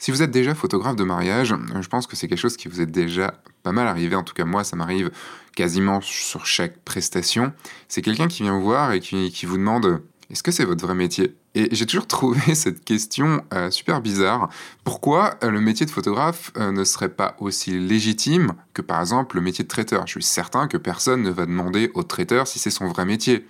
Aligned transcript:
Si 0.00 0.10
vous 0.10 0.22
êtes 0.22 0.30
déjà 0.30 0.54
photographe 0.54 0.96
de 0.96 1.04
mariage, 1.04 1.54
je 1.78 1.88
pense 1.88 2.06
que 2.06 2.16
c'est 2.16 2.26
quelque 2.26 2.38
chose 2.38 2.56
qui 2.56 2.68
vous 2.68 2.80
est 2.80 2.86
déjà 2.86 3.34
pas 3.62 3.70
mal 3.70 3.86
arrivé, 3.86 4.16
en 4.16 4.22
tout 4.22 4.32
cas 4.32 4.46
moi 4.46 4.64
ça 4.64 4.74
m'arrive 4.74 5.10
quasiment 5.54 6.00
sur 6.00 6.46
chaque 6.46 6.78
prestation. 6.78 7.52
C'est 7.86 8.00
quelqu'un 8.00 8.26
qui 8.26 8.42
vient 8.42 8.54
vous 8.54 8.62
voir 8.62 8.92
et 8.92 9.00
qui, 9.00 9.44
vous 9.44 9.58
demande 9.58 10.00
est-ce 10.30 10.42
que 10.42 10.52
c'est 10.52 10.64
votre 10.64 10.86
vrai 10.86 10.94
métier? 10.94 11.36
Et 11.54 11.68
j'ai 11.72 11.84
toujours 11.84 12.06
trouvé 12.06 12.54
cette 12.54 12.82
question 12.82 13.44
euh, 13.52 13.70
super 13.70 14.00
bizarre. 14.00 14.48
Pourquoi 14.84 15.34
euh, 15.44 15.50
le 15.50 15.60
métier 15.60 15.84
de 15.84 15.90
photographe 15.90 16.50
euh, 16.56 16.72
ne 16.72 16.84
serait 16.84 17.10
pas 17.10 17.36
aussi 17.38 17.78
légitime 17.78 18.54
que 18.72 18.80
par 18.80 19.00
exemple 19.00 19.36
le 19.36 19.42
métier 19.42 19.64
de 19.64 19.68
traiteur? 19.68 20.06
Je 20.06 20.12
suis 20.12 20.22
certain 20.22 20.66
que 20.66 20.78
personne 20.78 21.20
ne 21.20 21.30
va 21.30 21.44
demander 21.44 21.90
au 21.92 22.04
traiteur 22.04 22.46
si 22.46 22.58
c'est 22.58 22.70
son 22.70 22.88
vrai 22.88 23.04
métier. 23.04 23.46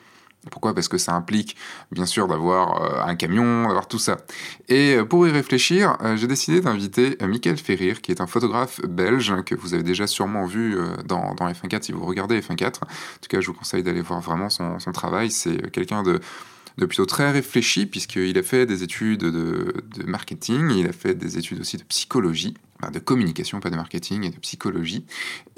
Pourquoi? 0.50 0.75
Parce 0.75 0.88
que 0.88 0.96
ça 0.96 1.12
implique 1.12 1.57
bien 1.91 2.07
sûr 2.07 2.27
d'avoir 2.27 2.82
euh, 2.82 3.02
un 3.04 3.14
camion, 3.14 3.66
d'avoir 3.66 3.89
tout 3.89 3.98
ça. 3.98 4.16
Et 4.68 4.95
euh, 4.95 5.04
pour 5.04 5.27
y 5.27 5.30
réfléchir, 5.30 5.98
euh, 6.02 6.16
j'ai 6.16 6.27
décidé 6.27 6.62
d'inviter 6.62 7.18
Michael 7.20 7.59
Ferrir, 7.59 8.00
qui 8.00 8.11
est 8.11 8.22
un 8.22 8.27
photographe 8.27 8.80
belge 8.86 9.35
que 9.44 9.54
vous 9.54 9.75
avez 9.75 9.82
déjà 9.82 10.07
sûrement 10.07 10.46
vu 10.46 10.79
dans, 11.04 11.35
dans 11.35 11.46
F1.4 11.46 11.82
si 11.82 11.93
vous 11.93 12.07
regardez 12.07 12.40
F1.4. 12.40 12.66
En 12.66 12.71
tout 12.71 13.29
cas, 13.29 13.40
je 13.40 13.49
vous 13.49 13.54
conseille 13.54 13.82
d'aller 13.82 14.00
voir 14.00 14.21
vraiment 14.21 14.49
son, 14.49 14.79
son 14.79 14.93
travail. 14.93 15.30
C'est 15.30 15.71
quelqu'un 15.71 16.03
de 16.03 16.21
de 16.80 16.86
plutôt 16.86 17.07
très 17.07 17.30
réfléchi, 17.30 17.86
puisqu'il 17.86 18.36
a 18.39 18.43
fait 18.43 18.66
des 18.66 18.82
études 18.82 19.21
de, 19.21 19.75
marketing, 20.07 20.71
il 20.71 20.88
a 20.88 20.93
fait 20.93 21.14
des 21.14 21.38
études 21.38 21.61
aussi 21.61 21.76
de 21.76 21.84
psychologie, 21.84 22.54
de 22.90 22.98
communication, 22.98 23.61
pas 23.61 23.68
de 23.68 23.76
marketing, 23.76 24.25
et 24.25 24.30
de 24.30 24.38
psychologie. 24.38 25.04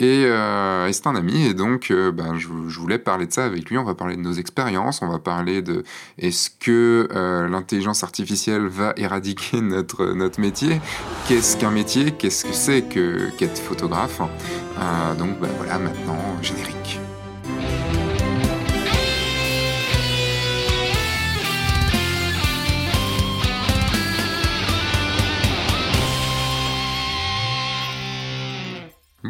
Et, 0.00 0.24
euh, 0.26 0.90
c'est 0.90 1.06
un 1.06 1.14
ami, 1.14 1.46
et 1.46 1.54
donc 1.54 1.92
euh, 1.92 2.10
ben, 2.10 2.36
je, 2.36 2.48
voulais 2.48 2.98
parler 2.98 3.26
de 3.26 3.32
ça 3.32 3.44
avec 3.44 3.70
lui. 3.70 3.78
On 3.78 3.84
va 3.84 3.94
parler 3.94 4.16
de 4.16 4.20
nos 4.20 4.32
expériences, 4.32 5.00
on 5.00 5.08
va 5.08 5.20
parler 5.20 5.62
de 5.62 5.84
est-ce 6.18 6.50
que 6.50 7.08
euh, 7.12 7.48
l'intelligence 7.48 8.02
artificielle 8.02 8.66
va 8.66 8.92
éradiquer 8.96 9.60
notre, 9.62 10.12
notre 10.14 10.40
métier? 10.40 10.80
Qu'est-ce 11.28 11.56
qu'un 11.56 11.70
métier? 11.70 12.10
Qu'est-ce 12.10 12.44
que 12.44 12.52
c'est 12.52 12.82
que, 12.82 13.30
qu'être 13.38 13.58
photographe? 13.60 14.20
Donc 15.18 15.38
ben, 15.38 15.48
voilà, 15.58 15.78
maintenant, 15.78 16.42
générique. 16.42 17.01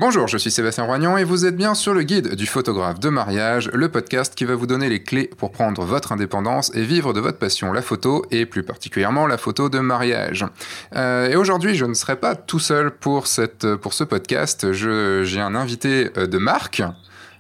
Bonjour, 0.05 0.27
je 0.27 0.37
suis 0.37 0.51
Sébastien 0.51 0.83
Roignan 0.83 1.17
et 1.17 1.23
vous 1.23 1.47
êtes 1.47 1.57
bien 1.57 1.77
sur 1.77 1.95
le 1.95 2.03
guide 2.03 2.35
du 2.35 2.47
photographe 2.47 2.99
de 2.99 3.09
mariage, 3.09 3.71
le 3.73 3.89
podcast 3.89 4.35
qui 4.35 4.45
va 4.45 4.57
vous 4.57 4.67
donner 4.67 4.89
les 4.89 5.05
clés 5.05 5.31
pour 5.39 5.53
prendre 5.53 5.85
votre 5.85 6.11
indépendance 6.11 6.73
et 6.75 6.83
vivre 6.83 7.13
de 7.13 7.21
votre 7.21 7.39
passion, 7.39 7.73
la 7.73 7.83
photo 7.83 8.27
et 8.33 8.45
plus 8.45 8.65
particulièrement 8.65 9.29
la 9.29 9.39
photo 9.39 9.69
de 9.69 9.79
mariage. 9.79 10.45
Euh, 10.97 11.29
et 11.29 11.37
aujourd'hui, 11.37 11.77
je 11.77 11.85
ne 11.85 11.95
serai 11.95 12.17
pas 12.17 12.35
tout 12.35 12.59
seul 12.59 12.91
pour, 12.91 13.29
cette, 13.29 13.77
pour 13.77 13.95
ce 13.95 14.03
podcast. 14.03 14.73
J'ai 14.73 15.41
un 15.41 15.55
invité 15.55 16.11
euh, 16.17 16.27
de 16.27 16.39
Marc, 16.39 16.83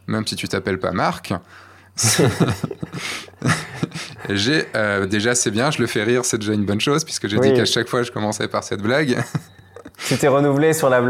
même 0.06 0.24
si 0.24 0.36
tu 0.36 0.46
t'appelles 0.46 0.78
pas 0.78 0.92
Marc. 0.92 1.34
j'ai 4.30 4.66
euh, 4.77 5.06
déjà 5.06 5.34
c'est 5.34 5.50
bien, 5.50 5.72
je 5.72 5.80
le 5.80 5.88
fais 5.88 6.05
rire, 6.05 6.24
c'est 6.24 6.38
déjà 6.38 6.52
une 6.52 6.64
bonne 6.64 6.80
chose 6.80 7.02
puisque 7.02 7.27
j'ai 7.27 7.40
dit 7.40 7.55
qu'à 7.55 7.64
chaque 7.64 7.88
fois 7.88 8.05
je 8.05 8.12
commençais 8.12 8.46
par 8.46 8.62
cette 8.62 8.83
blague. 8.83 9.18
Tu 10.06 10.17
t'es 10.17 10.28
renouvelé 10.28 10.72
sur 10.72 10.89
la, 10.91 11.00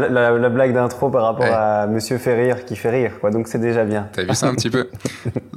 blague 0.49 0.73
d'intro 0.73 1.09
par 1.09 1.23
rapport 1.23 1.45
à 1.45 1.87
Monsieur 1.87 2.17
Ferrir 2.17 2.65
qui 2.65 2.75
fait 2.75 2.89
rire, 2.89 3.11
quoi. 3.19 3.31
Donc 3.31 3.47
c'est 3.47 3.59
déjà 3.59 3.83
bien. 3.83 4.07
T'as 4.11 4.23
vu 4.23 4.35
ça 4.35 4.47
un 4.47 4.55
petit 4.55 4.69
peu? 4.69 4.89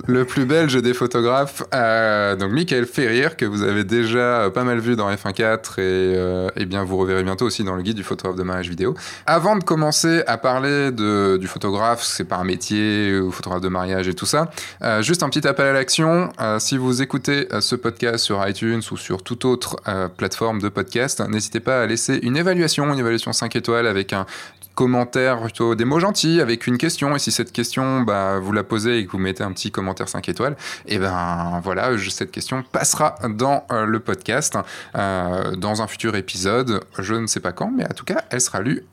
Le 0.06 0.24
plus 0.24 0.46
belge 0.46 0.80
des 0.80 0.94
photographes, 0.94 1.64
euh, 1.74 2.36
donc 2.36 2.52
Michael 2.52 2.86
Ferrir, 2.86 3.36
que 3.36 3.44
vous 3.44 3.62
avez 3.62 3.82
déjà 3.82 4.50
pas 4.54 4.62
mal 4.62 4.78
vu 4.78 4.94
dans 4.94 5.10
F1.4 5.10 5.80
et, 5.80 5.80
euh, 5.80 6.48
et 6.56 6.64
bien 6.64 6.84
vous 6.84 6.96
reverrez 6.96 7.24
bientôt 7.24 7.44
aussi 7.44 7.64
dans 7.64 7.74
le 7.74 7.82
guide 7.82 7.96
du 7.96 8.04
photographe 8.04 8.36
de 8.36 8.44
mariage 8.44 8.68
vidéo. 8.68 8.94
Avant 9.26 9.56
de 9.56 9.64
commencer 9.64 10.22
à 10.26 10.38
parler 10.38 10.92
de, 10.92 11.36
du 11.38 11.48
photographe, 11.48 12.02
c'est 12.02 12.24
pas 12.24 12.36
un 12.36 12.44
métier, 12.44 13.18
ou 13.18 13.32
photographe 13.32 13.62
de 13.62 13.68
mariage 13.68 14.08
et 14.08 14.14
tout 14.14 14.26
ça, 14.26 14.50
euh, 14.82 15.02
juste 15.02 15.22
un 15.22 15.28
petit 15.28 15.46
appel 15.46 15.66
à 15.66 15.72
l'action. 15.72 16.30
Euh, 16.40 16.58
si 16.58 16.76
vous 16.76 17.02
écoutez 17.02 17.48
euh, 17.52 17.60
ce 17.60 17.76
podcast 17.76 18.24
sur 18.24 18.46
iTunes 18.46 18.82
ou 18.90 18.96
sur 18.96 19.22
toute 19.22 19.44
autre 19.44 19.76
euh, 19.88 20.08
plateforme 20.08 20.60
de 20.60 20.68
podcast, 20.68 21.22
n'hésitez 21.28 21.60
pas 21.60 21.82
à 21.82 21.86
laisser 21.86 22.18
une 22.22 22.36
évaluation, 22.36 22.92
une 22.92 22.98
évaluation 22.98 23.25
5 23.32 23.56
étoiles 23.56 23.86
avec 23.86 24.12
un 24.12 24.26
commentaire, 24.74 25.40
plutôt 25.40 25.74
des 25.74 25.84
mots 25.84 25.98
gentils, 25.98 26.40
avec 26.40 26.66
une 26.66 26.78
question. 26.78 27.16
Et 27.16 27.18
si 27.18 27.32
cette 27.32 27.50
question, 27.50 28.02
bah, 28.02 28.38
vous 28.38 28.52
la 28.52 28.62
posez 28.62 28.98
et 28.98 29.06
que 29.06 29.12
vous 29.12 29.18
mettez 29.18 29.42
un 29.42 29.52
petit 29.52 29.72
commentaire 29.72 30.08
5 30.08 30.28
étoiles, 30.28 30.56
et 30.86 30.94
eh 30.94 30.98
ben 30.98 31.60
voilà, 31.64 31.90
cette 32.10 32.30
question 32.30 32.62
passera 32.62 33.16
dans 33.28 33.64
euh, 33.72 33.86
le 33.86 34.00
podcast, 34.00 34.56
euh, 34.94 35.56
dans 35.56 35.82
un 35.82 35.86
futur 35.86 36.14
épisode. 36.14 36.80
Je 36.98 37.14
ne 37.14 37.26
sais 37.26 37.40
pas 37.40 37.52
quand, 37.52 37.72
mais 37.74 37.84
en 37.84 37.94
tout 37.94 38.04
cas, 38.04 38.22
elle 38.30 38.40
sera 38.40 38.60
lue 38.60 38.84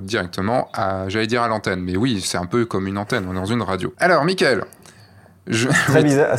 directement 0.00 0.72
j'allais 1.08 1.26
dire 1.26 1.42
à 1.42 1.48
l'antenne, 1.48 1.80
mais 1.82 1.98
oui, 1.98 2.22
c'est 2.22 2.38
un 2.38 2.46
peu 2.46 2.64
comme 2.64 2.86
une 2.86 2.96
antenne, 2.96 3.26
on 3.28 3.32
est 3.32 3.34
dans 3.34 3.44
une 3.44 3.60
radio. 3.60 3.92
Alors, 3.98 4.24
Michael, 4.24 4.64
Très 5.88 6.02
bizarre. 6.02 6.36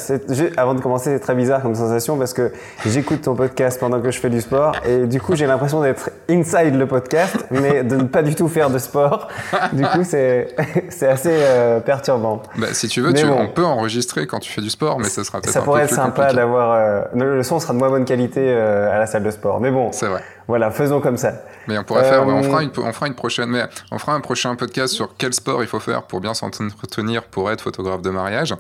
Avant 0.58 0.74
de 0.74 0.82
commencer, 0.82 1.12
c'est 1.14 1.20
très 1.20 1.36
bizarre 1.36 1.62
comme 1.62 1.76
sensation 1.76 2.18
parce 2.18 2.34
que 2.34 2.52
j'écoute 2.86 3.22
ton 3.22 3.36
podcast 3.36 3.80
pendant 3.80 4.02
que 4.02 4.10
je 4.10 4.20
fais 4.20 4.32
du 4.32 4.42
sport 4.42 4.76
et 4.88 5.06
du 5.06 5.22
coup 5.22 5.36
j'ai 5.36 5.46
l'impression 5.46 5.82
d'être 5.82 6.10
inside 6.30 6.76
le 6.76 6.88
podcast, 6.88 7.46
mais 7.52 7.84
de 7.84 7.98
ne 7.98 8.04
pas 8.04 8.24
du 8.24 8.36
tout 8.36 8.48
faire 8.48 8.70
de 8.70 8.80
sport. 8.80 9.28
Du 9.74 9.84
coup, 9.84 10.04
c'est 10.04 10.56
assez 11.02 11.30
euh, 11.32 11.80
perturbant. 11.80 12.42
Bah, 12.58 12.68
si 12.72 12.88
tu 12.88 13.02
veux, 13.02 13.14
tu, 13.14 13.26
on 13.26 13.48
peut 13.48 13.66
enregistrer 13.66 14.28
quand 14.28 14.40
tu 14.40 14.52
fais 14.52 14.62
du 14.62 14.70
sport, 14.70 15.00
mais 15.00 15.10
ça 15.10 15.24
sera 15.24 15.40
peut-être 15.40 15.54
Ça 15.54 15.62
pourrait 15.62 15.84
être 15.84 15.94
sympa 15.94 16.34
d'avoir. 16.34 16.72
Euh, 16.72 17.02
le 17.14 17.44
son 17.44 17.60
sera 17.60 17.74
de 17.74 17.80
moins 17.80 17.90
bonne 17.90 18.06
qualité 18.06 18.42
euh, 18.42 18.92
à 18.92 19.00
la 19.00 19.06
salle 19.06 19.24
de 19.24 19.32
sport, 19.32 19.60
mais 19.60 19.72
bon. 19.72 19.92
C'est 19.92 20.08
vrai. 20.08 20.22
Voilà, 20.48 20.70
faisons 20.70 21.02
comme 21.02 21.18
ça. 21.18 21.34
Mais 21.68 21.78
on 21.78 21.84
pourrait 21.84 22.04
faire, 22.04 22.28
on 22.28 22.44
fera 22.44 22.62
une, 22.62 22.72
on 22.78 22.94
fera 22.94 23.08
une 23.08 23.16
prochaine, 23.16 23.50
mais 23.50 23.64
on 23.92 23.98
fera 23.98 24.14
un 24.14 24.20
prochain 24.20 24.56
podcast 24.56 24.94
sur 24.94 25.16
quel 25.18 25.34
sport 25.34 25.64
il 25.64 25.68
faut 25.68 25.80
faire 25.80 26.04
pour 26.04 26.22
bien 26.22 26.34
s'entretenir 26.34 27.24
pour 27.24 27.50
être 27.52 27.62
photographe 27.62 28.02
de 28.02 28.12
mariage. 28.12 28.54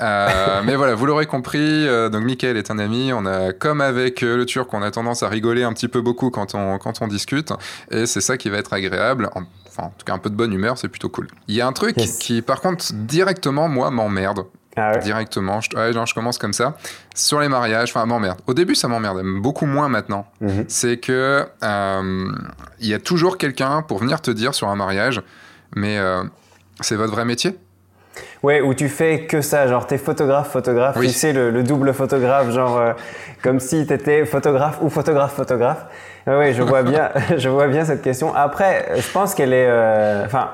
Euh, 0.00 0.60
mais 0.64 0.76
voilà, 0.76 0.94
vous 0.94 1.06
l'aurez 1.06 1.26
compris, 1.26 1.58
euh, 1.88 2.08
donc 2.08 2.24
Michael 2.24 2.56
est 2.56 2.70
un 2.70 2.78
ami. 2.78 3.12
On 3.12 3.26
a, 3.26 3.52
comme 3.52 3.80
avec 3.80 4.22
euh, 4.22 4.36
le 4.36 4.46
Turc, 4.46 4.72
on 4.72 4.82
a 4.82 4.90
tendance 4.90 5.22
à 5.22 5.28
rigoler 5.28 5.64
un 5.64 5.72
petit 5.72 5.88
peu 5.88 6.00
beaucoup 6.00 6.30
quand 6.30 6.54
on, 6.54 6.78
quand 6.78 7.02
on 7.02 7.08
discute. 7.08 7.52
Et 7.90 8.06
c'est 8.06 8.20
ça 8.20 8.36
qui 8.36 8.48
va 8.48 8.58
être 8.58 8.72
agréable. 8.72 9.28
Enfin, 9.66 9.84
en 9.84 9.94
tout 9.96 10.04
cas, 10.04 10.12
un 10.12 10.18
peu 10.18 10.30
de 10.30 10.36
bonne 10.36 10.52
humeur, 10.52 10.78
c'est 10.78 10.88
plutôt 10.88 11.08
cool. 11.08 11.28
Il 11.48 11.56
y 11.56 11.60
a 11.60 11.66
un 11.66 11.72
truc 11.72 11.96
qui, 11.96 12.42
par 12.42 12.60
contre, 12.60 12.84
directement, 12.92 13.68
moi, 13.68 13.90
m'emmerde. 13.90 14.44
Ah 14.76 14.96
directement. 14.96 15.60
Je, 15.60 15.68
je 15.70 16.14
commence 16.14 16.38
comme 16.38 16.52
ça. 16.52 16.76
Sur 17.14 17.40
les 17.40 17.48
mariages, 17.48 17.90
enfin, 17.90 18.06
m'emmerde. 18.06 18.40
Au 18.46 18.54
début, 18.54 18.74
ça 18.74 18.88
m'emmerde, 18.88 19.22
beaucoup 19.40 19.66
moins 19.66 19.88
maintenant. 19.88 20.26
Mhm. 20.40 20.64
C'est 20.68 20.96
que 20.96 21.46
il 22.80 22.88
y 22.88 22.94
a 22.94 22.98
toujours 22.98 23.38
quelqu'un 23.38 23.82
pour 23.82 23.98
venir 23.98 24.20
te 24.20 24.30
dire 24.30 24.54
sur 24.54 24.68
un 24.68 24.76
mariage, 24.76 25.22
mais 25.76 25.98
c'est 26.80 26.96
votre 26.96 27.12
vrai 27.12 27.24
métier? 27.24 27.58
Ouais, 28.42 28.60
où 28.60 28.74
tu 28.74 28.88
fais 28.88 29.20
que 29.26 29.40
ça, 29.40 29.68
genre 29.68 29.86
t'es 29.86 29.98
photographe, 29.98 30.50
photographe, 30.50 30.98
tu 31.00 31.08
sais, 31.08 31.32
le, 31.32 31.62
double 31.62 31.94
photographe, 31.94 32.50
genre 32.50 32.76
euh, 32.76 32.92
comme 33.42 33.60
si 33.60 33.86
t'étais 33.86 34.26
photographe 34.26 34.78
ou 34.82 34.90
photographe, 34.90 35.34
photographe. 35.34 35.84
Oui, 36.26 36.52
je 36.52 36.62
vois 36.62 36.82
bien, 36.82 37.10
je 37.36 37.48
vois 37.48 37.68
bien 37.68 37.84
cette 37.84 38.02
question. 38.02 38.34
Après, 38.34 38.88
je 38.96 39.10
pense 39.12 39.34
qu'elle 39.34 39.52
est, 39.52 39.68
euh, 39.68 40.26
enfin, 40.26 40.50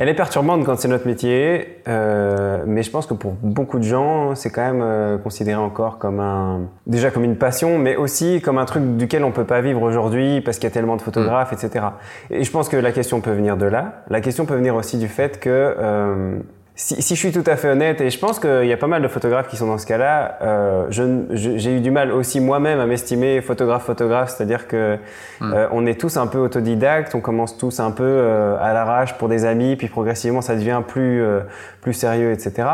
elle 0.00 0.08
est 0.08 0.14
perturbante 0.14 0.64
quand 0.64 0.78
c'est 0.78 0.88
notre 0.88 1.06
métier, 1.06 1.76
euh, 1.86 2.64
mais 2.66 2.82
je 2.82 2.90
pense 2.90 3.04
que 3.04 3.12
pour 3.12 3.32
beaucoup 3.32 3.78
de 3.78 3.84
gens, 3.84 4.34
c'est 4.34 4.48
quand 4.48 4.62
même 4.62 4.80
euh, 4.82 5.18
considéré 5.18 5.60
encore 5.60 5.98
comme 5.98 6.20
un, 6.20 6.62
déjà 6.86 7.10
comme 7.10 7.22
une 7.22 7.36
passion, 7.36 7.76
mais 7.76 7.96
aussi 7.96 8.40
comme 8.40 8.56
un 8.56 8.64
truc 8.64 8.96
duquel 8.96 9.24
on 9.24 9.30
peut 9.30 9.44
pas 9.44 9.60
vivre 9.60 9.82
aujourd'hui 9.82 10.40
parce 10.40 10.56
qu'il 10.56 10.64
y 10.64 10.72
a 10.72 10.74
tellement 10.74 10.96
de 10.96 11.02
photographes, 11.02 11.52
etc. 11.52 11.84
Et 12.30 12.44
je 12.44 12.50
pense 12.50 12.70
que 12.70 12.78
la 12.78 12.92
question 12.92 13.20
peut 13.20 13.32
venir 13.32 13.58
de 13.58 13.66
là. 13.66 14.02
La 14.08 14.22
question 14.22 14.46
peut 14.46 14.54
venir 14.54 14.74
aussi 14.74 14.96
du 14.96 15.06
fait 15.06 15.38
que 15.38 15.50
euh, 15.50 16.38
si, 16.80 17.02
si, 17.02 17.14
je 17.14 17.20
suis 17.20 17.30
tout 17.30 17.44
à 17.44 17.56
fait 17.56 17.68
honnête, 17.68 18.00
et 18.00 18.08
je 18.08 18.18
pense 18.18 18.40
qu'il 18.40 18.64
y 18.64 18.72
a 18.72 18.76
pas 18.78 18.86
mal 18.86 19.02
de 19.02 19.08
photographes 19.08 19.48
qui 19.48 19.56
sont 19.58 19.66
dans 19.66 19.76
ce 19.76 19.84
cas-là, 19.84 20.38
euh, 20.40 20.86
j'ai 20.88 21.76
eu 21.76 21.80
du 21.80 21.90
mal 21.90 22.10
aussi 22.10 22.40
moi-même 22.40 22.80
à 22.80 22.86
m'estimer 22.86 23.42
photographe-photographe, 23.42 24.34
c'est-à-dire 24.34 24.66
que 24.66 24.96
hmm. 25.40 25.52
euh, 25.52 25.68
on 25.72 25.84
est 25.84 26.00
tous 26.00 26.16
un 26.16 26.26
peu 26.26 26.38
autodidactes, 26.38 27.14
on 27.14 27.20
commence 27.20 27.58
tous 27.58 27.80
un 27.80 27.90
peu 27.90 28.02
euh, 28.02 28.56
à 28.58 28.72
l'arrache 28.72 29.18
pour 29.18 29.28
des 29.28 29.44
amis, 29.44 29.76
puis 29.76 29.88
progressivement 29.88 30.40
ça 30.40 30.54
devient 30.54 30.80
plus, 30.86 31.22
euh, 31.22 31.40
plus 31.82 31.92
sérieux, 31.92 32.32
etc. 32.32 32.68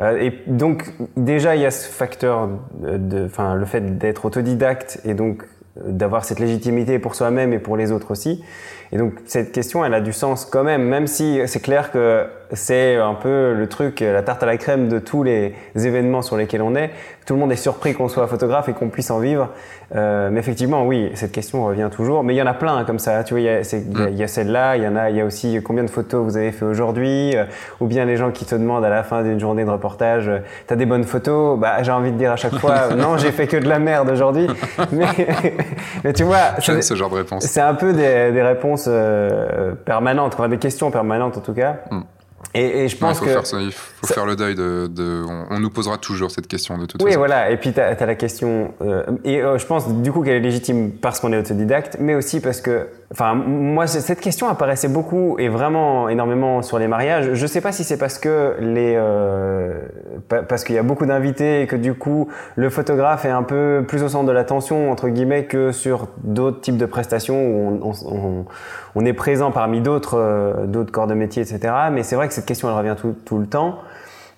Euh, 0.00 0.18
et 0.20 0.42
donc 0.46 0.92
déjà 1.16 1.56
il 1.56 1.62
y 1.62 1.66
a 1.66 1.70
ce 1.70 1.88
facteur, 1.88 2.46
enfin 3.24 3.54
le 3.54 3.64
fait 3.64 3.96
d'être 3.96 4.26
autodidacte 4.26 5.00
et 5.06 5.14
donc 5.14 5.44
d'avoir 5.82 6.26
cette 6.26 6.40
légitimité 6.40 6.98
pour 6.98 7.14
soi-même 7.14 7.54
et 7.54 7.58
pour 7.58 7.78
les 7.78 7.90
autres 7.90 8.10
aussi. 8.10 8.44
Et 8.92 8.98
donc 8.98 9.14
cette 9.26 9.52
question, 9.52 9.84
elle 9.84 9.94
a 9.94 10.00
du 10.00 10.12
sens 10.12 10.44
quand 10.44 10.64
même, 10.64 10.82
même 10.82 11.06
si 11.06 11.40
c'est 11.46 11.60
clair 11.60 11.92
que 11.92 12.26
c'est 12.52 12.96
un 12.96 13.14
peu 13.14 13.54
le 13.54 13.68
truc, 13.68 14.00
la 14.00 14.22
tarte 14.22 14.42
à 14.42 14.46
la 14.46 14.56
crème 14.56 14.88
de 14.88 14.98
tous 14.98 15.22
les 15.22 15.54
événements 15.74 16.22
sur 16.22 16.36
lesquels 16.36 16.62
on 16.62 16.74
est. 16.74 16.90
Tout 17.26 17.34
le 17.34 17.40
monde 17.40 17.52
est 17.52 17.56
surpris 17.56 17.94
qu'on 17.94 18.08
soit 18.08 18.26
photographe 18.26 18.68
et 18.68 18.72
qu'on 18.72 18.88
puisse 18.88 19.10
en 19.10 19.20
vivre. 19.20 19.50
Euh, 19.94 20.30
mais 20.32 20.40
effectivement, 20.40 20.86
oui, 20.86 21.10
cette 21.14 21.30
question 21.30 21.64
revient 21.64 21.88
toujours. 21.92 22.24
Mais 22.24 22.34
il 22.34 22.36
y 22.36 22.42
en 22.42 22.46
a 22.46 22.54
plein 22.54 22.76
hein, 22.76 22.84
comme 22.84 22.98
ça. 22.98 23.22
Tu 23.22 23.34
vois, 23.34 23.40
il 23.40 23.44
y 23.44 23.48
a, 23.48 23.60
mm. 23.60 24.20
a 24.20 24.26
celle-là, 24.26 24.76
il 24.76 24.82
y 24.82 24.88
en 24.88 24.96
a, 24.96 25.10
il 25.10 25.16
y 25.16 25.20
a 25.20 25.24
aussi 25.24 25.60
combien 25.62 25.84
de 25.84 25.90
photos 25.90 26.24
vous 26.24 26.36
avez 26.36 26.50
fait 26.50 26.64
aujourd'hui, 26.64 27.36
euh, 27.36 27.44
ou 27.80 27.86
bien 27.86 28.04
les 28.04 28.16
gens 28.16 28.30
qui 28.30 28.44
te 28.44 28.54
demandent 28.54 28.84
à 28.84 28.88
la 28.88 29.04
fin 29.04 29.22
d'une 29.22 29.38
journée 29.38 29.64
de 29.64 29.70
reportage, 29.70 30.28
euh, 30.28 30.38
t'as 30.66 30.76
des 30.76 30.86
bonnes 30.86 31.04
photos? 31.04 31.58
Bah, 31.58 31.82
j'ai 31.82 31.92
envie 31.92 32.10
de 32.10 32.16
dire 32.16 32.32
à 32.32 32.36
chaque 32.36 32.56
fois, 32.56 32.94
non, 32.96 33.16
j'ai 33.16 33.30
fait 33.30 33.46
que 33.46 33.56
de 33.56 33.68
la 33.68 33.78
merde 33.78 34.10
aujourd'hui. 34.10 34.48
mais, 34.90 35.06
mais, 36.04 36.12
tu 36.12 36.24
vois, 36.24 36.56
c'est 36.58 36.82
ce 36.82 36.94
genre 36.94 37.10
de 37.10 37.16
réponse. 37.16 37.44
C'est 37.44 37.60
un 37.60 37.74
peu 37.74 37.92
des, 37.92 38.32
des 38.32 38.42
réponses 38.42 38.79
permanentes, 39.84 40.34
enfin, 40.34 40.48
des 40.48 40.58
questions 40.58 40.90
permanentes 40.90 41.36
en 41.36 41.40
tout 41.40 41.54
cas. 41.54 41.80
Mm. 41.90 42.00
Et, 42.54 42.88
je 42.88 42.96
pense 42.96 43.20
que. 43.20 43.60
il 43.60 43.72
faut 43.72 44.06
faire 44.06 44.26
le 44.26 44.34
deuil 44.34 44.54
de. 44.54 45.24
on, 45.50 45.60
nous 45.60 45.70
posera 45.70 45.98
toujours 45.98 46.30
cette 46.30 46.48
question 46.48 46.78
de 46.78 46.86
toute 46.86 47.00
façon. 47.00 47.08
Oui, 47.08 47.16
voilà. 47.16 47.50
Et 47.50 47.56
puis, 47.56 47.72
tu 47.72 47.80
as, 47.80 47.94
la 47.94 48.14
question. 48.14 48.74
Euh, 48.80 49.04
et 49.24 49.40
euh, 49.40 49.58
je 49.58 49.66
pense, 49.66 49.88
du 49.88 50.10
coup, 50.10 50.22
qu'elle 50.22 50.36
est 50.36 50.40
légitime 50.40 50.90
parce 50.90 51.20
qu'on 51.20 51.32
est 51.32 51.38
autodidacte, 51.38 51.98
mais 52.00 52.14
aussi 52.14 52.40
parce 52.40 52.60
que 52.60 52.88
Enfin, 53.12 53.34
moi, 53.34 53.88
cette 53.88 54.20
question 54.20 54.48
apparaissait 54.48 54.88
beaucoup 54.88 55.36
et 55.40 55.48
vraiment 55.48 56.08
énormément 56.08 56.62
sur 56.62 56.78
les 56.78 56.86
mariages. 56.86 57.34
Je 57.34 57.46
sais 57.46 57.60
pas 57.60 57.72
si 57.72 57.82
c'est 57.82 57.98
parce 57.98 58.20
que 58.20 58.54
les, 58.60 58.94
euh, 58.96 59.80
parce 60.28 60.62
qu'il 60.62 60.76
y 60.76 60.78
a 60.78 60.84
beaucoup 60.84 61.06
d'invités 61.06 61.62
et 61.62 61.66
que 61.66 61.74
du 61.74 61.94
coup, 61.94 62.28
le 62.54 62.70
photographe 62.70 63.24
est 63.24 63.30
un 63.30 63.42
peu 63.42 63.84
plus 63.86 64.04
au 64.04 64.08
centre 64.08 64.26
de 64.26 64.32
l'attention 64.32 64.92
entre 64.92 65.08
guillemets 65.08 65.46
que 65.46 65.72
sur 65.72 66.06
d'autres 66.22 66.60
types 66.60 66.76
de 66.76 66.86
prestations 66.86 67.48
où 67.48 68.46
on, 68.94 69.04
est 69.04 69.12
présent 69.12 69.50
parmi 69.50 69.80
d'autres, 69.80 70.16
euh, 70.16 70.66
d'autres 70.66 70.92
corps 70.92 71.08
de 71.08 71.14
métier, 71.14 71.42
etc. 71.42 71.74
Mais 71.90 72.04
c'est 72.04 72.14
vrai 72.14 72.28
que 72.28 72.34
cette 72.34 72.46
question, 72.46 72.68
elle 72.68 72.76
revient 72.76 72.94
tout, 73.24 73.38
le 73.38 73.46
temps. 73.46 73.80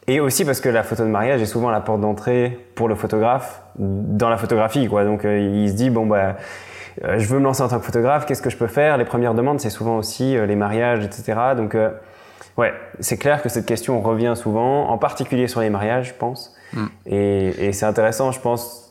Et 0.06 0.18
aussi 0.18 0.46
parce 0.46 0.62
que 0.62 0.70
la 0.70 0.82
photo 0.82 1.02
de 1.02 1.10
mariage 1.10 1.42
est 1.42 1.46
souvent 1.46 1.70
la 1.70 1.82
porte 1.82 2.00
d'entrée 2.00 2.58
pour 2.74 2.88
le 2.88 2.94
photographe 2.94 3.60
dans 3.78 4.30
la 4.30 4.38
photographie, 4.38 4.88
quoi. 4.88 5.04
Donc, 5.04 5.26
euh, 5.26 5.38
il 5.38 5.68
se 5.68 5.74
dit 5.74 5.90
bon 5.90 6.06
bah 6.06 6.36
je 7.00 7.26
veux 7.26 7.38
me 7.38 7.44
lancer 7.44 7.62
en 7.62 7.68
tant 7.68 7.78
que 7.78 7.84
photographe, 7.84 8.26
qu'est-ce 8.26 8.42
que 8.42 8.50
je 8.50 8.56
peux 8.56 8.66
faire? 8.66 8.96
Les 8.96 9.04
premières 9.04 9.34
demandes, 9.34 9.60
c'est 9.60 9.70
souvent 9.70 9.98
aussi 9.98 10.36
euh, 10.36 10.46
les 10.46 10.56
mariages, 10.56 11.04
etc. 11.04 11.34
Donc, 11.56 11.74
euh, 11.74 11.90
ouais, 12.56 12.72
c'est 13.00 13.16
clair 13.16 13.42
que 13.42 13.48
cette 13.48 13.66
question 13.66 14.00
revient 14.02 14.34
souvent, 14.36 14.88
en 14.88 14.98
particulier 14.98 15.48
sur 15.48 15.60
les 15.60 15.70
mariages, 15.70 16.08
je 16.08 16.14
pense. 16.14 16.54
Mm. 16.72 16.86
Et, 17.06 17.72
c'est 17.72 17.86
intéressant, 17.86 18.32
je 18.32 18.40
pense, 18.40 18.90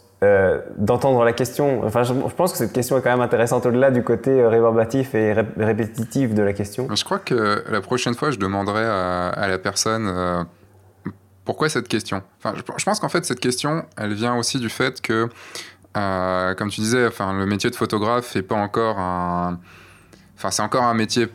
d'entendre 0.78 1.24
la 1.24 1.34
question. 1.34 1.84
Enfin, 1.84 2.04
je, 2.04 2.14
pense 2.14 2.52
que 2.52 2.58
cette 2.60 2.74
question 2.74 2.96
est 2.98 3.02
quand 3.02 3.10
même 3.10 3.22
intéressante 3.22 3.66
au-delà 3.66 3.90
du 3.90 4.04
côté 4.04 4.46
réverbatif 4.46 5.16
et 5.16 5.34
répétitif 5.58 6.36
de 6.36 6.44
la 6.44 6.54
question. 6.54 6.88
Je 6.94 7.04
crois 7.04 7.18
que 7.18 7.64
la 7.68 7.82
prochaine 7.82 8.14
fois, 8.14 8.30
je 8.30 8.38
demanderai 8.38 8.86
à, 8.86 9.48
la 9.48 9.58
personne 9.58 10.46
pourquoi 11.44 11.70
cette 11.70 11.88
question? 11.88 12.22
Enfin, 12.38 12.54
je, 12.56 12.62
je 12.78 12.86
pense 12.86 13.00
qu'en 13.00 13.10
fait, 13.10 13.26
cette 13.26 13.40
question, 13.40 13.84
elle 13.98 14.14
vient 14.14 14.36
aussi 14.36 14.60
du 14.60 14.70
fait 14.70 15.02
que 15.02 15.28
euh, 15.98 16.54
comme 16.56 16.70
tu 16.70 16.82
disais, 16.82 17.06
enfin, 17.08 17.34
le 17.34 17.46
métier 17.46 17.70
de 17.70 17.76
photographe 17.76 18.36
n'est 18.36 18.42
pas 18.42 18.56
encore 18.56 19.00
un. 19.00 19.60
Enfin, 20.38 20.52
c'est 20.52 20.62
encore 20.62 20.84
un 20.84 20.94
métier 20.94 21.28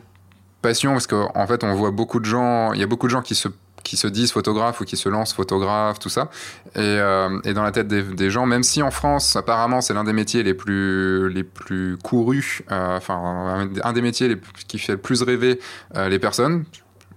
passion 0.61 0.93
parce 0.93 1.07
qu'en 1.07 1.31
en 1.33 1.47
fait, 1.47 1.63
on 1.63 1.73
voit 1.75 1.91
beaucoup 1.91 2.19
de 2.19 2.25
gens. 2.25 2.73
Il 2.73 2.79
y 2.79 2.83
a 2.83 2.87
beaucoup 2.87 3.07
de 3.07 3.11
gens 3.11 3.21
qui 3.21 3.35
se 3.35 3.49
qui 3.83 3.95
se 3.95 4.07
disent 4.07 4.33
photographes 4.33 4.81
ou 4.81 4.83
qui 4.83 4.97
se 4.97 5.07
lancent 5.07 5.33
photographes, 5.33 5.97
tout 5.99 6.09
ça. 6.09 6.29
Et, 6.75 6.79
euh, 6.79 7.39
dans 7.53 7.63
la 7.63 7.71
tête 7.71 7.87
des, 7.87 8.29
gens, 8.29 8.45
même 8.45 8.63
si 8.63 8.81
en 8.81 8.91
France, 8.91 9.37
apparemment, 9.37 9.79
c'est 9.79 9.93
l'un 9.93 10.03
des 10.03 10.11
métiers 10.11 10.43
les 10.43 10.53
plus, 10.53 11.29
les 11.29 11.45
plus 11.45 11.97
courus, 12.03 12.63
euh, 12.69 12.97
enfin, 12.97 13.69
un 13.81 13.93
des 13.93 14.01
métiers 14.01 14.35
qui 14.67 14.77
fait 14.77 14.93
le 14.93 14.97
plus 14.97 15.21
rêver 15.21 15.61
les 15.95 16.19
personnes, 16.19 16.65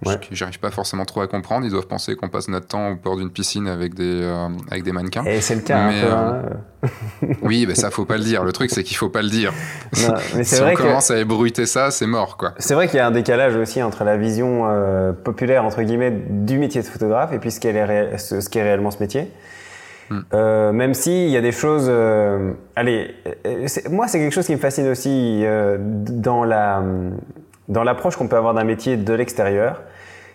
Ouais. 0.05 0.15
J'arrive 0.31 0.59
pas 0.59 0.71
forcément 0.71 1.05
trop 1.05 1.21
à 1.21 1.27
comprendre. 1.27 1.65
Ils 1.65 1.71
doivent 1.71 1.87
penser 1.87 2.15
qu'on 2.15 2.27
passe 2.29 2.47
notre 2.47 2.67
temps 2.67 2.89
au 2.89 2.95
bord 2.95 3.17
d'une 3.17 3.29
piscine 3.29 3.67
avec 3.67 3.93
des, 3.93 4.21
euh, 4.23 4.47
avec 4.71 4.83
des 4.83 4.91
mannequins. 4.91 5.23
Et 5.25 5.41
c'est 5.41 5.55
le 5.55 5.61
cas. 5.61 5.87
Mais, 5.87 6.01
un 6.01 6.07
peu, 6.07 6.11
hein. 6.11 7.35
oui, 7.43 7.65
mais 7.67 7.75
ça 7.75 7.91
faut 7.91 8.05
pas 8.05 8.17
le 8.17 8.23
dire. 8.23 8.43
Le 8.43 8.51
truc, 8.51 8.71
c'est 8.71 8.83
qu'il 8.83 8.97
faut 8.97 9.09
pas 9.09 9.21
le 9.21 9.29
dire. 9.29 9.53
Non, 10.01 10.15
mais 10.35 10.43
si 10.43 10.59
vrai 10.59 10.73
on 10.73 10.81
commence 10.81 11.11
à 11.11 11.19
ébruiter 11.19 11.67
ça, 11.67 11.91
c'est 11.91 12.07
mort, 12.07 12.37
quoi. 12.37 12.53
C'est 12.57 12.73
vrai 12.73 12.87
qu'il 12.87 12.97
y 12.97 12.99
a 12.99 13.05
un 13.05 13.11
décalage 13.11 13.55
aussi 13.55 13.83
entre 13.83 14.03
la 14.03 14.17
vision 14.17 14.63
euh, 14.65 15.13
populaire 15.13 15.65
entre 15.65 15.83
guillemets 15.83 16.11
du 16.11 16.57
métier 16.57 16.81
de 16.81 16.87
photographe 16.87 17.31
et 17.33 17.37
puis 17.37 17.51
ce 17.51 17.59
qu'est 17.59 17.69
est, 17.69 18.17
ce, 18.17 18.49
qu 18.49 18.59
réellement 18.59 18.89
ce 18.89 18.99
métier. 18.99 19.31
Hmm. 20.09 20.21
Euh, 20.33 20.71
même 20.71 20.95
s'il 20.95 21.29
y 21.29 21.37
a 21.37 21.41
des 21.41 21.51
choses. 21.51 21.85
Euh, 21.87 22.53
allez, 22.75 23.13
moi, 23.91 24.07
c'est 24.07 24.17
quelque 24.17 24.33
chose 24.33 24.47
qui 24.47 24.53
me 24.53 24.59
fascine 24.59 24.87
aussi 24.87 25.43
dans 25.79 26.43
la 26.43 26.83
dans 27.71 27.83
l'approche 27.83 28.15
qu'on 28.15 28.27
peut 28.27 28.37
avoir 28.37 28.53
d'un 28.53 28.63
métier 28.63 28.97
de 28.97 29.13
l'extérieur 29.13 29.81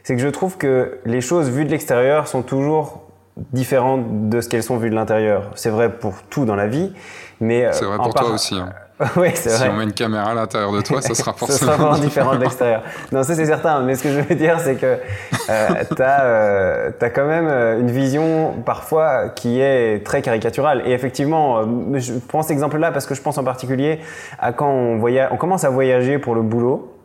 c'est 0.07 0.15
que 0.15 0.23
je 0.23 0.29
trouve 0.29 0.57
que 0.57 1.01
les 1.05 1.21
choses 1.21 1.51
vues 1.51 1.65
de 1.65 1.71
l'extérieur 1.71 2.29
sont 2.29 2.43
toujours 2.43 3.01
différentes 3.37 4.29
de 4.29 4.41
ce 4.41 4.49
qu'elles 4.49 4.63
sont 4.63 4.77
vues 4.77 4.89
de 4.89 4.95
l'intérieur. 4.95 5.51
C'est 5.57 5.69
vrai 5.69 5.91
pour 5.91 6.23
tout 6.31 6.45
dans 6.45 6.55
la 6.55 6.69
vie, 6.69 6.93
mais 7.41 7.65
euh, 7.65 7.73
c'est 7.73 7.87
vrai 7.87 7.97
pour 7.97 8.15
toi 8.15 8.31
aussi. 8.31 8.55
Hein. 8.55 8.73
oui, 9.17 9.31
c'est 9.35 9.51
si 9.51 9.59
vrai. 9.59 9.71
on 9.71 9.79
met 9.79 9.83
une 9.83 9.93
caméra 9.93 10.31
à 10.31 10.35
l'intérieur 10.35 10.71
de 10.71 10.81
toi, 10.81 11.03
ça 11.03 11.13
sera 11.13 11.33
forcément. 11.33 11.73
ça 11.77 11.77
sera 11.77 11.99
différent 11.99 12.37
de 12.37 12.41
l'extérieur. 12.41 12.83
Non, 13.11 13.25
ça 13.25 13.35
c'est 13.35 13.47
certain. 13.47 13.81
Mais 13.81 13.97
ce 13.97 14.05
que 14.05 14.11
je 14.11 14.21
veux 14.21 14.35
dire, 14.37 14.61
c'est 14.61 14.77
que 14.77 14.87
euh, 15.51 15.69
tu 15.97 16.03
as, 16.03 16.23
euh, 16.23 16.91
quand 17.01 17.27
même 17.27 17.49
euh, 17.49 17.81
une 17.81 17.91
vision 17.91 18.55
parfois 18.65 19.31
qui 19.31 19.61
est 19.61 20.07
très 20.07 20.23
caricaturale. 20.23 20.83
Et 20.87 20.93
effectivement, 20.93 21.63
je 21.95 22.13
prends 22.29 22.43
cet 22.43 22.53
exemple-là 22.53 22.93
parce 22.93 23.07
que 23.07 23.17
je 23.17 23.23
pense 23.23 23.39
en 23.39 23.45
particulier 23.45 23.99
à 24.39 24.53
quand 24.53 24.71
on, 24.71 24.99
voyage, 24.99 25.31
on 25.33 25.37
commence 25.37 25.65
à 25.65 25.69
voyager 25.71 26.21
pour 26.21 26.37
le 26.37 26.43
boulot. 26.43 26.96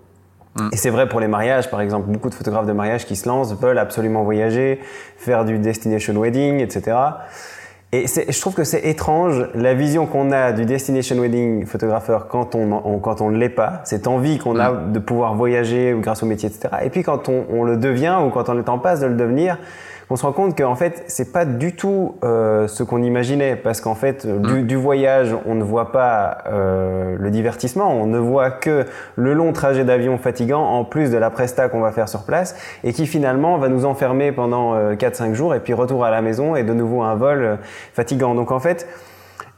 Et 0.74 0.77
c'est 0.77 0.89
vrai 0.89 1.07
pour 1.07 1.19
les 1.19 1.27
mariages, 1.27 1.69
par 1.69 1.80
exemple, 1.80 2.09
beaucoup 2.09 2.30
de 2.30 2.36
photographes 2.36 2.65
de 2.65 2.74
mariage 2.74 3.06
qui 3.06 3.15
se 3.15 3.27
lancent 3.27 3.53
veulent 3.56 3.77
absolument 3.77 4.24
voyager, 4.24 4.80
faire 5.18 5.45
du 5.45 5.59
destination 5.59 6.19
wedding, 6.19 6.59
etc. 6.59 6.98
Et 7.94 8.06
je 8.07 8.39
trouve 8.39 8.53
que 8.53 8.63
c'est 8.63 8.86
étrange 8.86 9.48
la 9.53 9.74
vision 9.74 10.06
qu'on 10.06 10.31
a 10.31 10.53
du 10.53 10.63
destination 10.65 11.18
wedding 11.18 11.65
photographeur 11.65 12.27
quand 12.27 12.56
on, 12.56 13.00
quand 13.00 13.19
on 13.19 13.31
ne 13.31 13.38
l'est 13.38 13.50
pas, 13.50 13.81
cette 13.83 14.07
envie 14.07 14.39
qu'on 14.39 14.57
a 14.59 14.71
mm. 14.71 14.94
de 14.94 15.00
pouvoir 15.00 15.36
voyager 15.36 15.94
grâce 16.00 16.24
au 16.24 16.25
métier, 16.25 16.48
etc. 16.48 16.69
Et 16.83 16.89
puis 16.89 17.03
quand 17.03 17.27
on, 17.27 17.45
on 17.50 17.63
le 17.63 17.75
devient 17.75 18.18
ou 18.25 18.30
quand 18.30 18.48
on 18.48 18.57
est 18.57 18.69
en 18.69 18.80
passe 18.80 19.01
de 19.01 19.07
le 19.07 19.15
devenir, 19.15 19.57
on 20.12 20.18
se 20.18 20.25
rend 20.25 20.34
compte 20.34 20.58
qu'en 20.58 20.75
fait, 20.75 21.06
c'est 21.08 21.31
pas 21.31 21.46
du 21.46 21.74
tout 21.74 22.16
euh, 22.25 22.68
ce 22.68 22.84
qu'on 22.84 23.02
imaginait, 23.02 23.56
parce 23.56 23.80
qu'en 23.80 23.96
fait, 23.96 24.28
du, 24.28 24.75
mmh. 24.75 24.80
voyage, 24.80 25.34
on 25.46 25.56
ne 25.56 25.63
voit 25.63 25.94
pas 25.94 26.40
euh, 26.48 27.16
le 27.18 27.31
divertissement, 27.31 27.90
on 27.90 28.08
ne 28.08 28.18
voit 28.18 28.52
que 28.52 28.86
le 29.16 29.34
long 29.34 29.54
trajet 29.54 29.86
d'avion 29.86 30.18
fatigant, 30.18 30.63
en 30.63 30.84
plus 30.84 31.12
de 31.12 31.18
la 31.18 31.30
presta 31.30 31.69
qu'on 31.69 31.80
va 31.80 31.94
faire 31.94 32.10
sur 32.10 32.24
place, 32.24 32.58
et 32.84 32.92
qui 32.92 33.08
finalement 33.08 33.58
va 33.58 33.69
nous 33.69 33.86
enfermer 33.86 34.34
pendant 34.34 34.75
4-5 34.96 35.30
euh, 35.30 35.34
jours, 35.34 35.56
et 35.56 35.62
puis 35.62 35.74
retour 35.74 36.04
à 36.04 36.12
la 36.12 36.22
maison, 36.22 36.58
et 36.58 36.63
de 36.63 36.74
nouveau 36.74 37.04
un 37.04 37.16
vol 37.16 37.60
fatigant. 37.94 38.36
Donc 38.36 38.52
en 38.52 38.60
fait, 38.60 38.90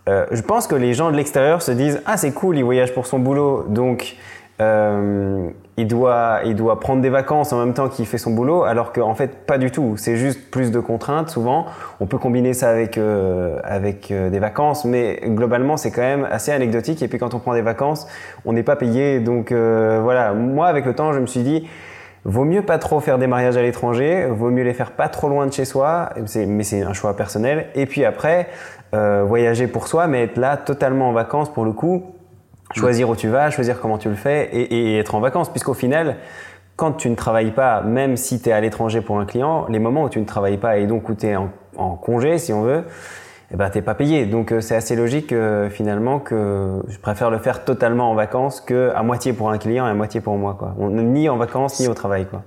je 0.06 0.42
pense 0.42 0.68
que 0.68 0.76
les 0.76 0.94
gens 0.94 1.10
de 1.10 1.16
l'extérieur 1.16 1.64
se 1.64 1.72
disent 1.72 2.04
ah 2.06 2.18
c'est 2.18 2.32
cool, 2.32 2.58
il 2.58 2.64
voyage 2.64 2.94
pour 2.94 3.08
son 3.08 3.18
boulot, 3.18 3.66
donc 3.70 4.18
euh, 4.62 5.50
il, 5.78 5.88
doit, 5.88 6.42
il 6.46 6.56
doit 6.56 6.80
prendre 6.80 7.02
des 7.02 7.10
vacances 7.10 7.52
en 7.52 7.60
même 7.60 7.74
temps 7.74 7.90
qu'il 7.90 8.06
fait 8.06 8.20
son 8.20 8.32
boulot, 8.32 8.64
alors 8.64 8.94
qu'en 8.94 9.16
fait, 9.16 9.46
pas 9.46 9.58
du 9.58 9.72
tout. 9.72 9.96
C'est 9.98 10.18
juste 10.18 10.52
plus 10.52 10.72
de 10.72 10.80
contraintes, 10.80 11.30
souvent. 11.30 11.66
On 12.00 12.06
peut 12.06 12.20
combiner 12.20 12.54
ça 12.54 12.70
avec, 12.70 12.98
euh, 12.98 13.60
avec 13.64 14.12
euh, 14.12 14.30
des 14.30 14.40
vacances, 14.40 14.86
mais 14.86 15.20
globalement, 15.26 15.76
c'est 15.78 15.92
quand 15.92 16.02
même 16.02 16.28
assez 16.30 16.52
anecdotique. 16.52 17.02
Et 17.02 17.08
puis, 17.08 17.18
quand 17.18 17.34
on 17.34 17.40
prend 17.40 17.54
des 17.54 17.62
vacances, 17.62 18.08
on 18.46 18.54
n'est 18.54 18.64
pas 18.64 18.76
payé. 18.76 19.20
Donc, 19.20 19.52
voilà. 19.52 20.34
Moi, 20.34 20.68
avec 20.68 20.86
le 20.86 20.94
temps, 20.94 21.12
je 21.12 21.20
me 21.20 21.26
suis 21.26 21.42
dit, 21.42 21.68
vaut 22.24 22.46
mieux 22.46 22.62
pas 22.62 22.78
trop 22.78 23.00
faire 23.00 23.18
des 23.18 23.28
mariages 23.28 23.58
à 23.58 23.62
l'étranger, 23.62 24.28
vaut 24.30 24.52
mieux 24.52 24.64
les 24.64 24.74
faire 24.74 24.92
pas 24.92 25.10
trop 25.10 25.28
loin 25.28 25.48
de 25.48 25.54
chez 25.54 25.66
soi, 25.66 26.10
mais 26.48 26.64
c'est 26.64 26.84
un 26.84 26.94
choix 26.94 27.16
personnel. 27.16 27.68
Et 27.74 27.86
puis 27.86 28.06
après, 28.06 28.48
voyager 28.92 29.68
pour 29.68 29.88
soi, 29.88 30.08
mais 30.08 30.24
être 30.24 30.38
là 30.38 30.56
totalement 30.58 31.10
en 31.10 31.14
vacances 31.14 31.52
pour 31.52 31.66
le 31.66 31.72
coup 31.72 32.14
Choisir 32.72 33.10
où 33.10 33.16
tu 33.16 33.28
vas, 33.28 33.50
choisir 33.52 33.80
comment 33.80 33.98
tu 33.98 34.10
le 34.10 34.16
fais 34.16 34.50
et, 34.52 34.98
être 34.98 35.16
en 35.16 35.20
vacances. 35.20 35.50
Puisqu'au 35.50 35.74
final, 35.74 36.16
quand 36.76 36.94
tu 36.94 37.10
ne 37.10 37.16
travailles 37.16 37.52
pas, 37.52 37.82
même 37.82 38.18
si 38.18 38.42
tu 38.42 38.50
es 38.50 38.52
à 38.52 38.62
l'étranger 38.62 39.02
pour 39.02 39.20
un 39.20 39.26
client, 39.26 39.68
les 39.70 39.80
moments 39.80 40.04
où 40.04 40.10
tu 40.10 40.20
ne 40.20 40.26
travailles 40.26 40.58
pas 40.58 40.78
et 40.78 40.88
donc 40.88 41.08
où 41.10 41.14
tu 41.14 41.28
es 41.28 41.36
en, 41.36 41.50
congé, 41.96 42.38
si 42.38 42.52
on 42.54 42.62
veut, 42.62 42.84
eh 43.52 43.58
ben, 43.58 43.70
t'es 43.70 43.82
pas 43.82 43.94
payé. 43.94 44.26
Donc 44.26 44.52
euh, 44.52 44.62
c'est 44.62 44.76
assez 44.76 44.96
logique 44.96 45.34
euh, 45.34 45.70
finalement 45.70 46.20
que 46.20 46.82
je 46.88 46.98
préfère 46.98 47.30
le 47.30 47.38
faire 47.38 47.64
totalement 47.66 48.10
en 48.10 48.16
vacances 48.16 48.62
que 48.62 48.92
à 48.96 49.04
moitié 49.04 49.34
pour 49.34 49.52
un 49.52 49.58
client 49.58 49.86
et 49.86 49.90
à 49.90 49.94
moitié 49.94 50.22
pour 50.22 50.38
moi. 50.38 50.56
Quoi. 50.58 50.74
On, 50.80 50.90
ni 50.90 51.30
en 51.30 51.38
vacances 51.38 51.80
ni 51.80 51.88
au 51.88 51.94
travail. 51.94 52.26
Quoi. 52.26 52.42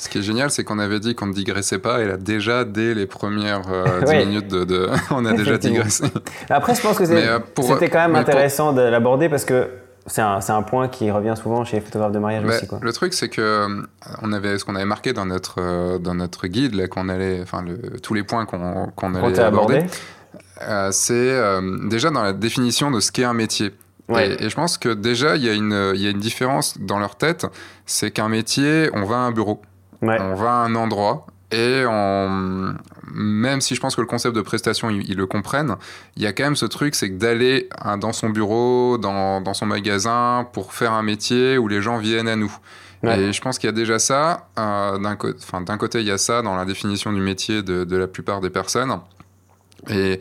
Ce 0.00 0.08
qui 0.08 0.16
est 0.16 0.22
génial, 0.22 0.50
c'est 0.50 0.64
qu'on 0.64 0.78
avait 0.78 0.98
dit 0.98 1.14
qu'on 1.14 1.26
ne 1.26 1.34
digressait 1.34 1.78
pas, 1.78 2.00
et 2.00 2.06
là, 2.06 2.16
déjà, 2.16 2.64
dès 2.64 2.94
les 2.94 3.04
premières 3.04 3.60
10 3.60 3.68
euh, 3.70 4.24
minutes, 4.24 4.48
de, 4.48 4.88
on 5.10 5.26
a 5.26 5.34
déjà 5.34 5.58
digressé. 5.58 6.04
Après, 6.48 6.74
je 6.74 6.80
pense 6.80 6.96
que 6.96 7.04
euh, 7.04 7.38
c'était 7.60 7.90
quand 7.90 7.98
même 7.98 8.16
intéressant 8.16 8.72
de 8.72 8.80
l'aborder 8.80 9.28
parce 9.28 9.44
que 9.44 9.68
c'est 10.06 10.22
un, 10.22 10.38
un, 10.48 10.62
point 10.62 10.88
qui 10.88 11.10
revient 11.10 11.34
souvent 11.36 11.66
chez 11.66 11.76
les 11.76 11.82
photographes 11.82 12.12
de 12.12 12.18
mariage 12.18 12.46
aussi. 12.46 12.66
Quoi. 12.66 12.78
Le 12.80 12.92
truc, 12.94 13.12
c'est 13.12 13.28
que 13.28 13.42
euh, 13.42 13.82
on 14.22 14.32
avait, 14.32 14.56
ce 14.56 14.64
qu'on 14.64 14.74
avait 14.74 14.86
marqué 14.86 15.12
dans 15.12 15.26
notre, 15.26 15.98
dans 15.98 16.14
notre 16.14 16.46
guide, 16.46 16.74
là, 16.76 16.88
qu'on 16.88 17.10
allait, 17.10 17.40
enfin, 17.42 17.62
le, 17.62 18.00
tous 18.00 18.14
les 18.14 18.22
points 18.22 18.46
qu'on 18.46 18.86
qu'on 18.96 19.14
allait 19.14 19.38
aborder, 19.38 19.84
c'est 20.92 21.60
déjà 21.90 22.08
dans 22.08 22.22
la 22.22 22.32
définition 22.32 22.90
de 22.90 23.00
ce 23.00 23.12
qu'est 23.12 23.24
un 23.24 23.34
métier. 23.34 23.74
Et, 24.16 24.44
et, 24.44 24.48
je 24.48 24.54
pense 24.56 24.78
que 24.78 24.88
déjà, 24.88 25.36
il 25.36 25.44
y, 25.44 25.48
a 25.48 25.52
une, 25.52 25.92
il 25.94 26.00
y 26.00 26.06
a 26.08 26.10
une 26.10 26.18
différence 26.18 26.78
dans 26.80 26.98
leur 26.98 27.14
tête, 27.14 27.46
c'est 27.86 28.10
qu'un 28.10 28.28
métier, 28.28 28.88
on 28.94 29.04
va 29.04 29.16
à 29.16 29.20
un 29.20 29.30
bureau. 29.30 29.60
On 30.02 30.34
va 30.34 30.50
à 30.50 30.64
un 30.64 30.74
endroit 30.74 31.26
et 31.52 31.84
même 33.12 33.60
si 33.60 33.74
je 33.74 33.80
pense 33.80 33.96
que 33.96 34.00
le 34.00 34.06
concept 34.06 34.36
de 34.36 34.40
prestation, 34.40 34.88
ils, 34.90 35.16
le 35.16 35.26
comprennent, 35.26 35.76
il 36.16 36.22
y 36.22 36.26
a 36.26 36.32
quand 36.32 36.44
même 36.44 36.56
ce 36.56 36.66
truc, 36.66 36.94
c'est 36.94 37.10
que 37.10 37.16
d'aller 37.16 37.68
dans 37.98 38.12
son 38.12 38.30
bureau, 38.30 38.98
dans, 38.98 39.40
dans, 39.40 39.54
son 39.54 39.66
magasin, 39.66 40.46
pour 40.52 40.72
faire 40.72 40.92
un 40.92 41.02
métier 41.02 41.58
où 41.58 41.66
les 41.66 41.82
gens 41.82 41.98
viennent 41.98 42.28
à 42.28 42.36
nous. 42.36 42.56
Et 43.02 43.32
je 43.32 43.40
pense 43.40 43.58
qu'il 43.58 43.66
y 43.66 43.72
a 43.72 43.74
déjà 43.74 43.98
ça. 43.98 44.48
Euh, 44.58 44.98
D'un 44.98 45.76
côté, 45.78 46.00
il 46.00 46.06
y 46.06 46.10
a 46.10 46.18
ça 46.18 46.42
dans 46.42 46.54
la 46.54 46.66
définition 46.66 47.12
du 47.12 47.20
métier 47.20 47.62
de, 47.62 47.84
de 47.84 47.96
la 47.96 48.06
plupart 48.06 48.40
des 48.40 48.50
personnes. 48.50 48.94
Et, 49.88 50.20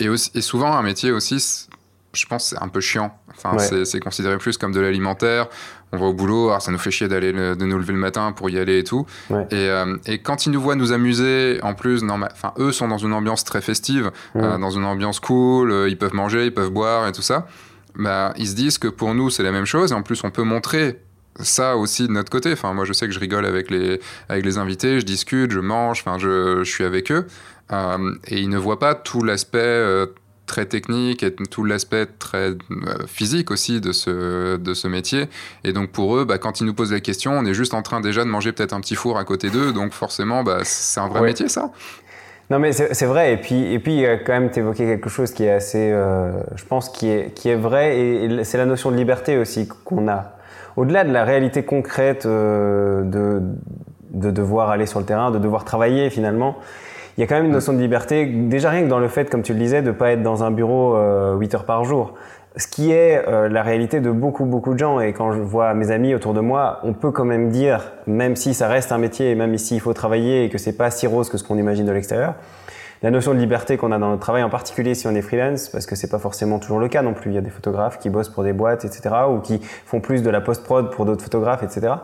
et, 0.00 0.08
aussi, 0.08 0.30
et 0.34 0.40
souvent, 0.40 0.72
un 0.74 0.82
métier 0.82 1.12
aussi, 1.12 1.66
je 2.14 2.26
pense 2.26 2.48
c'est 2.48 2.62
un 2.62 2.68
peu 2.68 2.80
chiant. 2.80 3.16
Enfin, 3.36 3.58
c'est 3.58 4.00
considéré 4.00 4.38
plus 4.38 4.56
comme 4.56 4.72
de 4.72 4.80
l'alimentaire. 4.80 5.48
On 5.92 5.98
va 5.98 6.06
au 6.06 6.12
boulot, 6.12 6.48
alors 6.48 6.60
ça 6.60 6.72
nous 6.72 6.78
fait 6.78 6.90
chier 6.90 7.06
d'aller 7.06 7.32
de 7.32 7.64
nous 7.64 7.78
lever 7.78 7.92
le 7.92 7.98
matin 7.98 8.32
pour 8.32 8.50
y 8.50 8.58
aller 8.58 8.80
et 8.80 8.84
tout. 8.84 9.06
Et, 9.30 9.34
euh, 9.52 9.96
et, 10.06 10.18
quand 10.18 10.44
ils 10.44 10.50
nous 10.50 10.60
voient 10.60 10.74
nous 10.74 10.92
amuser, 10.92 11.60
en 11.62 11.74
plus, 11.74 12.02
enfin, 12.02 12.52
eux 12.58 12.72
sont 12.72 12.88
dans 12.88 12.98
une 12.98 13.12
ambiance 13.12 13.44
très 13.44 13.60
festive, 13.60 14.10
euh, 14.34 14.58
dans 14.58 14.70
une 14.70 14.84
ambiance 14.84 15.20
cool, 15.20 15.70
euh, 15.70 15.88
ils 15.88 15.96
peuvent 15.96 16.14
manger, 16.14 16.46
ils 16.46 16.54
peuvent 16.54 16.70
boire 16.70 17.06
et 17.06 17.12
tout 17.12 17.22
ça. 17.22 17.46
Bah, 17.94 18.34
ils 18.36 18.48
se 18.48 18.54
disent 18.54 18.78
que 18.78 18.88
pour 18.88 19.14
nous 19.14 19.30
c'est 19.30 19.42
la 19.42 19.52
même 19.52 19.64
chose 19.64 19.92
et 19.92 19.94
en 19.94 20.02
plus 20.02 20.22
on 20.22 20.30
peut 20.30 20.42
montrer 20.42 21.00
ça 21.40 21.76
aussi 21.76 22.06
de 22.08 22.12
notre 22.12 22.30
côté. 22.30 22.52
Enfin, 22.52 22.74
moi, 22.74 22.84
je 22.84 22.92
sais 22.92 23.06
que 23.06 23.12
je 23.12 23.20
rigole 23.20 23.46
avec 23.46 23.70
les, 23.70 24.00
avec 24.28 24.44
les 24.44 24.58
invités, 24.58 25.00
je 25.00 25.06
discute, 25.06 25.52
je 25.52 25.60
mange, 25.60 26.00
enfin, 26.00 26.18
je, 26.18 26.64
je 26.64 26.70
suis 26.70 26.84
avec 26.84 27.12
eux. 27.12 27.26
et 27.70 28.40
ils 28.40 28.48
ne 28.48 28.58
voient 28.58 28.78
pas 28.78 28.94
tout 28.94 29.22
l'aspect 29.22 30.06
très 30.46 30.66
technique 30.66 31.22
et 31.22 31.34
tout 31.34 31.64
l'aspect 31.64 32.06
très 32.06 32.50
euh, 32.50 32.54
physique 33.06 33.50
aussi 33.50 33.80
de 33.80 33.92
ce, 33.92 34.56
de 34.56 34.74
ce 34.74 34.88
métier. 34.88 35.26
Et 35.64 35.72
donc 35.72 35.90
pour 35.90 36.16
eux, 36.16 36.24
bah, 36.24 36.38
quand 36.38 36.60
ils 36.60 36.64
nous 36.64 36.74
posent 36.74 36.92
la 36.92 37.00
question, 37.00 37.32
on 37.32 37.44
est 37.44 37.54
juste 37.54 37.74
en 37.74 37.82
train 37.82 38.00
déjà 38.00 38.24
de 38.24 38.30
manger 38.30 38.52
peut-être 38.52 38.72
un 38.72 38.80
petit 38.80 38.94
four 38.94 39.18
à 39.18 39.24
côté 39.24 39.50
d'eux. 39.50 39.72
Donc 39.72 39.92
forcément, 39.92 40.42
bah, 40.42 40.60
c'est 40.62 41.00
un 41.00 41.08
vrai 41.08 41.22
métier 41.22 41.48
ça. 41.48 41.70
Non 42.48 42.60
mais 42.60 42.72
c'est 42.72 43.06
vrai 43.06 43.32
et 43.32 43.36
puis 43.38 43.72
et 43.72 43.80
puis 43.80 44.04
quand 44.24 44.32
même 44.32 44.50
t'évoquais 44.50 44.84
quelque 44.84 45.08
chose 45.08 45.32
qui 45.32 45.42
est 45.42 45.50
assez, 45.50 45.90
euh, 45.90 46.30
je 46.54 46.64
pense 46.64 46.88
qui 46.90 47.08
est 47.08 47.34
qui 47.34 47.48
est 47.48 47.56
vrai 47.56 47.98
et, 47.98 48.44
c'est 48.44 48.56
la 48.56 48.66
notion 48.66 48.92
de 48.92 48.96
liberté 48.96 49.36
aussi 49.36 49.66
qu'on 49.66 50.06
a. 50.06 50.36
Au-delà 50.76 51.02
de 51.02 51.12
la 51.12 51.24
réalité 51.24 51.64
concrète 51.64 52.24
euh, 52.24 53.02
de 53.02 53.42
de 54.10 54.30
devoir 54.30 54.70
aller 54.70 54.86
sur 54.86 55.00
le 55.00 55.06
terrain, 55.06 55.32
de 55.32 55.40
devoir 55.40 55.64
travailler 55.64 56.08
finalement, 56.08 56.56
il 57.16 57.22
y 57.22 57.24
a 57.24 57.26
quand 57.26 57.36
même 57.36 57.46
une 57.46 57.52
notion 57.52 57.72
de 57.72 57.78
liberté, 57.78 58.26
déjà 58.26 58.70
rien 58.70 58.82
que 58.82 58.88
dans 58.88 58.98
le 58.98 59.08
fait, 59.08 59.30
comme 59.30 59.42
tu 59.42 59.54
le 59.54 59.58
disais, 59.58 59.80
de 59.80 59.88
ne 59.88 59.92
pas 59.92 60.12
être 60.12 60.22
dans 60.22 60.44
un 60.44 60.50
bureau 60.50 60.96
euh, 60.96 61.34
8 61.36 61.54
heures 61.54 61.64
par 61.64 61.84
jour. 61.84 62.14
Ce 62.56 62.66
qui 62.66 62.92
est 62.92 63.26
euh, 63.26 63.48
la 63.48 63.62
réalité 63.62 64.00
de 64.00 64.10
beaucoup, 64.10 64.44
beaucoup 64.44 64.74
de 64.74 64.78
gens. 64.78 65.00
Et 65.00 65.12
quand 65.12 65.32
je 65.32 65.40
vois 65.40 65.72
mes 65.74 65.90
amis 65.90 66.14
autour 66.14 66.34
de 66.34 66.40
moi, 66.40 66.80
on 66.82 66.92
peut 66.92 67.10
quand 67.10 67.24
même 67.24 67.48
dire, 67.48 67.92
même 68.06 68.36
si 68.36 68.52
ça 68.52 68.68
reste 68.68 68.92
un 68.92 68.98
métier, 68.98 69.30
et 69.30 69.34
même 69.34 69.54
ici 69.54 69.74
il 69.74 69.80
faut 69.80 69.94
travailler 69.94 70.44
et 70.44 70.50
que 70.50 70.58
c'est 70.58 70.76
pas 70.76 70.90
si 70.90 71.06
rose 71.06 71.30
que 71.30 71.38
ce 71.38 71.44
qu'on 71.44 71.56
imagine 71.56 71.86
de 71.86 71.92
l'extérieur, 71.92 72.34
la 73.02 73.10
notion 73.10 73.34
de 73.34 73.38
liberté 73.38 73.76
qu'on 73.76 73.92
a 73.92 73.98
dans 73.98 74.10
notre 74.10 74.22
travail, 74.22 74.42
en 74.42 74.50
particulier 74.50 74.94
si 74.94 75.06
on 75.06 75.14
est 75.14 75.22
freelance, 75.22 75.68
parce 75.68 75.86
que 75.86 75.94
c'est 75.94 76.10
pas 76.10 76.18
forcément 76.18 76.58
toujours 76.58 76.78
le 76.78 76.88
cas 76.88 77.02
non 77.02 77.14
plus. 77.14 77.30
Il 77.30 77.34
y 77.34 77.38
a 77.38 77.42
des 77.42 77.50
photographes 77.50 77.98
qui 77.98 78.10
bossent 78.10 78.30
pour 78.30 78.42
des 78.42 78.52
boîtes, 78.52 78.84
etc., 78.84 79.14
ou 79.30 79.38
qui 79.40 79.60
font 79.84 80.00
plus 80.00 80.22
de 80.22 80.30
la 80.30 80.40
post-prod 80.40 80.90
pour 80.90 81.04
d'autres 81.04 81.22
photographes, 81.22 81.62
etc. 81.62 81.94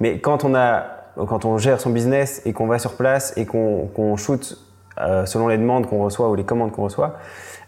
Mais 0.00 0.18
quand 0.20 0.44
on 0.44 0.54
a 0.54 0.95
quand 1.24 1.44
on 1.44 1.58
gère 1.58 1.80
son 1.80 1.90
business 1.90 2.42
et 2.44 2.52
qu'on 2.52 2.66
va 2.66 2.78
sur 2.78 2.94
place 2.94 3.32
et 3.36 3.46
qu'on 3.46 3.88
qu 3.94 4.16
shoot 4.22 4.58
euh, 4.98 5.26
selon 5.26 5.48
les 5.48 5.58
demandes 5.58 5.86
qu'on 5.86 6.02
reçoit 6.02 6.30
ou 6.30 6.34
les 6.34 6.44
commandes 6.44 6.72
qu'on 6.72 6.84
reçoit, 6.84 7.18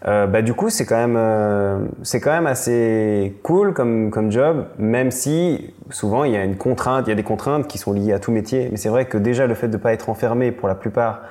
euh, 0.07 0.25
bah, 0.25 0.41
du 0.41 0.53
coup, 0.53 0.69
c'est 0.69 0.85
quand 0.85 0.95
même, 0.95 1.17
euh, 1.17 1.79
c'est 2.01 2.19
quand 2.19 2.31
même 2.31 2.47
assez 2.47 3.37
cool 3.43 3.73
comme, 3.73 4.09
comme 4.09 4.31
job, 4.31 4.65
même 4.79 5.11
si 5.11 5.73
souvent 5.91 6.23
il 6.23 6.31
y 6.31 6.37
a 6.37 6.43
une 6.43 6.57
contrainte, 6.57 7.05
il 7.05 7.09
y 7.09 7.13
a 7.13 7.15
des 7.15 7.23
contraintes 7.23 7.67
qui 7.67 7.77
sont 7.77 7.93
liées 7.93 8.13
à 8.13 8.19
tout 8.19 8.31
métier. 8.31 8.69
Mais 8.71 8.77
c'est 8.77 8.89
vrai 8.89 9.05
que 9.05 9.17
déjà 9.17 9.45
le 9.45 9.53
fait 9.53 9.67
de 9.67 9.77
ne 9.77 9.81
pas 9.81 9.93
être 9.93 10.09
enfermé 10.09 10.51
pour 10.51 10.67
la 10.67 10.75
plupart 10.75 11.21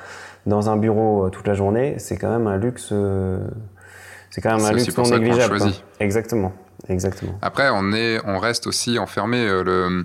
dans 0.47 0.71
un 0.71 0.77
bureau 0.77 1.31
toute 1.31 1.47
la 1.47 1.55
journée, 1.55 1.97
c'est 1.99 2.17
quand 2.17 2.31
même 2.31 2.47
un 2.47 2.57
luxe. 2.57 2.93
c'est 4.31 4.41
quand 4.41 4.57
même 4.57 4.65
un 4.65 4.73
luxe 4.73 4.97
non 4.97 5.05
négligeable. 5.05 5.59
Exactement, 5.99 6.53
exactement. 6.89 7.33
Après, 7.43 7.69
on 7.73 7.93
est, 7.93 8.21
on 8.25 8.39
reste 8.39 8.67
aussi 8.67 8.99
enfermé. 8.99 9.45
le 9.47 10.05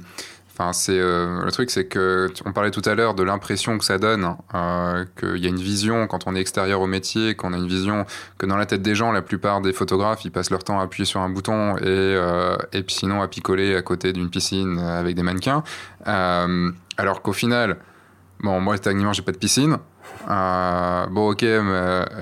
Enfin, 0.55 0.71
c'est 0.71 0.99
euh, 0.99 1.43
le 1.43 1.51
truc, 1.51 1.71
c'est 1.71 1.85
que 1.85 2.31
on 2.45 2.53
parlait 2.53 2.69
tout 2.69 2.83
à 2.85 2.93
l'heure 2.93 3.15
de 3.15 3.23
l'impression 3.23 3.79
que 3.79 3.83
ça 3.83 3.97
donne, 3.97 4.35
euh, 4.53 5.03
qu'il 5.19 5.37
y 5.37 5.47
a 5.47 5.49
une 5.49 5.55
vision 5.55 6.05
quand 6.05 6.27
on 6.27 6.35
est 6.35 6.39
extérieur 6.39 6.79
au 6.79 6.85
métier, 6.85 7.33
qu'on 7.33 7.53
a 7.53 7.57
une 7.57 7.67
vision 7.67 8.05
que 8.37 8.45
dans 8.45 8.55
la 8.55 8.67
tête 8.67 8.83
des 8.83 8.93
gens, 8.93 9.11
la 9.11 9.23
plupart 9.23 9.61
des 9.61 9.73
photographes, 9.73 10.25
ils 10.25 10.31
passent 10.31 10.51
leur 10.51 10.63
temps 10.63 10.79
à 10.79 10.83
appuyer 10.83 11.05
sur 11.05 11.21
un 11.21 11.29
bouton 11.29 11.75
et, 11.77 11.81
euh, 11.87 12.55
et 12.71 12.83
puis 12.83 12.93
sinon 12.93 13.23
à 13.23 13.27
picoler 13.27 13.75
à 13.75 13.81
côté 13.81 14.13
d'une 14.13 14.29
piscine 14.29 14.77
avec 14.77 15.15
des 15.15 15.23
mannequins. 15.23 15.63
Alors 16.05 17.23
qu'au 17.23 17.33
final, 17.33 17.77
bon, 18.41 18.61
moi 18.61 18.77
techniquement 18.77 19.13
j'ai 19.13 19.23
pas 19.23 19.31
de 19.31 19.37
piscine. 19.37 19.77
Euh, 20.29 21.05
bon, 21.07 21.31
ok, 21.31 21.45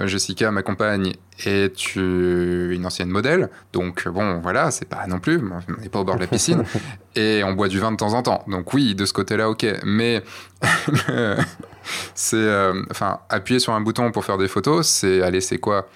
Jessica, 0.06 0.52
ma 0.52 0.64
compagne, 0.64 1.14
est 1.46 1.96
une 1.96 2.86
ancienne 2.86 3.10
modèle. 3.10 3.50
Donc, 3.74 4.08
bon, 4.08 4.40
voilà, 4.40 4.72
c'est 4.72 4.88
pas 4.88 5.08
non 5.08 5.20
plus, 5.20 5.42
on 5.42 5.82
n'est 5.82 5.90
pas 5.90 6.00
au 6.00 6.04
bord 6.04 6.16
de 6.16 6.22
la 6.22 6.28
piscine. 6.28 6.64
et 7.16 7.44
on 7.44 7.54
boit 7.54 7.68
du 7.68 7.80
vin 7.80 7.92
de 7.92 7.98
temps 7.98 8.14
en 8.14 8.24
temps. 8.24 8.44
Donc, 8.48 8.74
oui, 8.74 8.96
de 8.96 9.06
ce 9.06 9.14
côté-là, 9.14 9.50
ok. 9.50 9.66
Mais 9.84 10.24
c'est. 12.14 12.36
Euh, 12.38 12.84
enfin, 12.92 13.20
appuyer 13.30 13.60
sur 13.60 13.74
un 13.74 13.82
bouton 13.82 14.12
pour 14.12 14.26
faire 14.26 14.38
des 14.38 14.48
photos, 14.48 14.88
c'est. 14.88 15.22
Allez, 15.22 15.42
c'est 15.42 15.58
quoi? 15.58 15.88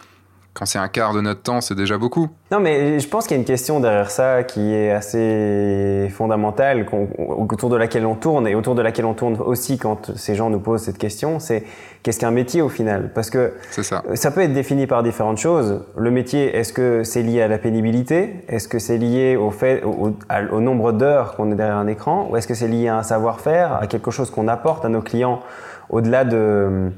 Quand 0.55 0.65
c'est 0.65 0.79
un 0.79 0.87
quart 0.87 1.13
de 1.13 1.19
notre 1.19 1.41
temps, 1.41 1.59
c'est 1.59 1.75
déjà 1.75 1.97
beaucoup. 1.97 2.29
Non, 2.49 2.61
mais 2.61 3.01
je 3.01 3.07
pense 3.09 3.27
qu'il 3.27 3.35
y 3.35 3.37
a 3.37 3.41
une 3.41 3.45
question 3.45 3.81
derrière 3.81 4.09
ça 4.09 4.43
qui 4.43 4.73
est 4.73 4.89
assez 4.89 6.09
fondamentale, 6.13 6.85
autour 7.17 7.69
de 7.69 7.75
laquelle 7.75 8.05
on 8.05 8.15
tourne 8.15 8.47
et 8.47 8.55
autour 8.55 8.73
de 8.73 8.81
laquelle 8.81 9.03
on 9.03 9.13
tourne 9.13 9.35
aussi 9.41 9.77
quand 9.77 10.15
ces 10.15 10.33
gens 10.33 10.49
nous 10.49 10.61
posent 10.61 10.83
cette 10.83 10.97
question, 10.97 11.39
c'est 11.39 11.65
qu'est-ce 12.03 12.21
qu'un 12.21 12.31
métier 12.31 12.61
au 12.61 12.69
final? 12.69 13.11
Parce 13.13 13.29
que 13.29 13.53
ça. 13.69 14.01
ça 14.13 14.31
peut 14.31 14.41
être 14.41 14.53
défini 14.53 14.87
par 14.87 15.03
différentes 15.03 15.39
choses. 15.39 15.81
Le 15.97 16.09
métier, 16.09 16.55
est-ce 16.55 16.71
que 16.71 17.03
c'est 17.03 17.21
lié 17.21 17.41
à 17.41 17.49
la 17.49 17.57
pénibilité? 17.57 18.45
Est-ce 18.47 18.69
que 18.69 18.79
c'est 18.79 18.97
lié 18.97 19.35
au, 19.35 19.51
fait, 19.51 19.83
au, 19.83 20.13
au 20.51 20.61
nombre 20.61 20.93
d'heures 20.93 21.35
qu'on 21.35 21.51
est 21.51 21.55
derrière 21.55 21.75
un 21.75 21.87
écran? 21.87 22.29
Ou 22.31 22.37
est-ce 22.37 22.47
que 22.47 22.53
c'est 22.53 22.69
lié 22.69 22.87
à 22.87 22.97
un 22.97 23.03
savoir-faire, 23.03 23.73
à 23.73 23.87
quelque 23.87 24.09
chose 24.09 24.31
qu'on 24.31 24.47
apporte 24.47 24.85
à 24.85 24.89
nos 24.89 25.01
clients 25.01 25.41
au-delà 25.89 26.23
de 26.23 26.91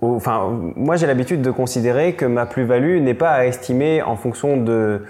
enfin, 0.00 0.72
moi 0.76 0.96
j'ai 0.96 1.06
l'habitude 1.06 1.42
de 1.42 1.50
considérer 1.50 2.14
que 2.14 2.24
ma 2.24 2.46
plus-value 2.46 3.00
n'est 3.00 3.14
pas 3.14 3.30
à 3.30 3.46
estimer 3.46 4.02
en 4.02 4.16
fonction 4.16 4.56
de, 4.56 5.02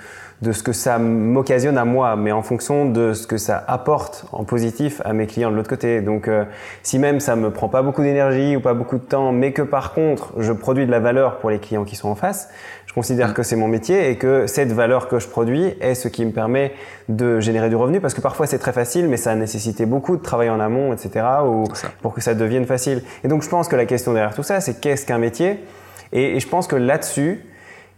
ce 0.42 0.62
que 0.62 0.72
ça 0.72 0.98
m'occasionne 0.98 1.78
à 1.78 1.84
moi, 1.84 2.16
mais 2.16 2.32
en 2.32 2.42
fonction 2.42 2.90
de 2.90 3.12
ce 3.12 3.26
que 3.26 3.38
ça 3.38 3.64
apporte 3.66 4.26
en 4.32 4.44
positif 4.44 5.00
à 5.04 5.12
mes 5.12 5.26
clients 5.26 5.50
de 5.50 5.56
l'autre 5.56 5.70
côté. 5.70 6.02
Donc, 6.02 6.28
euh, 6.28 6.44
si 6.82 6.98
même 6.98 7.20
ça 7.20 7.36
me 7.36 7.50
prend 7.50 7.68
pas 7.68 7.82
beaucoup 7.82 8.02
d'énergie 8.02 8.56
ou 8.56 8.60
pas 8.60 8.74
beaucoup 8.74 8.96
de 8.96 9.02
temps, 9.02 9.32
mais 9.32 9.52
que 9.52 9.62
par 9.62 9.94
contre 9.94 10.34
je 10.38 10.52
produis 10.52 10.86
de 10.86 10.90
la 10.90 11.00
valeur 11.00 11.38
pour 11.38 11.50
les 11.50 11.58
clients 11.58 11.84
qui 11.84 11.96
sont 11.96 12.08
en 12.08 12.14
face, 12.14 12.50
considère 12.96 13.34
que 13.34 13.42
c'est 13.42 13.56
mon 13.56 13.68
métier 13.68 14.08
et 14.08 14.16
que 14.16 14.46
cette 14.46 14.72
valeur 14.72 15.06
que 15.06 15.18
je 15.18 15.28
produis 15.28 15.74
est 15.82 15.94
ce 15.94 16.08
qui 16.08 16.24
me 16.24 16.30
permet 16.32 16.72
de 17.10 17.40
générer 17.40 17.68
du 17.68 17.76
revenu 17.76 18.00
parce 18.00 18.14
que 18.14 18.22
parfois 18.22 18.46
c'est 18.46 18.58
très 18.58 18.72
facile 18.72 19.06
mais 19.06 19.18
ça 19.18 19.32
a 19.32 19.34
nécessité 19.34 19.84
beaucoup 19.84 20.16
de 20.16 20.22
travail 20.22 20.48
en 20.48 20.60
amont, 20.60 20.94
etc. 20.94 21.26
Ou 21.44 21.64
pour 22.00 22.14
que 22.14 22.22
ça 22.22 22.34
devienne 22.34 22.64
facile. 22.64 23.02
Et 23.22 23.28
donc 23.28 23.42
je 23.42 23.50
pense 23.50 23.68
que 23.68 23.76
la 23.76 23.84
question 23.84 24.14
derrière 24.14 24.34
tout 24.34 24.42
ça, 24.42 24.62
c'est 24.62 24.80
qu'est-ce 24.80 25.04
qu'un 25.04 25.18
métier? 25.18 25.58
Et, 26.12 26.36
et, 26.36 26.40
je 26.40 26.48
pense 26.48 26.66
que 26.66 26.76
là-dessus, 26.76 27.44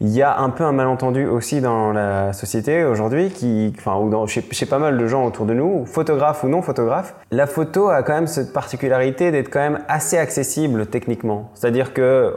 il 0.00 0.10
y 0.10 0.22
a 0.22 0.38
un 0.38 0.50
peu 0.50 0.62
un 0.64 0.70
malentendu 0.70 1.26
aussi 1.26 1.60
dans 1.60 1.92
la 1.92 2.32
société 2.32 2.84
aujourd'hui, 2.84 3.30
qui, 3.30 3.72
enfin, 3.76 3.96
ou 3.96 4.08
dans, 4.08 4.26
chez, 4.26 4.42
pas 4.66 4.78
mal 4.78 4.96
de 4.96 5.06
gens 5.08 5.26
autour 5.26 5.44
de 5.44 5.54
nous, 5.54 5.86
photographes 5.86 6.44
ou 6.44 6.48
non 6.48 6.62
photographes. 6.62 7.16
La 7.32 7.48
photo 7.48 7.88
a 7.88 8.04
quand 8.04 8.14
même 8.14 8.28
cette 8.28 8.52
particularité 8.52 9.32
d'être 9.32 9.50
quand 9.50 9.58
même 9.58 9.80
assez 9.88 10.16
accessible 10.16 10.86
techniquement. 10.86 11.50
C'est-à-dire 11.54 11.92
que 11.94 12.36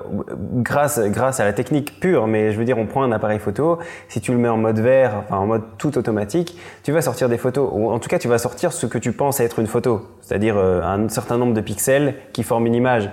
grâce, 0.56 1.00
grâce 1.00 1.40
à 1.40 1.46
la 1.46 1.54
technique 1.54 2.00
pure, 2.00 2.26
mais 2.26 2.52
je 2.52 2.58
veux 2.58 2.66
dire, 2.66 2.80
on 2.80 2.88
prend 2.88 3.04
un 3.04 3.12
appareil 3.12 3.40
photo, 3.40 3.78
si 4.10 4.22
tu 4.22 4.32
le 4.32 4.40
mets 4.40 4.50
en 4.50 4.58
mode 4.58 4.80
vert, 4.80 5.24
enfin 5.24 5.38
en 5.38 5.46
mode 5.46 5.64
tout 5.78 5.98
automatique, 6.00 6.58
tu 6.84 6.92
vas 6.92 7.02
sortir 7.02 7.30
des 7.30 7.38
photos, 7.38 7.70
ou 7.72 7.92
en 7.92 8.00
tout 8.00 8.10
cas 8.10 8.18
tu 8.18 8.28
vas 8.28 8.40
sortir 8.40 8.74
ce 8.74 8.88
que 8.88 8.98
tu 8.98 9.12
penses 9.12 9.40
être 9.40 9.60
une 9.60 9.68
photo, 9.68 10.08
c'est-à-dire 10.22 10.58
euh, 10.58 10.82
un 10.82 11.10
certain 11.10 11.38
nombre 11.38 11.54
de 11.54 11.62
pixels 11.62 12.16
qui 12.34 12.42
forment 12.42 12.66
une 12.66 12.76
image. 12.76 13.10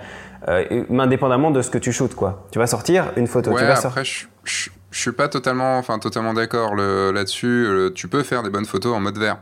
Euh, 0.46 0.84
indépendamment 0.98 1.50
de 1.50 1.62
ce 1.62 1.70
que 1.70 1.78
tu 1.78 1.90
shootes, 1.90 2.14
quoi. 2.14 2.46
Tu 2.52 2.58
vas 2.58 2.68
sortir 2.68 3.12
une 3.16 3.26
photo. 3.26 3.50
Ouais, 3.50 3.60
tu 3.60 3.66
vas 3.66 3.86
après, 3.86 4.04
je, 4.04 4.26
je, 4.44 4.70
suis 4.92 5.12
pas 5.12 5.28
totalement, 5.28 5.78
enfin, 5.78 5.98
totalement 5.98 6.32
d'accord 6.32 6.76
là-dessus. 6.76 7.90
Tu 7.94 8.06
peux 8.06 8.22
faire 8.22 8.44
des 8.44 8.50
bonnes 8.50 8.64
photos 8.64 8.94
en 8.94 9.00
mode 9.00 9.18
vert. 9.18 9.38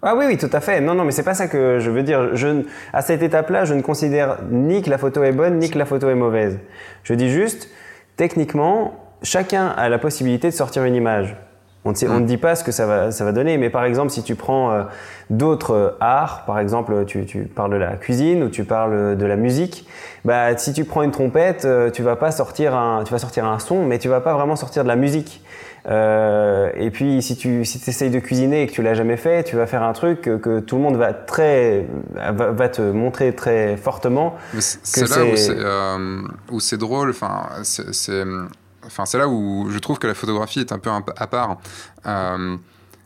Ah 0.00 0.14
oui, 0.16 0.26
oui, 0.28 0.38
tout 0.38 0.50
à 0.52 0.60
fait. 0.60 0.80
Non, 0.80 0.94
non, 0.94 1.04
mais 1.04 1.10
c'est 1.10 1.24
pas 1.24 1.34
ça 1.34 1.48
que 1.48 1.80
je 1.80 1.90
veux 1.90 2.04
dire. 2.04 2.36
Je, 2.36 2.62
à 2.92 3.02
cette 3.02 3.22
étape-là, 3.22 3.64
je 3.64 3.74
ne 3.74 3.82
considère 3.82 4.38
ni 4.48 4.80
que 4.80 4.90
la 4.90 4.98
photo 4.98 5.24
est 5.24 5.32
bonne, 5.32 5.58
ni 5.58 5.70
que 5.70 5.78
la 5.78 5.86
photo 5.86 6.08
est 6.08 6.14
mauvaise. 6.14 6.58
Je 7.02 7.14
dis 7.14 7.30
juste, 7.30 7.68
techniquement, 8.16 8.94
chacun 9.22 9.66
a 9.66 9.88
la 9.88 9.98
possibilité 9.98 10.48
de 10.48 10.54
sortir 10.54 10.84
une 10.84 10.94
image. 10.94 11.36
On 11.84 11.92
ne, 11.92 12.26
dit 12.26 12.36
pas 12.36 12.54
ce 12.54 12.64
que 12.64 12.72
ça 12.72 12.86
va, 12.86 13.12
ça 13.12 13.24
va 13.24 13.32
donner, 13.32 13.56
mais 13.56 13.70
par 13.70 13.84
exemple, 13.84 14.10
si 14.10 14.22
tu 14.22 14.34
prends 14.34 14.72
euh, 14.72 14.82
d'autres 15.30 15.96
arts, 16.00 16.44
par 16.44 16.58
exemple, 16.58 17.04
tu, 17.06 17.24
tu, 17.24 17.44
parles 17.44 17.70
de 17.70 17.76
la 17.76 17.96
cuisine 17.96 18.42
ou 18.42 18.48
tu 18.48 18.64
parles 18.64 19.16
de 19.16 19.26
la 19.26 19.36
musique, 19.36 19.86
bah, 20.24 20.56
si 20.58 20.72
tu 20.72 20.84
prends 20.84 21.02
une 21.02 21.12
trompette, 21.12 21.64
euh, 21.64 21.90
tu 21.90 22.02
vas 22.02 22.16
pas 22.16 22.30
sortir 22.30 22.74
un, 22.74 23.04
tu 23.04 23.12
vas 23.12 23.18
sortir 23.18 23.46
un 23.46 23.58
son, 23.58 23.86
mais 23.86 23.98
tu 23.98 24.08
vas 24.08 24.20
pas 24.20 24.34
vraiment 24.34 24.56
sortir 24.56 24.82
de 24.82 24.88
la 24.88 24.96
musique. 24.96 25.42
Euh, 25.88 26.70
et 26.74 26.90
puis, 26.90 27.22
si 27.22 27.36
tu 27.36 27.64
si 27.64 27.80
essayes 27.88 28.10
de 28.10 28.18
cuisiner 28.18 28.62
et 28.62 28.66
que 28.66 28.72
tu 28.72 28.82
l'as 28.82 28.94
jamais 28.94 29.16
fait, 29.16 29.44
tu 29.44 29.56
vas 29.56 29.66
faire 29.66 29.82
un 29.82 29.92
truc 29.92 30.22
que, 30.22 30.60
tout 30.60 30.76
le 30.76 30.82
monde 30.82 30.96
va, 30.96 31.14
très, 31.14 31.86
va, 32.14 32.68
te 32.68 32.82
montrer 32.82 33.34
très 33.34 33.76
fortement. 33.76 34.36
C'est 34.58 35.08
là 35.08 35.96
où 36.50 36.60
c'est 36.60 36.76
drôle, 36.76 37.10
enfin, 37.10 37.46
c'est 37.62 38.24
Enfin, 38.88 39.06
c'est 39.06 39.18
là 39.18 39.28
où 39.28 39.68
je 39.70 39.78
trouve 39.78 39.98
que 39.98 40.06
la 40.06 40.14
photographie 40.14 40.60
est 40.60 40.72
un 40.72 40.78
peu 40.78 40.90
à 40.90 41.26
part. 41.26 41.58
Euh, 42.06 42.56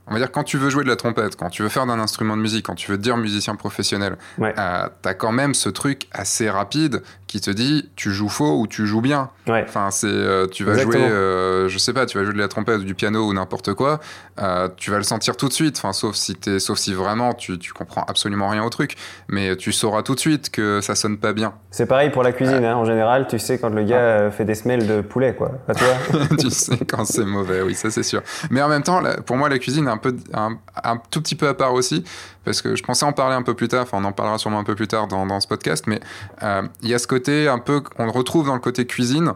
on 0.07 0.13
va 0.13 0.19
dire 0.19 0.33
quand 0.33 0.43
tu 0.43 0.59
veux 0.59 0.71
jouer 0.71 0.83
de 0.85 0.89
la 0.89 0.97
trompette, 0.97 1.37
quand 1.37 1.51
tu 1.51 1.63
veux 1.63 1.69
faire 1.69 1.87
d'un 1.87 1.99
instrument 1.99 2.37
de 2.37 2.43
musique, 2.43 2.67
quand 2.67 2.75
tu 2.75 2.91
veux 2.91 2.99
dire 2.99 3.17
musicien 3.17 3.55
professionnel, 3.55 4.17
ouais. 4.39 4.55
euh, 4.59 4.89
t'as 5.01 5.15
quand 5.15 5.33
même 5.33 5.55
ce 5.55 5.69
truc 5.69 6.09
assez 6.13 6.51
rapide 6.51 7.03
qui 7.33 7.41
te 7.41 7.51
dit 7.51 7.89
tu 7.97 8.11
joues 8.11 8.29
faux 8.29 8.59
ou 8.59 8.67
tu 8.67 8.87
joues 8.87 9.01
bien. 9.01 9.31
Enfin, 9.49 9.91
c'est 9.91 10.07
euh, 10.07 10.47
tu 10.47 10.65
vas 10.65 10.77
jouer, 10.77 10.99
euh, 10.99 11.67
je 11.67 11.79
sais 11.79 11.95
pas, 11.95 12.05
tu 12.05 12.19
vas 12.19 12.25
jouer 12.25 12.35
de 12.35 12.39
la 12.39 12.47
trompette 12.47 12.81
ou 12.81 12.85
du 12.85 12.95
piano 12.95 13.27
ou 13.27 13.33
n'importe 13.33 13.73
quoi, 13.73 14.01
euh, 14.39 14.69
tu 14.77 14.91
vas 14.91 14.99
le 14.99 15.03
sentir 15.03 15.35
tout 15.39 15.49
de 15.49 15.53
suite. 15.55 15.79
Enfin, 15.79 15.95
sauf 15.95 16.15
si 16.15 16.37
es, 16.47 16.59
sauf 16.59 16.77
si 16.77 16.93
vraiment 16.93 17.33
tu, 17.33 17.59
tu 17.59 17.73
comprends 17.73 18.05
absolument 18.07 18.51
rien 18.51 18.63
au 18.63 18.69
truc, 18.69 18.97
mais 19.29 19.57
tu 19.57 19.73
sauras 19.73 20.03
tout 20.03 20.15
de 20.15 20.21
suite 20.21 20.51
que 20.51 20.83
ça 20.83 20.95
sonne 20.95 21.17
pas 21.17 21.33
bien. 21.33 21.55
C'est 21.71 21.87
pareil 21.87 22.11
pour 22.11 22.23
la 22.23 22.33
cuisine. 22.33 22.67
Hein. 22.67 22.77
En 22.77 22.85
général, 22.85 23.27
tu 23.27 23.39
sais 23.39 23.59
quand 23.59 23.71
le 23.71 23.85
gars 23.85 24.31
fait 24.31 24.45
des 24.45 24.55
semelles 24.55 24.87
de 24.87 25.01
poulet, 25.01 25.35
quoi. 25.35 25.53
Toi 25.69 26.19
Tu 26.39 26.51
sais 26.51 26.77
quand 26.85 27.07
c'est 27.07 27.25
mauvais, 27.25 27.63
oui, 27.63 27.75
ça 27.75 27.91
c'est 27.91 28.03
sûr. 28.03 28.21
Mais 28.51 28.61
en 28.61 28.69
même 28.69 28.83
temps, 28.83 29.03
pour 29.25 29.39
moi, 29.39 29.49
la 29.49 29.59
cuisine 29.59 29.87
est 29.87 29.91
un 29.91 29.97
peu 29.97 30.15
un, 30.35 30.59
un 30.85 30.99
tout 31.11 31.23
petit 31.23 31.35
peu 31.35 31.49
à 31.49 31.55
part 31.55 31.73
aussi 31.73 32.05
parce 32.45 32.63
que 32.63 32.77
je 32.77 32.83
pensais 32.83 33.05
en 33.05 33.13
parler 33.13 33.35
un 33.35 33.43
peu 33.43 33.55
plus 33.55 33.69
tard, 33.69 33.83
enfin 33.83 33.99
on 34.01 34.05
en 34.05 34.13
parlera 34.13 34.39
sûrement 34.39 34.59
un 34.59 34.65
peu 34.65 34.75
plus 34.75 34.89
tard 34.89 35.07
dans, 35.07 35.27
dans 35.27 35.41
ce 35.41 35.49
podcast, 35.49 35.85
mais 35.87 36.01
euh, 36.43 36.63
il 36.83 36.89
y 36.89 36.95
a 36.95 36.99
ce 36.99 37.07
côté 37.07 37.49
un 37.49 37.59
peu, 37.59 37.83
on 37.99 38.05
le 38.05 38.11
retrouve 38.11 38.47
dans 38.47 38.55
le 38.55 38.61
côté 38.61 38.87
cuisine, 38.87 39.33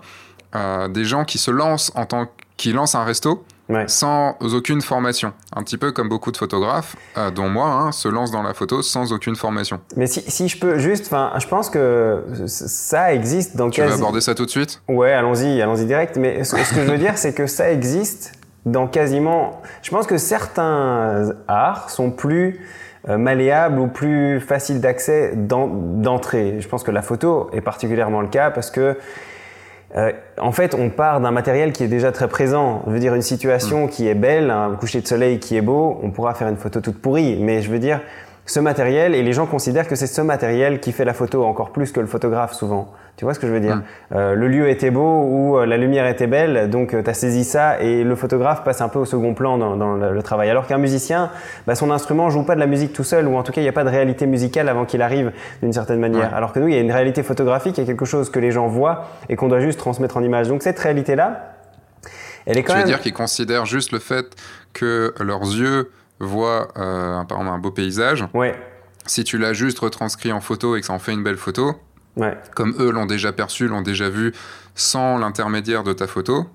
euh, 0.55 0.89
des 0.89 1.05
gens 1.05 1.25
qui 1.25 1.39
se 1.39 1.51
lancent 1.51 1.93
en 1.95 2.07
tant 2.07 2.29
qui 2.57 2.73
lancent 2.73 2.95
un 2.95 3.05
resto 3.05 3.45
sans 3.87 4.37
aucune 4.41 4.81
formation. 4.81 5.33
Un 5.55 5.63
petit 5.63 5.77
peu 5.77 5.93
comme 5.93 6.09
beaucoup 6.09 6.31
de 6.31 6.37
photographes, 6.37 6.97
euh, 7.19 7.31
dont 7.31 7.49
moi, 7.49 7.69
hein, 7.69 7.93
se 7.93 8.09
lancent 8.09 8.31
dans 8.31 8.43
la 8.43 8.55
photo 8.55 8.83
sans 8.83 9.13
aucune 9.13 9.37
formation. 9.37 9.81
Mais 9.97 10.07
si, 10.07 10.23
si 10.23 10.49
je 10.49 10.59
peux 10.59 10.79
juste, 10.79 11.07
enfin, 11.07 11.33
je 11.39 11.47
pense 11.49 11.69
que 11.69 12.23
ça 12.47 13.13
existe 13.13 13.57
dans 13.57 13.69
Tu 13.71 13.83
veux 13.83 13.93
aborder 13.93 14.21
ça 14.21 14.35
tout 14.35 14.45
de 14.45 14.51
suite? 14.51 14.83
Ouais, 14.89 15.13
allons-y, 15.13 15.61
allons-y 15.61 15.85
direct. 15.85 16.17
Mais 16.17 16.45
ce, 16.45 16.57
ce 16.57 16.75
que 16.75 16.85
je 16.85 16.91
veux 16.91 16.99
dire, 16.99 17.19
c'est 17.19 17.35
que 17.35 17.47
ça 17.47 17.71
existe 17.71 18.33
dans 18.67 18.87
quasiment. 18.87 19.61
Je 19.83 19.91
pense 19.91 20.07
que 20.07 20.19
certains 20.19 21.33
arts 21.49 21.91
sont 21.91 22.11
plus 22.11 22.61
malléable 23.09 23.79
ou 23.79 23.87
plus 23.87 24.41
facile 24.41 24.81
d'accès 24.81 25.33
d'entrée. 25.37 26.57
Je 26.61 26.69
pense 26.69 26.83
que 26.83 26.91
la 26.91 27.03
photo 27.03 27.51
est 27.53 27.61
particulièrement 27.61 28.21
le 28.21 28.29
cas 28.29 28.51
parce 28.51 28.71
que 28.71 28.97
euh, 29.97 30.13
en 30.39 30.53
fait, 30.53 30.75
on 30.75 30.91
part 30.91 31.21
d'un 31.21 31.31
matériel 31.31 31.73
qui 31.73 31.85
est 31.85 31.89
déjà 31.89 32.13
très 32.13 32.29
présent. 32.29 32.83
Je 32.87 32.93
veux 32.93 32.99
dire, 32.99 33.15
une 33.15 33.23
situation 33.23 33.87
mm. 33.87 33.91
qui 33.91 34.09
est 34.09 34.15
belle, 34.15 34.51
un 34.51 34.75
coucher 34.75 35.01
de 35.01 35.07
soleil 35.07 35.39
qui 35.39 35.57
est 35.57 35.63
beau, 35.63 35.99
on 36.03 36.11
pourra 36.11 36.35
faire 36.35 36.49
une 36.49 36.57
photo 36.57 36.81
toute 36.81 37.01
pourrie. 37.01 37.39
Mais 37.41 37.63
je 37.63 37.71
veux 37.71 37.79
dire, 37.79 38.01
ce 38.47 38.61
matériel, 38.61 39.15
et 39.15 39.23
les 39.23 39.33
gens 39.33 39.47
considèrent 39.47 39.89
que 39.89 39.97
c'est 39.97 40.07
ce 40.07 40.21
matériel 40.21 40.81
qui 40.81 40.93
fait 40.93 41.05
la 41.05 41.15
photo 41.15 41.45
encore 41.45 41.71
plus 41.71 41.91
que 41.91 41.99
le 41.99 42.07
photographe 42.07 42.55
souvent. 42.55 42.93
Tu 43.17 43.25
vois 43.25 43.35
ce 43.35 43.41
que 43.41 43.47
je 43.49 43.53
veux 43.53 43.61
dire? 43.61 43.77
Mm. 43.77 43.83
euh, 44.13 44.35
Le 44.35 44.47
lieu 44.47 44.69
était 44.69 44.93
beau 44.93 45.25
ou 45.25 45.59
euh, 45.59 45.67
la 45.67 45.77
lumière 45.77 46.07
était 46.07 46.29
belle, 46.29 46.71
donc 46.71 46.95
euh, 46.95 47.03
tu 47.03 47.11
as 47.11 47.15
saisi 47.15 47.43
ça 47.45 47.81
et 47.81 48.05
le 48.05 48.15
photographe 48.15 48.63
passe 48.63 48.81
un 48.81 48.89
peu 48.89 49.01
au 49.01 49.05
second 49.05 49.35
plan 49.35 49.59
dans, 49.59 49.77
dans 49.77 49.97
le, 49.97 50.23
travail. 50.23 50.49
Alors 50.49 50.67
qu'un 50.67 50.79
musicien, 50.79 51.31
bah, 51.67 51.75
son 51.75 51.91
instrument 51.91 52.31
joue 52.31 52.45
pas 52.45 52.55
de 52.55 52.61
la 52.61 52.67
musique 52.67 52.93
tout 52.93 53.05
seul 53.05 53.27
ou 53.27 53.37
en 53.37 53.43
tout 53.43 53.51
cas 53.51 53.61
il 53.61 53.65
n'y 53.65 53.69
a 53.69 53.73
pas 53.73 53.85
de 53.85 53.91
réalité 53.91 54.27
musicale 54.27 54.69
avant 54.69 54.85
qu'il 54.85 55.03
arrive 55.03 55.33
d'une 55.61 55.73
certaine 55.73 55.99
manière. 55.99 56.35
Alors 56.35 56.53
que 56.53 56.61
nous, 56.61 56.69
il 56.69 56.75
y 56.75 56.79
a 56.79 56.81
une 56.81 56.93
réalité 56.93 57.23
photographique, 57.23 57.79
il 57.79 57.81
y 57.81 57.85
a 57.85 57.87
quelque 57.87 58.05
chose 58.05 58.31
que 58.31 58.39
les 58.39 58.53
gens 58.53 58.69
voient 58.69 59.09
et 59.29 59.37
qu'on 59.37 59.49
doit 59.49 59.61
juste 59.61 59.79
transmettre 59.79 60.17
en 60.17 60.23
image. 60.23 60.49
Donc 60.49 60.63
cette 60.63 60.79
réalité-là, 60.79 61.55
elle 62.45 62.59
est 62.59 62.63
quand 62.63 62.75
tu 62.75 62.81
veux 62.81 62.85
dire 62.87 63.01
qu'ils 63.01 63.13
considèrent 63.13 63.67
juste 63.67 63.91
le 63.91 63.99
fait 63.99 64.37
que 64.73 65.15
leurs 65.19 65.43
yeux 65.43 65.91
voient 66.19 66.69
euh, 66.77 67.21
apparemment 67.21 67.53
un 67.53 67.59
beau 67.59 67.71
paysage. 67.71 68.25
Ouais. 68.35 68.55
Si 69.07 69.25
tu 69.25 69.39
l'as 69.39 69.53
juste 69.53 69.79
retranscrit 69.79 70.33
en 70.33 70.41
photo 70.41 70.77
et 70.77 70.81
que 70.81 70.87
ça 70.87 70.93
en 70.93 70.99
fait 70.99 71.13
une 71.13 71.23
belle 71.23 71.37
photo, 71.37 71.77
comme 72.55 72.75
eux 72.79 72.91
l'ont 72.91 73.07
déjà 73.07 73.33
perçu, 73.33 73.69
l'ont 73.69 73.83
déjà 73.83 74.09
vu 74.09 74.33
sans 74.75 75.19
l'intermédiaire 75.19 75.83
de 75.83 75.93
ta 75.93 76.07
photo. 76.07 76.47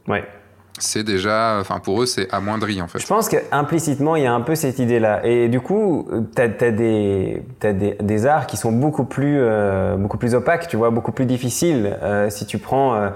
C'est 0.79 1.03
déjà, 1.03 1.57
enfin 1.59 1.79
pour 1.79 2.01
eux, 2.01 2.05
c'est 2.07 2.33
amoindri 2.33 2.81
en 2.81 2.87
fait. 2.87 2.99
Je 2.99 3.05
pense 3.05 3.29
qu'implicitement, 3.29 4.15
il 4.15 4.23
y 4.23 4.25
a 4.25 4.33
un 4.33 4.41
peu 4.41 4.55
cette 4.55 4.79
idée-là. 4.79 5.23
Et 5.23 5.47
du 5.47 5.61
coup, 5.61 6.07
tu 6.35 6.41
as, 6.41 6.47
des, 6.47 7.43
des, 7.61 7.97
des, 7.99 8.25
arts 8.25 8.47
qui 8.47 8.57
sont 8.57 8.71
beaucoup 8.71 9.03
plus, 9.03 9.37
euh, 9.39 9.95
beaucoup 9.95 10.17
plus 10.17 10.33
opaques, 10.33 10.67
tu 10.67 10.77
vois, 10.77 10.89
beaucoup 10.89 11.11
plus 11.11 11.25
difficiles. 11.25 11.97
Euh, 12.01 12.29
si 12.29 12.45
tu 12.47 12.57
prends. 12.57 13.11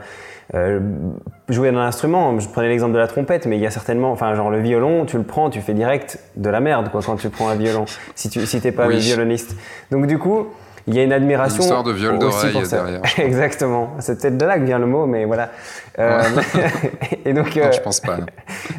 Euh, 0.54 0.80
jouer 1.50 1.72
d'un 1.72 1.80
instrument, 1.80 2.40
je 2.40 2.48
prenais 2.48 2.70
l'exemple 2.70 2.94
de 2.94 3.00
la 3.00 3.08
trompette, 3.08 3.48
mais 3.48 3.58
il 3.58 3.62
y 3.62 3.66
a 3.66 3.72
certainement, 3.72 4.12
enfin 4.12 4.36
genre 4.36 4.52
le 4.52 4.60
violon, 4.60 5.06
tu 5.06 5.18
le 5.18 5.24
prends, 5.24 5.50
tu 5.50 5.60
fais 5.62 5.74
direct 5.74 6.20
de 6.36 6.50
la 6.50 6.60
merde 6.60 6.90
quoi 6.92 7.02
quand 7.04 7.16
tu 7.16 7.30
prends 7.30 7.50
un 7.50 7.56
violon, 7.56 7.86
si 8.16 8.30
tu 8.30 8.46
si 8.46 8.62
t'es 8.62 8.72
pas 8.72 8.88
oui. 8.88 9.00
violoniste. 9.00 9.56
Donc 9.90 10.06
du 10.06 10.20
coup, 10.20 10.48
il 10.88 10.94
y 10.94 11.00
a 11.00 11.04
une 11.04 11.14
admiration. 11.14 11.58
Une 11.58 11.64
histoire 11.64 11.84
de 11.84 11.92
viol 11.92 12.20
d'oreille 12.20 12.68
derrière. 12.70 13.02
Exactement. 13.18 13.96
C'est 14.00 14.22
peut-être 14.22 14.38
de 14.38 14.46
là 14.46 14.60
que 14.60 14.66
vient 14.66 14.78
le 14.78 14.86
mot, 14.86 15.08
mais 15.08 15.26
voilà. 15.26 15.50
Euh, 15.98 16.22
et 17.26 17.34
donc. 17.34 17.56
Non, 17.56 17.72
je 17.72 17.82
pense 17.82 18.00
pas. 18.00 18.18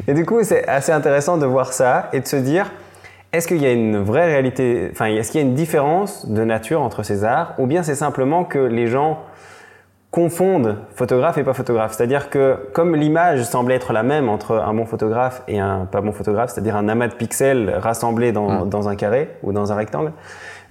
et 0.07 0.13
du 0.13 0.25
coup, 0.25 0.41
c'est 0.43 0.65
assez 0.67 0.93
intéressant 0.93 1.37
de 1.37 1.45
voir 1.45 1.73
ça 1.73 2.09
et 2.13 2.21
de 2.21 2.27
se 2.27 2.37
dire. 2.37 2.71
Est-ce 3.33 3.45
qu'il 3.49 3.61
y 3.61 3.65
a 3.65 3.73
une 3.73 3.97
vraie 3.97 4.25
réalité, 4.25 4.87
enfin, 4.89 5.07
est-ce 5.07 5.31
qu'il 5.31 5.41
y 5.41 5.43
a 5.43 5.45
une 5.45 5.53
différence 5.53 6.29
de 6.29 6.45
nature 6.45 6.81
entre 6.81 7.03
ces 7.03 7.25
arts, 7.25 7.55
ou 7.57 7.67
bien 7.67 7.83
c'est 7.83 7.93
simplement 7.93 8.45
que 8.45 8.57
les 8.57 8.87
gens 8.87 9.19
confondent 10.17 10.77
photographe 10.95 11.37
et 11.37 11.43
pas 11.43 11.53
photographe. 11.53 11.93
C'est-à-dire 11.93 12.31
que 12.31 12.57
comme 12.73 12.95
l'image 12.95 13.43
semble 13.43 13.71
être 13.71 13.93
la 13.93 14.01
même 14.01 14.29
entre 14.29 14.55
un 14.55 14.73
bon 14.73 14.87
photographe 14.87 15.43
et 15.47 15.59
un 15.59 15.85
pas 15.85 16.01
bon 16.01 16.11
photographe, 16.11 16.49
c'est-à-dire 16.49 16.75
un 16.75 16.89
amas 16.89 17.07
de 17.07 17.13
pixels 17.13 17.69
rassemblés 17.69 18.31
dans, 18.31 18.65
mm. 18.65 18.69
dans 18.69 18.89
un 18.89 18.95
carré 18.95 19.29
ou 19.43 19.53
dans 19.53 19.71
un 19.71 19.75
rectangle, 19.75 20.13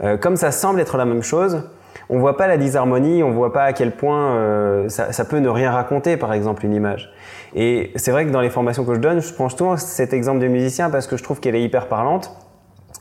euh, 0.03 0.17
comme 0.17 0.35
ça 0.35 0.51
semble 0.51 0.81
être 0.81 0.97
la 0.97 1.05
même 1.05 1.23
chose, 1.23 1.63
on 2.09 2.19
voit 2.19 2.37
pas 2.37 2.49
la 2.49 2.57
disharmonie, 2.57 3.23
on 3.23 3.31
voit 3.31 3.53
pas 3.53 3.63
à 3.63 3.73
quel 3.73 3.93
point 3.93 4.33
euh, 4.33 4.89
ça, 4.89 5.13
ça, 5.13 5.25
peut 5.25 5.39
ne 5.39 5.49
rien 5.49 5.71
raconter, 5.71 6.17
par 6.17 6.33
exemple, 6.33 6.65
une 6.65 6.75
image. 6.75 7.13
Et 7.55 7.93
c'est 7.95 8.11
vrai 8.11 8.27
que 8.27 8.33
dans 8.33 8.41
les 8.41 8.51
formations 8.51 8.85
que 8.85 8.95
je 8.95 9.01
donne, 9.01 9.21
je 9.21 9.33
prends 9.33 9.49
souvent 9.49 9.77
cet 9.77 10.13
exemple 10.13 10.41
de 10.41 10.49
musicien 10.49 10.91
parce 10.91 11.07
que 11.07 11.17
je 11.17 11.23
trouve 11.23 11.39
qu'elle 11.39 11.55
est 11.55 11.63
hyper 11.63 11.87
parlante. 11.87 12.33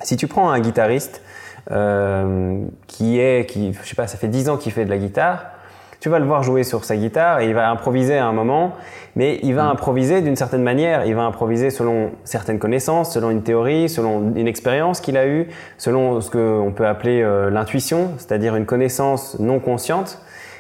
Si 0.04 0.16
tu 0.16 0.28
prends 0.28 0.52
un 0.52 0.60
guitariste 0.60 1.24
euh, 1.72 2.64
qui 2.86 3.20
est, 3.20 3.50
qui, 3.50 3.74
je 3.74 3.90
sais 3.90 3.96
pas, 3.96 4.06
ça 4.06 4.18
fait 4.18 4.28
10 4.28 4.50
ans 4.50 4.58
qu'il 4.58 4.74
fait 4.74 4.86
de 4.86 4.92
la 4.92 5.00
guitare, 5.00 5.55
tu 6.06 6.10
vas 6.10 6.20
le 6.20 6.26
voir 6.26 6.44
jouer 6.44 6.64
sur 6.64 6.86
sa 6.86 6.96
guitare 6.96 7.40
et 7.40 7.48
il 7.48 7.56
va 7.56 7.68
improviser 7.72 8.16
à 8.16 8.28
un 8.28 8.32
moment, 8.32 8.74
mais 9.16 9.40
il 9.42 9.56
va 9.56 9.64
mm. 9.64 9.72
improviser 9.72 10.22
d'une 10.22 10.36
certaine 10.36 10.62
manière. 10.62 11.04
Il 11.08 11.16
va 11.16 11.24
improviser 11.24 11.72
selon 11.72 12.12
certaines 12.26 12.60
connaissances, 12.60 13.12
selon 13.12 13.32
une 13.32 13.42
théorie, 13.42 13.90
selon 13.90 14.32
une 14.36 14.48
expérience 14.48 15.02
qu'il 15.02 15.18
a 15.18 15.26
eue, 15.26 15.48
selon 15.80 16.22
ce 16.22 16.30
qu'on 16.30 16.72
peut 16.74 16.86
appeler 16.86 17.24
euh, 17.24 17.50
l'intuition, 17.50 18.12
c'est-à-dire 18.20 18.56
une 18.56 18.68
connaissance 18.68 19.40
non 19.40 19.60
consciente, 19.60 20.20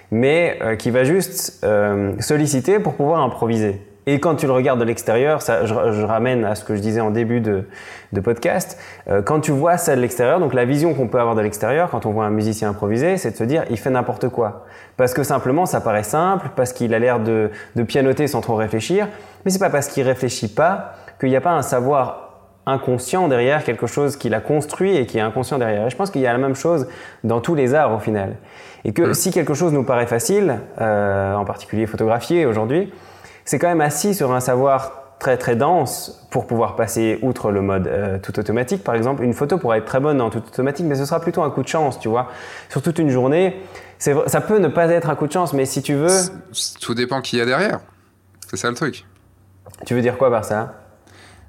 mais 0.09 0.57
euh, 0.63 0.75
qui 0.75 0.89
va 0.89 1.03
juste 1.03 1.63
euh, 1.63 2.13
solliciter 2.19 2.79
pour 2.79 2.95
pouvoir 2.95 3.21
improviser. 3.21 3.79
Et 4.07 4.19
quand 4.19 4.35
tu 4.35 4.45
le 4.45 4.51
regardes 4.51 4.79
de 4.79 4.85
l'extérieur, 4.85 5.41
ça, 5.41 5.65
je, 5.65 5.73
je, 5.73 6.03
ramène 6.03 6.45
à 6.45 6.55
ce 6.55 6.63
que 6.63 6.75
je 6.75 6.81
disais 6.81 7.01
en 7.01 7.09
début 7.09 7.41
de, 7.41 7.67
de 8.13 8.21
podcast, 8.21 8.79
euh, 9.09 9.21
quand 9.21 9.39
tu 9.39 9.51
vois 9.51 9.77
ça 9.77 9.95
de 9.95 10.01
l'extérieur, 10.01 10.39
donc 10.39 10.53
la 10.53 10.65
vision 10.65 10.93
qu'on 10.93 11.07
peut 11.07 11.19
avoir 11.19 11.35
de 11.35 11.41
l'extérieur 11.41 11.89
quand 11.89 12.05
on 12.05 12.11
voit 12.11 12.25
un 12.25 12.29
musicien 12.29 12.69
improviser, 12.69 13.17
c'est 13.17 13.31
de 13.31 13.35
se 13.35 13.43
dire 13.43 13.63
il 13.69 13.77
fait 13.77 13.89
n'importe 13.89 14.29
quoi. 14.29 14.65
Parce 14.97 15.13
que 15.13 15.23
simplement 15.23 15.65
ça 15.65 15.81
paraît 15.81 16.03
simple, 16.03 16.49
parce 16.55 16.71
qu'il 16.71 16.93
a 16.93 16.99
l'air 16.99 17.19
de, 17.19 17.49
de 17.75 17.83
pianoter 17.83 18.27
sans 18.27 18.41
trop 18.41 18.55
réfléchir, 18.55 19.07
mais 19.43 19.51
c'est 19.51 19.59
pas 19.59 19.71
parce 19.71 19.87
qu'il 19.87 20.03
réfléchit 20.03 20.49
pas 20.49 20.93
qu'il 21.19 21.29
n'y 21.29 21.35
a 21.35 21.41
pas 21.41 21.53
un 21.53 21.61
savoir 21.61 22.25
inconscient 22.65 23.27
derrière 23.27 23.63
quelque 23.63 23.87
chose 23.87 24.17
qu'il 24.17 24.33
a 24.33 24.39
construit 24.39 24.95
et 24.95 25.05
qui 25.05 25.17
est 25.17 25.21
inconscient 25.21 25.57
derrière. 25.57 25.87
Et 25.87 25.89
je 25.89 25.95
pense 25.95 26.09
qu'il 26.09 26.21
y 26.21 26.27
a 26.27 26.31
la 26.31 26.39
même 26.39 26.55
chose 26.55 26.87
dans 27.23 27.39
tous 27.39 27.55
les 27.55 27.73
arts 27.75 27.93
au 27.93 27.99
final. 27.99 28.35
Et 28.83 28.93
que 28.93 29.13
si 29.13 29.31
quelque 29.31 29.53
chose 29.53 29.73
nous 29.73 29.83
paraît 29.83 30.07
facile, 30.07 30.59
euh, 30.81 31.35
en 31.35 31.45
particulier 31.45 31.85
photographier 31.85 32.45
aujourd'hui, 32.45 32.91
c'est 33.45 33.59
quand 33.59 33.67
même 33.67 33.81
assis 33.81 34.13
sur 34.13 34.33
un 34.33 34.39
savoir 34.39 35.03
très 35.19 35.37
très 35.37 35.55
dense 35.55 36.27
pour 36.29 36.45
pouvoir 36.45 36.75
passer 36.75 37.19
outre 37.21 37.51
le 37.51 37.61
mode 37.61 37.87
euh, 37.87 38.19
tout 38.19 38.37
automatique. 38.37 38.83
Par 38.83 38.95
exemple, 38.95 39.23
une 39.23 39.33
photo 39.33 39.57
pourrait 39.57 39.77
être 39.77 39.85
très 39.85 39.99
bonne 39.99 40.19
en 40.19 40.29
tout 40.29 40.39
automatique, 40.39 40.85
mais 40.85 40.95
ce 40.95 41.05
sera 41.05 41.19
plutôt 41.19 41.41
un 41.43 41.49
coup 41.49 41.63
de 41.63 41.67
chance, 41.67 41.99
tu 41.99 42.09
vois. 42.09 42.29
Sur 42.69 42.81
toute 42.81 42.99
une 42.99 43.09
journée, 43.09 43.61
ça 43.97 44.41
peut 44.41 44.57
ne 44.57 44.67
pas 44.67 44.87
être 44.89 45.09
un 45.09 45.15
coup 45.15 45.27
de 45.27 45.31
chance, 45.31 45.53
mais 45.53 45.65
si 45.65 45.81
tu 45.81 45.93
veux... 45.93 46.09
Tout 46.81 46.93
dépend 46.93 47.21
qui 47.21 47.37
y 47.37 47.41
a 47.41 47.45
derrière. 47.45 47.79
C'est 48.47 48.57
ça 48.57 48.69
le 48.69 48.75
truc. 48.75 49.05
Tu 49.85 49.95
veux 49.95 50.01
dire 50.01 50.17
quoi 50.17 50.29
par 50.29 50.43
ça? 50.43 50.81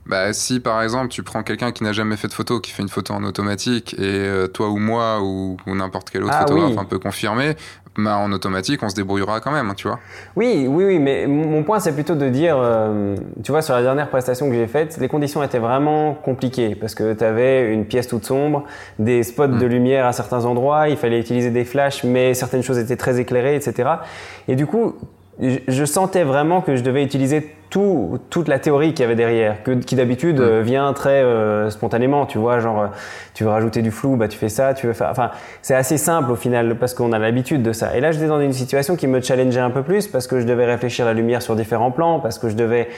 Bah, 0.07 0.33
si 0.33 0.61
par 0.61 0.83
exemple 0.83 1.09
tu 1.09 1.25
prends 1.25 1.43
quelqu'un 1.43 1.73
qui 1.73 1.83
n'a 1.83 1.93
jamais 1.93 2.17
fait 2.17 2.29
de 2.29 2.33
photo, 2.33 2.61
qui 2.61 2.71
fait 2.71 2.83
une 2.83 2.89
photo 2.89 3.13
en 3.13 3.25
automatique, 3.25 3.95
et 3.95 4.03
euh, 4.05 4.47
toi 4.47 4.69
ou 4.69 4.79
moi 4.79 5.21
ou, 5.21 5.57
n'importe 5.67 6.11
quel 6.11 6.23
autre 6.23 6.33
ah 6.35 6.47
photographe 6.47 6.79
un 6.79 6.85
peu 6.85 7.01
confirmé, 7.01 7.57
bah, 7.99 8.17
en 8.19 8.33
automatique, 8.33 8.83
on 8.83 8.89
se 8.89 8.95
débrouillera 8.95 9.41
quand 9.41 9.53
même, 9.53 9.73
tu 9.77 9.89
vois. 9.89 9.99
Oui, 10.37 10.67
oui, 10.69 10.85
oui, 10.85 10.99
mais 10.99 11.27
mon 11.27 11.63
point 11.63 11.81
c'est 11.81 11.93
plutôt 11.93 12.15
de 12.15 12.29
dire, 12.29 12.57
euh, 12.59 13.17
tu 13.43 13.53
vois, 13.53 13.63
sur 13.63 13.75
la 13.75 13.83
dernière 13.83 14.09
prestation 14.09 14.49
que 14.49 14.55
j'ai 14.55 14.67
faite, 14.67 14.99
les 15.01 15.09
conditions 15.09 15.43
étaient 15.43 15.59
vraiment 15.59 16.15
compliquées 16.15 16.75
parce 16.75 16.95
que 16.95 17.15
tu 17.15 17.25
avais 17.25 17.73
une 17.73 17.85
pièce 17.85 18.09
toute 18.09 18.25
sombre, 18.25 18.65
des 18.99 19.23
spots 19.23 19.47
de 19.47 19.67
mm. 19.67 19.69
lumière 19.69 20.07
à 20.07 20.13
certains 20.13 20.45
endroits, 20.45 20.89
il 20.89 20.97
fallait 20.97 21.21
utiliser 21.21 21.51
des 21.51 21.65
flashs, 21.65 22.05
mais 22.05 22.35
certaines 22.35 22.63
choses 22.63 22.79
étaient 22.79 22.97
très 22.97 23.19
éclairées, 23.19 23.57
etc. 23.57 23.89
Et 24.49 24.57
du 24.57 24.67
coup, 24.67 24.95
je 25.39 25.85
sentais 25.85 26.25
vraiment 26.25 26.61
que 26.63 26.77
je 26.77 26.83
devais 26.83 27.03
utiliser 27.03 27.57
tout, 27.69 28.19
toute 28.31 28.49
la 28.49 28.59
théorie 28.59 28.95
qu'il 28.95 29.01
y 29.01 29.05
avait 29.05 29.17
derrière, 29.17 29.63
que, 29.63 29.73
qui 29.73 29.97
d'habitude 29.97 30.41
euh, 30.41 30.63
vient 30.63 30.93
très 30.93 31.23
euh, 31.23 31.69
spontanément, 31.69 32.25
tu 32.25 32.39
vois, 32.39 32.61
genre 32.61 32.81
euh, 32.81 32.87
tu 33.35 33.45
veux 33.45 33.51
rajouter 33.51 33.83
du 33.83 33.91
flou, 33.91 34.17
bah 34.17 34.29
tu 34.29 34.39
fais 34.39 34.49
ça, 34.49 34.73
tu 34.73 34.87
veux 34.87 34.93
faire, 34.93 35.11
enfin 35.11 35.31
c'est 35.63 35.75
assez 35.75 35.99
simple 35.99 36.31
au 36.31 36.37
final 36.37 36.77
parce 36.77 36.95
qu'on 36.95 37.13
a 37.13 37.19
l'habitude 37.19 37.63
de 37.63 37.73
ça. 37.73 37.97
Et 37.97 38.01
là 38.01 38.13
j'étais 38.13 38.29
dans 38.29 38.41
une 38.41 38.53
situation 38.53 38.97
qui 38.97 39.07
me 39.09 39.21
challengeait 39.21 39.61
un 39.61 39.71
peu 39.71 39.83
plus 39.83 40.07
parce 40.07 40.27
que 40.27 40.41
je 40.41 40.47
devais 40.47 40.65
réfléchir 40.65 41.05
la 41.05 41.13
lumière 41.13 41.43
sur 41.43 41.57
différents 41.57 41.91
plans, 41.91 42.21
parce 42.21 42.39
que 42.39 42.49
je 42.49 42.55
devais 42.55 42.89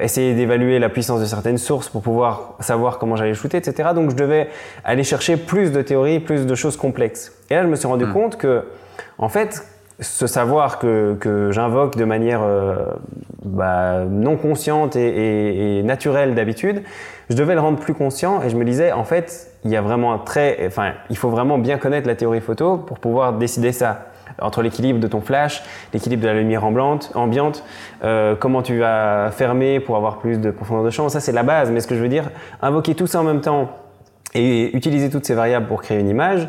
essayer 0.00 0.34
d'évaluer 0.34 0.78
la 0.78 0.88
puissance 0.88 1.20
de 1.20 1.26
certaines 1.26 1.58
sources 1.58 1.88
pour 1.88 2.02
pouvoir 2.02 2.54
savoir 2.60 2.98
comment 2.98 3.16
j'allais 3.16 3.34
shooter, 3.34 3.58
etc. 3.58 3.90
Donc 3.94 4.10
je 4.10 4.16
devais 4.16 4.48
aller 4.84 5.04
chercher 5.04 5.36
plus 5.36 5.70
de 5.72 5.82
théorie, 5.82 6.20
plus 6.20 6.46
de 6.46 6.54
choses 6.54 6.76
complexes. 6.76 7.32
Et 7.48 7.54
là 7.54 7.62
je 7.62 7.68
me 7.68 7.76
suis 7.76 7.88
rendu 7.88 8.06
mm. 8.06 8.12
compte 8.12 8.36
que 8.36 8.64
en 9.18 9.28
fait 9.28 9.64
ce 10.00 10.26
savoir 10.26 10.78
que, 10.78 11.16
que 11.18 11.50
j'invoque 11.52 11.96
de 11.96 12.04
manière 12.04 12.42
euh, 12.42 12.76
bah, 13.44 14.04
non 14.04 14.36
consciente 14.36 14.94
et, 14.96 15.78
et, 15.78 15.82
naturelle 15.82 16.34
d'habitude, 16.34 16.82
je 17.30 17.36
devais 17.36 17.54
le 17.54 17.60
rendre 17.60 17.78
plus 17.78 17.94
conscient 17.94 18.42
et 18.42 18.50
je 18.50 18.56
me 18.56 18.64
disais 18.64 18.92
en 18.92 19.04
fait 19.04 19.50
il 19.64 19.70
y 19.70 19.76
a 19.76 19.80
vraiment 19.80 20.12
un 20.12 20.18
très, 20.18 20.66
enfin 20.66 20.92
il 21.08 21.16
faut 21.16 21.30
vraiment 21.30 21.58
bien 21.58 21.78
connaître 21.78 22.06
la 22.06 22.14
théorie 22.14 22.40
photo 22.40 22.76
pour 22.76 22.98
pouvoir 22.98 23.32
décider 23.32 23.72
ça 23.72 24.06
entre 24.40 24.62
l'équilibre 24.62 25.00
de 25.00 25.06
ton 25.06 25.20
flash, 25.20 25.62
l'équilibre 25.92 26.22
de 26.22 26.28
la 26.28 26.34
lumière 26.34 26.64
ambiante, 26.64 27.10
ambiante 27.14 27.64
euh, 28.04 28.34
comment 28.36 28.62
tu 28.62 28.78
vas 28.78 29.30
fermer 29.30 29.80
pour 29.80 29.96
avoir 29.96 30.18
plus 30.18 30.38
de 30.38 30.50
profondeur 30.50 30.84
de 30.84 30.90
champ, 30.90 31.08
ça 31.08 31.20
c'est 31.20 31.32
la 31.32 31.42
base. 31.42 31.70
Mais 31.70 31.80
ce 31.80 31.86
que 31.86 31.94
je 31.94 32.00
veux 32.00 32.08
dire, 32.08 32.30
invoquer 32.62 32.94
tout 32.94 33.06
ça 33.06 33.20
en 33.20 33.24
même 33.24 33.40
temps 33.40 33.70
et 34.34 34.76
utiliser 34.76 35.08
toutes 35.08 35.24
ces 35.24 35.34
variables 35.34 35.66
pour 35.66 35.82
créer 35.82 35.98
une 35.98 36.08
image, 36.08 36.48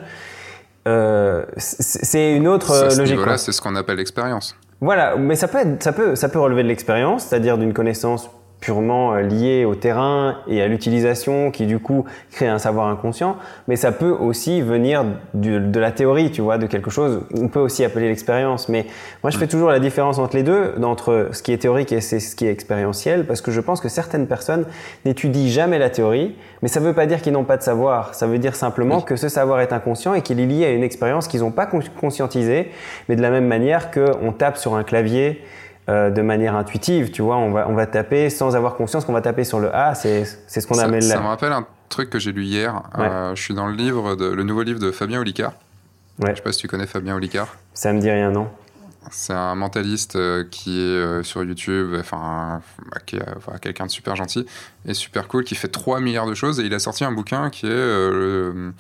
euh, 0.88 1.46
c'est 1.58 2.34
une 2.36 2.48
autre 2.48 2.72
euh, 2.72 2.96
logique. 2.96 3.18
Voilà, 3.18 3.38
c'est 3.38 3.52
ce 3.52 3.62
qu'on 3.62 3.76
appelle 3.76 3.98
l'expérience. 3.98 4.56
Voilà, 4.80 5.16
mais 5.18 5.36
ça 5.36 5.48
peut, 5.48 5.60
ça 5.80 5.92
peut, 5.92 6.16
ça 6.16 6.30
peut 6.30 6.40
relever 6.40 6.64
de 6.64 6.68
l'expérience, 6.68 7.26
c'est-à-dire 7.26 7.58
d'une 7.58 7.74
connaissance 7.74 8.30
purement 8.60 9.14
euh, 9.14 9.22
lié 9.22 9.66
au 9.66 9.76
terrain 9.76 10.38
et 10.48 10.62
à 10.62 10.68
l'utilisation 10.68 11.52
qui 11.52 11.66
du 11.66 11.80
coup 11.80 12.06
crée 12.32 12.48
un 12.48 12.60
savoir 12.60 12.88
inconscient, 12.88 13.38
mais 13.68 13.76
ça 13.76 13.92
peut 13.92 14.10
aussi 14.10 14.62
venir 14.62 15.06
de 15.34 15.80
la 15.80 15.92
théorie, 15.92 16.32
tu 16.32 16.42
vois, 16.42 16.58
de 16.58 16.66
quelque 16.66 16.90
chose, 16.90 17.22
on 17.36 17.48
peut 17.48 17.60
aussi 17.60 17.84
appeler 17.84 18.08
l'expérience. 18.08 18.70
Mais 18.70 18.86
moi 19.24 19.30
je 19.30 19.38
fais 19.38 19.48
toujours 19.48 19.70
la 19.70 19.80
différence 19.80 20.18
entre 20.18 20.36
les 20.36 20.44
deux, 20.44 20.74
entre 20.84 21.30
ce 21.32 21.44
qui 21.44 21.54
est 21.54 21.58
théorique 21.58 21.92
et 21.92 22.02
ce 22.02 22.36
qui 22.36 22.46
est 22.46 22.52
expérientiel, 22.52 23.26
parce 23.26 23.42
que 23.42 23.52
je 23.52 23.62
pense 23.62 23.80
que 23.80 23.90
certaines 23.90 24.28
personnes 24.28 24.66
n'étudient 25.06 25.48
jamais 25.48 25.80
la 25.80 25.90
théorie, 25.90 26.36
mais 26.62 26.68
ça 26.68 26.80
ne 26.80 26.86
veut 26.86 26.94
pas 26.94 27.06
dire 27.06 27.22
qu'ils 27.22 27.34
n'ont 27.34 27.44
pas 27.44 27.58
de 27.58 27.64
savoir, 27.64 28.16
ça 28.16 28.28
veut 28.28 28.40
dire 28.40 28.56
simplement 28.56 29.02
que 29.02 29.16
ce 29.16 29.30
savoir 29.30 29.60
est 29.62 29.74
inconscient 29.74 30.14
et 30.14 30.22
qu'il 30.22 30.40
est 30.40 30.46
lié 30.46 30.66
à 30.66 30.72
une 30.72 30.84
expérience 30.84 31.28
qu'ils 31.28 31.42
n'ont 31.42 31.52
pas 31.52 31.68
conscientisée, 31.68 32.72
mais 33.08 33.16
de 33.16 33.22
la 33.22 33.30
même 33.30 33.48
manière 33.48 33.92
qu'on 33.92 34.32
tape 34.32 34.58
sur 34.58 34.76
un 34.76 34.84
clavier 34.84 35.42
euh, 35.90 36.10
de 36.10 36.22
manière 36.22 36.54
intuitive, 36.56 37.12
tu 37.12 37.22
vois, 37.22 37.38
on 37.38 37.52
va, 37.52 37.70
on 37.70 37.74
va 37.74 37.86
taper 37.86 38.30
sans 38.30 38.58
avoir 38.58 38.76
conscience 38.76 39.06
qu'on 39.06 39.14
va 39.14 39.22
taper 39.22 39.46
sur 39.46 39.62
le 39.62 39.74
A, 39.74 39.96
c'est 39.96 40.26
ce 40.26 40.68
qu'on 40.68 40.78
appelle 40.80 41.08
là. 41.08 41.16
Ça 41.16 41.22
me 41.22 41.28
rappelle 41.28 41.54
un 41.54 41.66
truc 41.88 42.10
que 42.10 42.20
j'ai 42.20 42.34
lu 42.34 42.44
hier, 42.44 42.84
euh, 43.00 43.34
je 43.36 43.42
suis 43.42 43.54
dans 43.54 43.68
le 43.68 43.74
livre, 43.74 44.16
de, 44.16 44.26
le 44.26 44.44
nouveau 44.44 44.64
livre 44.64 44.82
de 44.82 44.92
Fabien 44.92 45.22
Olicard. 45.22 45.54
Ouais. 46.20 46.32
Je 46.32 46.36
sais 46.36 46.42
pas 46.42 46.52
si 46.52 46.60
tu 46.60 46.68
connais 46.68 46.88
Fabien 46.88 47.16
Olicard. 47.16 47.56
Ça 47.74 47.94
me 47.94 48.02
dit 48.02 48.12
rien, 48.12 48.32
non? 48.32 48.50
C'est 49.12 49.32
un 49.32 49.56
mentaliste 49.56 50.18
euh, 50.18 50.44
qui 50.52 50.78
est 50.78 51.24
sur 51.24 51.42
YouTube, 51.46 51.96
enfin, 51.98 52.60
qui 53.06 53.16
est 53.16 53.60
quelqu'un 53.62 53.86
de 53.86 53.92
super 53.92 54.18
gentil 54.18 54.46
et 54.86 54.94
super 54.94 55.30
cool, 55.30 55.46
qui 55.46 55.56
fait 55.56 55.70
3 55.70 56.02
milliards 56.02 56.28
de 56.28 56.34
choses 56.34 56.60
et 56.60 56.64
il 56.64 56.74
a 56.74 56.80
sorti 56.80 57.06
un 57.06 57.14
bouquin 57.14 57.50
qui 57.50 57.66
est 57.66 57.70
le, 57.70 58.74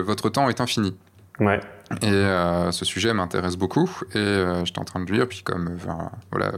Votre 0.00 0.28
temps 0.28 0.48
est 0.48 0.60
infini. 0.60 0.96
Ouais. 1.40 1.60
Et 2.00 2.06
euh, 2.06 2.70
ce 2.72 2.84
sujet 2.84 3.12
m'intéresse 3.12 3.56
beaucoup. 3.56 3.90
Et 4.14 4.18
euh, 4.18 4.64
j'étais 4.64 4.78
en 4.78 4.84
train 4.84 5.00
de 5.00 5.12
lire, 5.12 5.28
puis 5.28 5.42
comme 5.42 5.76
voilà, 6.30 6.52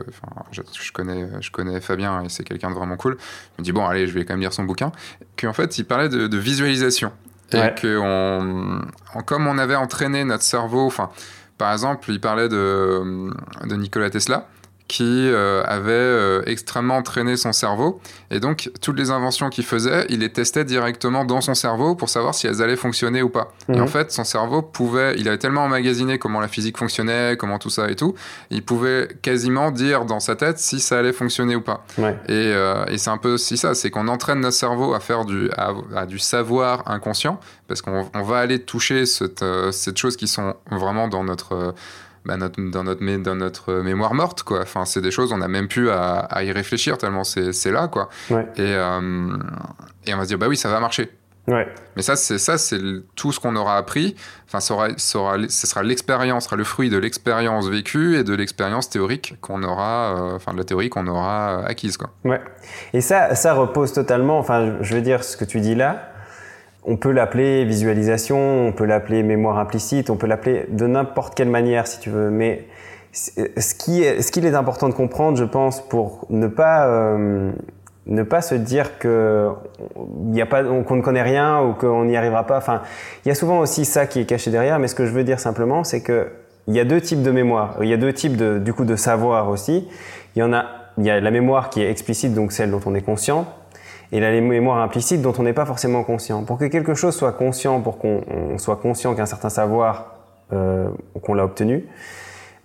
je, 0.52 0.62
je, 0.80 0.92
connais, 0.92 1.28
je 1.40 1.50
connais 1.50 1.80
Fabien 1.80 2.22
et 2.22 2.28
c'est 2.28 2.44
quelqu'un 2.44 2.70
de 2.70 2.74
vraiment 2.74 2.96
cool, 2.96 3.16
je 3.56 3.62
me 3.62 3.64
dis 3.64 3.72
bon, 3.72 3.87
allez, 3.87 4.06
je 4.06 4.12
vais 4.12 4.24
quand 4.24 4.34
même 4.34 4.40
lire 4.40 4.52
son 4.52 4.64
bouquin. 4.64 4.92
Qu'en 5.37 5.52
fait, 5.52 5.78
il 5.78 5.84
parlait 5.84 6.08
de, 6.08 6.37
visualisation. 6.37 7.12
Et 7.52 7.72
que 7.80 7.98
on, 7.98 8.82
comme 9.22 9.46
on 9.46 9.58
avait 9.58 9.76
entraîné 9.76 10.24
notre 10.24 10.42
cerveau, 10.42 10.87
enfin, 10.87 11.10
par 11.56 11.72
exemple, 11.72 12.10
il 12.10 12.20
parlait 12.20 12.48
de, 12.48 13.30
de 13.64 13.76
Nikola 13.76 14.10
Tesla 14.10 14.48
qui 14.94 15.28
euh, 15.28 15.64
avait 15.64 15.90
euh, 15.90 16.42
extrêmement 16.46 16.98
entraîné 16.98 17.37
son 17.37 17.50
cerveau. 17.50 17.98
Et 18.30 18.38
donc, 18.38 18.70
toutes 18.80 18.96
les 18.96 19.11
inventions 19.11 19.50
qu'il 19.50 19.64
faisait, 19.64 20.07
il 20.09 20.20
les 20.20 20.30
testait 20.30 20.64
directement 20.64 21.24
dans 21.24 21.40
son 21.40 21.54
cerveau 21.54 21.96
pour 21.96 22.09
savoir 22.09 22.33
si 22.33 22.46
elles 22.46 22.62
allaient 22.62 22.76
fonctionner 22.76 23.20
ou 23.20 23.28
pas. 23.28 23.52
Et 23.68 23.80
en 23.80 23.87
mhm. 23.87 23.88
fait, 23.88 24.12
son 24.12 24.22
cerveau 24.22 24.62
pouvait, 24.62 25.16
il 25.18 25.26
avait 25.26 25.38
tellement 25.38 25.64
emmagasiné 25.64 26.20
comment 26.20 26.38
la 26.38 26.46
physique 26.46 26.78
fonctionnait, 26.78 27.37
comment 27.37 27.59
tout 27.59 27.70
ça 27.70 27.90
et 27.90 27.96
tout, 27.96 28.14
il 28.50 28.64
pouvait 28.64 29.09
quasiment 29.20 29.72
dire 29.72 30.04
dans 30.04 30.20
sa 30.20 30.37
tête 30.37 30.61
si 30.61 30.78
ça 30.78 31.00
allait 31.00 31.12
fonctionner 31.12 31.57
ou 31.57 31.61
pas. 31.61 31.85
Et, 31.98 32.04
euh, 32.30 32.85
et 32.87 32.96
c'est 32.96 33.11
un 33.11 33.18
peu 33.18 33.33
aussi 33.33 33.57
ça, 33.57 33.74
c'est 33.74 33.90
qu'on 33.90 34.07
entraîne 34.07 34.38
notre 34.38 34.57
cerveau 34.57 34.94
à 34.94 35.00
faire 35.00 35.24
du, 35.24 35.50
à, 35.57 36.07
du 36.07 36.20
savoir 36.20 36.88
inconscient, 36.88 37.40
parce 37.66 37.83
qu'on 37.83 38.22
va 38.22 38.38
aller 38.38 38.61
toucher 38.61 39.07
cette, 39.07 39.44
cette 39.72 39.98
chose 39.98 40.16
qui 40.16 40.28
sont 40.28 40.54
vraiment 40.70 41.09
dans 41.09 41.24
notre 41.24 41.74
bah, 42.24 42.37
notre, 42.37 42.60
dans, 42.70 42.84
notre, 42.84 43.04
dans 43.22 43.34
notre 43.34 43.74
mémoire 43.74 44.14
morte, 44.14 44.42
quoi. 44.42 44.62
Enfin, 44.62 44.84
c'est 44.84 45.00
des 45.00 45.10
choses, 45.10 45.32
on 45.32 45.38
n'a 45.38 45.48
même 45.48 45.68
plus 45.68 45.90
à, 45.90 46.18
à, 46.20 46.42
y 46.42 46.52
réfléchir 46.52 46.98
tellement 46.98 47.24
c'est 47.24 47.70
là, 47.70 47.88
quoi. 47.88 48.08
Et, 48.30 48.34
euh, 48.58 49.37
et 50.06 50.14
on 50.14 50.16
va 50.16 50.24
se 50.24 50.28
dire, 50.28 50.38
bah 50.38 50.48
oui, 50.48 50.56
ça 50.56 50.68
va 50.68 50.80
marcher. 50.80 51.10
Ouais. 51.46 51.68
Mais 51.96 52.02
ça, 52.02 52.16
c'est 52.16 52.38
ça, 52.38 52.56
c'est 52.56 52.80
tout 53.16 53.30
ce 53.30 53.38
qu'on 53.38 53.54
aura 53.56 53.76
appris. 53.76 54.16
Enfin, 54.46 54.60
ça 54.60 54.88
sera, 54.96 55.38
ce 55.48 55.66
sera 55.66 55.82
l'expérience, 55.82 56.44
sera 56.44 56.56
le 56.56 56.64
fruit 56.64 56.88
de 56.88 56.96
l'expérience 56.96 57.68
vécue 57.68 58.16
et 58.16 58.24
de 58.24 58.34
l'expérience 58.34 58.88
théorique 58.88 59.37
qu'on 59.42 59.62
aura, 59.62 60.16
euh, 60.16 60.37
enfin 60.37 60.52
de 60.54 60.58
la 60.58 60.64
théorie 60.64 60.88
qu'on 60.88 61.06
aura 61.06 61.64
acquise, 61.66 61.98
quoi. 61.98 62.10
Ouais. 62.24 62.40
Et 62.94 63.02
ça, 63.02 63.34
ça 63.34 63.52
repose 63.52 63.92
totalement. 63.92 64.38
Enfin, 64.38 64.76
je 64.80 64.94
veux 64.94 65.02
dire, 65.02 65.22
ce 65.22 65.37
que 65.37 65.44
tu 65.44 65.60
dis 65.60 65.74
là, 65.74 66.13
on 66.85 66.97
peut 66.97 67.12
l'appeler 67.12 67.64
visualisation, 67.64 68.66
on 68.68 68.73
peut 68.73 68.85
l'appeler 68.85 69.23
mémoire 69.23 69.59
implicite, 69.59 70.11
on 70.11 70.16
peut 70.16 70.27
l'appeler 70.27 70.66
de 70.68 70.87
n'importe 70.87 71.35
quelle 71.35 71.49
manière 71.49 71.87
si 71.87 72.01
tu 72.01 72.11
veux. 72.11 72.31
Mais 72.31 72.66
ce 73.12 73.75
qui 73.75 74.03
est, 74.03 74.23
ce 74.23 74.31
qu'il 74.31 74.44
est 74.44 74.55
important 74.55 74.88
de 74.88 74.94
comprendre, 74.94 75.38
je 75.38 75.44
pense, 75.44 75.81
pour 75.81 76.27
ne 76.31 76.47
pas 76.47 76.87
euh, 76.87 77.53
ne 78.07 78.23
pas 78.23 78.42
se 78.42 78.55
dire 78.55 78.99
que 78.99 79.51
y 80.33 80.40
a 80.40 80.47
pas 80.47 80.62
qu'on 80.62 80.97
ne 80.97 81.03
connaît 81.03 81.23
rien 81.23 81.62
ou 81.62 81.73
qu'on 81.73 82.05
n'y 82.05 82.16
arrivera 82.16 82.47
pas. 82.47 82.59
Enfin, 82.59 82.83
il 83.25 83.29
y 83.29 83.31
a 83.31 83.35
souvent 83.35 83.61
aussi 83.61 83.85
ça 83.85 84.07
qui 84.07 84.20
est 84.20 84.27
caché 84.27 84.51
derrière. 84.51 84.79
Mais 84.79 84.88
ce 84.88 84.94
que 84.94 85.07
je 85.07 85.12
veux 85.12 85.25
dire 85.25 85.40
simplement, 85.40 85.85
c'est 85.85 86.03
que 86.03 86.29
il 86.66 86.75
y 86.75 86.81
a 86.81 86.85
deux 86.85 87.01
types 87.01 87.23
de 87.23 87.31
mémoire. 87.31 87.77
Il 87.83 87.88
y 87.88 87.92
a 87.92 87.97
deux 87.97 88.12
types 88.12 88.37
de, 88.37 88.59
du 88.59 88.73
coup 88.73 88.85
de 88.85 88.97
savoir 88.97 89.49
aussi. 89.49 89.88
Il 90.35 90.40
y 90.40 90.42
en 90.42 90.53
a, 90.53 90.66
il 90.99 91.05
y 91.05 91.11
a 91.11 91.20
la 91.20 91.31
mémoire 91.31 91.70
qui 91.70 91.83
est 91.83 91.90
explicite, 91.90 92.35
donc 92.35 92.53
celle 92.53 92.70
dont 92.70 92.81
on 92.87 92.94
est 92.94 93.03
conscient, 93.03 93.47
et 94.14 94.20
la 94.20 94.31
mémoire 94.40 94.79
implicite 94.79 95.22
dont 95.22 95.35
on 95.38 95.42
n'est 95.42 95.53
pas 95.53 95.66
forcément 95.66 96.05
conscient. 96.05 96.44
Pour 96.44 96.57
que 96.57 96.66
quelque 96.66 96.94
chose 96.94 97.16
soit 97.16 97.33
conscient, 97.33 97.81
pour 97.81 97.98
qu'on 97.98 98.22
soit 98.59 98.77
conscient 98.77 99.12
qu'un 99.16 99.27
certain 99.27 99.48
savoir, 99.48 100.14
euh, 100.53 100.88
qu'on 101.20 101.35
l'a 101.35 101.44
obtenu, 101.44 101.85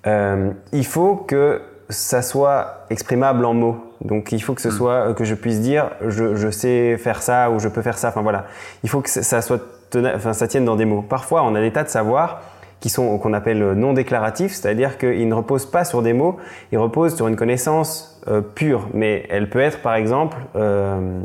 euh, 0.06 0.52
il 0.72 0.86
faut 0.86 1.16
que 1.16 1.60
ça 1.90 2.22
soit 2.22 2.86
exprimable 2.92 3.44
en 3.46 3.56
mots. 3.56 3.78
Donc 4.02 4.32
il 4.32 4.40
faut 4.40 4.54
que 4.54 4.62
ce 4.62 4.68
hmm. 4.68 4.72
soit 4.72 5.14
que 5.16 5.24
je 5.24 5.34
puisse 5.34 5.60
dire 5.60 5.90
je, 6.08 6.36
je, 6.36 6.52
sais 6.52 6.98
faire 6.98 7.24
ça 7.24 7.50
ou 7.50 7.60
je 7.60 7.68
peux 7.68 7.82
faire 7.82 7.98
ça. 7.98 8.10
Enfin 8.10 8.22
voilà, 8.22 8.46
il 8.84 8.90
faut 8.90 9.02
que 9.02 9.10
ça 9.10 9.42
soit 9.42 9.62
enfin 9.96 10.34
ça 10.34 10.48
tienne 10.48 10.66
dans 10.66 10.76
des 10.76 10.86
mots. 10.86 11.02
Parfois 11.02 11.42
on 11.42 11.56
a 11.56 11.62
des 11.62 11.74
tas 11.74 11.84
de 11.84 11.90
savoirs 11.90 12.42
qui 12.80 12.90
sont 12.90 13.18
qu'on 13.18 13.34
appelle 13.34 13.74
non 13.74 13.94
déclaratifs, 13.94 14.54
c'est-à-dire 14.54 14.98
qu'ils 14.98 15.28
ne 15.28 15.34
reposent 15.34 15.70
pas 15.70 15.84
sur 15.84 16.02
des 16.02 16.14
mots, 16.14 16.38
ils 16.72 16.78
reposent 16.78 17.16
sur 17.16 17.28
une 17.28 17.36
connaissance 17.36 18.22
euh, 18.28 18.42
pure, 18.42 18.88
mais 18.94 19.26
elle 19.30 19.50
peut 19.50 19.60
être 19.60 19.82
par 19.82 19.96
exemple 19.96 20.38
euh, 20.56 21.20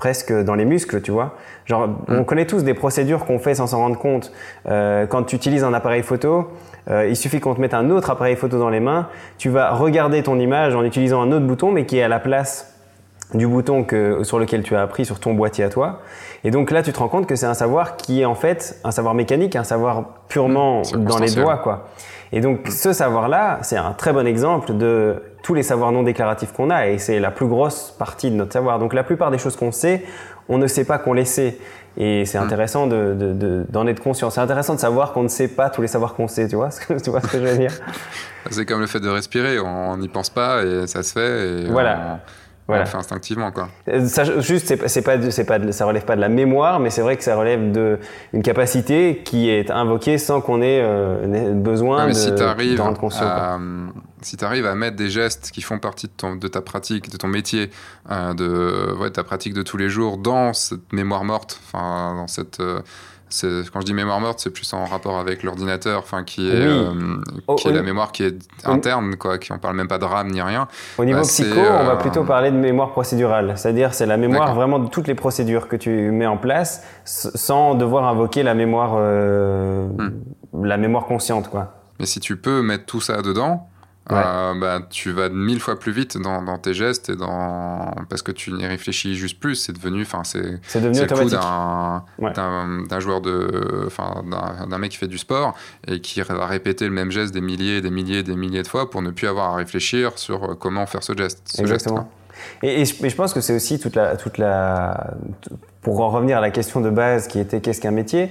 presque 0.00 0.32
dans 0.32 0.54
les 0.54 0.64
muscles, 0.64 1.02
tu 1.02 1.10
vois. 1.10 1.34
Genre, 1.66 1.86
mm. 1.86 2.04
on 2.08 2.24
connaît 2.24 2.46
tous 2.46 2.64
des 2.64 2.72
procédures 2.72 3.26
qu'on 3.26 3.38
fait 3.38 3.54
sans 3.54 3.66
s'en 3.66 3.78
rendre 3.78 3.98
compte. 3.98 4.32
Euh, 4.66 5.06
quand 5.06 5.24
tu 5.24 5.36
utilises 5.36 5.62
un 5.62 5.74
appareil 5.74 6.02
photo, 6.02 6.48
euh, 6.90 7.06
il 7.06 7.16
suffit 7.16 7.38
qu'on 7.38 7.54
te 7.54 7.60
mette 7.60 7.74
un 7.74 7.90
autre 7.90 8.08
appareil 8.08 8.34
photo 8.34 8.58
dans 8.58 8.70
les 8.70 8.80
mains, 8.80 9.08
tu 9.36 9.50
vas 9.50 9.72
regarder 9.72 10.22
ton 10.22 10.38
image 10.38 10.74
en 10.74 10.82
utilisant 10.84 11.20
un 11.20 11.30
autre 11.32 11.46
bouton, 11.46 11.70
mais 11.70 11.84
qui 11.84 11.98
est 11.98 12.02
à 12.02 12.08
la 12.08 12.18
place 12.18 12.74
du 13.34 13.46
bouton 13.46 13.84
que, 13.84 14.24
sur 14.24 14.38
lequel 14.38 14.62
tu 14.62 14.74
as 14.74 14.82
appris 14.82 15.04
sur 15.04 15.20
ton 15.20 15.34
boîtier 15.34 15.64
à 15.64 15.68
toi. 15.68 16.00
Et 16.44 16.50
donc 16.50 16.70
là, 16.70 16.82
tu 16.82 16.92
te 16.92 16.98
rends 16.98 17.08
compte 17.08 17.26
que 17.26 17.36
c'est 17.36 17.46
un 17.46 17.54
savoir 17.54 17.96
qui 17.96 18.22
est 18.22 18.24
en 18.24 18.34
fait 18.34 18.80
un 18.84 18.90
savoir 18.90 19.14
mécanique, 19.14 19.56
un 19.56 19.64
savoir 19.64 20.04
purement 20.28 20.82
mmh, 20.82 21.04
dans 21.04 21.18
les 21.18 21.34
doigts, 21.34 21.58
quoi. 21.58 21.88
Et 22.32 22.40
donc 22.40 22.68
ce 22.68 22.92
savoir-là, 22.92 23.58
c'est 23.62 23.76
un 23.76 23.92
très 23.92 24.12
bon 24.12 24.26
exemple 24.26 24.76
de 24.76 25.22
tous 25.42 25.54
les 25.54 25.64
savoirs 25.64 25.90
non 25.90 26.02
déclaratifs 26.02 26.52
qu'on 26.52 26.70
a, 26.70 26.86
et 26.86 26.98
c'est 26.98 27.18
la 27.18 27.30
plus 27.30 27.46
grosse 27.46 27.94
partie 27.98 28.30
de 28.30 28.36
notre 28.36 28.52
savoir. 28.52 28.78
Donc 28.78 28.94
la 28.94 29.02
plupart 29.02 29.30
des 29.30 29.38
choses 29.38 29.56
qu'on 29.56 29.72
sait, 29.72 30.04
on 30.48 30.58
ne 30.58 30.66
sait 30.66 30.84
pas 30.84 30.98
qu'on 30.98 31.12
les 31.12 31.24
sait. 31.24 31.58
Et 31.96 32.24
c'est 32.24 32.38
mmh. 32.38 32.42
intéressant 32.42 32.86
d'en 32.86 33.14
de, 33.14 33.32
de, 33.34 33.88
être 33.88 34.00
conscient. 34.00 34.30
C'est 34.30 34.40
intéressant 34.40 34.74
de 34.74 34.80
savoir 34.80 35.12
qu'on 35.12 35.24
ne 35.24 35.28
sait 35.28 35.48
pas 35.48 35.70
tous 35.70 35.82
les 35.82 35.88
savoirs 35.88 36.14
qu'on 36.14 36.28
sait, 36.28 36.46
tu 36.46 36.54
vois, 36.54 36.68
tu 37.02 37.10
vois 37.10 37.20
ce 37.20 37.26
que 37.26 37.38
je 37.38 37.44
veux 37.44 37.58
dire? 37.58 37.72
C'est 38.50 38.64
comme 38.64 38.80
le 38.80 38.86
fait 38.86 39.00
de 39.00 39.08
respirer, 39.08 39.58
on 39.58 39.96
n'y 39.98 40.08
pense 40.08 40.30
pas 40.30 40.62
et 40.62 40.86
ça 40.86 41.02
se 41.02 41.12
fait. 41.12 41.64
Et 41.64 41.64
voilà. 41.66 42.20
Voilà. 42.70 42.86
fait 42.86 42.96
instinctivement, 42.96 43.50
quoi. 43.50 43.68
Euh, 43.88 44.06
ça, 44.06 44.24
juste, 44.40 44.66
c'est 44.66 45.02
pas, 45.02 45.30
c'est 45.30 45.44
pas, 45.44 45.72
ça 45.72 45.86
relève 45.86 46.04
pas 46.04 46.16
de 46.16 46.20
la 46.20 46.28
mémoire, 46.28 46.80
mais 46.80 46.90
c'est 46.90 47.02
vrai 47.02 47.16
que 47.16 47.22
ça 47.22 47.36
relève 47.36 47.72
d'une 47.72 48.42
capacité 48.42 49.22
qui 49.24 49.50
est 49.50 49.70
invoquée 49.70 50.18
sans 50.18 50.40
qu'on 50.40 50.62
ait 50.62 50.80
euh, 50.82 51.52
besoin 51.54 52.08
de, 52.08 52.12
si 52.12 52.32
de 52.32 52.80
rendre 52.80 52.98
conscient. 52.98 53.26
À, 53.26 53.58
si 54.22 54.36
tu 54.36 54.44
arrives 54.44 54.66
à 54.66 54.74
mettre 54.74 54.96
des 54.96 55.10
gestes 55.10 55.50
qui 55.52 55.62
font 55.62 55.78
partie 55.78 56.06
de, 56.06 56.12
ton, 56.16 56.36
de 56.36 56.48
ta 56.48 56.60
pratique, 56.60 57.10
de 57.10 57.16
ton 57.16 57.28
métier, 57.28 57.70
euh, 58.10 58.34
de 58.34 58.94
ouais, 58.98 59.10
ta 59.10 59.24
pratique 59.24 59.54
de 59.54 59.62
tous 59.62 59.76
les 59.76 59.88
jours 59.88 60.18
dans 60.18 60.52
cette 60.52 60.92
mémoire 60.92 61.24
morte, 61.24 61.60
enfin 61.64 62.14
dans 62.14 62.28
cette 62.28 62.60
quand 63.72 63.80
je 63.80 63.86
dis 63.86 63.94
mémoire 63.94 64.20
morte, 64.20 64.40
c'est 64.40 64.50
plus 64.50 64.70
en 64.72 64.84
rapport 64.84 65.18
avec 65.18 65.42
l'ordinateur, 65.42 66.00
enfin 66.00 66.24
qui 66.24 66.48
est, 66.48 66.54
euh, 66.54 66.92
qui 67.56 67.68
est 67.68 67.72
la 67.72 67.82
mémoire 67.82 68.12
qui 68.12 68.24
est 68.24 68.36
interne, 68.64 69.16
quoi, 69.16 69.38
qui 69.38 69.52
on 69.52 69.58
parle 69.58 69.76
même 69.76 69.88
pas 69.88 69.98
de 69.98 70.04
RAM 70.04 70.28
ni 70.28 70.42
rien. 70.42 70.66
Au 70.98 71.04
niveau 71.04 71.20
bah, 71.20 71.24
psycho, 71.24 71.60
on 71.60 71.84
va 71.84 71.92
euh, 71.92 71.96
plutôt 71.96 72.24
parler 72.24 72.50
de 72.50 72.56
mémoire 72.56 72.90
procédurale, 72.90 73.54
c'est-à-dire 73.56 73.94
c'est 73.94 74.06
la 74.06 74.16
mémoire 74.16 74.54
vraiment 74.54 74.78
de 74.78 74.88
toutes 74.88 75.06
les 75.06 75.14
procédures 75.14 75.68
que 75.68 75.76
tu 75.76 76.10
mets 76.10 76.26
en 76.26 76.36
place, 76.36 76.84
sans 77.04 77.74
devoir 77.74 78.08
invoquer 78.08 78.42
la 78.42 78.54
mémoire, 78.54 78.94
euh, 78.96 79.86
hmm. 79.86 80.64
la 80.64 80.76
mémoire 80.76 81.06
consciente, 81.06 81.48
quoi. 81.50 81.74
Mais 82.00 82.06
si 82.06 82.18
tu 82.18 82.36
peux 82.36 82.62
mettre 82.62 82.86
tout 82.86 83.00
ça 83.00 83.20
dedans, 83.20 83.68
euh, 84.12 84.54
bah, 84.58 84.80
tu 84.90 85.10
vas 85.12 85.28
mille 85.28 85.60
fois 85.60 85.78
plus 85.78 85.92
vite 85.92 86.18
dans, 86.18 86.42
dans, 86.42 86.58
tes 86.58 86.74
gestes 86.74 87.10
et 87.10 87.16
dans 87.16 87.94
parce 88.08 88.22
que 88.22 88.32
tu 88.32 88.52
n'y 88.52 88.66
réfléchis 88.66 89.14
juste 89.14 89.38
plus. 89.38 89.54
C'est 89.54 89.72
devenu, 89.72 90.02
enfin, 90.02 90.24
c'est 90.24 90.60
c'est 90.66 90.80
devenu 90.80 91.00
automatique. 91.00 91.38
d'un 92.88 93.00
joueur 93.00 93.20
de, 93.20 93.84
enfin, 93.86 94.24
d'un 94.68 94.78
mec 94.78 94.92
qui 94.92 94.98
fait 94.98 95.08
du 95.08 95.18
sport 95.18 95.54
et 95.86 96.00
qui 96.00 96.20
va 96.20 96.46
répéter 96.46 96.86
le 96.86 96.92
même 96.92 97.10
geste 97.10 97.32
des 97.34 97.40
milliers, 97.40 97.80
des 97.80 97.90
milliers, 97.90 98.22
des 98.22 98.36
milliers 98.36 98.62
de 98.62 98.68
fois 98.68 98.90
pour 98.90 99.02
ne 99.02 99.10
plus 99.10 99.26
avoir 99.26 99.54
à 99.54 99.56
réfléchir 99.56 100.18
sur 100.18 100.58
comment 100.58 100.86
faire 100.86 101.02
ce 101.02 101.16
geste. 101.16 101.58
Exactement. 101.58 102.10
et, 102.62 102.80
et, 102.80 102.84
je, 102.84 102.94
je, 103.08 103.14
pense 103.14 103.32
que 103.32 103.40
c'est 103.40 103.54
aussi 103.54 103.78
toute 103.78 103.96
la, 103.96 104.16
toute 104.16 104.38
la, 104.38 105.14
pour 105.82 106.00
en 106.00 106.10
revenir 106.10 106.38
à 106.38 106.40
la 106.40 106.50
question 106.50 106.80
de 106.80 106.90
base 106.90 107.28
qui 107.28 107.38
était 107.38 107.60
qu'est-ce 107.60 107.80
qu'un 107.80 107.90
métier 107.90 108.30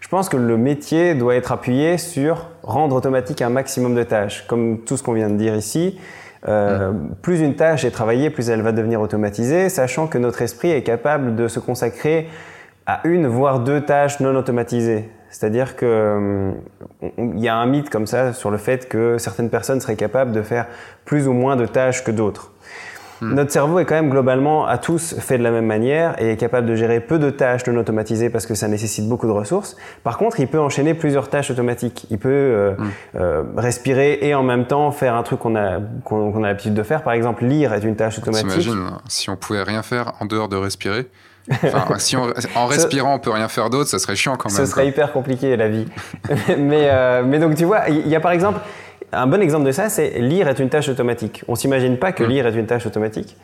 je 0.00 0.08
pense 0.08 0.28
que 0.28 0.36
le 0.36 0.56
métier 0.56 1.14
doit 1.14 1.34
être 1.34 1.52
appuyé 1.52 1.98
sur 1.98 2.48
rendre 2.62 2.96
automatique 2.96 3.42
un 3.42 3.50
maximum 3.50 3.94
de 3.94 4.02
tâches. 4.02 4.46
Comme 4.46 4.78
tout 4.78 4.96
ce 4.96 5.02
qu'on 5.02 5.12
vient 5.12 5.28
de 5.28 5.36
dire 5.36 5.54
ici, 5.54 5.98
euh, 6.46 6.92
mm. 6.92 7.14
plus 7.22 7.40
une 7.40 7.56
tâche 7.56 7.84
est 7.84 7.90
travaillée, 7.90 8.30
plus 8.30 8.48
elle 8.50 8.62
va 8.62 8.72
devenir 8.72 9.00
automatisée, 9.00 9.68
sachant 9.68 10.06
que 10.06 10.18
notre 10.18 10.42
esprit 10.42 10.70
est 10.70 10.82
capable 10.82 11.34
de 11.34 11.48
se 11.48 11.60
consacrer 11.60 12.28
à 12.86 13.00
une 13.04 13.26
voire 13.26 13.60
deux 13.60 13.82
tâches 13.82 14.20
non 14.20 14.34
automatisées. 14.34 15.10
C'est-à-dire 15.30 15.76
qu'il 15.76 15.88
euh, 15.88 16.52
y 17.18 17.48
a 17.48 17.56
un 17.56 17.66
mythe 17.66 17.90
comme 17.90 18.06
ça 18.06 18.32
sur 18.32 18.50
le 18.50 18.56
fait 18.56 18.88
que 18.88 19.18
certaines 19.18 19.50
personnes 19.50 19.80
seraient 19.80 19.96
capables 19.96 20.32
de 20.32 20.40
faire 20.40 20.66
plus 21.04 21.28
ou 21.28 21.32
moins 21.32 21.56
de 21.56 21.66
tâches 21.66 22.02
que 22.02 22.10
d'autres. 22.10 22.52
Hmm. 23.20 23.34
Notre 23.34 23.50
cerveau 23.50 23.78
est 23.78 23.84
quand 23.84 23.94
même 23.94 24.10
globalement 24.10 24.66
à 24.66 24.78
tous 24.78 25.14
fait 25.18 25.38
de 25.38 25.42
la 25.42 25.50
même 25.50 25.66
manière 25.66 26.20
et 26.22 26.32
est 26.32 26.36
capable 26.36 26.66
de 26.66 26.74
gérer 26.74 27.00
peu 27.00 27.18
de 27.18 27.30
tâches 27.30 27.66
non 27.66 27.78
automatisées 27.78 28.30
parce 28.30 28.46
que 28.46 28.54
ça 28.54 28.68
nécessite 28.68 29.08
beaucoup 29.08 29.26
de 29.26 29.32
ressources. 29.32 29.76
Par 30.04 30.18
contre, 30.18 30.40
il 30.40 30.48
peut 30.48 30.60
enchaîner 30.60 30.94
plusieurs 30.94 31.28
tâches 31.28 31.50
automatiques. 31.50 32.06
Il 32.10 32.18
peut 32.18 32.28
euh, 32.28 32.74
hmm. 32.76 32.90
euh, 33.16 33.42
respirer 33.56 34.18
et 34.22 34.34
en 34.34 34.42
même 34.42 34.66
temps 34.66 34.90
faire 34.92 35.14
un 35.14 35.22
truc 35.22 35.40
qu'on 35.40 35.56
a, 35.56 35.78
qu'on, 36.04 36.42
a 36.42 36.46
l'habitude 36.46 36.74
de 36.74 36.82
faire. 36.82 37.02
Par 37.02 37.12
exemple, 37.12 37.44
lire 37.44 37.72
est 37.72 37.82
une 37.82 37.96
tâche 37.96 38.18
automatique. 38.18 38.48
T'imagines, 38.48 38.88
hein, 38.90 38.98
si 39.08 39.30
on 39.30 39.36
pouvait 39.36 39.62
rien 39.62 39.82
faire 39.82 40.12
en 40.20 40.26
dehors 40.26 40.48
de 40.48 40.56
respirer 40.56 41.08
Enfin, 41.50 41.86
si 41.98 42.16
on, 42.16 42.32
en 42.54 42.66
respirant, 42.66 43.14
on 43.14 43.18
peut 43.18 43.30
rien 43.30 43.48
faire 43.48 43.70
d'autre, 43.70 43.88
ça 43.88 43.98
serait 43.98 44.16
chiant 44.16 44.36
quand 44.36 44.50
même. 44.50 44.58
Ce 44.58 44.66
serait 44.66 44.88
hyper 44.88 45.12
compliqué 45.12 45.56
la 45.56 45.68
vie. 45.68 45.86
mais, 46.58 46.88
euh, 46.90 47.22
mais 47.24 47.38
donc 47.38 47.54
tu 47.54 47.64
vois, 47.64 47.88
il 47.88 48.08
y 48.08 48.16
a 48.16 48.20
par 48.20 48.32
exemple, 48.32 48.60
un 49.12 49.26
bon 49.26 49.40
exemple 49.40 49.64
de 49.64 49.72
ça, 49.72 49.88
c'est 49.88 50.18
lire 50.18 50.48
est 50.48 50.58
une 50.58 50.68
tâche 50.68 50.88
automatique. 50.88 51.42
On 51.48 51.54
s'imagine 51.54 51.96
pas 51.96 52.12
que 52.12 52.22
mm. 52.22 52.28
lire 52.28 52.46
est 52.46 52.54
une 52.54 52.66
tâche 52.66 52.86
automatique, 52.86 53.36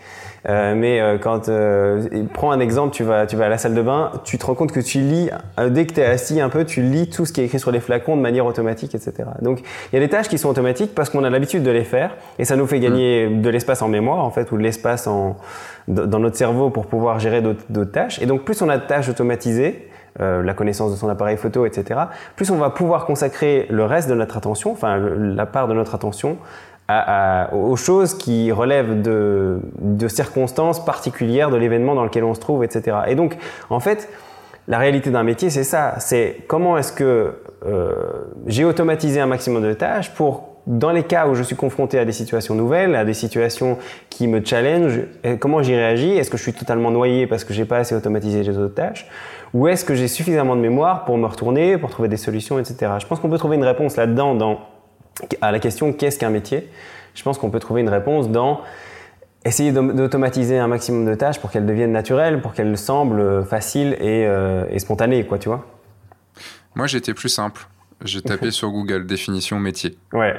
euh, 0.48 0.74
mais 0.74 1.00
euh, 1.00 1.16
quand 1.18 1.48
euh, 1.48 2.24
prends 2.32 2.50
un 2.50 2.60
exemple, 2.60 2.94
tu 2.94 3.02
vas 3.02 3.26
tu 3.26 3.36
vas 3.36 3.46
à 3.46 3.48
la 3.48 3.58
salle 3.58 3.74
de 3.74 3.82
bain, 3.82 4.12
tu 4.24 4.36
te 4.36 4.44
rends 4.44 4.54
compte 4.54 4.72
que 4.72 4.80
tu 4.80 4.98
lis 4.98 5.30
euh, 5.58 5.70
dès 5.70 5.86
que 5.86 5.94
tu 5.94 6.00
es 6.00 6.04
assis 6.04 6.40
un 6.40 6.50
peu, 6.50 6.64
tu 6.64 6.82
lis 6.82 7.08
tout 7.08 7.24
ce 7.24 7.32
qui 7.32 7.40
est 7.40 7.46
écrit 7.46 7.58
sur 7.58 7.70
les 7.70 7.80
flacons 7.80 8.16
de 8.16 8.22
manière 8.22 8.44
automatique, 8.44 8.94
etc. 8.94 9.12
Donc 9.40 9.60
il 9.92 9.96
y 9.96 9.98
a 9.98 10.00
des 10.00 10.10
tâches 10.10 10.28
qui 10.28 10.38
sont 10.38 10.50
automatiques 10.50 10.94
parce 10.94 11.08
qu'on 11.08 11.24
a 11.24 11.30
l'habitude 11.30 11.62
de 11.62 11.70
les 11.70 11.84
faire 11.84 12.16
et 12.38 12.44
ça 12.44 12.56
nous 12.56 12.66
fait 12.66 12.80
gagner 12.80 13.28
mm. 13.28 13.42
de 13.42 13.48
l'espace 13.48 13.80
en 13.80 13.88
mémoire 13.88 14.24
en 14.24 14.30
fait 14.30 14.52
ou 14.52 14.58
de 14.58 14.62
l'espace 14.62 15.06
en 15.06 15.36
dans 15.86 16.18
notre 16.18 16.36
cerveau 16.36 16.70
pour 16.70 16.86
pouvoir 16.86 17.20
gérer 17.20 17.42
d'autres 17.42 17.92
tâches. 17.92 18.20
Et 18.22 18.26
donc 18.26 18.44
plus 18.44 18.60
on 18.62 18.68
a 18.68 18.78
de 18.78 18.86
tâches 18.86 19.08
automatisées 19.08 19.88
euh, 20.20 20.42
la 20.42 20.54
connaissance 20.54 20.92
de 20.92 20.96
son 20.96 21.08
appareil 21.08 21.36
photo, 21.36 21.66
etc., 21.66 22.00
plus 22.36 22.50
on 22.50 22.56
va 22.56 22.70
pouvoir 22.70 23.04
consacrer 23.04 23.66
le 23.70 23.84
reste 23.84 24.08
de 24.08 24.14
notre 24.14 24.36
attention, 24.36 24.72
enfin 24.72 24.96
la 24.96 25.46
part 25.46 25.68
de 25.68 25.74
notre 25.74 25.94
attention, 25.94 26.38
aux 27.52 27.76
choses 27.76 28.14
qui 28.14 28.52
relèvent 28.52 29.00
de, 29.00 29.58
circonstances 30.08 30.84
particulières 30.84 31.50
de 31.50 31.56
l'événement 31.56 31.94
dans 31.94 32.04
lequel 32.04 32.24
on 32.24 32.34
se 32.34 32.40
trouve, 32.40 32.62
etc. 32.62 32.98
Et 33.08 33.14
donc, 33.14 33.36
en 33.70 33.80
fait, 33.80 34.08
la 34.68 34.78
réalité 34.78 35.10
d'un 35.10 35.22
métier, 35.22 35.50
c'est 35.50 35.64
ça. 35.64 35.94
C'est 35.98 36.44
comment 36.46 36.76
est-ce 36.76 36.92
que 36.92 37.34
euh, 37.66 37.94
j'ai 38.46 38.64
automatisé 38.64 39.20
un 39.20 39.26
maximum 39.26 39.62
de 39.62 39.72
tâches 39.72 40.12
pour 40.12 40.54
dans 40.66 40.92
les 40.92 41.02
cas 41.02 41.26
où 41.26 41.34
je 41.34 41.42
suis 41.42 41.56
confronté 41.56 41.98
à 41.98 42.04
des 42.04 42.12
situations 42.12 42.54
nouvelles, 42.54 42.94
à 42.94 43.04
des 43.04 43.14
situations 43.14 43.78
qui 44.08 44.26
me 44.26 44.42
challenge, 44.42 45.00
comment 45.38 45.62
j'y 45.62 45.74
réagis? 45.74 46.16
Est-ce 46.16 46.30
que 46.30 46.38
je 46.38 46.42
suis 46.42 46.54
totalement 46.54 46.90
noyé 46.90 47.26
parce 47.26 47.44
que 47.44 47.52
j'ai 47.52 47.66
pas 47.66 47.78
assez 47.78 47.94
automatisé 47.94 48.42
les 48.42 48.56
autres 48.56 48.74
tâches? 48.74 49.06
Ou 49.54 49.68
est-ce 49.68 49.84
que 49.84 49.94
j'ai 49.94 50.08
suffisamment 50.08 50.56
de 50.56 50.60
mémoire 50.60 51.04
pour 51.04 51.16
me 51.16 51.26
retourner, 51.26 51.78
pour 51.78 51.90
trouver 51.90 52.08
des 52.08 52.16
solutions, 52.16 52.58
etc. 52.58 52.92
Je 52.98 53.06
pense 53.06 53.20
qu'on 53.20 53.30
peut 53.30 53.38
trouver 53.38 53.56
une 53.56 53.64
réponse 53.64 53.96
là-dedans 53.96 54.34
dans, 54.34 54.60
à 55.40 55.52
la 55.52 55.60
question 55.60 55.92
qu'est-ce 55.92 56.18
qu'un 56.18 56.30
métier? 56.30 56.68
Je 57.14 57.22
pense 57.22 57.38
qu'on 57.38 57.50
peut 57.50 57.60
trouver 57.60 57.80
une 57.80 57.88
réponse 57.88 58.28
dans 58.28 58.60
essayer 59.44 59.72
d'automatiser 59.72 60.58
un 60.58 60.66
maximum 60.66 61.04
de 61.04 61.14
tâches 61.14 61.38
pour 61.38 61.50
qu'elles 61.50 61.66
deviennent 61.66 61.92
naturelles, 61.92 62.40
pour 62.40 62.54
qu'elles 62.54 62.76
semblent 62.78 63.44
faciles 63.44 63.92
et, 64.00 64.26
euh, 64.26 64.64
et 64.70 64.78
spontanées, 64.78 65.24
quoi, 65.26 65.38
tu 65.38 65.48
vois? 65.48 65.66
Moi, 66.74 66.86
j'étais 66.86 67.14
plus 67.14 67.28
simple. 67.28 67.68
J'ai 68.04 68.22
tapé 68.22 68.50
sur 68.50 68.70
Google 68.70 69.06
définition 69.06 69.60
métier. 69.60 69.96
Ouais. 70.12 70.34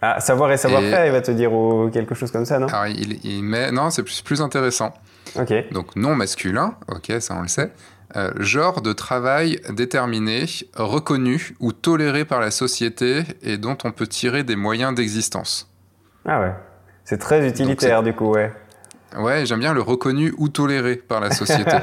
Ah, 0.00 0.20
savoir 0.20 0.52
et 0.52 0.56
savoir-faire, 0.56 1.06
il 1.06 1.12
va 1.12 1.20
te 1.20 1.30
dire 1.30 1.52
ou 1.52 1.90
quelque 1.90 2.14
chose 2.14 2.30
comme 2.30 2.44
ça, 2.44 2.58
non? 2.58 2.68
Alors, 2.68 2.86
il, 2.86 3.42
met... 3.42 3.72
Non, 3.72 3.90
c'est 3.90 4.02
plus, 4.02 4.22
plus 4.22 4.40
intéressant. 4.40 4.94
Ok. 5.38 5.52
Donc, 5.72 5.96
non 5.96 6.14
masculin, 6.14 6.76
ok, 6.88 7.14
ça 7.20 7.34
on 7.36 7.42
le 7.42 7.48
sait. 7.48 7.72
Euh, 8.14 8.30
genre 8.36 8.82
de 8.82 8.92
travail 8.92 9.60
déterminé, 9.70 10.46
reconnu 10.76 11.56
ou 11.58 11.72
toléré 11.72 12.24
par 12.24 12.40
la 12.40 12.52
société 12.52 13.24
et 13.42 13.58
dont 13.58 13.76
on 13.82 13.90
peut 13.90 14.06
tirer 14.06 14.44
des 14.44 14.54
moyens 14.54 14.94
d'existence. 14.94 15.68
Ah 16.24 16.40
ouais. 16.40 16.52
C'est 17.04 17.18
très 17.18 17.46
utilitaire, 17.48 18.02
du 18.02 18.12
coup, 18.12 18.30
ouais. 18.30 18.52
Ouais, 19.16 19.46
j'aime 19.46 19.60
bien 19.60 19.72
le 19.72 19.80
reconnu 19.80 20.34
ou 20.38 20.48
toléré 20.48 20.96
par 20.96 21.20
la 21.20 21.30
société. 21.30 21.76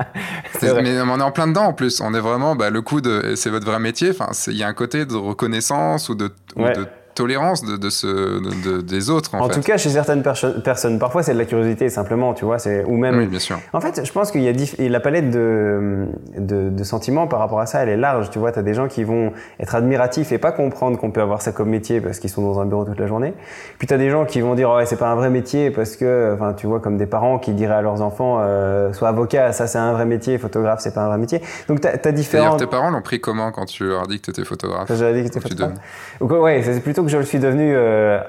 mais 0.62 1.00
on 1.00 1.20
est 1.20 1.22
en 1.22 1.32
plein 1.32 1.46
dedans 1.46 1.66
en 1.66 1.72
plus. 1.72 2.00
On 2.00 2.14
est 2.14 2.20
vraiment 2.20 2.56
bah, 2.56 2.70
le 2.70 2.80
coup 2.80 3.00
de 3.00 3.34
c'est 3.36 3.50
votre 3.50 3.66
vrai 3.66 3.78
métier. 3.78 4.10
Enfin, 4.10 4.30
il 4.46 4.56
y 4.56 4.62
a 4.62 4.68
un 4.68 4.74
côté 4.74 5.04
de 5.04 5.14
reconnaissance 5.14 6.08
ou 6.08 6.14
de, 6.14 6.32
ou 6.56 6.64
de 6.64 6.86
tolérance 7.18 7.64
de, 7.64 7.76
de, 7.76 7.90
ce, 7.90 8.06
de, 8.06 8.80
des 8.80 9.10
autres. 9.10 9.34
En, 9.34 9.48
tout 9.48 9.60
cas, 9.60 9.76
chez 9.76 9.90
certaines 9.90 10.22
personnes, 10.22 10.98
parfois 11.00 11.24
c'est 11.24 11.32
de 11.32 11.38
la 11.38 11.46
curiosité 11.46 11.88
simplement, 11.88 12.32
tu 12.32 12.44
vois, 12.44 12.58
ou 12.86 12.96
même. 12.96 13.18
Oui, 13.18 13.26
bien 13.26 13.40
sûr. 13.40 13.58
En 13.72 13.80
fait, 13.80 14.04
je 14.04 14.12
pense 14.12 14.30
qu'il 14.30 14.42
y 14.42 14.48
a 14.48 14.88
la 14.88 15.00
palette 15.00 15.30
de, 15.30 16.06
de, 16.36 16.84
sentiments 16.84 17.26
par 17.26 17.40
rapport 17.40 17.58
à 17.58 17.66
ça, 17.66 17.82
elle 17.82 17.88
est 17.88 17.96
large. 17.96 18.30
Tu 18.30 18.38
vois, 18.38 18.52
tu 18.52 18.60
as 18.60 18.62
des 18.62 18.72
gens 18.72 18.86
qui 18.86 19.02
vont 19.02 19.32
être 19.58 19.74
admiratifs 19.74 20.30
et 20.30 20.38
pas 20.38 20.52
comprendre 20.52 20.96
qu'on 20.96 21.10
peut 21.10 21.20
avoir 21.20 21.42
ça 21.42 21.50
comme 21.50 21.70
métier 21.70 22.00
parce 22.00 22.20
qu'ils 22.20 22.30
sont 22.30 22.42
dans 22.42 22.60
un 22.60 22.66
bureau 22.66 22.84
toute 22.84 23.00
la 23.00 23.08
journée. 23.08 23.34
Puis 23.78 23.88
tu 23.88 23.94
as 23.94 23.98
des 23.98 24.10
gens 24.10 24.24
qui 24.24 24.40
vont 24.40 24.54
dire 24.54 24.70
ouais, 24.70 24.86
c'est 24.86 24.96
pas 24.96 25.08
un 25.08 25.16
vrai 25.16 25.28
métier 25.28 25.72
parce 25.72 25.96
que, 25.96 26.34
enfin, 26.34 26.52
tu 26.52 26.68
vois, 26.68 26.78
comme 26.78 26.98
des 26.98 27.06
parents 27.06 27.40
qui 27.40 27.52
diraient 27.52 27.74
à 27.74 27.82
leurs 27.82 28.00
enfants, 28.00 28.38
euh, 28.40 28.92
sois 28.92 29.08
avocat, 29.08 29.50
ça 29.52 29.66
c'est 29.66 29.78
un 29.78 29.92
vrai 29.92 30.06
métier, 30.06 30.38
photographe 30.38 30.78
c'est 30.80 30.94
pas 30.94 31.02
un 31.02 31.08
vrai 31.08 31.18
métier. 31.18 31.42
Donc 31.66 31.80
tu 31.80 31.88
as, 31.88 32.12
différents. 32.12 32.56
tes 32.56 32.66
parents 32.66 32.90
l'ont 32.90 33.02
pris 33.02 33.20
comment 33.20 33.50
quand 33.50 33.66
tu 33.66 33.84
leur 33.88 34.04
as 34.04 34.06
dit 34.06 34.20
que 34.20 34.26
tu 34.26 34.30
étais 34.30 34.44
photographe 34.44 34.88
j'ai 34.94 35.12
dit 35.14 35.28
que 35.28 35.32
tu 35.32 35.38
étais 35.38 35.48
photographe. 35.48 35.78
Ouais, 36.20 36.62
c'est 36.62 36.80
plutôt 36.80 37.02
je 37.08 37.18
le 37.18 37.24
suis 37.24 37.38
devenu 37.38 37.74
euh, 37.74 38.20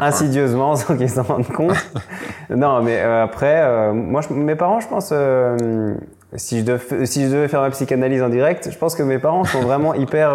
insidieusement 0.00 0.76
sans 0.76 0.96
qu'ils 0.96 1.10
s'en 1.10 1.22
rendent 1.22 1.48
compte. 1.48 1.76
non, 2.50 2.82
mais 2.82 3.00
euh, 3.00 3.24
après, 3.24 3.60
euh, 3.62 3.92
moi, 3.92 4.22
mes 4.30 4.56
parents, 4.56 4.80
je 4.80 4.88
pense, 4.88 5.12
si, 6.36 6.60
je 6.60 6.64
devais, 6.64 7.06
si 7.06 7.24
je 7.24 7.30
devais 7.30 7.48
faire 7.48 7.60
ma 7.60 7.70
psychanalyse 7.70 8.22
en 8.22 8.28
direct, 8.28 8.70
je 8.70 8.78
pense 8.78 8.94
que 8.94 9.02
mes 9.02 9.18
parents 9.18 9.44
sont 9.44 9.60
vraiment 9.60 9.94
hyper, 9.94 10.32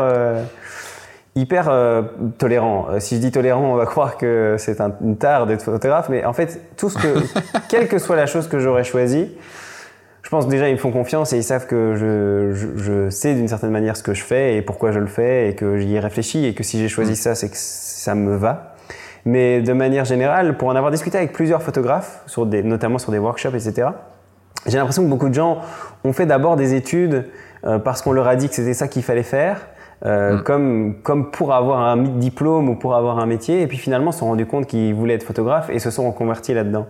hyper 1.35 1.69
tolérant. 2.37 2.87
Euh, 2.89 2.99
si 2.99 3.15
je 3.15 3.21
dis 3.21 3.31
tolérant, 3.31 3.73
on 3.73 3.75
va 3.75 3.85
croire 3.85 4.17
que 4.17 4.55
c'est 4.57 4.79
un, 4.81 4.93
une 5.01 5.17
tare 5.17 5.45
d'être 5.45 5.63
photographe, 5.63 6.09
mais 6.09 6.25
en 6.25 6.33
fait, 6.33 6.61
tout 6.77 6.89
ce 6.89 6.97
que, 6.97 7.19
quelle 7.69 7.87
que 7.87 7.99
soit 7.99 8.15
la 8.15 8.25
chose 8.25 8.47
que 8.47 8.59
j'aurais 8.59 8.83
choisie, 8.83 9.35
je 10.25 10.29
pense 10.31 10.47
déjà 10.47 10.67
ils 10.69 10.73
me 10.73 10.79
font 10.79 10.89
confiance 10.89 11.33
et 11.33 11.37
ils 11.37 11.43
savent 11.43 11.67
que 11.67 11.93
je, 11.95 12.51
je, 12.51 12.81
je 12.81 13.09
sais 13.11 13.35
d'une 13.35 13.47
certaine 13.47 13.69
manière 13.69 13.95
ce 13.95 14.01
que 14.01 14.15
je 14.15 14.23
fais 14.23 14.57
et 14.57 14.63
pourquoi 14.63 14.91
je 14.91 14.97
le 14.97 15.05
fais 15.05 15.49
et 15.49 15.53
que 15.53 15.77
j'y 15.77 15.93
ai 15.93 15.99
réfléchi 15.99 16.45
et 16.45 16.55
que 16.55 16.63
si 16.63 16.79
j'ai 16.79 16.89
choisi 16.89 17.11
mm. 17.11 17.15
ça, 17.15 17.35
c'est 17.35 17.47
que 17.47 17.55
ça 17.55 18.15
me 18.15 18.35
va. 18.35 18.73
Mais 19.25 19.61
de 19.61 19.71
manière 19.71 20.03
générale, 20.03 20.57
pour 20.57 20.69
en 20.69 20.75
avoir 20.75 20.91
discuté 20.91 21.19
avec 21.19 21.31
plusieurs 21.31 21.61
photographes, 21.61 22.23
sur 22.25 22.47
des, 22.47 22.63
notamment 22.63 22.97
sur 22.97 23.11
des 23.11 23.19
workshops, 23.19 23.53
etc., 23.53 23.89
j'ai 24.65 24.79
l'impression 24.79 25.03
que 25.03 25.09
beaucoup 25.09 25.29
de 25.29 25.35
gens 25.35 25.59
ont 26.03 26.13
fait 26.13 26.25
d'abord 26.25 26.55
des 26.55 26.73
études 26.73 27.29
euh, 27.63 27.77
parce 27.77 28.01
qu'on 28.01 28.11
leur 28.11 28.27
a 28.27 28.35
dit 28.35 28.49
que 28.49 28.55
c'était 28.55 28.73
ça 28.73 28.87
qu'il 28.87 29.03
fallait 29.03 29.21
faire 29.21 29.61
euh, 30.05 30.37
mm. 30.37 30.43
comme, 30.43 30.95
comme 31.03 31.31
pour 31.31 31.53
avoir 31.53 31.79
un 31.79 31.97
diplôme 31.97 32.69
ou 32.69 32.75
pour 32.75 32.95
avoir 32.95 33.19
un 33.19 33.25
métier, 33.25 33.61
et 33.61 33.67
puis 33.67 33.77
finalement 33.77 34.11
se 34.11 34.19
sont 34.19 34.27
rendus 34.27 34.45
compte 34.45 34.67
qu'ils 34.67 34.93
voulaient 34.93 35.15
être 35.15 35.23
photographe 35.23 35.69
et 35.69 35.79
se 35.79 35.89
sont 35.89 36.09
reconvertis 36.11 36.53
là-dedans. 36.53 36.87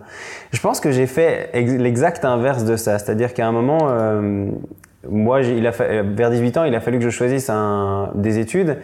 Je 0.52 0.60
pense 0.60 0.80
que 0.80 0.90
j'ai 0.90 1.06
fait 1.06 1.50
l'exact 1.54 2.24
inverse 2.24 2.64
de 2.64 2.76
ça, 2.76 2.98
c'est-à-dire 2.98 3.32
qu'à 3.34 3.46
un 3.46 3.52
moment, 3.52 3.88
euh, 3.90 4.48
moi, 5.08 5.42
il 5.42 5.66
a 5.66 5.70
vers 5.70 6.30
18 6.30 6.56
ans, 6.56 6.64
il 6.64 6.74
a 6.74 6.80
fallu 6.80 6.98
que 6.98 7.04
je 7.04 7.10
choisisse 7.10 7.48
un, 7.50 8.10
des 8.14 8.38
études. 8.38 8.78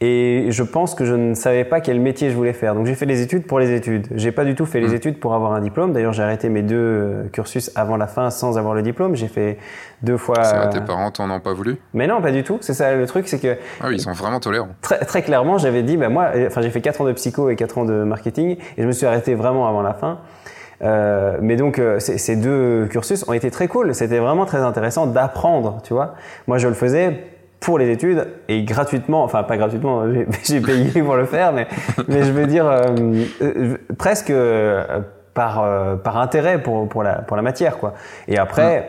Et 0.00 0.46
je 0.50 0.62
pense 0.62 0.94
que 0.94 1.04
je 1.04 1.14
ne 1.14 1.34
savais 1.34 1.64
pas 1.64 1.80
quel 1.80 2.00
métier 2.00 2.30
je 2.30 2.36
voulais 2.36 2.52
faire. 2.52 2.74
Donc 2.74 2.86
j'ai 2.86 2.94
fait 2.94 3.06
les 3.06 3.20
études 3.20 3.46
pour 3.46 3.58
les 3.58 3.74
études. 3.74 4.06
J'ai 4.14 4.30
pas 4.30 4.44
du 4.44 4.54
tout 4.54 4.64
fait 4.64 4.78
les 4.80 4.90
mm. 4.90 4.94
études 4.94 5.20
pour 5.20 5.34
avoir 5.34 5.52
un 5.52 5.60
diplôme. 5.60 5.92
D'ailleurs, 5.92 6.12
j'ai 6.12 6.22
arrêté 6.22 6.48
mes 6.48 6.62
deux 6.62 6.76
euh, 6.76 7.28
cursus 7.32 7.72
avant 7.74 7.96
la 7.96 8.06
fin 8.06 8.30
sans 8.30 8.58
avoir 8.58 8.74
le 8.74 8.82
diplôme. 8.82 9.16
J'ai 9.16 9.26
fait 9.26 9.58
deux 10.02 10.16
fois. 10.16 10.44
Ça, 10.44 10.68
tes 10.68 10.80
parents 10.80 11.10
t'en 11.10 11.28
ont 11.30 11.40
pas 11.40 11.52
voulu? 11.52 11.78
Mais 11.94 12.06
non, 12.06 12.22
pas 12.22 12.30
du 12.30 12.44
tout. 12.44 12.58
C'est 12.60 12.74
ça 12.74 12.94
le 12.94 13.06
truc, 13.06 13.26
c'est 13.26 13.40
que. 13.40 13.56
Ah 13.80 13.86
oui, 13.88 13.96
ils 13.96 14.00
sont 14.00 14.12
vraiment 14.12 14.38
tolérants. 14.38 14.68
Très, 14.82 14.98
très 15.00 15.22
clairement, 15.22 15.58
j'avais 15.58 15.82
dit, 15.82 15.96
bah 15.96 16.08
moi, 16.08 16.30
enfin 16.46 16.62
j'ai 16.62 16.70
fait 16.70 16.80
quatre 16.80 17.00
ans 17.00 17.06
de 17.06 17.12
psycho 17.12 17.50
et 17.50 17.56
quatre 17.56 17.78
ans 17.78 17.84
de 17.84 18.04
marketing, 18.04 18.56
et 18.76 18.82
je 18.82 18.86
me 18.86 18.92
suis 18.92 19.06
arrêté 19.06 19.34
vraiment 19.34 19.68
avant 19.68 19.82
la 19.82 19.94
fin. 19.94 20.18
Euh, 20.80 21.38
mais 21.40 21.56
donc 21.56 21.80
euh, 21.80 21.98
ces 21.98 22.36
deux 22.36 22.86
cursus 22.86 23.26
ont 23.28 23.32
été 23.32 23.50
très 23.50 23.66
cool. 23.66 23.94
C'était 23.94 24.18
vraiment 24.18 24.46
très 24.46 24.58
intéressant 24.58 25.06
d'apprendre, 25.06 25.80
tu 25.82 25.92
vois. 25.92 26.14
Moi, 26.46 26.58
je 26.58 26.68
le 26.68 26.74
faisais 26.74 27.24
pour 27.60 27.78
les 27.78 27.90
études 27.90 28.26
et 28.48 28.62
gratuitement, 28.62 29.24
enfin 29.24 29.42
pas 29.42 29.56
gratuitement, 29.56 30.04
j'ai 30.44 30.60
payé 30.60 31.02
pour 31.02 31.16
le 31.16 31.24
faire, 31.24 31.52
mais, 31.52 31.66
mais 32.08 32.22
je 32.24 32.32
veux 32.32 32.46
dire 32.46 32.66
euh, 32.66 32.84
euh, 33.42 33.76
presque 33.96 34.30
euh, 34.30 35.00
par, 35.34 35.64
par 36.02 36.18
intérêt 36.18 36.60
pour, 36.62 36.88
pour, 36.88 37.02
la, 37.02 37.16
pour 37.16 37.36
la 37.36 37.42
matière. 37.42 37.78
Quoi. 37.78 37.94
Et 38.26 38.38
après, 38.38 38.80
mm. 38.80 38.84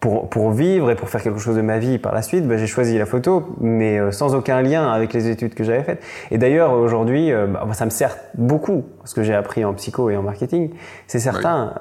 pour, 0.00 0.28
pour 0.28 0.50
vivre 0.50 0.90
et 0.90 0.94
pour 0.94 1.08
faire 1.08 1.22
quelque 1.22 1.38
chose 1.38 1.56
de 1.56 1.62
ma 1.62 1.78
vie 1.78 1.98
par 1.98 2.14
la 2.14 2.22
suite, 2.22 2.46
bah, 2.46 2.56
j'ai 2.56 2.66
choisi 2.66 2.98
la 2.98 3.06
photo, 3.06 3.54
mais 3.60 4.12
sans 4.12 4.34
aucun 4.34 4.60
lien 4.60 4.90
avec 4.92 5.12
les 5.12 5.28
études 5.28 5.54
que 5.54 5.64
j'avais 5.64 5.82
faites. 5.82 6.02
Et 6.30 6.38
d'ailleurs, 6.38 6.72
aujourd'hui, 6.72 7.32
bah, 7.32 7.66
ça 7.72 7.84
me 7.84 7.90
sert 7.90 8.16
beaucoup, 8.34 8.84
ce 9.04 9.14
que 9.14 9.22
j'ai 9.22 9.34
appris 9.34 9.64
en 9.64 9.72
psycho 9.74 10.10
et 10.10 10.16
en 10.16 10.22
marketing, 10.22 10.70
c'est 11.06 11.20
certain, 11.20 11.74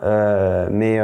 mais... 0.72 1.00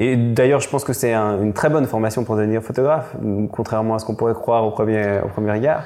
Et 0.00 0.16
d'ailleurs, 0.16 0.60
je 0.60 0.68
pense 0.68 0.84
que 0.84 0.92
c'est 0.92 1.12
une 1.12 1.52
très 1.52 1.68
bonne 1.68 1.86
formation 1.86 2.22
pour 2.22 2.36
devenir 2.36 2.62
photographe, 2.62 3.16
contrairement 3.52 3.96
à 3.96 3.98
ce 3.98 4.04
qu'on 4.04 4.14
pourrait 4.14 4.34
croire 4.34 4.64
au 4.64 4.70
premier, 4.70 5.18
au 5.24 5.28
premier 5.28 5.50
regard. 5.50 5.82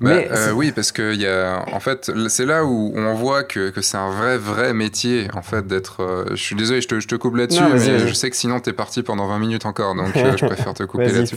Bah, 0.00 0.10
Mais 0.10 0.28
euh, 0.32 0.50
oui, 0.50 0.72
parce 0.72 0.90
que 0.90 1.14
y 1.14 1.24
a, 1.26 1.64
en 1.72 1.78
fait, 1.78 2.10
c'est 2.28 2.46
là 2.46 2.64
où 2.64 2.92
on 2.96 3.14
voit 3.14 3.44
que, 3.44 3.70
que 3.70 3.80
c'est 3.80 3.96
un 3.96 4.10
vrai, 4.10 4.36
vrai 4.38 4.74
métier, 4.74 5.28
en 5.34 5.42
fait, 5.42 5.68
d'être. 5.68 6.02
Euh, 6.02 6.24
je 6.30 6.42
suis 6.42 6.56
désolé, 6.56 6.80
je 6.80 6.88
te, 6.88 6.98
je 6.98 7.06
te 7.06 7.14
coupe 7.14 7.36
là-dessus, 7.36 7.62
mais 7.72 8.00
je 8.00 8.12
sais 8.12 8.28
que 8.28 8.36
sinon, 8.36 8.58
tu 8.58 8.70
es 8.70 8.72
parti 8.72 9.04
pendant 9.04 9.28
20 9.28 9.38
minutes 9.38 9.66
encore, 9.66 9.94
donc 9.94 10.16
euh, 10.16 10.36
je 10.36 10.46
préfère 10.46 10.74
te 10.74 10.82
couper 10.82 11.12
là-dessus. 11.12 11.36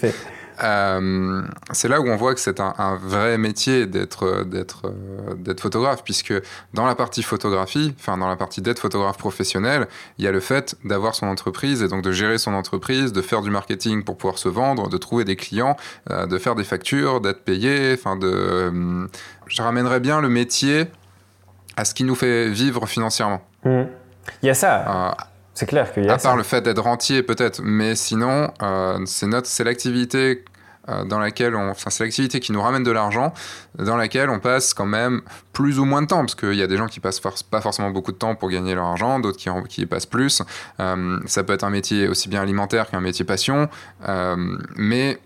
Euh, 0.63 1.41
c'est 1.71 1.87
là 1.87 2.01
où 2.01 2.07
on 2.07 2.15
voit 2.15 2.33
que 2.33 2.39
c'est 2.39 2.59
un, 2.59 2.99
vrai 3.01 3.37
métier 3.37 3.85
d'être 3.85 4.43
d'être 4.43 4.91
d'être 5.37 5.61
photographe 5.61 6.03
puisque 6.03 6.33
dans 6.73 6.85
la 6.85 6.95
partie 6.95 7.23
photographie, 7.23 7.93
enfin 7.99 8.17
dans 8.17 8.27
la 8.27 8.35
partie 8.35 8.61
d'être 8.61 8.79
photographe 8.79 9.17
professionnel, 9.17 9.87
il 10.17 10.25
y 10.25 10.27
a 10.27 10.31
le 10.31 10.39
fait 10.39 10.75
d'avoir 10.83 11.15
son 11.15 11.27
entreprise 11.27 11.83
et 11.83 11.87
donc 11.87 12.03
de 12.03 12.11
gérer 12.11 12.37
son 12.37 12.53
entreprise, 12.53 13.13
de 13.13 13.21
faire 13.21 13.41
du 13.41 13.51
marketing 13.51 14.03
pour 14.03 14.17
pouvoir 14.17 14.39
se 14.39 14.49
vendre, 14.49 14.89
de 14.89 14.97
trouver 14.97 15.25
des 15.25 15.35
clients, 15.35 15.77
euh, 16.09 16.25
de 16.25 16.37
faire 16.37 16.55
des 16.55 16.63
factures, 16.63 17.21
d'être 17.21 17.43
payé, 17.43 17.93
enfin 17.93 18.15
de 18.15 18.27
euh, 18.27 19.07
je 19.45 19.61
ramènerais 19.61 19.99
bien 19.99 20.21
le 20.21 20.29
métier 20.29 20.87
à 21.75 21.85
ce 21.85 21.93
qui 21.93 22.03
nous 22.03 22.15
fait 22.15 22.49
vivre 22.49 22.87
financièrement. 22.87 23.41
Mmh. 23.63 23.83
Il 24.41 24.47
y 24.47 24.49
a 24.49 24.53
ça. 24.53 25.15
C'est 25.57 25.65
clair 25.65 25.91
qu'il 25.91 26.05
y 26.05 26.07
a 26.07 26.13
À 26.13 26.17
part 26.19 26.37
le 26.37 26.43
fait 26.43 26.61
d'être 26.61 26.83
rentier, 26.83 27.23
peut-être, 27.23 27.61
mais 27.63 27.95
sinon, 27.95 28.51
euh, 28.61 28.99
c'est 29.07 29.25
notre, 29.25 29.49
euh, 29.59 31.03
dans 31.05 31.17
laquelle 31.17 31.55
on, 31.55 31.71
enfin, 31.71 31.89
c'est 31.89 32.03
l'activité 32.03 32.39
qui 32.39 32.51
nous 32.51 32.61
ramène 32.61 32.83
de 32.83 32.91
l'argent, 32.91 33.33
dans 33.79 33.97
laquelle 33.97 34.29
on 34.29 34.37
passe 34.37 34.75
quand 34.75 34.85
même 34.85 35.21
plus 35.53 35.79
ou 35.79 35.85
moins 35.85 36.03
de 36.03 36.07
temps, 36.07 36.19
parce 36.19 36.35
qu'il 36.35 36.53
y 36.53 36.61
a 36.61 36.67
des 36.67 36.77
gens 36.77 36.85
qui 36.85 36.99
passent 36.99 37.19
pas 37.19 37.59
forcément 37.59 37.89
beaucoup 37.89 38.11
de 38.11 38.17
temps 38.17 38.35
pour 38.35 38.51
gagner 38.51 38.75
leur 38.75 38.85
argent, 38.85 39.19
d'autres 39.19 39.39
qui, 39.39 39.49
qui 39.67 39.81
y 39.81 39.85
passent 39.87 40.05
plus. 40.05 40.43
Euh, 40.79 41.19
ça 41.25 41.43
peut 41.43 41.53
être 41.53 41.63
un 41.63 41.71
métier 41.71 42.07
aussi 42.07 42.29
bien 42.29 42.43
alimentaire 42.43 42.91
qu'un 42.91 43.01
métier 43.01 43.25
passion, 43.25 43.67
mais 44.75 45.17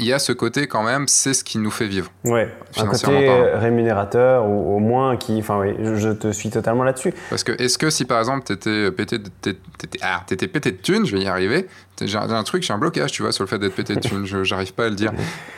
il 0.00 0.06
y 0.06 0.12
a 0.12 0.18
ce 0.18 0.32
côté 0.32 0.66
quand 0.66 0.82
même, 0.82 1.06
c'est 1.06 1.34
ce 1.34 1.44
qui 1.44 1.58
nous 1.58 1.70
fait 1.70 1.86
vivre. 1.86 2.10
Ouais, 2.24 2.48
un 2.78 2.86
côté 2.86 3.28
rémunérateur 3.54 4.46
ou 4.48 4.76
au 4.76 4.78
moins 4.78 5.16
qui. 5.16 5.38
Enfin, 5.38 5.60
oui, 5.60 5.74
je, 5.78 6.08
te 6.08 6.32
suis 6.32 6.50
totalement 6.50 6.84
là-dessus. 6.84 7.12
Parce 7.28 7.44
que, 7.44 7.52
est-ce 7.62 7.76
que 7.76 7.90
si 7.90 8.06
par 8.06 8.18
exemple, 8.18 8.44
tu 8.46 8.54
étais 8.54 8.90
pété, 8.90 9.18
de, 9.18 9.56
ah, 10.02 10.24
étais 10.30 10.48
pété 10.48 10.72
de 10.72 10.78
thunes, 10.78 11.04
je 11.04 11.16
vais 11.16 11.22
y 11.22 11.28
arriver, 11.28 11.68
j'ai 12.06 12.16
un 12.16 12.42
truc, 12.42 12.62
j'ai 12.62 12.72
un 12.72 12.78
blocage, 12.78 13.12
tu 13.12 13.22
vois, 13.22 13.32
sur 13.32 13.44
le 13.44 13.48
fait 13.48 13.58
d'être 13.58 13.74
pété 13.74 13.94
de 13.94 14.00
thunes, 14.00 14.24
j'arrive 14.44 14.74
pas 14.74 14.86
à 14.86 14.88
le 14.88 14.94
dire. 14.94 15.12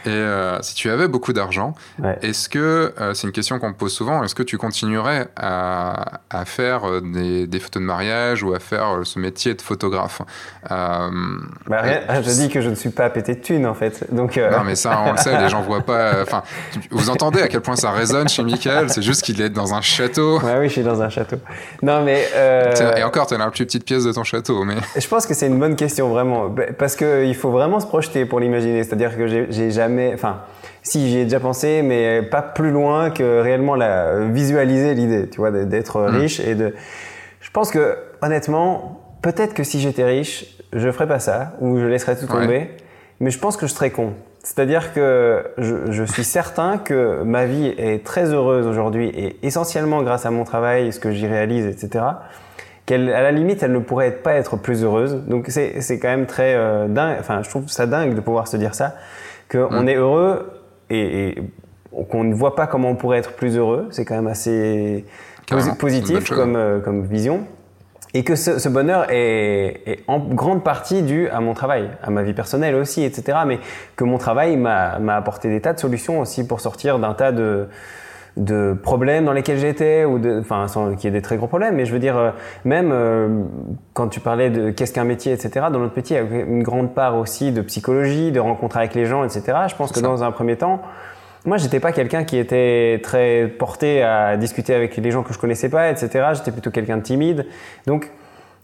Et 0.04 0.10
euh, 0.10 0.60
si 0.62 0.74
tu 0.74 0.90
avais 0.90 1.08
beaucoup 1.08 1.32
d'argent, 1.32 1.74
est-ce 2.22 2.48
que, 2.48 2.92
euh, 3.00 3.14
c'est 3.14 3.26
une 3.26 3.32
question 3.32 3.58
qu'on 3.58 3.68
me 3.68 3.74
pose 3.74 3.92
souvent, 3.92 4.22
est-ce 4.24 4.34
que 4.34 4.42
tu 4.42 4.58
continuerais 4.58 5.28
à, 5.36 6.20
à 6.30 6.44
faire 6.44 6.88
euh, 6.88 7.00
des, 7.00 7.46
des, 7.46 7.58
photos 7.60 7.80
de 7.80 7.86
mariage 7.86 8.42
ou 8.42 8.54
à 8.54 8.58
faire 8.58 9.00
ce 9.04 9.18
métier 9.18 9.54
de 9.54 9.62
photographe? 9.62 10.22
Bah, 10.68 11.10
Je 12.22 12.30
dis 12.30 12.48
que 12.48 12.60
je 12.60 12.68
ne 12.68 12.74
suis 12.74 12.90
pas 12.90 13.10
pété 13.10 13.34
de 13.34 13.40
thunes, 13.40 13.66
en 13.66 13.74
fait. 13.74 14.12
Donc, 14.12 14.36
Non, 14.36 14.64
mais 14.64 14.74
ça, 14.74 15.02
on 15.06 15.12
le 15.12 15.18
sait, 15.18 15.38
les 15.38 15.48
gens 15.48 15.62
voient 15.62 15.82
pas. 15.82 16.22
Enfin, 16.22 16.42
vous 16.90 17.10
entendez 17.10 17.42
à 17.42 17.48
quel 17.48 17.60
point 17.60 17.76
ça 17.76 17.90
résonne 17.90 18.28
chez 18.28 18.42
Michael, 18.42 18.90
c'est 18.90 19.02
juste 19.02 19.22
qu'il 19.22 19.40
est 19.40 19.50
dans 19.50 19.74
un 19.74 19.80
château. 19.80 20.40
Ouais, 20.40 20.58
oui, 20.58 20.68
je 20.68 20.72
suis 20.72 20.82
dans 20.82 21.00
un 21.02 21.08
château. 21.08 21.36
Non, 21.82 22.02
mais. 22.02 22.28
Et 22.96 23.02
encore, 23.04 23.26
tu 23.26 23.34
as 23.34 23.38
la 23.38 23.50
plus 23.50 23.64
petite 23.64 23.84
pièce 23.84 24.04
de 24.04 24.12
ton 24.12 24.24
château, 24.24 24.64
mais. 24.64 24.76
Je 24.96 25.06
pense 25.06 25.26
que 25.26 25.34
c'est 25.34 25.46
une 25.46 25.58
bonne 25.58 25.76
question, 25.76 26.08
vraiment 26.08 26.31
bah, 26.48 26.64
parce 26.78 26.96
qu'il 26.96 27.34
faut 27.34 27.50
vraiment 27.50 27.80
se 27.80 27.86
projeter 27.86 28.24
pour 28.26 28.40
l'imaginer. 28.40 28.82
C'est-à-dire 28.84 29.16
que 29.16 29.26
j'ai 29.26 29.70
jamais. 29.70 30.12
Enfin, 30.14 30.40
si 30.82 31.08
j'y 31.08 31.18
ai 31.18 31.24
déjà 31.24 31.40
pensé, 31.40 31.82
mais 31.82 32.22
pas 32.22 32.42
plus 32.42 32.70
loin 32.70 33.10
que 33.10 33.40
réellement 33.40 33.74
la, 33.74 34.20
visualiser 34.26 34.94
l'idée, 34.94 35.28
tu 35.28 35.38
vois, 35.38 35.50
d'être 35.50 36.00
mm. 36.00 36.16
riche 36.16 36.40
et 36.40 36.54
de. 36.54 36.74
Je 37.40 37.50
pense 37.50 37.70
que, 37.70 37.96
honnêtement, 38.20 39.00
peut-être 39.22 39.54
que 39.54 39.64
si 39.64 39.80
j'étais 39.80 40.04
riche, 40.04 40.58
je 40.72 40.90
ferais 40.90 41.08
pas 41.08 41.18
ça, 41.18 41.54
ou 41.60 41.78
je 41.78 41.86
laisserais 41.86 42.16
tout 42.16 42.26
tomber, 42.26 42.70
mais 43.20 43.30
je 43.30 43.38
pense 43.38 43.56
que 43.56 43.66
je 43.66 43.72
serais 43.72 43.90
con. 43.90 44.14
C'est-à-dire 44.42 44.92
que 44.92 45.44
je, 45.58 45.92
je, 45.92 46.02
suis 46.02 46.24
certain 46.24 46.78
que 46.78 47.22
ma 47.22 47.44
vie 47.46 47.72
est 47.78 48.04
très 48.04 48.32
heureuse 48.32 48.66
aujourd'hui 48.66 49.06
et 49.08 49.36
essentiellement 49.46 50.02
grâce 50.02 50.26
à 50.26 50.32
mon 50.32 50.42
travail, 50.42 50.92
ce 50.92 50.98
que 50.98 51.12
j'y 51.12 51.28
réalise, 51.28 51.66
etc 51.66 52.02
qu'elle, 52.86 53.12
à 53.12 53.22
la 53.22 53.32
limite, 53.32 53.62
elle 53.62 53.72
ne 53.72 53.78
pourrait 53.78 54.10
pas 54.10 54.34
être 54.34 54.56
plus 54.56 54.84
heureuse. 54.84 55.22
Donc 55.26 55.46
c'est, 55.48 55.80
c'est 55.80 55.98
quand 55.98 56.08
même 56.08 56.26
très 56.26 56.54
euh, 56.54 56.88
dingue. 56.88 57.16
Enfin, 57.20 57.42
je 57.42 57.48
trouve 57.48 57.68
ça 57.68 57.86
dingue 57.86 58.14
de 58.14 58.20
pouvoir 58.20 58.48
se 58.48 58.56
dire 58.56 58.74
ça, 58.74 58.96
qu'on 59.50 59.82
mm. 59.82 59.88
est 59.88 59.96
heureux 59.96 60.52
et, 60.90 61.28
et, 61.28 61.42
qu'on 62.08 62.24
ne 62.24 62.34
voit 62.34 62.56
pas 62.56 62.66
comment 62.66 62.90
on 62.90 62.96
pourrait 62.96 63.18
être 63.18 63.32
plus 63.32 63.56
heureux. 63.56 63.88
C'est 63.90 64.04
quand 64.04 64.14
même 64.16 64.26
assez 64.26 65.04
positif 65.78 66.30
comme, 66.30 66.56
euh, 66.56 66.80
comme 66.80 67.04
vision. 67.04 67.46
Et 68.14 68.24
que 68.24 68.36
ce, 68.36 68.58
ce 68.58 68.68
bonheur 68.68 69.06
est, 69.08 69.82
est, 69.86 70.00
en 70.06 70.18
grande 70.18 70.62
partie 70.62 71.02
dû 71.02 71.28
à 71.28 71.40
mon 71.40 71.54
travail, 71.54 71.88
à 72.02 72.10
ma 72.10 72.22
vie 72.22 72.34
personnelle 72.34 72.74
aussi, 72.74 73.02
etc. 73.04 73.38
Mais 73.46 73.58
que 73.96 74.04
mon 74.04 74.18
travail 74.18 74.56
m'a, 74.56 74.98
m'a 74.98 75.16
apporté 75.16 75.48
des 75.48 75.62
tas 75.62 75.72
de 75.72 75.80
solutions 75.80 76.20
aussi 76.20 76.46
pour 76.46 76.60
sortir 76.60 76.98
d'un 76.98 77.14
tas 77.14 77.32
de 77.32 77.68
de 78.36 78.74
problèmes 78.80 79.26
dans 79.26 79.32
lesquels 79.32 79.58
j'étais 79.58 80.04
ou 80.04 80.18
de 80.18 80.40
enfin 80.40 80.66
sans 80.66 80.94
qu'il 80.94 81.04
y 81.04 81.06
ait 81.08 81.18
des 81.18 81.22
très 81.22 81.36
gros 81.36 81.46
problèmes 81.46 81.76
mais 81.76 81.84
je 81.84 81.92
veux 81.92 81.98
dire 81.98 82.16
euh, 82.16 82.30
même 82.64 82.90
euh, 82.92 83.28
quand 83.92 84.08
tu 84.08 84.20
parlais 84.20 84.48
de 84.48 84.70
qu'est-ce 84.70 84.92
qu'un 84.92 85.04
métier 85.04 85.32
etc 85.32 85.66
dans 85.70 85.78
notre 85.78 85.96
métier 85.96 86.18
il 86.18 86.36
y 86.36 86.40
a 86.40 86.44
une 86.44 86.62
grande 86.62 86.94
part 86.94 87.18
aussi 87.18 87.52
de 87.52 87.60
psychologie 87.60 88.32
de 88.32 88.40
rencontres 88.40 88.78
avec 88.78 88.94
les 88.94 89.04
gens 89.04 89.22
etc 89.24 89.58
je 89.68 89.74
pense 89.74 89.92
que 89.92 90.00
dans 90.00 90.24
un 90.24 90.32
premier 90.32 90.56
temps 90.56 90.80
moi 91.44 91.58
j'étais 91.58 91.80
pas 91.80 91.92
quelqu'un 91.92 92.24
qui 92.24 92.38
était 92.38 93.00
très 93.02 93.48
porté 93.48 94.02
à 94.02 94.36
discuter 94.36 94.74
avec 94.74 94.96
les 94.96 95.10
gens 95.10 95.22
que 95.22 95.34
je 95.34 95.38
connaissais 95.38 95.68
pas 95.68 95.90
etc 95.90 96.28
j'étais 96.32 96.52
plutôt 96.52 96.70
quelqu'un 96.70 96.96
de 96.96 97.02
timide. 97.02 97.46
Donc 97.86 98.10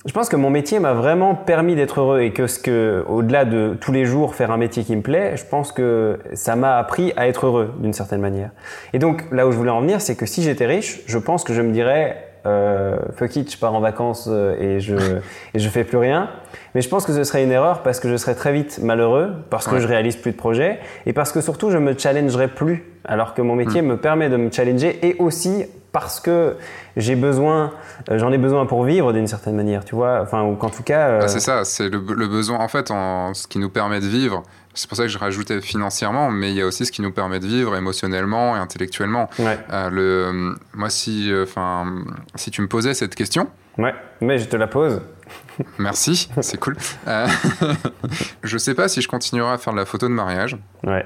je 0.06 0.12
pense 0.12 0.28
que 0.28 0.36
mon 0.36 0.50
métier 0.50 0.78
m'a 0.78 0.92
vraiment 0.92 1.34
permis 1.34 1.74
d'être 1.74 2.00
heureux 2.00 2.20
et 2.20 2.32
que 2.32 2.46
ce 2.46 2.58
que, 2.58 3.04
au-delà 3.08 3.44
de 3.44 3.76
tous 3.80 3.90
les 3.90 4.04
jours 4.04 4.34
faire 4.34 4.52
un 4.52 4.56
métier 4.56 4.84
qui 4.84 4.94
me 4.94 5.02
plaît, 5.02 5.36
je 5.36 5.44
pense 5.44 5.72
que 5.72 6.18
ça 6.34 6.54
m'a 6.54 6.78
appris 6.78 7.12
à 7.16 7.26
être 7.26 7.46
heureux 7.46 7.74
d'une 7.78 7.92
certaine 7.92 8.20
manière. 8.20 8.50
Et 8.92 9.00
donc 9.00 9.24
là 9.32 9.46
où 9.46 9.52
je 9.52 9.56
voulais 9.56 9.70
en 9.70 9.80
venir, 9.80 10.00
c'est 10.00 10.14
que 10.14 10.24
si 10.24 10.42
j'étais 10.42 10.66
riche, 10.66 11.00
je 11.06 11.18
pense 11.18 11.42
que 11.42 11.52
je 11.52 11.62
me 11.62 11.72
dirais 11.72 12.28
euh, 12.46 12.96
fuck 13.16 13.34
it, 13.34 13.52
je 13.52 13.58
pars 13.58 13.74
en 13.74 13.80
vacances 13.80 14.28
euh, 14.30 14.56
et 14.60 14.80
je 14.80 14.94
et 15.54 15.58
je 15.58 15.68
fais 15.68 15.82
plus 15.82 15.98
rien. 15.98 16.30
Mais 16.74 16.80
je 16.80 16.88
pense 16.88 17.04
que 17.04 17.12
ce 17.12 17.24
serait 17.24 17.42
une 17.42 17.50
erreur 17.50 17.82
parce 17.82 17.98
que 17.98 18.08
je 18.08 18.16
serais 18.16 18.36
très 18.36 18.52
vite 18.52 18.78
malheureux 18.80 19.32
parce 19.50 19.66
que 19.66 19.80
je 19.80 19.88
réalise 19.88 20.16
plus 20.16 20.30
de 20.30 20.36
projets 20.36 20.78
et 21.06 21.12
parce 21.12 21.32
que 21.32 21.40
surtout 21.40 21.70
je 21.70 21.78
me 21.78 21.98
challengerai 21.98 22.46
plus 22.46 22.84
alors 23.04 23.34
que 23.34 23.42
mon 23.42 23.56
métier 23.56 23.82
hmm. 23.82 23.86
me 23.86 23.96
permet 23.96 24.28
de 24.28 24.36
me 24.36 24.50
challenger 24.52 24.98
et 25.02 25.16
aussi 25.18 25.64
parce 26.00 26.20
que 26.20 26.56
j'ai 26.96 27.16
besoin, 27.16 27.72
euh, 28.08 28.18
j'en 28.18 28.30
ai 28.30 28.38
besoin 28.38 28.66
pour 28.66 28.84
vivre 28.84 29.12
d'une 29.12 29.26
certaine 29.26 29.56
manière, 29.56 29.84
tu 29.84 29.96
vois. 29.96 30.20
Enfin, 30.22 30.44
ou 30.44 30.54
qu'en 30.54 30.70
tout 30.70 30.84
cas. 30.84 31.08
Euh, 31.08 31.20
bah, 31.20 31.28
c'est 31.28 31.40
ça, 31.40 31.64
c'est 31.64 31.88
le, 31.88 31.98
besoin. 31.98 32.58
En 32.58 32.68
fait, 32.68 32.92
en, 32.92 33.34
ce 33.34 33.48
qui 33.48 33.58
nous 33.58 33.68
permet 33.68 34.00
de 34.00 34.06
vivre. 34.06 34.42
C'est 34.74 34.88
pour 34.88 34.96
ça 34.96 35.02
que 35.04 35.08
je 35.08 35.18
rajoutais 35.18 35.60
financièrement, 35.60 36.30
mais 36.30 36.50
il 36.50 36.56
y 36.56 36.62
a 36.62 36.66
aussi 36.66 36.86
ce 36.86 36.92
qui 36.92 37.02
nous 37.02 37.10
permet 37.10 37.40
de 37.40 37.46
vivre 37.46 37.74
émotionnellement 37.74 38.54
et 38.54 38.60
intellectuellement. 38.60 39.28
Euh, 39.40 39.90
le, 39.90 40.54
moi, 40.72 40.88
si, 40.88 41.32
enfin, 41.42 42.04
si 42.36 42.52
tu 42.52 42.62
me 42.62 42.68
posais 42.68 42.94
cette 42.94 43.16
question. 43.16 43.48
Ouais, 43.76 43.92
mais 44.20 44.38
je 44.38 44.44
te 44.44 44.54
la 44.54 44.68
pose. 44.68 45.02
Merci, 45.78 46.28
c'est 46.42 46.60
cool. 46.60 46.76
je 48.44 48.58
sais 48.58 48.74
pas 48.74 48.86
si 48.86 49.02
je 49.02 49.08
continuerai 49.08 49.52
à 49.52 49.58
faire 49.58 49.72
de 49.72 49.78
la 49.78 49.84
photo 49.84 50.06
de 50.06 50.14
mariage. 50.14 50.56
Ouais. 50.86 51.04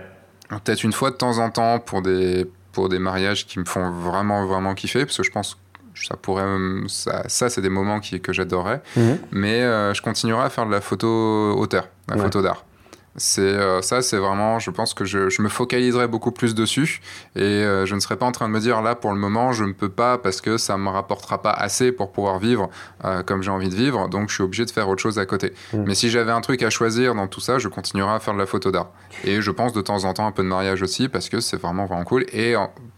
Peut-être 0.50 0.84
une 0.84 0.92
fois 0.92 1.10
de 1.10 1.16
temps 1.16 1.38
en 1.38 1.48
temps 1.48 1.78
pour 1.78 2.02
des 2.02 2.46
pour 2.72 2.88
des 2.88 2.98
mariages 2.98 3.46
qui 3.46 3.58
me 3.58 3.64
font 3.64 3.90
vraiment, 3.90 4.46
vraiment 4.46 4.74
kiffer, 4.74 5.04
parce 5.04 5.16
que 5.16 5.22
je 5.22 5.30
pense 5.30 5.54
que 5.54 6.04
ça 6.06 6.16
pourrait. 6.16 6.44
Ça, 6.88 7.28
ça 7.28 7.50
c'est 7.50 7.60
des 7.60 7.68
moments 7.68 8.00
qui, 8.00 8.20
que 8.20 8.32
j'adorerais. 8.32 8.82
Mhm. 8.96 9.18
Mais 9.30 9.62
euh, 9.62 9.94
je 9.94 10.02
continuerai 10.02 10.44
à 10.44 10.50
faire 10.50 10.66
de 10.66 10.72
la 10.72 10.80
photo 10.80 11.08
auteur, 11.56 11.88
la 12.08 12.16
photo 12.16 12.42
d'art. 12.42 12.64
C'est 13.16 13.42
euh, 13.42 13.82
ça, 13.82 14.00
c'est 14.00 14.16
vraiment, 14.16 14.58
je 14.58 14.70
pense 14.70 14.94
que 14.94 15.04
je, 15.04 15.28
je, 15.28 15.42
me 15.42 15.50
focaliserai 15.50 16.08
beaucoup 16.08 16.32
plus 16.32 16.54
dessus 16.54 17.02
et 17.36 17.42
euh, 17.42 17.84
je 17.84 17.94
ne 17.94 18.00
serai 18.00 18.16
pas 18.16 18.24
en 18.24 18.32
train 18.32 18.48
de 18.48 18.54
me 18.54 18.60
dire 18.60 18.80
là 18.80 18.94
pour 18.94 19.12
le 19.12 19.18
moment 19.18 19.52
je 19.52 19.64
ne 19.64 19.72
peux 19.72 19.90
pas 19.90 20.16
parce 20.16 20.40
que 20.40 20.56
ça 20.56 20.78
me 20.78 20.88
rapportera 20.88 21.42
pas 21.42 21.50
assez 21.50 21.92
pour 21.92 22.10
pouvoir 22.10 22.38
vivre 22.38 22.70
euh, 23.04 23.22
comme 23.22 23.42
j'ai 23.42 23.50
envie 23.50 23.68
de 23.68 23.74
vivre, 23.74 24.08
donc 24.08 24.30
je 24.30 24.34
suis 24.34 24.42
obligé 24.42 24.64
de 24.64 24.70
faire 24.70 24.88
autre 24.88 25.02
chose 25.02 25.18
à 25.18 25.26
côté. 25.26 25.52
Mm. 25.74 25.84
Mais 25.86 25.94
si 25.94 26.08
j'avais 26.08 26.32
un 26.32 26.40
truc 26.40 26.62
à 26.62 26.70
choisir 26.70 27.14
dans 27.14 27.26
tout 27.26 27.40
ça, 27.40 27.58
je 27.58 27.68
continuerai 27.68 28.12
à 28.14 28.20
faire 28.20 28.32
de 28.32 28.38
la 28.38 28.46
photo 28.46 28.70
d'art 28.70 28.90
et 29.24 29.42
je 29.42 29.50
pense 29.50 29.74
de 29.74 29.82
temps 29.82 30.04
en 30.04 30.14
temps 30.14 30.26
un 30.26 30.32
peu 30.32 30.42
de 30.42 30.48
mariage 30.48 30.80
aussi 30.80 31.10
parce 31.10 31.28
que 31.28 31.40
c'est 31.40 31.60
vraiment 31.60 31.84
vraiment 31.84 32.04
cool 32.04 32.24
et, 32.32 32.54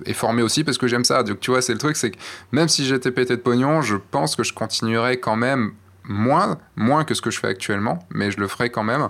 et 0.06 0.12
formé 0.12 0.42
aussi 0.42 0.62
parce 0.62 0.78
que 0.78 0.86
j'aime 0.86 1.04
ça. 1.04 1.24
Donc 1.24 1.40
tu 1.40 1.50
vois, 1.50 1.60
c'est 1.60 1.72
le 1.72 1.78
truc, 1.78 1.96
c'est 1.96 2.12
que 2.12 2.18
même 2.52 2.68
si 2.68 2.84
j'étais 2.84 3.10
pété 3.10 3.36
de 3.36 3.42
pognon, 3.42 3.82
je 3.82 3.96
pense 3.96 4.36
que 4.36 4.44
je 4.44 4.52
continuerai 4.52 5.18
quand 5.18 5.36
même 5.36 5.72
moins, 6.04 6.58
moins 6.76 7.04
que 7.04 7.14
ce 7.14 7.22
que 7.22 7.30
je 7.30 7.40
fais 7.40 7.48
actuellement, 7.48 7.98
mais 8.10 8.30
je 8.30 8.38
le 8.38 8.46
ferai 8.46 8.70
quand 8.70 8.84
même. 8.84 9.08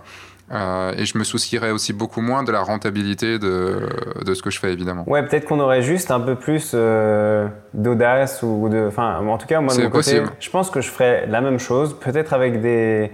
Euh, 0.52 0.92
et 0.96 1.06
je 1.06 1.16
me 1.16 1.24
soucierais 1.24 1.70
aussi 1.70 1.92
beaucoup 1.92 2.20
moins 2.20 2.42
de 2.42 2.52
la 2.52 2.60
rentabilité 2.60 3.38
de, 3.38 3.88
de 4.24 4.34
ce 4.34 4.42
que 4.42 4.50
je 4.50 4.60
fais, 4.60 4.72
évidemment. 4.72 5.04
Ouais, 5.06 5.22
peut-être 5.24 5.46
qu'on 5.46 5.58
aurait 5.58 5.82
juste 5.82 6.10
un 6.10 6.20
peu 6.20 6.34
plus 6.34 6.72
euh, 6.74 7.48
d'audace 7.72 8.42
ou 8.42 8.68
de. 8.68 8.86
Enfin, 8.86 9.20
en 9.26 9.38
tout 9.38 9.46
cas, 9.46 9.60
moi, 9.60 9.74
de 9.74 9.82
mon 9.82 9.90
côté, 9.90 10.22
je 10.40 10.50
pense 10.50 10.70
que 10.70 10.80
je 10.80 10.90
ferais 10.90 11.26
la 11.26 11.40
même 11.40 11.58
chose, 11.58 11.98
peut-être 11.98 12.34
avec 12.34 12.60
des, 12.60 13.10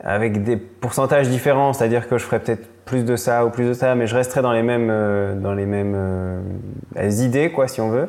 avec 0.00 0.44
des 0.44 0.56
pourcentages 0.56 1.28
différents, 1.28 1.72
c'est-à-dire 1.72 2.08
que 2.08 2.18
je 2.18 2.24
ferais 2.24 2.40
peut-être 2.40 2.68
plus 2.84 3.04
de 3.04 3.16
ça 3.16 3.46
ou 3.46 3.50
plus 3.50 3.66
de 3.66 3.72
ça, 3.72 3.94
mais 3.94 4.06
je 4.06 4.14
resterais 4.14 4.42
dans 4.42 4.52
les 4.52 4.62
mêmes, 4.62 4.90
euh, 4.90 5.34
dans 5.34 5.54
les 5.54 5.66
mêmes 5.66 6.42
idées, 6.98 7.50
quoi, 7.50 7.68
si 7.68 7.80
on 7.80 7.88
veut. 7.88 8.08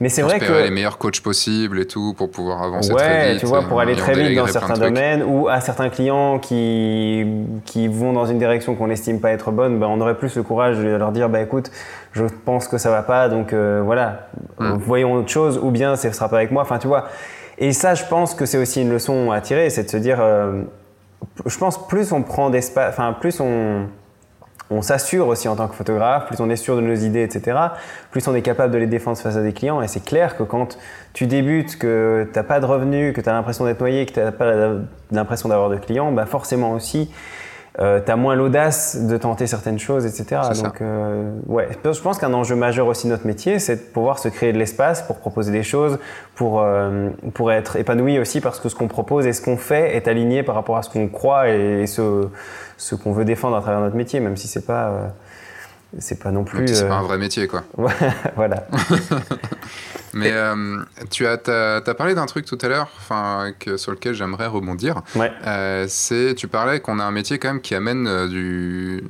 Mais 0.00 0.08
c'est 0.08 0.22
vrai 0.22 0.40
que 0.40 0.52
les 0.52 0.70
meilleurs 0.70 0.98
coachs 0.98 1.20
possibles 1.20 1.78
et 1.78 1.86
tout 1.86 2.14
pour 2.14 2.30
pouvoir 2.30 2.62
avancer 2.62 2.92
très 2.92 3.32
vite. 3.32 3.40
tu 3.40 3.46
vois, 3.46 3.62
pour 3.62 3.80
aller 3.80 3.94
très 3.94 4.14
vite 4.14 4.36
dans 4.36 4.46
certains 4.46 4.74
domaines 4.74 5.22
ou 5.22 5.48
à 5.48 5.60
certains 5.60 5.88
clients 5.88 6.38
qui 6.38 7.24
qui 7.64 7.88
vont 7.88 8.12
dans 8.12 8.26
une 8.26 8.38
direction 8.38 8.74
qu'on 8.74 8.88
n'estime 8.88 9.20
pas 9.20 9.30
être 9.30 9.52
bonne, 9.52 9.78
ben 9.78 9.86
on 9.86 10.00
aurait 10.00 10.16
plus 10.16 10.34
le 10.36 10.42
courage 10.42 10.78
de 10.78 10.88
leur 10.88 11.12
dire 11.12 11.28
bah 11.28 11.40
écoute, 11.40 11.70
je 12.12 12.24
pense 12.44 12.66
que 12.66 12.78
ça 12.78 12.90
va 12.90 13.02
pas, 13.02 13.28
donc 13.28 13.52
euh, 13.52 13.82
voilà, 13.84 14.28
hmm. 14.58 14.74
voyons 14.78 15.14
autre 15.14 15.30
chose 15.30 15.60
ou 15.62 15.70
bien 15.70 15.96
ce 15.96 16.10
sera 16.10 16.28
pas 16.28 16.38
avec 16.38 16.50
moi. 16.50 16.62
Enfin, 16.62 16.78
tu 16.78 16.88
vois. 16.88 17.08
Et 17.58 17.72
ça, 17.72 17.94
je 17.94 18.04
pense 18.04 18.34
que 18.34 18.46
c'est 18.46 18.58
aussi 18.58 18.82
une 18.82 18.90
leçon 18.90 19.30
à 19.30 19.40
tirer, 19.40 19.70
c'est 19.70 19.84
de 19.84 19.90
se 19.90 19.96
dire, 19.96 20.18
euh, 20.20 20.62
je 21.46 21.56
pense 21.56 21.86
plus 21.86 22.10
on 22.10 22.22
prend 22.22 22.50
d'espace, 22.50 22.92
enfin 22.92 23.12
plus 23.12 23.40
on 23.40 23.86
on 24.70 24.82
s'assure 24.82 25.28
aussi 25.28 25.46
en 25.48 25.56
tant 25.56 25.68
que 25.68 25.74
photographe, 25.74 26.26
plus 26.26 26.40
on 26.40 26.48
est 26.48 26.56
sûr 26.56 26.76
de 26.76 26.80
nos 26.80 26.94
idées, 26.94 27.22
etc., 27.22 27.58
plus 28.10 28.26
on 28.28 28.34
est 28.34 28.42
capable 28.42 28.72
de 28.72 28.78
les 28.78 28.86
défendre 28.86 29.18
face 29.18 29.36
à 29.36 29.42
des 29.42 29.52
clients. 29.52 29.82
Et 29.82 29.88
c'est 29.88 30.04
clair 30.04 30.36
que 30.36 30.42
quand 30.42 30.78
tu 31.12 31.26
débutes, 31.26 31.76
que 31.78 32.28
tu 32.32 32.38
n'as 32.38 32.44
pas 32.44 32.60
de 32.60 32.66
revenus, 32.66 33.14
que 33.14 33.20
tu 33.20 33.28
as 33.28 33.32
l'impression 33.32 33.64
d'être 33.64 33.80
noyé, 33.80 34.06
que 34.06 34.12
tu 34.12 34.20
n'as 34.20 34.32
pas 34.32 34.52
l'impression 35.10 35.48
d'avoir 35.48 35.68
de 35.68 35.76
clients, 35.76 36.12
bah 36.12 36.26
forcément 36.26 36.72
aussi, 36.72 37.10
euh, 37.80 38.00
tu 38.04 38.10
as 38.10 38.16
moins 38.16 38.36
l'audace 38.36 38.96
de 39.04 39.16
tenter 39.16 39.48
certaines 39.48 39.80
choses, 39.80 40.06
etc. 40.06 40.42
Donc, 40.62 40.80
euh, 40.80 41.32
ouais, 41.48 41.68
je 41.84 42.00
pense 42.00 42.18
qu'un 42.18 42.32
enjeu 42.32 42.54
majeur 42.54 42.86
aussi 42.86 43.08
de 43.08 43.12
notre 43.12 43.26
métier, 43.26 43.58
c'est 43.58 43.76
de 43.76 43.80
pouvoir 43.80 44.20
se 44.20 44.28
créer 44.28 44.52
de 44.52 44.58
l'espace 44.58 45.02
pour 45.02 45.18
proposer 45.18 45.50
des 45.50 45.64
choses, 45.64 45.98
pour, 46.36 46.60
euh, 46.60 47.08
pour 47.34 47.50
être 47.50 47.74
épanoui 47.74 48.20
aussi 48.20 48.40
parce 48.40 48.60
que 48.60 48.68
ce 48.68 48.76
qu'on 48.76 48.86
propose 48.86 49.26
et 49.26 49.32
ce 49.32 49.42
qu'on 49.42 49.56
fait 49.56 49.96
est 49.96 50.06
aligné 50.06 50.44
par 50.44 50.54
rapport 50.54 50.76
à 50.76 50.82
ce 50.82 50.90
qu'on 50.90 51.08
croit 51.08 51.48
et, 51.48 51.86
ce, 51.88 52.28
ce 52.76 52.94
qu'on 52.94 53.10
veut 53.10 53.24
défendre 53.24 53.56
à 53.56 53.60
travers 53.60 53.80
notre 53.80 53.96
métier, 53.96 54.20
même 54.20 54.36
si 54.36 54.46
c'est 54.46 54.66
pas 54.66 54.88
euh, 54.90 55.08
c'est 55.98 56.18
pas 56.18 56.30
non 56.30 56.44
plus. 56.44 56.66
C'est 56.68 56.88
pas 56.88 56.96
un 56.96 57.02
vrai 57.02 57.18
métier, 57.18 57.46
quoi. 57.46 57.64
voilà. 58.36 58.66
Mais 60.14 60.30
euh, 60.32 60.78
tu 61.10 61.26
as, 61.26 61.38
as, 61.44 61.94
parlé 61.94 62.14
d'un 62.14 62.26
truc 62.26 62.46
tout 62.46 62.58
à 62.62 62.68
l'heure 62.68 62.88
sur 63.76 63.92
lequel 63.92 64.14
j'aimerais 64.14 64.46
rebondir. 64.46 65.02
Ouais. 65.16 65.32
Euh, 65.46 65.86
c'est, 65.88 66.34
tu 66.36 66.48
parlais 66.48 66.80
qu'on 66.80 67.00
a 67.00 67.04
un 67.04 67.10
métier 67.10 67.38
quand 67.38 67.48
même 67.48 67.60
qui 67.60 67.74
amène 67.74 68.06
euh, 68.06 68.28
du. 68.28 69.04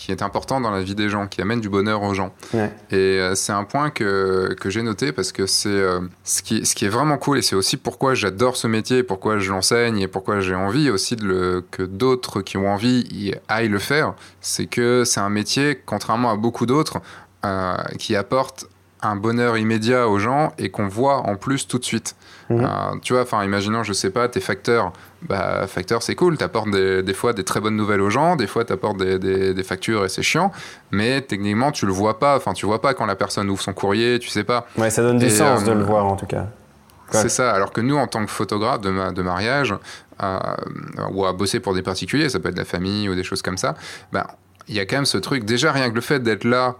Qui 0.00 0.12
est 0.12 0.22
important 0.22 0.62
dans 0.62 0.70
la 0.70 0.82
vie 0.82 0.94
des 0.94 1.10
gens, 1.10 1.26
qui 1.26 1.42
amène 1.42 1.60
du 1.60 1.68
bonheur 1.68 2.02
aux 2.02 2.14
gens. 2.14 2.32
Ouais. 2.54 2.72
Et 2.90 3.20
c'est 3.34 3.52
un 3.52 3.64
point 3.64 3.90
que, 3.90 4.56
que 4.58 4.70
j'ai 4.70 4.80
noté 4.80 5.12
parce 5.12 5.30
que 5.30 5.44
c'est 5.44 5.82
ce, 6.24 6.40
qui, 6.40 6.64
ce 6.64 6.74
qui 6.74 6.86
est 6.86 6.88
vraiment 6.88 7.18
cool 7.18 7.36
et 7.36 7.42
c'est 7.42 7.54
aussi 7.54 7.76
pourquoi 7.76 8.14
j'adore 8.14 8.56
ce 8.56 8.66
métier, 8.66 9.02
pourquoi 9.02 9.38
je 9.38 9.50
l'enseigne 9.50 9.98
et 9.98 10.08
pourquoi 10.08 10.40
j'ai 10.40 10.54
envie 10.54 10.88
aussi 10.88 11.16
de 11.16 11.26
le, 11.26 11.64
que 11.70 11.82
d'autres 11.82 12.40
qui 12.40 12.56
ont 12.56 12.72
envie 12.72 13.34
aillent 13.48 13.68
le 13.68 13.78
faire. 13.78 14.14
C'est 14.40 14.64
que 14.64 15.04
c'est 15.04 15.20
un 15.20 15.28
métier, 15.28 15.78
contrairement 15.84 16.30
à 16.30 16.36
beaucoup 16.36 16.64
d'autres, 16.64 17.00
qui 17.98 18.16
apporte 18.16 18.68
un 19.02 19.16
bonheur 19.16 19.56
immédiat 19.56 20.08
aux 20.08 20.18
gens 20.18 20.52
et 20.58 20.70
qu'on 20.70 20.88
voit 20.88 21.18
en 21.28 21.36
plus 21.36 21.66
tout 21.66 21.78
de 21.78 21.84
suite. 21.84 22.14
Mhm. 22.50 22.64
Euh, 22.64 22.68
tu 23.02 23.12
vois, 23.12 23.22
enfin, 23.22 23.44
imaginons, 23.44 23.82
je 23.82 23.92
sais 23.92 24.10
pas, 24.10 24.28
tes 24.28 24.40
facteurs, 24.40 24.92
bah, 25.22 25.66
facteurs, 25.66 26.02
c'est 26.02 26.14
cool, 26.14 26.36
t'apportes 26.36 26.70
des, 26.70 27.02
des 27.02 27.14
fois 27.14 27.32
des 27.32 27.44
très 27.44 27.60
bonnes 27.60 27.76
nouvelles 27.76 28.00
aux 28.00 28.10
gens, 28.10 28.36
des 28.36 28.46
fois 28.46 28.64
t'apportes 28.64 28.98
des, 28.98 29.18
des, 29.18 29.54
des 29.54 29.62
factures 29.62 30.04
et 30.04 30.08
c'est 30.08 30.22
chiant, 30.22 30.50
mais 30.90 31.20
techniquement, 31.22 31.70
tu 31.72 31.86
le 31.86 31.92
vois 31.92 32.18
pas, 32.18 32.36
enfin, 32.36 32.52
tu 32.52 32.66
vois 32.66 32.80
pas 32.80 32.94
quand 32.94 33.06
la 33.06 33.16
personne 33.16 33.48
ouvre 33.48 33.62
son 33.62 33.72
courrier, 33.72 34.18
tu 34.18 34.28
sais 34.28 34.44
pas. 34.44 34.66
Ouais, 34.76 34.90
ça 34.90 35.02
donne 35.02 35.18
du 35.18 35.30
sens 35.30 35.64
de 35.64 35.72
le 35.72 35.80
euh, 35.80 35.84
voir 35.84 36.06
en 36.06 36.16
tout 36.16 36.26
cas. 36.26 36.46
C'est 37.12 37.28
ça, 37.28 37.50
alors 37.50 37.72
que 37.72 37.80
nous, 37.80 37.96
en 37.96 38.06
tant 38.06 38.24
que 38.24 38.30
photographe 38.30 38.80
de, 38.82 39.12
de 39.12 39.22
mariage, 39.22 39.74
euh, 40.22 40.38
ou 41.12 41.24
à 41.24 41.32
bosser 41.32 41.58
pour 41.58 41.74
des 41.74 41.82
particuliers, 41.82 42.28
ça 42.28 42.38
peut 42.38 42.50
être 42.50 42.58
la 42.58 42.64
famille 42.64 43.08
ou 43.08 43.14
des 43.14 43.24
choses 43.24 43.42
comme 43.42 43.56
ça, 43.56 43.74
bah, 44.12 44.36
il 44.68 44.76
y 44.76 44.80
a 44.80 44.86
quand 44.86 44.96
même 44.96 45.06
ce 45.06 45.18
truc, 45.18 45.44
déjà 45.44 45.72
rien 45.72 45.90
que 45.90 45.94
le 45.94 46.00
fait 46.00 46.20
d'être 46.20 46.44
là 46.44 46.76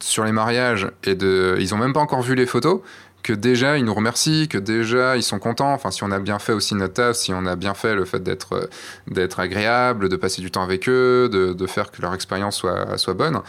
sur 0.00 0.24
les 0.24 0.32
mariages 0.32 0.88
et 1.04 1.14
de, 1.14 1.56
ils 1.58 1.74
ont 1.74 1.78
même 1.78 1.92
pas 1.92 2.00
encore 2.00 2.22
vu 2.22 2.34
les 2.34 2.46
photos, 2.46 2.80
que 3.22 3.32
déjà 3.32 3.76
ils 3.78 3.84
nous 3.84 3.94
remercient, 3.94 4.48
que 4.48 4.58
déjà 4.58 5.16
ils 5.16 5.22
sont 5.22 5.38
contents. 5.38 5.72
Enfin, 5.72 5.90
si 5.90 6.02
on 6.04 6.10
a 6.10 6.18
bien 6.18 6.38
fait 6.38 6.52
aussi 6.52 6.74
notre 6.74 6.94
taf, 6.94 7.16
si 7.16 7.32
on 7.34 7.46
a 7.46 7.56
bien 7.56 7.74
fait 7.74 7.94
le 7.94 8.04
fait 8.04 8.22
d'être 8.22 8.68
d'être 9.08 9.40
agréable, 9.40 10.08
de 10.08 10.16
passer 10.16 10.40
du 10.40 10.50
temps 10.50 10.62
avec 10.62 10.88
eux, 10.88 11.28
de, 11.30 11.52
de 11.52 11.66
faire 11.66 11.90
que 11.90 12.00
leur 12.02 12.14
expérience 12.14 12.56
soit 12.56 12.96
soit 12.96 13.14
bonne, 13.14 13.40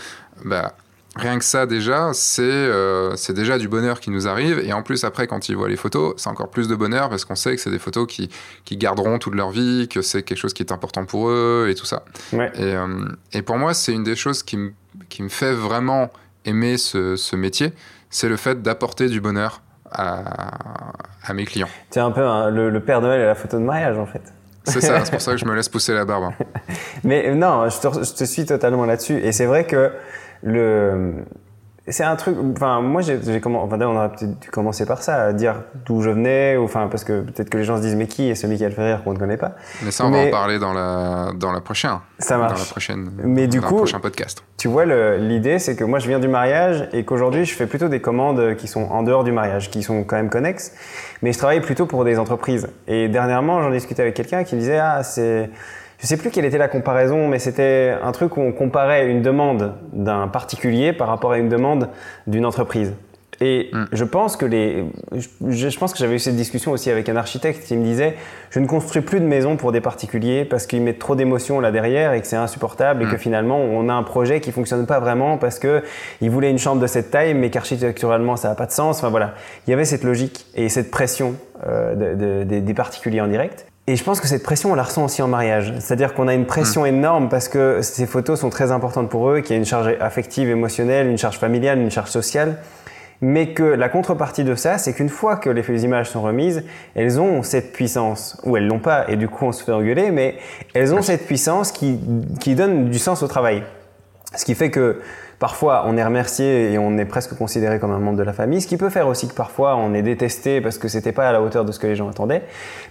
bah 0.43 0.73
rien 1.15 1.37
que 1.37 1.45
ça 1.45 1.65
déjà, 1.65 2.11
c'est 2.13 2.41
euh, 2.41 3.15
c'est 3.15 3.33
déjà 3.33 3.57
du 3.57 3.67
bonheur 3.67 3.99
qui 3.99 4.09
nous 4.11 4.27
arrive. 4.27 4.59
Et 4.59 4.73
en 4.73 4.81
plus, 4.81 5.03
après, 5.03 5.27
quand 5.27 5.49
ils 5.49 5.55
voient 5.55 5.69
les 5.69 5.77
photos, 5.77 6.13
c'est 6.17 6.29
encore 6.29 6.49
plus 6.49 6.67
de 6.67 6.75
bonheur 6.75 7.09
parce 7.09 7.25
qu'on 7.25 7.35
sait 7.35 7.55
que 7.55 7.61
c'est 7.61 7.71
des 7.71 7.79
photos 7.79 8.07
qui, 8.07 8.29
qui 8.65 8.77
garderont 8.77 9.19
toute 9.19 9.35
leur 9.35 9.51
vie, 9.51 9.87
que 9.89 10.01
c'est 10.01 10.23
quelque 10.23 10.37
chose 10.37 10.53
qui 10.53 10.63
est 10.63 10.71
important 10.71 11.05
pour 11.05 11.29
eux 11.29 11.67
et 11.69 11.75
tout 11.75 11.85
ça. 11.85 12.03
Ouais. 12.33 12.51
Et, 12.55 12.75
euh, 12.75 13.05
et, 13.33 13.41
pour 13.41 13.57
moi, 13.57 13.73
c'est 13.73 13.93
une 13.93 14.03
des 14.03 14.15
choses 14.15 14.43
qui 14.43 14.57
me, 14.57 14.71
qui 15.11 15.21
me 15.21 15.29
fait 15.29 15.53
vraiment 15.53 16.09
aimer 16.45 16.77
ce, 16.77 17.15
ce 17.15 17.35
métier, 17.35 17.73
c'est 18.09 18.29
le 18.29 18.37
fait 18.37 18.63
d'apporter 18.63 19.09
du 19.09 19.21
bonheur 19.21 19.61
à, 19.91 20.93
à, 21.23 21.33
mes 21.33 21.45
clients. 21.45 21.67
Tu 21.91 21.99
es 21.99 22.01
un 22.01 22.11
peu 22.11 22.21
le, 22.21 22.79
Père 22.79 23.01
Noël 23.01 23.21
à 23.21 23.25
la 23.27 23.35
photo 23.35 23.59
de 23.59 23.63
mariage, 23.63 23.97
en 23.97 24.05
fait. 24.05 24.21
C'est 24.63 24.81
ça, 24.81 24.99
c'est 25.05 25.11
pour 25.11 25.21
ça 25.21 25.31
que 25.31 25.37
je 25.37 25.45
me 25.45 25.53
laisse 25.53 25.69
pousser 25.69 25.93
la 25.93 26.05
barbe. 26.05 26.31
Mais 27.03 27.35
non, 27.35 27.69
je 27.69 27.79
te, 27.79 28.03
je 28.03 28.13
te 28.13 28.23
suis 28.23 28.45
totalement 28.45 28.85
là-dessus. 28.85 29.17
Et 29.17 29.33
c'est 29.33 29.45
vrai 29.45 29.65
que 29.65 29.91
le, 30.43 31.25
c'est 31.91 32.03
un 32.03 32.15
truc. 32.15 32.35
Enfin, 32.55 32.81
moi, 32.81 33.01
j'ai 33.01 33.39
comment. 33.39 33.63
Enfin, 33.63 33.77
on 33.81 33.95
aurait 33.95 34.09
peut-être 34.09 34.39
dû 34.39 34.49
commencer 34.49 34.85
par 34.85 35.03
ça, 35.03 35.25
à 35.25 35.33
dire 35.33 35.55
d'où 35.85 36.01
je 36.01 36.09
venais, 36.09 36.57
ou 36.57 36.63
enfin, 36.63 36.87
parce 36.89 37.03
que 37.03 37.21
peut-être 37.21 37.49
que 37.49 37.57
les 37.57 37.63
gens 37.63 37.77
se 37.77 37.81
disent 37.81 37.95
mais 37.95 38.07
qui 38.07 38.29
est 38.29 38.35
ce 38.35 38.47
Michael 38.47 38.71
Ferrier 38.71 38.97
qu'on 39.03 39.13
ne 39.13 39.19
connaît 39.19 39.37
pas? 39.37 39.53
Mais 39.83 39.91
ça, 39.91 40.05
on 40.05 40.11
va 40.11 40.19
en 40.19 40.31
parler 40.31 40.59
dans 40.59 40.73
la 40.73 41.31
dans 41.35 41.51
la 41.51 41.61
prochaine. 41.61 41.97
Ça 42.19 42.37
marche. 42.37 42.53
Dans 42.53 42.59
la 42.59 42.65
prochaine. 42.65 43.11
Mais 43.23 43.47
du 43.47 43.59
dans 43.59 43.67
coup, 43.67 43.75
le 43.75 43.81
prochain 43.81 43.99
podcast. 43.99 44.43
Tu 44.57 44.67
vois, 44.67 44.85
l'idée, 45.17 45.59
c'est 45.59 45.75
que 45.75 45.83
moi, 45.83 45.99
je 45.99 46.07
viens 46.07 46.19
du 46.19 46.27
mariage 46.27 46.87
et 46.93 47.03
qu'aujourd'hui, 47.03 47.45
je 47.45 47.53
fais 47.53 47.67
plutôt 47.67 47.87
des 47.87 48.01
commandes 48.01 48.55
qui 48.55 48.67
sont 48.67 48.83
en 48.83 49.03
dehors 49.03 49.23
du 49.23 49.31
mariage, 49.31 49.69
qui 49.69 49.83
sont 49.83 50.03
quand 50.03 50.15
même 50.15 50.29
connexes, 50.29 50.73
mais 51.21 51.33
je 51.33 51.37
travaille 51.37 51.61
plutôt 51.61 51.85
pour 51.85 52.05
des 52.05 52.19
entreprises. 52.19 52.67
Et 52.87 53.07
dernièrement, 53.07 53.61
j'en 53.61 53.71
discutais 53.71 54.01
avec 54.01 54.15
quelqu'un 54.15 54.43
qui 54.43 54.55
me 54.55 54.59
disait 54.59 54.79
ah 54.79 55.03
c'est 55.03 55.49
je 56.01 56.07
sais 56.07 56.17
plus 56.17 56.31
quelle 56.31 56.45
était 56.45 56.57
la 56.57 56.67
comparaison, 56.67 57.27
mais 57.27 57.37
c'était 57.37 57.95
un 58.01 58.11
truc 58.11 58.35
où 58.35 58.41
on 58.41 58.51
comparait 58.51 59.07
une 59.07 59.21
demande 59.21 59.75
d'un 59.93 60.27
particulier 60.27 60.93
par 60.93 61.07
rapport 61.07 61.31
à 61.31 61.37
une 61.37 61.49
demande 61.49 61.89
d'une 62.25 62.45
entreprise. 62.45 62.93
Et 63.39 63.69
mm. 63.71 63.85
je 63.91 64.03
pense 64.03 64.35
que 64.35 64.45
les, 64.45 64.85
je, 65.13 65.69
je 65.69 65.77
pense 65.77 65.93
que 65.93 65.99
j'avais 65.99 66.15
eu 66.15 66.19
cette 66.19 66.35
discussion 66.35 66.71
aussi 66.71 66.89
avec 66.89 67.07
un 67.07 67.15
architecte 67.15 67.65
qui 67.65 67.75
me 67.75 67.83
disait, 67.83 68.15
je 68.49 68.59
ne 68.59 68.65
construis 68.67 69.03
plus 69.03 69.19
de 69.19 69.25
maisons 69.25 69.57
pour 69.57 69.71
des 69.71 69.81
particuliers 69.81 70.43
parce 70.43 70.65
qu'ils 70.65 70.81
mettent 70.81 70.99
trop 70.99 71.15
d'émotions 71.15 71.59
là 71.59 71.71
derrière 71.71 72.13
et 72.13 72.21
que 72.21 72.27
c'est 72.27 72.35
insupportable 72.35 73.03
et 73.03 73.05
que 73.05 73.15
mm. 73.15 73.19
finalement 73.19 73.59
on 73.59 73.87
a 73.87 73.93
un 73.93 74.03
projet 74.03 74.41
qui 74.41 74.51
fonctionne 74.51 74.87
pas 74.87 74.99
vraiment 74.99 75.37
parce 75.37 75.59
que 75.59 75.83
ils 76.21 76.31
voulaient 76.31 76.51
une 76.51 76.59
chambre 76.59 76.81
de 76.81 76.87
cette 76.87 77.11
taille 77.11 77.35
mais 77.35 77.49
qu'architecturalement 77.51 78.37
ça 78.37 78.49
n'a 78.49 78.55
pas 78.55 78.65
de 78.65 78.71
sens. 78.71 78.99
Enfin 78.99 79.09
voilà, 79.09 79.35
il 79.67 79.71
y 79.71 79.73
avait 79.73 79.85
cette 79.85 80.03
logique 80.03 80.45
et 80.55 80.67
cette 80.69 80.89
pression 80.89 81.35
euh, 81.67 82.43
de, 82.43 82.59
des 82.59 82.73
particuliers 82.73 83.21
en 83.21 83.27
direct. 83.27 83.65
Et 83.91 83.97
je 83.97 84.05
pense 84.05 84.21
que 84.21 84.27
cette 84.27 84.43
pression, 84.43 84.71
on 84.71 84.75
la 84.75 84.83
ressent 84.83 85.03
aussi 85.03 85.21
en 85.21 85.27
mariage. 85.27 85.73
C'est-à-dire 85.79 86.13
qu'on 86.13 86.29
a 86.29 86.33
une 86.33 86.45
pression 86.45 86.83
mm. 86.83 86.87
énorme 86.87 87.27
parce 87.27 87.49
que 87.49 87.81
ces 87.81 88.05
photos 88.05 88.39
sont 88.39 88.49
très 88.49 88.71
importantes 88.71 89.09
pour 89.09 89.29
eux, 89.29 89.41
qu'il 89.41 89.51
y 89.51 89.53
a 89.55 89.57
une 89.57 89.65
charge 89.65 89.93
affective, 89.99 90.49
émotionnelle, 90.49 91.07
une 91.07 91.17
charge 91.17 91.37
familiale, 91.37 91.77
une 91.77 91.91
charge 91.91 92.09
sociale 92.09 92.57
mais 93.23 93.53
que 93.53 93.61
la 93.61 93.87
contrepartie 93.87 94.43
de 94.43 94.55
ça, 94.55 94.79
c'est 94.79 94.93
qu'une 94.93 95.09
fois 95.09 95.35
que 95.35 95.47
les 95.51 95.83
images 95.83 96.09
sont 96.09 96.23
remises, 96.23 96.63
elles 96.95 97.21
ont 97.21 97.43
cette 97.43 97.71
puissance, 97.71 98.41
ou 98.45 98.57
elles 98.57 98.65
l'ont 98.65 98.79
pas, 98.79 99.05
et 99.09 99.15
du 99.15 99.27
coup 99.27 99.45
on 99.45 99.51
se 99.51 99.63
fait 99.63 99.71
engueuler, 99.71 100.09
mais 100.09 100.37
elles 100.73 100.91
ont 100.95 101.03
cette 101.03 101.27
puissance 101.27 101.71
qui, 101.71 101.99
qui 102.39 102.55
donne 102.55 102.89
du 102.89 102.97
sens 102.97 103.21
au 103.21 103.27
travail. 103.27 103.61
Ce 104.35 104.43
qui 104.43 104.55
fait 104.55 104.71
que 104.71 105.01
parfois 105.41 105.85
on 105.87 105.97
est 105.97 106.03
remercié 106.03 106.71
et 106.71 106.77
on 106.77 106.99
est 106.99 107.05
presque 107.05 107.35
considéré 107.35 107.79
comme 107.79 107.91
un 107.91 107.97
membre 107.97 108.19
de 108.19 108.23
la 108.23 108.31
famille, 108.31 108.61
ce 108.61 108.67
qui 108.67 108.77
peut 108.77 108.91
faire 108.91 109.07
aussi 109.07 109.27
que 109.27 109.33
parfois 109.33 109.75
on 109.75 109.93
est 109.95 110.03
détesté 110.03 110.61
parce 110.61 110.77
que 110.77 110.87
c'était 110.87 111.11
pas 111.11 111.27
à 111.27 111.31
la 111.31 111.41
hauteur 111.41 111.65
de 111.65 111.71
ce 111.71 111.79
que 111.79 111.87
les 111.87 111.95
gens 111.95 112.07
attendaient. 112.07 112.43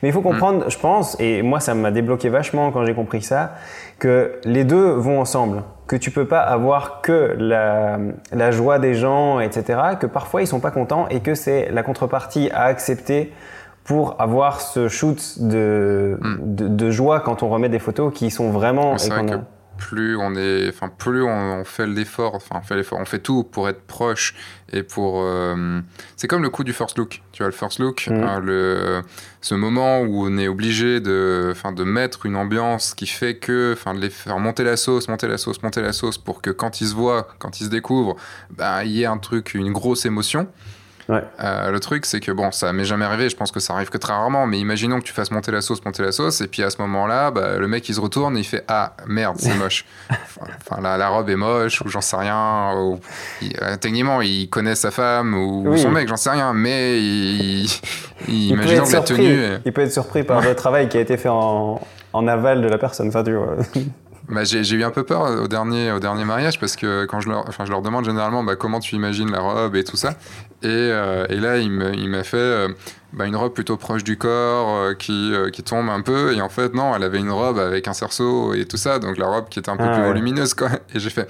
Mais 0.03 0.09
il 0.09 0.13
faut 0.13 0.21
comprendre, 0.21 0.67
mm. 0.67 0.71
je 0.71 0.79
pense, 0.79 1.17
et 1.21 1.43
moi 1.43 1.61
ça 1.61 1.75
m'a 1.75 1.93
débloqué 1.93 2.29
vachement 2.29 2.73
quand 2.73 2.85
j'ai 2.85 2.93
compris 2.93 3.23
ça, 3.23 3.55
que 4.01 4.41
les 4.45 4.65
deux 4.65 4.91
vont 4.91 5.21
ensemble 5.21 5.63
que 5.87 5.95
tu 5.95 6.11
peux 6.11 6.27
pas 6.27 6.41
avoir 6.41 7.03
que 7.03 7.37
la, 7.39 7.99
la, 8.33 8.51
joie 8.51 8.81
des 8.81 8.95
gens, 8.95 9.39
etc., 9.39 9.81
que 10.01 10.07
parfois 10.07 10.43
ils 10.43 10.47
sont 10.47 10.61
pas 10.61 10.71
contents 10.73 11.07
et 11.09 11.21
que 11.21 11.37
c'est 11.37 11.71
la 11.71 11.85
contrepartie 11.85 12.51
à 12.53 12.65
accepter 12.65 13.33
pour 13.85 14.21
avoir 14.21 14.61
ce 14.61 14.89
shoot 14.89 15.39
de, 15.39 16.19
hmm. 16.21 16.77
de, 16.77 16.91
joie 16.91 17.21
quand 17.21 17.43
on 17.45 17.49
remet 17.49 17.69
des 17.69 17.79
photos 17.79 18.13
qui 18.13 18.31
sont 18.31 18.51
vraiment 18.51 18.97
plus 19.81 20.17
on 20.17 20.37
est, 20.37 20.69
enfin 20.69 20.89
plus 20.89 21.23
on, 21.23 21.65
fait 21.65 21.87
l'effort, 21.87 22.35
enfin 22.35 22.57
on 22.59 22.63
fait 22.63 22.77
l'effort, 22.77 22.99
on 23.01 23.05
fait 23.05 23.19
tout 23.19 23.43
pour 23.43 23.69
être 23.69 23.81
proche 23.81 24.35
et 24.73 24.85
pour. 24.85 25.23
Euh, 25.25 25.81
c'est 26.17 26.29
comme 26.29 26.43
le 26.43 26.51
coup 26.51 26.63
du 26.63 26.73
first 26.73 26.99
look. 26.99 27.23
Tu 27.33 27.43
vois 27.43 27.49
le 27.49 27.57
first 27.57 27.81
look, 27.81 28.07
mm. 28.09 28.23
hein, 28.23 28.41
le, 28.41 29.03
ce 29.41 29.55
moment 29.55 30.01
où 30.03 30.27
on 30.27 30.39
est 30.39 30.47
obligé 30.47 31.01
de, 31.01 31.49
enfin 31.51 31.73
de 31.73 31.83
mettre 31.83 32.27
une 32.27 32.37
ambiance 32.37 32.95
qui 32.95 33.07
fait 33.07 33.37
que, 33.37 33.73
enfin 33.73 33.95
de 33.95 34.01
les 34.01 34.11
faire 34.11 34.39
monter 34.39 34.63
la 34.63 34.77
sauce, 34.77 35.09
monter 35.09 35.27
la 35.27 35.39
sauce, 35.39 35.63
monter 35.63 35.81
la 35.81 35.93
sauce 35.93 36.19
pour 36.19 36.43
que 36.43 36.51
quand 36.51 36.81
ils 36.81 36.89
se 36.89 36.95
voient, 36.95 37.27
quand 37.39 37.61
ils 37.61 37.65
se 37.65 37.71
découvrent, 37.71 38.17
ben 38.51 38.83
il 38.83 38.93
y 38.93 39.03
ait 39.03 39.07
un 39.07 39.19
truc, 39.19 39.55
une 39.55 39.73
grosse 39.73 40.05
émotion. 40.05 40.47
Euh, 41.13 41.71
le 41.71 41.81
truc, 41.81 42.07
c'est 42.07 42.21
que 42.21 42.33
bon, 42.33 42.51
ça 42.51 42.73
m'est 42.73 42.85
jamais 42.85 43.05
arrivé, 43.05 43.29
je 43.29 43.37
pense 43.37 43.53
que 43.53 43.61
ça 43.61 43.75
arrive 43.75 43.89
que 43.89 43.99
très 43.99 44.13
rarement, 44.13 44.47
mais 44.47 44.59
imaginons 44.59 44.99
que 44.99 45.05
tu 45.05 45.13
fasses 45.13 45.31
monter 45.31 45.53
la 45.53 45.61
sauce, 45.61 45.85
monter 45.85 46.03
la 46.03 46.13
sauce, 46.13 46.41
et 46.41 46.47
puis 46.47 46.63
à 46.63 46.71
ce 46.71 46.81
moment-là, 46.83 47.31
bah, 47.31 47.57
le 47.59 47.69
mec 47.69 47.89
il 47.89 47.95
se 47.95 48.01
retourne 48.01 48.37
et 48.37 48.41
il 48.41 48.45
fait 48.45 48.65
Ah 48.69 48.95
merde, 49.07 49.37
c'est 49.39 49.55
moche. 49.59 49.85
enfin, 50.11 50.81
la, 50.81 51.09
robe 51.09 51.29
est 51.31 51.37
moche, 51.37 51.81
ou 51.83 51.89
j'en 51.89 52.01
sais 52.01 52.17
rien. 52.17 52.73
Ou, 52.77 53.01
euh, 53.43 53.77
techniquement, 53.77 54.21
il 54.21 54.49
connaît 54.49 54.75
sa 54.75 54.91
femme 54.91 55.35
ou, 55.35 55.77
son 55.77 55.91
mec, 55.91 56.09
j'en 56.09 56.17
sais 56.17 56.31
rien, 56.31 56.53
mais 56.53 57.01
il, 57.01 57.67
il, 58.29 58.51
imaginons 58.51 58.85
que 58.85 58.93
la 58.93 59.01
tenue. 59.01 59.45
Il 59.65 59.73
peut 59.73 59.83
être 59.83 59.93
surpris 59.93 60.23
par 60.23 60.41
le 60.41 60.55
travail 60.55 60.89
qui 60.89 60.99
a 60.99 61.01
été 61.01 61.17
fait 61.17 61.29
en, 61.29 61.81
en 62.13 62.29
aval 62.29 62.63
de 62.63 62.69
la 62.69 62.79
personne. 62.79 63.09
Enfin, 63.09 63.25
tu 63.25 63.35
vois. 63.35 63.57
Bah, 64.31 64.45
j'ai 64.45 64.75
eu 64.75 64.85
un 64.85 64.91
peu 64.91 65.03
peur 65.03 65.43
au 65.43 65.49
dernier, 65.49 65.91
au 65.91 65.99
dernier 65.99 66.25
mariage 66.25 66.61
parce 66.61 66.77
que 66.77 67.05
quand 67.07 67.21
je 67.21 67.29
leur, 67.29 67.49
enfin, 67.49 67.65
je 67.65 67.71
leur 67.71 67.83
demande 67.83 68.05
généralement 68.05 68.45
bah, 68.45 68.55
comment 68.55 68.79
tu 68.79 68.95
imagines 68.95 69.31
la 69.31 69.41
robe 69.41 69.75
et 69.75 69.83
tout 69.83 69.97
ça. 69.97 70.15
Et, 70.63 70.69
euh, 70.69 71.27
et 71.29 71.37
là, 71.37 71.57
il 71.59 71.71
m'a 71.71 72.23
fait 72.23 72.37
euh, 72.37 72.69
bah, 73.13 73.27
une 73.27 73.37
robe 73.37 73.55
plutôt 73.55 73.79
proche 73.79 74.05
du 74.05 74.19
corps 74.19 74.69
euh, 74.69 74.95
qui, 74.95 75.33
qui 75.53 75.63
tombe 75.63 75.89
un 75.89 76.03
peu. 76.03 76.35
Et 76.35 76.41
en 76.41 76.49
fait, 76.49 76.75
non, 76.75 76.95
elle 76.95 77.03
avait 77.03 77.19
une 77.19 77.31
robe 77.31 77.59
avec 77.59 77.89
un 77.89 77.95
cerceau 77.95 78.53
et 78.53 78.67
tout 78.67 78.77
ça. 78.77 78.99
Donc 78.99 79.17
la 79.17 79.27
robe 79.27 79.49
qui 79.49 79.59
était 79.59 79.71
un 79.71 79.77
peu 79.77 79.85
ah 79.87 79.95
plus 79.95 80.03
volumineuse. 80.03 80.55
Quoi. 80.55 80.71
Et 80.95 81.01
j'ai 81.01 81.11
fait. 81.11 81.29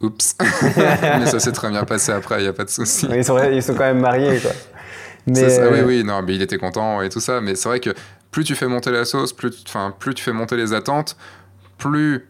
Oups. 0.00 0.36
mais 0.76 1.26
ça 1.26 1.40
s'est 1.40 1.52
très 1.52 1.70
bien 1.70 1.84
passé 1.84 2.12
après, 2.12 2.40
il 2.40 2.42
n'y 2.42 2.48
a 2.48 2.52
pas 2.52 2.64
de 2.64 2.70
souci. 2.70 3.06
Ils 3.14 3.24
sont, 3.24 3.38
ils 3.50 3.62
sont 3.62 3.74
quand 3.74 3.84
même 3.84 4.00
mariés. 4.00 4.38
Quoi. 4.38 4.50
Mais... 5.26 5.48
Ça, 5.48 5.70
oui, 5.70 5.80
oui, 5.80 6.04
non, 6.04 6.20
mais 6.20 6.34
il 6.34 6.42
était 6.42 6.58
content 6.58 7.00
et 7.00 7.08
tout 7.08 7.20
ça. 7.20 7.40
Mais 7.40 7.54
c'est 7.54 7.68
vrai 7.68 7.80
que 7.80 7.90
plus 8.30 8.44
tu 8.44 8.54
fais 8.54 8.66
monter 8.66 8.90
la 8.90 9.06
sauce, 9.06 9.32
plus, 9.32 9.64
plus 9.98 10.14
tu 10.14 10.22
fais 10.22 10.32
monter 10.32 10.56
les 10.56 10.74
attentes, 10.74 11.16
plus 11.78 12.28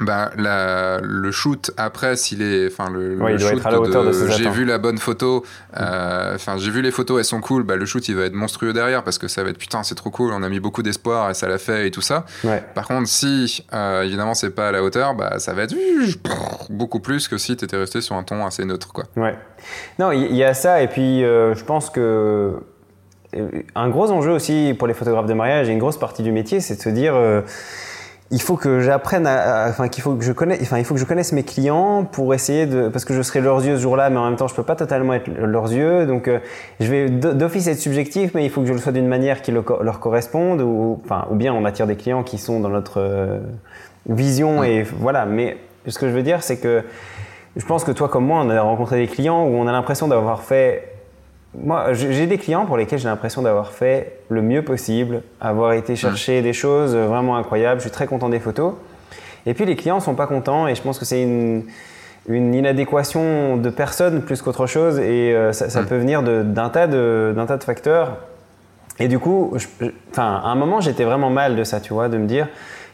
bah, 0.00 0.30
le 0.36 1.30
shoot 1.30 1.70
après 1.76 2.16
s'il 2.16 2.42
est 2.42 2.66
enfin 2.66 2.90
le, 2.90 3.16
shoot 3.38 3.62
de, 3.64 4.28
j'ai 4.36 4.50
vu 4.50 4.64
la 4.64 4.76
bonne 4.78 4.98
photo 4.98 5.44
euh, 5.76 6.34
enfin 6.34 6.56
j'ai 6.58 6.70
vu 6.70 6.82
les 6.82 6.90
photos 6.90 7.18
elles 7.18 7.24
sont 7.24 7.40
cool 7.40 7.62
bah, 7.62 7.76
le 7.76 7.86
shoot 7.86 8.06
il 8.08 8.14
va 8.14 8.24
être 8.24 8.34
monstrueux 8.34 8.74
derrière 8.74 9.04
parce 9.04 9.16
que 9.16 9.26
ça 9.26 9.42
va 9.42 9.50
être 9.50 9.58
putain 9.58 9.82
c'est 9.82 9.94
trop 9.94 10.10
cool 10.10 10.32
on 10.32 10.42
a 10.42 10.48
mis 10.50 10.60
beaucoup 10.60 10.82
d'espoir 10.82 11.30
et 11.30 11.34
ça 11.34 11.48
l'a 11.48 11.58
fait 11.58 11.86
et 11.86 11.90
tout 11.90 12.02
ça. 12.02 12.26
Par 12.74 12.86
contre 12.86 13.08
si 13.08 13.64
euh, 13.72 14.02
évidemment 14.02 14.34
c'est 14.34 14.50
pas 14.50 14.68
à 14.68 14.72
la 14.72 14.82
hauteur 14.82 15.14
bah 15.14 15.38
ça 15.38 15.54
va 15.54 15.62
être 15.62 15.74
beaucoup 16.70 17.00
plus 17.00 17.28
que 17.28 17.38
si 17.38 17.56
tu 17.56 17.64
étais 17.64 17.76
resté 17.76 18.00
sur 18.02 18.16
un 18.16 18.22
ton 18.22 18.44
assez 18.44 18.64
neutre 18.64 18.92
quoi. 18.92 19.04
Ouais. 19.16 19.34
Non 19.98 20.12
il 20.12 20.34
y, 20.34 20.44
a 20.44 20.52
ça 20.52 20.82
et 20.82 20.88
puis 20.88 21.24
euh, 21.24 21.54
je 21.54 21.64
pense 21.64 21.88
que 21.88 22.54
un 23.74 23.88
gros 23.88 24.10
enjeu 24.10 24.30
aussi 24.30 24.74
pour 24.78 24.88
les 24.88 24.94
photographes 24.94 25.26
de 25.26 25.34
mariage 25.34 25.68
et 25.68 25.72
une 25.72 25.78
grosse 25.78 25.98
partie 25.98 26.22
du 26.22 26.32
métier 26.32 26.60
c'est 26.60 26.76
de 26.76 26.80
se 26.80 26.88
dire 26.90 27.14
il 28.30 28.42
faut 28.42 28.56
que 28.56 28.80
j'apprenne 28.80 29.26
à, 29.26 29.66
enfin 29.68 29.88
qu'il 29.88 30.02
faut 30.02 30.14
que 30.16 30.24
je 30.24 30.32
connaisse 30.32 30.60
enfin 30.60 30.78
il 30.78 30.84
faut 30.84 30.94
que 30.94 31.00
je 31.00 31.04
connaisse 31.04 31.32
mes 31.32 31.44
clients 31.44 32.04
pour 32.04 32.34
essayer 32.34 32.66
de 32.66 32.88
parce 32.88 33.04
que 33.04 33.14
je 33.14 33.22
serai 33.22 33.40
leurs 33.40 33.64
yeux 33.64 33.76
ce 33.76 33.82
jour-là 33.82 34.10
mais 34.10 34.16
en 34.16 34.24
même 34.24 34.36
temps 34.36 34.48
je 34.48 34.54
peux 34.54 34.64
pas 34.64 34.74
totalement 34.74 35.14
être 35.14 35.28
leurs 35.28 35.72
yeux. 35.72 36.06
Donc 36.06 36.26
euh, 36.26 36.40
je 36.80 36.90
vais 36.90 37.08
d'office 37.08 37.68
être 37.68 37.78
subjectif 37.78 38.32
mais 38.34 38.44
il 38.44 38.50
faut 38.50 38.62
que 38.62 38.66
je 38.66 38.72
le 38.72 38.80
sois 38.80 38.92
d'une 38.92 39.06
manière 39.06 39.42
qui 39.42 39.52
leur 39.52 40.00
corresponde 40.00 40.60
ou 40.60 41.00
enfin 41.04 41.26
ou 41.30 41.36
bien 41.36 41.54
on 41.54 41.64
attire 41.64 41.86
des 41.86 41.96
clients 41.96 42.24
qui 42.24 42.38
sont 42.38 42.58
dans 42.58 42.68
notre 42.68 43.00
euh, 43.00 43.38
vision 44.08 44.64
et 44.64 44.82
voilà. 44.82 45.24
Mais 45.24 45.56
ce 45.86 45.98
que 45.98 46.08
je 46.08 46.12
veux 46.12 46.24
dire 46.24 46.42
c'est 46.42 46.56
que 46.56 46.82
je 47.54 47.64
pense 47.64 47.84
que 47.84 47.92
toi 47.92 48.08
comme 48.08 48.26
moi 48.26 48.42
on 48.44 48.50
a 48.50 48.60
rencontré 48.60 48.96
des 48.96 49.06
clients 49.06 49.44
où 49.44 49.54
on 49.54 49.68
a 49.68 49.72
l'impression 49.72 50.08
d'avoir 50.08 50.42
fait 50.42 50.95
moi, 51.62 51.92
j'ai 51.92 52.26
des 52.26 52.38
clients 52.38 52.66
pour 52.66 52.76
lesquels 52.76 52.98
j'ai 52.98 53.08
l'impression 53.08 53.42
d'avoir 53.42 53.72
fait 53.72 54.20
le 54.28 54.42
mieux 54.42 54.62
possible, 54.62 55.22
avoir 55.40 55.72
été 55.72 55.96
chercher 55.96 56.42
des 56.42 56.52
choses 56.52 56.94
vraiment 56.94 57.36
incroyables. 57.36 57.80
Je 57.80 57.86
suis 57.86 57.92
très 57.92 58.06
content 58.06 58.28
des 58.28 58.40
photos. 58.40 58.74
Et 59.46 59.54
puis 59.54 59.64
les 59.64 59.76
clients 59.76 59.96
ne 59.96 60.00
sont 60.00 60.14
pas 60.14 60.26
contents 60.26 60.66
et 60.66 60.74
je 60.74 60.82
pense 60.82 60.98
que 60.98 61.04
c'est 61.04 61.22
une, 61.22 61.64
une, 62.28 62.52
inadéquation 62.52 63.56
de 63.56 63.70
personnes 63.70 64.22
plus 64.22 64.42
qu'autre 64.42 64.66
chose 64.66 64.98
et 64.98 65.34
euh, 65.34 65.52
ça, 65.52 65.82
peut 65.84 65.96
venir 65.96 66.22
d'un 66.22 66.68
tas, 66.68 66.88
de, 66.88 67.34
tas 67.46 67.56
de 67.56 67.64
facteurs. 67.64 68.18
Et 68.98 69.08
du 69.08 69.18
coup, 69.18 69.56
enfin, 70.10 70.40
à 70.42 70.48
un 70.48 70.54
moment, 70.56 70.80
j'étais 70.80 71.04
vraiment 71.04 71.30
mal 71.30 71.54
de 71.54 71.64
ça, 71.64 71.80
tu 71.80 71.92
vois, 71.92 72.08
de 72.08 72.18
me 72.18 72.26
dire, 72.26 72.48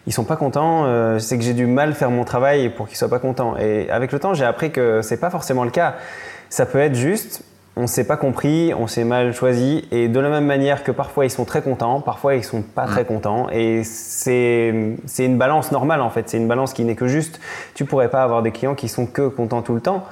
ils 0.06 0.12
sont 0.12 0.24
pas 0.24 0.36
contents, 0.36 0.84
euh, 0.84 1.18
c'est 1.18 1.38
que 1.38 1.44
j'ai 1.44 1.54
du 1.54 1.66
mal 1.66 1.94
faire 1.94 2.10
mon 2.10 2.24
travail 2.24 2.70
pour 2.70 2.88
qu'ils 2.88 2.98
soient 2.98 3.08
pas 3.08 3.20
contents. 3.20 3.56
Et 3.56 3.88
avec 3.88 4.12
le 4.12 4.18
temps, 4.18 4.34
j'ai 4.34 4.44
appris 4.44 4.72
que 4.72 5.00
c'est 5.00 5.20
pas 5.20 5.30
forcément 5.30 5.64
le 5.64 5.70
cas. 5.70 5.94
Ça 6.50 6.66
peut 6.66 6.80
être 6.80 6.96
juste 6.96 7.44
on 7.76 7.86
s'est 7.86 8.06
pas 8.06 8.16
compris, 8.16 8.72
on 8.78 8.86
s'est 8.86 9.04
mal 9.04 9.32
choisi, 9.32 9.86
et 9.90 10.08
de 10.08 10.20
la 10.20 10.28
même 10.28 10.44
manière 10.44 10.84
que 10.84 10.90
parfois 10.90 11.24
ils 11.24 11.30
sont 11.30 11.44
très 11.44 11.62
contents, 11.62 12.00
parfois 12.00 12.34
ils 12.34 12.44
sont 12.44 12.62
pas 12.62 12.86
très 12.86 13.02
mm. 13.02 13.06
contents, 13.06 13.46
et 13.50 13.82
c'est 13.84 14.68
une 15.18 15.38
balance 15.38 15.72
normale 15.72 16.00
en 16.00 16.10
fait, 16.10 16.28
c'est 16.28 16.36
une 16.36 16.48
balance 16.48 16.74
qui 16.74 16.84
n'est 16.84 16.96
que 16.96 17.08
juste. 17.08 17.40
Tu 17.74 17.84
pourrais 17.84 18.10
pas 18.10 18.22
avoir 18.22 18.42
des 18.42 18.50
clients 18.50 18.74
qui 18.74 18.88
sont 18.88 19.06
que 19.06 19.28
contents 19.28 19.62
tout 19.62 19.74
le 19.74 19.80
temps, 19.80 20.06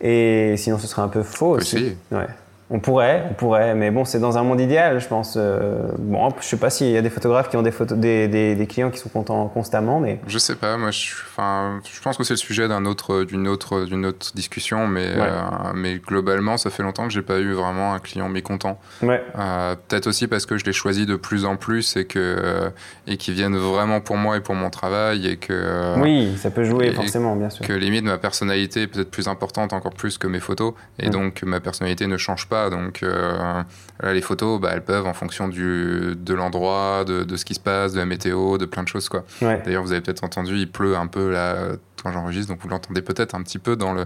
et 0.00 0.54
sinon 0.56 0.78
ce 0.78 0.86
serait 0.86 1.02
un 1.02 1.08
peu 1.08 1.22
faux 1.22 1.50
aussi. 1.50 1.96
Ouais. 2.10 2.26
On 2.74 2.80
pourrait, 2.80 3.22
on 3.30 3.34
pourrait, 3.34 3.74
mais 3.74 3.90
bon, 3.90 4.06
c'est 4.06 4.18
dans 4.18 4.38
un 4.38 4.42
monde 4.42 4.58
idéal, 4.58 4.98
je 4.98 5.06
pense. 5.06 5.34
Euh, 5.36 5.82
bon, 5.98 6.30
je 6.40 6.46
sais 6.46 6.56
pas 6.56 6.70
s'il 6.70 6.88
y 6.88 6.96
a 6.96 7.02
des 7.02 7.10
photographes 7.10 7.50
qui 7.50 7.58
ont 7.58 7.62
des, 7.62 7.70
photos, 7.70 7.98
des, 7.98 8.28
des, 8.28 8.66
clients 8.66 8.90
qui 8.90 8.98
sont 8.98 9.10
contents 9.10 9.46
constamment, 9.48 10.00
mais. 10.00 10.20
Je 10.26 10.38
sais 10.38 10.54
pas, 10.54 10.78
moi, 10.78 10.90
je, 10.90 11.10
je 11.12 12.00
pense 12.00 12.16
que 12.16 12.24
c'est 12.24 12.32
le 12.32 12.38
sujet 12.38 12.68
d'une 12.68 12.86
autre, 12.86 13.24
d'une 13.24 13.46
autre, 13.46 13.84
d'une 13.84 14.06
autre 14.06 14.32
discussion, 14.34 14.86
mais, 14.86 15.04
euh, 15.06 15.28
mais 15.74 15.96
globalement, 15.98 16.56
ça 16.56 16.70
fait 16.70 16.82
longtemps 16.82 17.06
que 17.06 17.12
j'ai 17.12 17.20
pas 17.20 17.40
eu 17.40 17.52
vraiment 17.52 17.92
un 17.92 17.98
client 17.98 18.30
mécontent. 18.30 18.80
Ouais. 19.02 19.22
Euh, 19.38 19.74
peut-être 19.88 20.06
aussi 20.06 20.26
parce 20.26 20.46
que 20.46 20.56
je 20.56 20.64
les 20.64 20.72
choisis 20.72 21.04
de 21.04 21.16
plus 21.16 21.44
en 21.44 21.56
plus 21.56 21.98
et 21.98 22.06
que 22.06 22.72
et 23.06 23.18
qu'ils 23.18 23.34
viennent 23.34 23.56
vraiment 23.56 24.00
pour 24.00 24.16
moi 24.16 24.38
et 24.38 24.40
pour 24.40 24.54
mon 24.54 24.70
travail 24.70 25.26
et 25.26 25.36
que. 25.36 26.00
oui, 26.00 26.32
ça 26.38 26.50
peut 26.50 26.64
jouer 26.64 26.90
forcément, 26.92 27.36
bien 27.36 27.50
sûr. 27.50 27.66
Que 27.66 27.74
limite 27.74 28.04
ma 28.04 28.16
personnalité 28.16 28.82
est 28.82 28.86
peut-être 28.86 29.10
plus 29.10 29.28
importante 29.28 29.74
encore 29.74 29.92
plus 29.92 30.16
que 30.16 30.26
mes 30.26 30.40
photos, 30.40 30.72
et 30.98 31.10
donc 31.10 31.42
ma 31.42 31.60
personnalité 31.60 32.06
ne 32.06 32.16
change 32.16 32.48
pas 32.48 32.61
donc 32.70 33.02
euh, 33.02 33.62
les 34.02 34.20
photos, 34.20 34.60
bah, 34.60 34.70
elles 34.72 34.82
peuvent 34.82 35.06
en 35.06 35.14
fonction 35.14 35.48
du, 35.48 36.14
de 36.16 36.34
l'endroit, 36.34 37.04
de, 37.06 37.24
de, 37.24 37.36
ce 37.36 37.44
qui 37.44 37.54
se 37.54 37.60
passe, 37.60 37.92
de 37.92 37.98
la 37.98 38.06
météo, 38.06 38.58
de 38.58 38.66
plein 38.66 38.82
de 38.82 38.88
choses. 38.88 39.08
Quoi. 39.08 39.24
D'ailleurs, 39.40 39.82
vous 39.82 39.92
avez 39.92 40.00
peut-être 40.00 40.24
entendu, 40.24 40.56
il 40.56 40.70
pleut 40.70 40.96
un 40.96 41.06
peu 41.06 41.30
là 41.30 41.72
quand 42.02 42.12
j'enregistre, 42.12 42.52
donc 42.52 42.60
vous 42.62 42.68
l'entendez 42.68 43.02
peut-être 43.02 43.34
un 43.34 43.42
petit 43.42 43.58
peu 43.58 43.76
dans 43.76 43.92
le, 43.92 44.04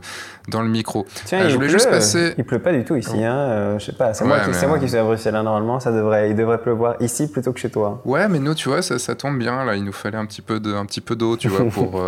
dans 0.48 0.62
le 0.62 0.68
micro. 0.68 1.06
Tiens, 1.24 1.42
euh, 1.42 1.48
je 1.48 1.54
voulais 1.54 1.68
juste 1.68 1.88
passer. 1.88 2.34
Il 2.36 2.44
pleut 2.44 2.58
pas 2.58 2.72
du 2.72 2.84
tout 2.84 2.96
ici, 2.96 3.24
hein, 3.24 3.36
euh, 3.36 3.78
je 3.78 3.86
sais 3.86 3.92
pas. 3.92 4.12
C'est 4.14 4.24
moi, 4.24 4.40
qui, 4.40 4.66
moi 4.66 4.78
qui 4.78 4.88
suis 4.88 4.98
à 4.98 5.04
Bruxelles, 5.04 5.34
hein, 5.34 5.42
normalement, 5.42 5.80
ça 5.80 5.92
devrait, 5.92 6.30
il 6.30 6.36
devrait 6.36 6.58
pleuvoir 6.58 6.96
ici 7.00 7.30
plutôt 7.30 7.52
que 7.52 7.60
chez 7.60 7.70
toi. 7.70 8.02
Ouais, 8.04 8.28
mais 8.28 8.38
nous, 8.38 8.54
tu 8.54 8.68
vois, 8.68 8.82
ça, 8.82 8.98
ça 8.98 9.14
tombe 9.14 9.38
bien. 9.38 9.64
Là, 9.64 9.76
il 9.76 9.84
nous 9.84 9.92
fallait 9.92 10.18
un 10.18 10.26
petit 10.26 10.42
peu 10.42 10.60
de, 10.60 10.74
un 10.74 10.84
petit 10.84 11.00
peu 11.00 11.16
d'eau, 11.16 11.36
tu 11.36 11.48
vois, 11.48 11.64
pour, 11.70 12.02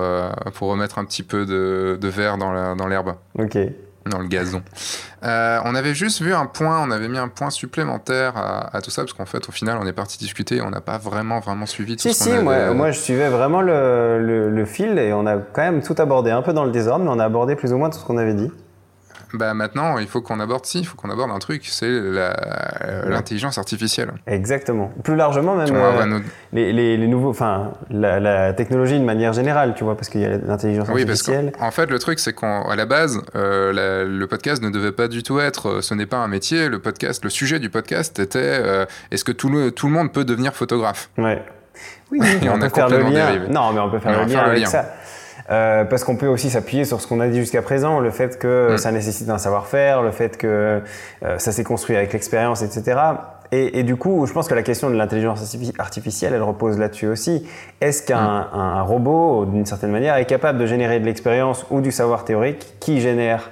pour 0.54 0.68
remettre 0.68 0.98
un 0.98 1.04
petit 1.04 1.22
peu 1.22 1.46
de, 1.46 1.98
de 2.00 2.08
verre 2.08 2.36
dans 2.36 2.86
l'herbe. 2.88 3.14
ok. 3.38 3.58
Dans 4.08 4.18
le 4.18 4.28
gazon. 4.28 4.62
Euh, 5.24 5.58
on 5.64 5.74
avait 5.74 5.94
juste 5.94 6.22
vu 6.22 6.32
un 6.34 6.46
point, 6.46 6.80
on 6.82 6.90
avait 6.90 7.08
mis 7.08 7.18
un 7.18 7.28
point 7.28 7.50
supplémentaire 7.50 8.34
à, 8.36 8.80
tout 8.82 8.90
ça, 8.90 9.02
parce 9.02 9.12
qu'en 9.12 9.26
fait, 9.26 9.48
au 9.48 9.52
final, 9.52 9.78
on 9.80 9.86
est 9.86 9.92
parti 9.92 10.18
discuter, 10.18 10.60
on 10.60 10.70
n'a 10.70 10.80
pas 10.80 10.98
vraiment, 10.98 11.40
vraiment 11.40 11.66
suivi 11.66 11.96
tout 11.96 12.02
si, 12.02 12.14
ce 12.14 12.24
Si, 12.24 12.30
si, 12.30 12.38
moi, 12.38 12.72
moi, 12.72 12.90
je 12.90 12.98
suivais 12.98 13.28
vraiment 13.28 13.60
le, 13.60 14.50
le, 14.50 14.64
fil 14.64 14.98
et 14.98 15.12
on 15.12 15.26
a 15.26 15.36
quand 15.36 15.62
même 15.62 15.82
tout 15.82 15.94
abordé, 15.98 16.30
un 16.30 16.42
peu 16.42 16.52
dans 16.52 16.64
le 16.64 16.70
désordre, 16.70 17.04
mais 17.04 17.10
on 17.10 17.18
a 17.18 17.24
abordé 17.24 17.56
plus 17.56 17.72
ou 17.72 17.78
moins 17.78 17.90
tout 17.90 17.98
ce 17.98 18.04
qu'on 18.04 18.18
avait 18.18 18.34
dit 18.34 18.50
bah 19.34 19.52
maintenant, 19.54 19.98
il 19.98 20.06
faut 20.06 20.22
qu'on 20.22 20.40
aborde 20.40 20.64
si, 20.64 20.80
il 20.80 20.86
faut 20.86 20.96
qu'on 20.96 21.10
aborde 21.10 21.30
un 21.30 21.38
truc, 21.38 21.66
c'est 21.66 21.86
euh, 21.86 22.32
l'intelligence 23.08 23.58
artificielle. 23.58 24.12
Exactement. 24.26 24.90
Plus 25.04 25.16
largement 25.16 25.54
même 25.54 25.68
euh, 25.74 26.20
les, 26.52 26.96
les, 26.96 27.06
nouveaux, 27.06 27.30
enfin 27.30 27.72
la, 27.90 28.52
technologie 28.54 28.98
de 28.98 29.04
manière 29.04 29.32
générale, 29.32 29.74
tu 29.76 29.84
vois, 29.84 29.96
parce 29.96 30.08
qu'il 30.08 30.22
y 30.22 30.24
a 30.24 30.38
l'intelligence 30.38 30.88
artificielle. 30.88 31.52
Parce 31.52 31.60
qu'en 31.60 31.70
fait, 31.70 31.90
le 31.90 31.98
truc, 31.98 32.18
c'est 32.18 32.32
qu'à 32.32 32.74
la 32.74 32.86
base, 32.86 33.20
euh, 33.36 34.06
le 34.08 34.26
podcast 34.26 34.62
ne 34.62 34.70
devait 34.70 34.92
pas 34.92 35.08
du 35.08 35.22
tout 35.22 35.40
être, 35.40 35.82
ce 35.82 35.94
n'est 35.94 36.06
pas 36.06 36.18
un 36.18 36.28
métier. 36.28 36.68
Le 36.68 36.78
podcast, 36.78 37.22
le 37.22 37.30
sujet 37.30 37.58
du 37.58 37.70
podcast 37.70 38.18
était, 38.18 38.86
est-ce 39.10 39.24
que 39.24 39.32
tout 39.32 39.50
le, 39.50 39.72
tout 39.72 39.88
le 39.88 39.92
monde 39.92 40.12
peut 40.12 40.24
devenir 40.24 40.54
photographe? 40.54 41.10
Ouais. 41.18 41.42
Oui, 42.10 42.20
on, 42.42 42.56
on, 42.56 42.58
peut 42.58 42.68
faire 42.68 42.88
le 42.88 42.98
lien. 43.02 43.38
Non, 43.50 43.72
mais 43.72 43.80
on 43.80 43.90
peut 43.90 43.98
faire 43.98 44.24
le 44.24 44.32
lien 44.32 44.40
avec 44.40 44.66
ça. 44.66 44.94
Euh, 45.50 45.84
parce 45.84 46.04
qu'on 46.04 46.16
peut 46.16 46.26
aussi 46.26 46.50
s'appuyer 46.50 46.84
sur 46.84 47.00
ce 47.00 47.06
qu'on 47.06 47.20
a 47.20 47.28
dit 47.28 47.38
jusqu'à 47.38 47.62
présent, 47.62 48.00
le 48.00 48.10
fait 48.10 48.38
que 48.38 48.74
mm. 48.74 48.78
ça 48.78 48.92
nécessite 48.92 49.30
un 49.30 49.38
savoir-faire, 49.38 50.02
le 50.02 50.10
fait 50.10 50.36
que 50.36 50.82
euh, 51.22 51.38
ça 51.38 51.52
s'est 51.52 51.64
construit 51.64 51.96
avec 51.96 52.12
l'expérience, 52.12 52.62
etc. 52.62 53.00
Et, 53.50 53.78
et, 53.78 53.82
du 53.82 53.96
coup, 53.96 54.26
je 54.26 54.32
pense 54.34 54.46
que 54.46 54.54
la 54.54 54.62
question 54.62 54.90
de 54.90 54.94
l'intelligence 54.94 55.56
artificielle, 55.78 56.34
elle 56.34 56.42
repose 56.42 56.78
là-dessus 56.78 57.06
aussi. 57.06 57.48
Est-ce 57.80 58.02
qu'un 58.02 58.48
mm. 58.52 58.82
robot, 58.82 59.46
d'une 59.46 59.64
certaine 59.64 59.90
manière, 59.90 60.16
est 60.16 60.26
capable 60.26 60.58
de 60.58 60.66
générer 60.66 61.00
de 61.00 61.06
l'expérience 61.06 61.64
ou 61.70 61.80
du 61.80 61.92
savoir 61.92 62.24
théorique 62.24 62.74
qui 62.78 63.00
génère 63.00 63.50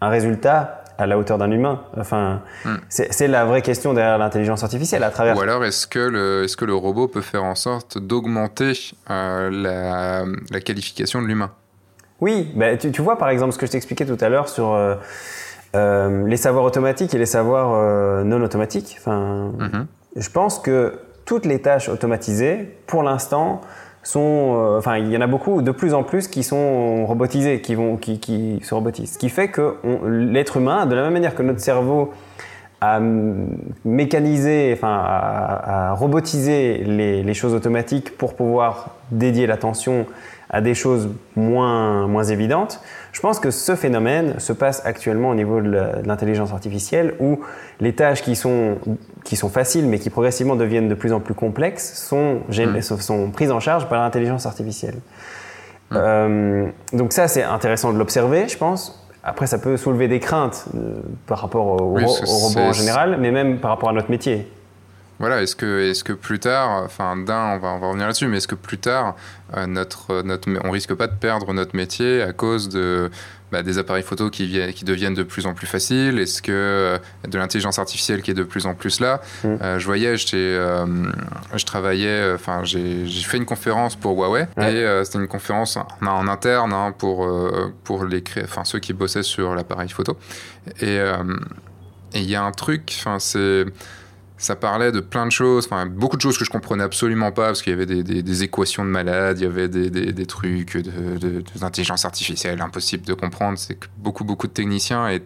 un 0.00 0.08
résultat 0.08 0.82
à 0.98 1.06
la 1.06 1.18
hauteur 1.18 1.38
d'un 1.38 1.50
humain. 1.50 1.82
Enfin, 1.96 2.42
hmm. 2.64 2.76
c'est 2.88 3.28
la 3.28 3.44
vraie 3.44 3.62
question 3.62 3.94
derrière 3.94 4.18
l'intelligence 4.18 4.62
artificielle 4.62 5.04
à 5.04 5.10
travers. 5.10 5.36
Ou 5.36 5.40
alors, 5.40 5.64
est-ce 5.64 5.86
que 5.86 5.98
le, 5.98 6.44
est-ce 6.44 6.56
que 6.56 6.64
le 6.64 6.74
robot 6.74 7.08
peut 7.08 7.20
faire 7.20 7.44
en 7.44 7.54
sorte 7.54 7.98
d'augmenter 7.98 8.72
euh, 9.10 9.50
la, 9.50 10.24
la, 10.50 10.60
qualification 10.60 11.22
de 11.22 11.26
l'humain? 11.26 11.50
Oui, 12.20 12.50
bah, 12.54 12.76
tu, 12.76 12.90
tu, 12.90 13.02
vois 13.02 13.18
par 13.18 13.28
exemple 13.28 13.52
ce 13.52 13.58
que 13.58 13.66
je 13.66 13.72
t'expliquais 13.72 14.06
tout 14.06 14.16
à 14.20 14.28
l'heure 14.28 14.48
sur 14.48 14.72
euh, 14.72 14.94
euh, 15.74 16.26
les 16.26 16.38
savoirs 16.38 16.64
automatiques 16.64 17.14
et 17.14 17.18
les 17.18 17.26
savoirs 17.26 18.24
non 18.24 18.42
automatiques. 18.42 18.96
Enfin, 18.98 19.52
mm-hmm. 19.58 19.86
je 20.16 20.30
pense 20.30 20.58
que 20.58 20.98
toutes 21.26 21.44
les 21.44 21.60
tâches 21.60 21.88
automatisées, 21.88 22.78
pour 22.86 23.02
l'instant, 23.02 23.60
sont, 24.06 24.54
euh, 24.56 24.78
enfin, 24.78 24.98
il 24.98 25.10
y 25.10 25.16
en 25.16 25.20
a 25.20 25.26
beaucoup, 25.26 25.62
de 25.62 25.70
plus 25.72 25.92
en 25.92 26.02
plus, 26.02 26.28
qui 26.28 26.42
sont 26.42 27.06
robotisés, 27.06 27.60
qui, 27.60 27.74
vont, 27.74 27.96
qui, 27.96 28.20
qui 28.20 28.60
se 28.62 28.74
robotisent. 28.74 29.14
Ce 29.14 29.18
qui 29.18 29.28
fait 29.28 29.48
que 29.48 29.74
l'être 30.06 30.58
humain, 30.58 30.86
de 30.86 30.94
la 30.94 31.02
même 31.02 31.12
manière 31.12 31.34
que 31.34 31.42
notre 31.42 31.60
cerveau 31.60 32.12
a 32.80 33.00
mécanisé, 33.84 34.70
enfin, 34.74 35.02
à, 35.04 35.92
robotiser 35.94 36.84
les, 36.84 37.22
les, 37.22 37.34
choses 37.34 37.54
automatiques 37.54 38.16
pour 38.16 38.34
pouvoir 38.34 38.90
dédier 39.10 39.46
l'attention 39.46 40.06
à 40.50 40.60
des 40.60 40.74
choses 40.74 41.08
moins, 41.34 42.06
moins 42.06 42.24
évidentes. 42.24 42.80
Je 43.16 43.22
pense 43.22 43.40
que 43.40 43.50
ce 43.50 43.76
phénomène 43.76 44.38
se 44.40 44.52
passe 44.52 44.82
actuellement 44.84 45.30
au 45.30 45.34
niveau 45.34 45.62
de 45.62 45.70
l'intelligence 46.04 46.52
artificielle 46.52 47.14
où 47.18 47.40
les 47.80 47.94
tâches 47.94 48.20
qui 48.20 48.36
sont, 48.36 48.76
qui 49.24 49.36
sont 49.36 49.48
faciles 49.48 49.86
mais 49.86 49.98
qui 49.98 50.10
progressivement 50.10 50.54
deviennent 50.54 50.90
de 50.90 50.94
plus 50.94 51.14
en 51.14 51.20
plus 51.20 51.32
complexes 51.32 51.94
sont, 51.94 52.40
mmh. 52.50 52.80
sont 52.82 53.30
prises 53.30 53.50
en 53.50 53.58
charge 53.58 53.88
par 53.88 54.02
l'intelligence 54.02 54.44
artificielle. 54.44 54.96
Mmh. 55.92 55.96
Euh, 55.96 56.66
donc 56.92 57.14
ça, 57.14 57.26
c'est 57.26 57.42
intéressant 57.42 57.90
de 57.90 57.96
l'observer, 57.96 58.48
je 58.48 58.58
pense. 58.58 59.02
Après, 59.24 59.46
ça 59.46 59.56
peut 59.56 59.78
soulever 59.78 60.08
des 60.08 60.20
craintes 60.20 60.66
euh, 60.74 60.96
par 61.26 61.38
rapport 61.38 61.68
au, 61.68 61.94
robot 61.94 62.60
en 62.60 62.72
général, 62.74 63.16
mais 63.18 63.30
même 63.30 63.60
par 63.60 63.70
rapport 63.70 63.88
à 63.88 63.92
notre 63.94 64.10
métier. 64.10 64.46
Voilà, 65.18 65.42
est-ce 65.42 65.56
que, 65.56 65.90
est 65.90 66.02
que 66.02 66.12
plus 66.12 66.38
tard, 66.38 66.82
enfin 66.84 67.16
d'un, 67.16 67.54
on 67.54 67.58
va, 67.58 67.68
on 67.68 67.78
va 67.78 67.86
revenir 67.86 68.06
là-dessus, 68.06 68.26
mais 68.26 68.36
est-ce 68.36 68.48
que 68.48 68.54
plus 68.54 68.78
tard, 68.78 69.16
euh, 69.56 69.66
notre, 69.66 70.22
notre, 70.22 70.48
on 70.62 70.70
risque 70.70 70.92
pas 70.94 71.06
de 71.06 71.14
perdre 71.14 71.52
notre 71.54 71.74
métier 71.74 72.20
à 72.20 72.34
cause 72.34 72.68
de, 72.68 73.10
bah, 73.50 73.62
des 73.62 73.78
appareils 73.78 74.02
photo 74.02 74.28
qui, 74.28 74.60
qui 74.74 74.84
deviennent 74.84 75.14
de 75.14 75.22
plus 75.22 75.46
en 75.46 75.54
plus 75.54 75.66
faciles? 75.66 76.18
Est-ce 76.18 76.42
que 76.42 76.52
euh, 76.52 76.98
de 77.26 77.38
l'intelligence 77.38 77.78
artificielle 77.78 78.20
qui 78.20 78.30
est 78.32 78.34
de 78.34 78.42
plus 78.42 78.66
en 78.66 78.74
plus 78.74 79.00
là? 79.00 79.22
Mm. 79.42 79.46
euh, 79.62 79.78
Je 79.78 79.86
voyais, 79.86 80.16
je 80.18 81.64
travaillais, 81.64 82.32
enfin 82.34 82.64
j'ai 82.64 83.06
fait 83.06 83.38
une 83.38 83.46
conférence 83.46 83.96
pour 83.96 84.18
Huawei 84.18 84.46
et 84.58 85.04
c'était 85.04 85.18
une 85.18 85.28
conférence 85.28 85.78
en, 86.02 86.28
interne 86.28 86.74
hein, 86.74 86.94
pour, 86.96 87.26
pour 87.84 88.04
les 88.04 88.22
enfin 88.42 88.64
ceux 88.64 88.80
qui 88.80 88.92
bossaient 88.92 89.22
sur 89.22 89.54
l'appareil 89.54 89.88
photo. 89.88 90.18
Et 90.82 90.98
il 92.14 92.30
y 92.30 92.34
a 92.34 92.42
un 92.42 92.52
truc, 92.52 92.94
enfin 92.98 93.18
c'est 93.18 93.64
ça 94.38 94.56
parlait 94.56 94.92
de 94.92 95.00
plein 95.00 95.26
de 95.26 95.32
choses, 95.32 95.66
enfin 95.66 95.86
beaucoup 95.86 96.16
de 96.16 96.22
choses 96.22 96.36
que 96.36 96.44
je 96.44 96.50
comprenais 96.50 96.84
absolument 96.84 97.32
pas 97.32 97.46
parce 97.46 97.62
qu'il 97.62 97.70
y 97.70 97.74
avait 97.74 97.86
des, 97.86 98.22
des, 98.22 98.42
équations 98.42 98.84
de 98.84 98.90
malades, 98.90 99.38
il 99.38 99.44
y 99.44 99.46
avait 99.46 99.68
des, 99.68 99.90
des 99.90 100.26
trucs 100.26 100.76
d'intelligence 100.76 102.02
de, 102.02 102.06
artificielle 102.06 102.60
impossible 102.60 103.06
de 103.06 103.14
comprendre. 103.14 103.58
C'est 103.58 103.76
que 103.76 103.86
beaucoup 103.96 104.24
beaucoup 104.24 104.46
de 104.46 104.52
techniciens 104.52 105.08
et 105.08 105.22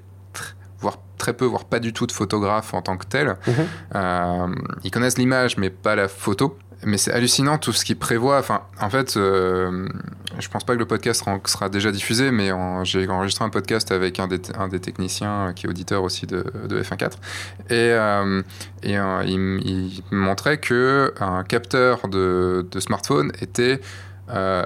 voire 0.79 0.99
très 1.19 1.33
peu, 1.33 1.45
voire 1.45 1.65
pas 1.65 1.81
du 1.81 1.93
tout 1.93 2.07
de 2.07 2.13
photographes 2.13 2.73
en 2.73 2.83
tant 2.83 2.97
que 2.97 3.07
tels, 3.07 3.37
mhm. 3.47 3.55
euh, 3.97 4.47
ils 4.85 4.91
connaissent 4.91 5.19
l'image 5.19 5.57
mais 5.57 5.71
pas 5.71 5.97
la 5.97 6.09
photo 6.09 6.57
mais 6.85 6.97
c'est 6.97 7.13
hallucinant 7.13 7.59
tout 7.59 7.73
ce 7.73 7.85
qu'il 7.85 7.99
prévoit. 7.99 8.39
Enfin, 8.39 8.63
en 8.81 8.91
fait, 8.91 9.17
euh, 9.17 9.89
je 10.39 10.49
pense 10.49 10.65
pas 10.65 10.75
que 10.75 10.79
le 10.79 10.87
podcast 10.87 11.25
sera 11.47 11.69
déjà 11.69 11.93
diffusé, 11.93 12.31
mais 12.31 12.51
j'ai 12.85 13.09
enregistré 13.09 13.45
un 13.45 13.51
podcast 13.51 13.93
avec 13.93 14.19
un 14.19 14.29
des, 14.29 14.81
techniciens 14.81 15.53
qui 15.55 15.67
est 15.67 15.69
auditeur 15.69 16.03
aussi 16.03 16.27
de, 16.27 16.45
de 16.69 16.83
F1.4. 16.83 17.13
Et, 17.69 17.73
euh, 17.73 18.43
euh, 18.87 19.23
il, 19.27 19.67
il, 19.67 20.03
montrait 20.11 20.59
que 20.59 21.13
un 21.21 21.45
capteur 21.45 22.09
de, 22.09 22.67
smartphone 22.79 23.33
était 23.41 23.81
euh, 24.31 24.65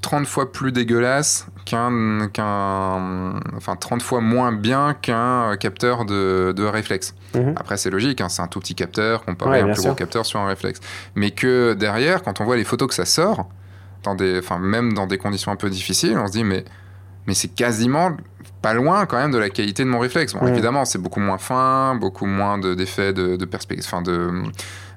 30 0.00 0.26
fois 0.26 0.52
plus 0.52 0.72
dégueulasse 0.72 1.46
qu'un, 1.64 2.28
qu'un, 2.32 3.40
enfin 3.56 3.76
30 3.76 4.02
fois 4.02 4.20
moins 4.20 4.52
bien 4.52 4.94
qu'un 4.94 5.56
capteur 5.58 6.04
de, 6.04 6.54
de 6.56 6.64
réflexe. 6.64 7.14
Mhm. 7.34 7.54
Après, 7.56 7.76
c'est 7.76 7.90
logique, 7.90 8.20
hein, 8.20 8.28
c'est 8.28 8.42
un 8.42 8.46
tout 8.46 8.60
petit 8.60 8.74
capteur 8.74 9.24
comparé 9.24 9.60
à 9.60 9.64
un 9.64 9.72
plus 9.72 9.82
gros 9.82 9.94
capteur 9.94 10.24
sur 10.24 10.40
un 10.40 10.46
réflexe. 10.46 10.80
Mais 11.14 11.30
que 11.30 11.74
derrière, 11.74 12.22
quand 12.22 12.40
on 12.40 12.44
voit 12.44 12.56
les 12.56 12.64
photos 12.64 12.88
que 12.88 12.94
ça 12.94 13.04
sort, 13.04 13.48
dans 14.02 14.14
des, 14.14 14.40
même 14.60 14.94
dans 14.94 15.06
des 15.06 15.18
conditions 15.18 15.52
un 15.52 15.56
peu 15.56 15.68
difficiles, 15.68 16.16
on 16.16 16.26
se 16.26 16.32
dit, 16.32 16.44
mais, 16.44 16.64
mais 17.26 17.34
c'est 17.34 17.54
quasiment 17.54 18.16
pas 18.62 18.74
loin 18.74 19.06
quand 19.06 19.16
même 19.16 19.32
de 19.32 19.38
la 19.38 19.50
qualité 19.50 19.84
de 19.84 19.88
mon 19.88 19.98
réflexe. 19.98 20.32
Bon, 20.34 20.46
évidemment, 20.46 20.84
c'est 20.84 20.98
beaucoup 20.98 21.20
moins 21.20 21.38
fin, 21.38 21.94
beaucoup 21.94 22.26
moins 22.26 22.58
de, 22.58 22.74
d'effets 22.74 23.12
de, 23.12 23.36
de 23.36 23.44
perspective, 23.44 23.86
enfin 23.86 24.02
de, 24.02 24.30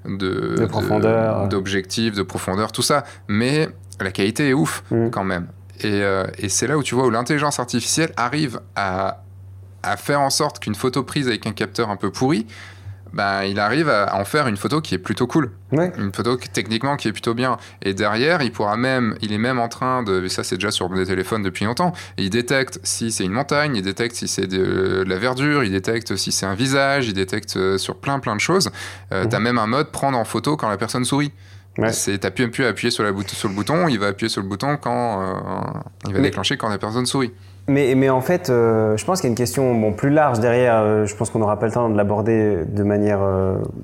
de, 0.05 0.55
de 0.57 0.65
profondeur, 0.65 1.47
d'objectifs, 1.47 2.15
de 2.15 2.23
profondeur, 2.23 2.71
tout 2.71 2.81
ça. 2.81 3.03
Mais 3.27 3.69
la 3.99 4.11
qualité 4.11 4.49
est 4.49 4.53
ouf 4.53 4.83
mm. 4.91 5.09
quand 5.09 5.23
même. 5.23 5.47
Euh, 5.85 6.27
et, 6.37 6.49
c'est 6.49 6.67
là 6.67 6.77
où 6.77 6.83
tu 6.83 6.95
vois 6.95 7.05
où 7.05 7.09
l'intelligence 7.09 7.59
artificielle 7.59 8.11
arrive 8.17 8.59
à, 8.75 9.23
faire 9.97 10.21
en 10.21 10.29
sorte 10.29 10.59
qu'une 10.59 10.75
photo 10.75 11.03
prise 11.03 11.27
avec 11.27 11.47
un 11.47 11.53
capteur 11.53 11.89
un 11.89 11.95
peu 11.95 12.11
pourri, 12.11 12.45
bah, 13.13 13.45
il 13.45 13.59
arrive 13.59 13.89
à 13.89 14.15
en 14.15 14.25
faire 14.25 14.47
une 14.47 14.57
photo 14.57 14.81
qui 14.81 14.95
est 14.95 14.99
plutôt 14.99 15.27
cool. 15.27 15.51
Une 15.71 16.13
photo 16.13 16.37
techniquement 16.37 16.97
qui 16.97 17.07
est 17.07 17.11
plutôt 17.11 17.33
bien. 17.33 17.57
Et 17.81 17.93
derrière, 17.93 18.41
il 18.41 18.51
pourra 18.51 18.77
même, 18.77 19.15
il 19.21 19.31
est 19.33 19.37
même 19.37 19.59
en 19.59 19.67
train 19.67 20.03
de, 20.03 20.27
ça 20.27 20.43
c'est 20.43 20.55
déjà 20.55 20.71
sur 20.71 20.89
des 20.89 21.05
téléphones 21.05 21.43
depuis 21.43 21.65
longtemps, 21.65 21.93
il 22.17 22.29
détecte 22.29 22.79
si 22.83 23.11
c'est 23.11 23.25
une 23.25 23.31
montagne, 23.31 23.75
il 23.75 23.81
détecte 23.81 24.15
si 24.15 24.27
c'est 24.27 24.47
de, 24.47 25.03
la 25.05 25.17
verdure, 25.17 25.63
il 25.63 25.71
détecte 25.71 26.15
si 26.15 26.31
c'est 26.31 26.45
un 26.45 26.55
visage, 26.55 27.07
il 27.07 27.13
détecte 27.13 27.55
euh, 27.57 27.77
sur 27.77 27.95
plein 27.97 28.19
plein 28.19 28.35
de 28.35 28.41
choses. 28.41 28.69
Euh, 29.11 29.25
mm. 29.25 29.29
Tu 29.29 29.35
as 29.35 29.39
même 29.39 29.57
un 29.57 29.67
mode 29.67 29.91
prendre 29.91 30.17
en 30.17 30.25
photo 30.25 30.57
quand 30.57 30.69
la 30.69 30.77
personne 30.77 31.05
sourit. 31.05 31.31
Ouais. 31.77 31.93
C'est 31.93 32.25
appuyer 32.25 32.51
sur, 32.91 33.03
la 33.03 33.13
sur 33.27 33.47
le 33.47 33.55
bouton, 33.55 33.87
il 33.87 33.99
va 33.99 34.07
appuyer 34.07 34.29
sur 34.29 34.41
le 34.41 34.47
bouton 34.47 34.77
quand 34.77 35.21
euh, 35.21 35.79
il 36.07 36.13
va 36.13 36.19
déclencher 36.19 36.57
quand 36.57 36.67
la 36.67 36.77
personne 36.77 37.05
sourit. 37.05 37.31
Mais, 37.69 37.93
mais 37.95 38.09
en 38.09 38.21
fait, 38.21 38.49
euh, 38.49 38.97
je 38.97 39.05
pense 39.05 39.21
qu'il 39.21 39.27
y 39.27 39.31
a 39.31 39.33
une 39.33 39.37
question 39.37 39.73
bon, 39.75 39.93
plus 39.93 40.09
large 40.09 40.39
derrière. 40.39 40.77
Euh, 40.77 41.05
je 41.05 41.15
pense 41.15 41.29
qu'on 41.29 41.39
n'aura 41.39 41.59
pas 41.59 41.67
le 41.67 41.71
temps 41.71 41.89
de 41.89 41.95
l'aborder 41.95 42.65
de 42.65 42.83
manière 42.83 43.19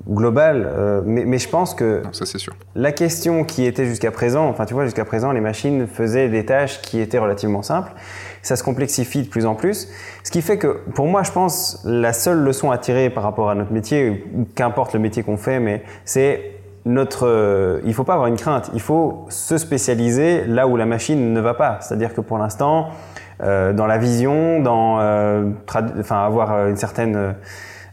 globale. 0.08 1.02
mais, 1.06 1.24
mais, 1.24 1.38
je 1.38 1.48
pense 1.48 1.74
que 1.74 2.02
non, 2.04 2.12
ça 2.12 2.26
c'est 2.26 2.38
sûr. 2.38 2.54
La 2.74 2.92
question 2.92 3.44
qui 3.44 3.64
était 3.64 3.86
jusqu'à 3.86 4.10
présent, 4.10 4.48
enfin 4.48 4.66
tu 4.66 4.74
vois, 4.74 4.84
jusqu'à 4.84 5.04
présent, 5.04 5.32
les 5.32 5.40
machines 5.40 5.86
faisaient 5.86 6.28
des 6.28 6.44
tâches 6.44 6.82
qui 6.82 7.00
étaient 7.00 7.18
relativement 7.18 7.62
simples. 7.62 7.92
Ça 8.42 8.56
se 8.56 8.62
complexifie 8.62 9.22
de 9.22 9.28
plus 9.28 9.46
en 9.46 9.54
plus. 9.54 9.88
Ce 10.22 10.30
qui 10.30 10.42
fait 10.42 10.58
que, 10.58 10.78
pour 10.94 11.06
moi, 11.06 11.22
je 11.22 11.32
pense, 11.32 11.82
la 11.84 12.12
seule 12.12 12.38
leçon 12.38 12.70
à 12.70 12.78
tirer 12.78 13.10
par 13.10 13.24
rapport 13.24 13.50
à 13.50 13.54
notre 13.54 13.72
métier, 13.72 14.24
qu'importe 14.54 14.92
le 14.94 15.00
métier 15.00 15.22
qu'on 15.22 15.36
fait, 15.36 15.58
mais 15.58 15.82
c'est 16.04 16.56
notre, 16.86 17.26
euh, 17.26 17.80
il 17.84 17.92
faut 17.92 18.04
pas 18.04 18.14
avoir 18.14 18.28
une 18.28 18.36
crainte. 18.36 18.70
Il 18.72 18.80
faut 18.80 19.26
se 19.28 19.58
spécialiser 19.58 20.44
là 20.46 20.68
où 20.68 20.76
la 20.76 20.86
machine 20.86 21.32
ne 21.32 21.40
va 21.40 21.54
pas. 21.54 21.78
C'est-à-dire 21.80 22.14
que 22.14 22.20
pour 22.20 22.38
l'instant, 22.38 22.86
euh, 22.86 23.25
dans 23.40 23.86
la 23.86 23.98
vision, 23.98 24.60
dans, 24.60 25.00
euh, 25.00 25.50
enfin, 26.00 26.24
avoir 26.24 26.68
une 26.68 26.76
certaine 26.76 27.34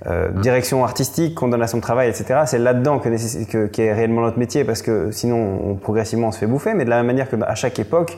euh, 0.05 0.31
direction 0.31 0.83
artistique 0.83 1.33
qu'on 1.33 1.47
donne 1.47 1.65
son 1.65 1.79
travail, 1.79 2.09
etc. 2.09 2.41
C'est 2.45 2.59
là-dedans 2.59 2.99
que, 2.99 3.07
que, 3.45 3.67
qu'est 3.67 3.93
réellement 3.93 4.21
notre 4.21 4.37
métier, 4.37 4.65
parce 4.65 4.81
que 4.81 5.11
sinon, 5.11 5.59
on, 5.63 5.75
progressivement, 5.75 6.27
on 6.27 6.31
se 6.33 6.39
fait 6.39 6.47
bouffer. 6.47 6.73
Mais 6.73 6.83
de 6.83 6.89
la 6.89 6.97
même 6.97 7.05
manière 7.05 7.29
que 7.29 7.37
à 7.41 7.55
chaque 7.55 7.79
époque, 7.79 8.17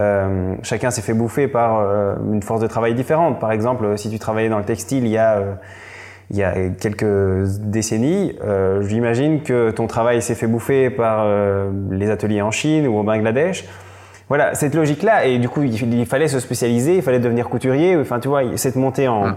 euh, 0.00 0.54
chacun 0.64 0.90
s'est 0.90 1.02
fait 1.02 1.14
bouffer 1.14 1.46
par 1.46 1.78
euh, 1.78 2.16
une 2.32 2.42
force 2.42 2.60
de 2.60 2.66
travail 2.66 2.94
différente. 2.94 3.38
Par 3.38 3.52
exemple, 3.52 3.96
si 3.96 4.10
tu 4.10 4.18
travaillais 4.18 4.48
dans 4.48 4.58
le 4.58 4.64
textile, 4.64 5.04
il 5.04 5.10
y 5.10 5.18
a 5.18 5.40
il 6.32 6.36
y 6.36 6.44
a 6.44 6.54
quelques 6.80 7.44
décennies, 7.60 8.36
euh, 8.44 8.82
j'imagine 8.82 9.42
que 9.42 9.72
ton 9.72 9.88
travail 9.88 10.22
s'est 10.22 10.36
fait 10.36 10.46
bouffer 10.46 10.88
par 10.88 11.26
les 11.90 12.08
ateliers 12.08 12.40
en 12.40 12.52
Chine 12.52 12.86
ou 12.86 12.98
au 12.98 13.02
Bangladesh. 13.02 13.64
Voilà, 14.30 14.54
cette 14.54 14.76
logique-là, 14.76 15.26
et 15.26 15.38
du 15.38 15.48
coup, 15.48 15.62
il, 15.64 16.06
fallait 16.06 16.28
se 16.28 16.38
spécialiser, 16.38 16.94
il 16.94 17.02
fallait 17.02 17.18
devenir 17.18 17.48
couturier, 17.48 17.96
enfin, 17.96 18.20
tu 18.20 18.28
vois, 18.28 18.56
cette 18.56 18.76
montée 18.76 19.08
en, 19.08 19.36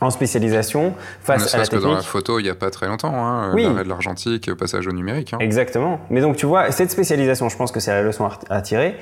en 0.00 0.10
spécialisation 0.10 0.94
face 1.20 1.54
à 1.54 1.58
la 1.58 1.64
technique. 1.64 1.82
que 1.82 1.86
dans 1.86 1.94
la 1.94 2.02
photo, 2.02 2.38
il 2.38 2.42
n'y 2.42 2.50
a 2.50 2.54
pas 2.54 2.70
très 2.70 2.86
longtemps, 2.86 3.14
hein, 3.14 3.52
oui. 3.54 3.64
l'arrêt 3.64 3.84
de 3.84 3.88
l'argentique, 3.88 4.52
passage 4.54 4.86
au 4.86 4.92
numérique. 4.92 5.34
Hein. 5.34 5.38
Exactement. 5.40 6.00
Mais 6.10 6.20
donc 6.20 6.36
tu 6.36 6.46
vois, 6.46 6.70
cette 6.72 6.90
spécialisation, 6.90 7.48
je 7.48 7.56
pense 7.56 7.72
que 7.72 7.80
c'est 7.80 7.90
la 7.90 8.02
leçon 8.02 8.28
à 8.50 8.62
tirer. 8.62 8.96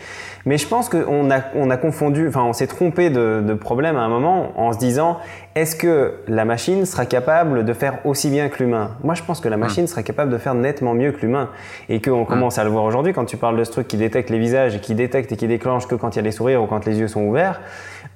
Mais 0.45 0.59
je 0.59 0.67
pense 0.67 0.89
qu'on 0.89 1.31
a, 1.31 1.41
on 1.55 1.71
a 1.71 1.77
confondu, 1.77 2.29
enfin 2.29 2.43
on 2.43 2.53
s'est 2.53 2.67
trompé 2.67 3.11
de, 3.11 3.43
de, 3.47 3.55
problème 3.55 3.97
à 3.97 4.01
un 4.01 4.09
moment 4.09 4.59
en 4.61 4.73
se 4.73 4.79
disant, 4.79 5.19
est-ce 5.55 5.77
que 5.77 6.15
la 6.27 6.45
machine 6.45 6.85
sera 6.85 7.07
capable 7.07 7.65
de 7.65 7.73
faire 7.73 8.05
aussi 8.05 8.29
bien 8.29 8.49
que 8.49 8.63
l'humain? 8.63 8.97
Moi 9.05 9.15
je 9.15 9.23
pense 9.23 9.41
que 9.41 9.49
la 9.49 9.57
hmm. 9.57 9.61
machine 9.61 9.87
sera 9.87 10.03
capable 10.03 10.33
de 10.33 10.39
faire 10.39 10.55
nettement 10.55 10.95
mieux 10.95 11.13
que 11.13 11.21
l'humain. 11.21 11.51
Et 11.89 12.01
qu'on 12.01 12.23
hmm. 12.23 12.27
commence 12.27 12.59
à 12.59 12.65
le 12.65 12.71
voir 12.71 12.85
aujourd'hui 12.85 13.13
quand 13.13 13.25
tu 13.25 13.37
parles 13.37 13.57
de 13.57 13.65
ce 13.65 13.71
truc 13.71 13.87
qui 13.87 13.97
détecte 13.97 14.31
les 14.31 14.39
visages 14.39 14.75
et 14.75 14.81
qui 14.81 14.95
détecte 14.95 15.31
et 15.31 15.37
qui 15.37 15.47
déclenche 15.47 15.87
que 15.87 15.95
quand 15.95 16.11
il 16.11 16.17
y 16.17 16.21
a 16.21 16.23
des 16.23 16.33
sourires 16.33 16.63
ou 16.63 16.67
quand 16.67 16.85
les 16.87 16.99
yeux 16.99 17.09
sont 17.09 17.23
ouverts. 17.23 17.61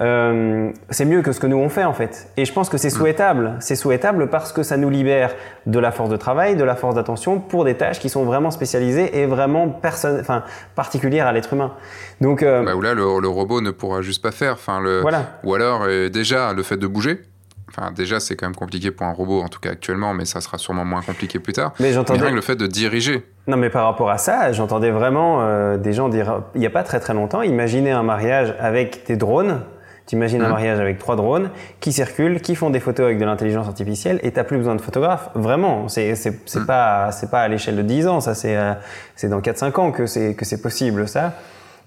Euh, 0.02 0.70
c'est 0.90 1.06
mieux 1.06 1.22
que 1.22 1.32
ce 1.32 1.40
que 1.40 1.46
nous 1.46 1.56
on 1.56 1.68
fait 1.68 1.84
en 1.84 1.94
fait. 1.94 2.28
Et 2.36 2.44
je 2.44 2.52
pense 2.52 2.68
que 2.68 2.76
c'est 2.76 2.88
mm. 2.88 2.98
souhaitable. 2.98 3.56
C'est 3.60 3.76
souhaitable 3.76 4.28
parce 4.28 4.52
que 4.52 4.62
ça 4.62 4.76
nous 4.76 4.90
libère 4.90 5.34
de 5.64 5.78
la 5.78 5.90
force 5.90 6.10
de 6.10 6.16
travail, 6.16 6.56
de 6.56 6.64
la 6.64 6.76
force 6.76 6.94
d'attention 6.94 7.40
pour 7.40 7.64
des 7.64 7.76
tâches 7.76 7.98
qui 7.98 8.08
sont 8.08 8.24
vraiment 8.24 8.50
spécialisées 8.50 9.18
et 9.20 9.26
vraiment 9.26 9.80
enfin, 9.84 10.44
particulières 10.74 11.26
à 11.26 11.32
l'être 11.32 11.52
humain. 11.52 11.72
Donc, 12.20 12.42
euh, 12.42 12.62
bah, 12.62 12.72
là, 12.82 12.94
le, 12.94 13.28
robot 13.28 13.60
ne 13.60 13.70
pourra 13.70 14.02
juste 14.02 14.22
pas 14.22 14.32
faire. 14.32 14.54
Enfin, 14.54 14.80
le, 14.80 15.02
Ou 15.44 15.54
alors, 15.54 15.82
euh, 15.84 16.08
déjà, 16.08 16.52
le 16.52 16.62
fait 16.62 16.76
de 16.76 16.86
bouger. 16.86 17.22
Enfin, 17.68 17.90
déjà, 17.90 18.20
c'est 18.20 18.36
quand 18.36 18.46
même 18.46 18.54
compliqué 18.54 18.90
pour 18.90 19.06
un 19.06 19.12
robot, 19.12 19.42
en 19.42 19.48
tout 19.48 19.60
cas 19.60 19.70
actuellement, 19.70 20.14
mais 20.14 20.24
ça 20.24 20.40
sera 20.40 20.56
sûrement 20.56 20.84
moins 20.84 21.02
compliqué 21.02 21.38
plus 21.38 21.52
tard. 21.52 21.72
Mais 21.80 21.92
j'entendais. 21.92 22.30
le 22.30 22.40
fait 22.40 22.56
de 22.56 22.66
diriger. 22.66 23.26
Non, 23.48 23.56
mais 23.56 23.70
par 23.70 23.84
rapport 23.84 24.08
à 24.08 24.18
ça, 24.18 24.52
j'entendais 24.52 24.90
vraiment 24.90 25.76
des 25.76 25.92
gens 25.92 26.08
dire, 26.08 26.42
il 26.54 26.60
n'y 26.60 26.66
a 26.66 26.70
pas 26.70 26.84
très 26.84 27.00
très 27.00 27.12
longtemps, 27.12 27.42
imaginer 27.42 27.90
un 27.90 28.02
mariage 28.02 28.54
avec 28.60 29.04
des 29.06 29.16
drones 29.16 29.60
tu 30.06 30.14
imagines 30.14 30.40
un 30.40 30.46
mmh. 30.46 30.50
mariage 30.50 30.80
avec 30.80 30.98
trois 30.98 31.16
drones 31.16 31.50
qui 31.80 31.92
circulent, 31.92 32.40
qui 32.40 32.54
font 32.54 32.70
des 32.70 32.80
photos 32.80 33.06
avec 33.06 33.18
de 33.18 33.24
l'intelligence 33.24 33.66
artificielle 33.66 34.20
et 34.22 34.30
tu 34.30 34.36
n'as 34.36 34.44
plus 34.44 34.56
besoin 34.56 34.76
de 34.76 34.80
photographe. 34.80 35.30
Vraiment, 35.34 35.88
c'est 35.88 36.14
c'est 36.14 36.30
mmh. 36.30 36.66
pas 36.66 37.10
c'est 37.12 37.30
pas 37.30 37.42
à 37.42 37.48
l'échelle 37.48 37.76
de 37.76 37.82
10 37.82 38.06
ans, 38.06 38.20
ça 38.20 38.34
c'est 38.34 38.56
euh, 38.56 38.74
c'est 39.16 39.28
dans 39.28 39.40
4 39.40 39.58
5 39.58 39.78
ans 39.78 39.92
que 39.92 40.06
c'est 40.06 40.34
que 40.34 40.44
c'est 40.44 40.62
possible 40.62 41.08
ça. 41.08 41.34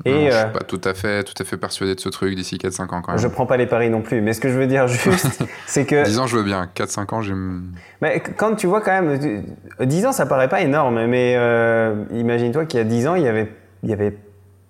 Et 0.05 0.11
non, 0.11 0.25
je 0.27 0.31
suis 0.31 0.45
euh, 0.45 0.45
pas 0.47 0.59
tout 0.59 0.81
à 0.83 0.93
fait 0.93 1.23
tout 1.23 1.33
à 1.41 1.45
fait 1.45 1.57
persuadé 1.57 1.93
de 1.93 1.99
ce 1.99 2.07
truc 2.09 2.35
d'ici 2.35 2.57
4 2.57 2.71
5 2.71 2.93
ans 2.93 3.01
quand 3.01 3.11
même. 3.11 3.21
Je 3.21 3.27
prends 3.27 3.45
pas 3.45 3.57
les 3.57 3.67
paris 3.67 3.89
non 3.89 4.01
plus, 4.01 4.21
mais 4.21 4.33
ce 4.33 4.41
que 4.41 4.49
je 4.49 4.57
veux 4.57 4.67
dire 4.67 4.87
juste 4.87 5.43
c'est 5.65 5.85
que 5.85 6.03
10 6.03 6.19
ans 6.19 6.27
je 6.27 6.37
veux 6.37 6.43
bien, 6.43 6.69
4 6.73 6.89
5 6.89 7.13
ans 7.13 7.21
j'aime 7.21 7.71
Mais 8.01 8.21
quand 8.21 8.55
tu 8.55 8.67
vois 8.67 8.81
quand 8.81 9.01
même 9.01 9.43
10 9.81 10.05
ans 10.05 10.11
ça 10.11 10.25
paraît 10.25 10.49
pas 10.49 10.61
énorme 10.61 11.05
mais 11.05 11.35
euh, 11.37 12.03
imagine-toi 12.11 12.65
qu'il 12.65 12.79
y 12.79 12.81
a 12.81 12.85
10 12.85 13.07
ans 13.07 13.15
il 13.15 13.23
y 13.23 13.27
avait 13.27 13.51
il 13.83 13.89
y 13.89 13.93
avait 13.93 14.15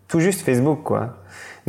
tout 0.08 0.20
juste 0.20 0.42
Facebook 0.42 0.82
quoi. 0.84 1.19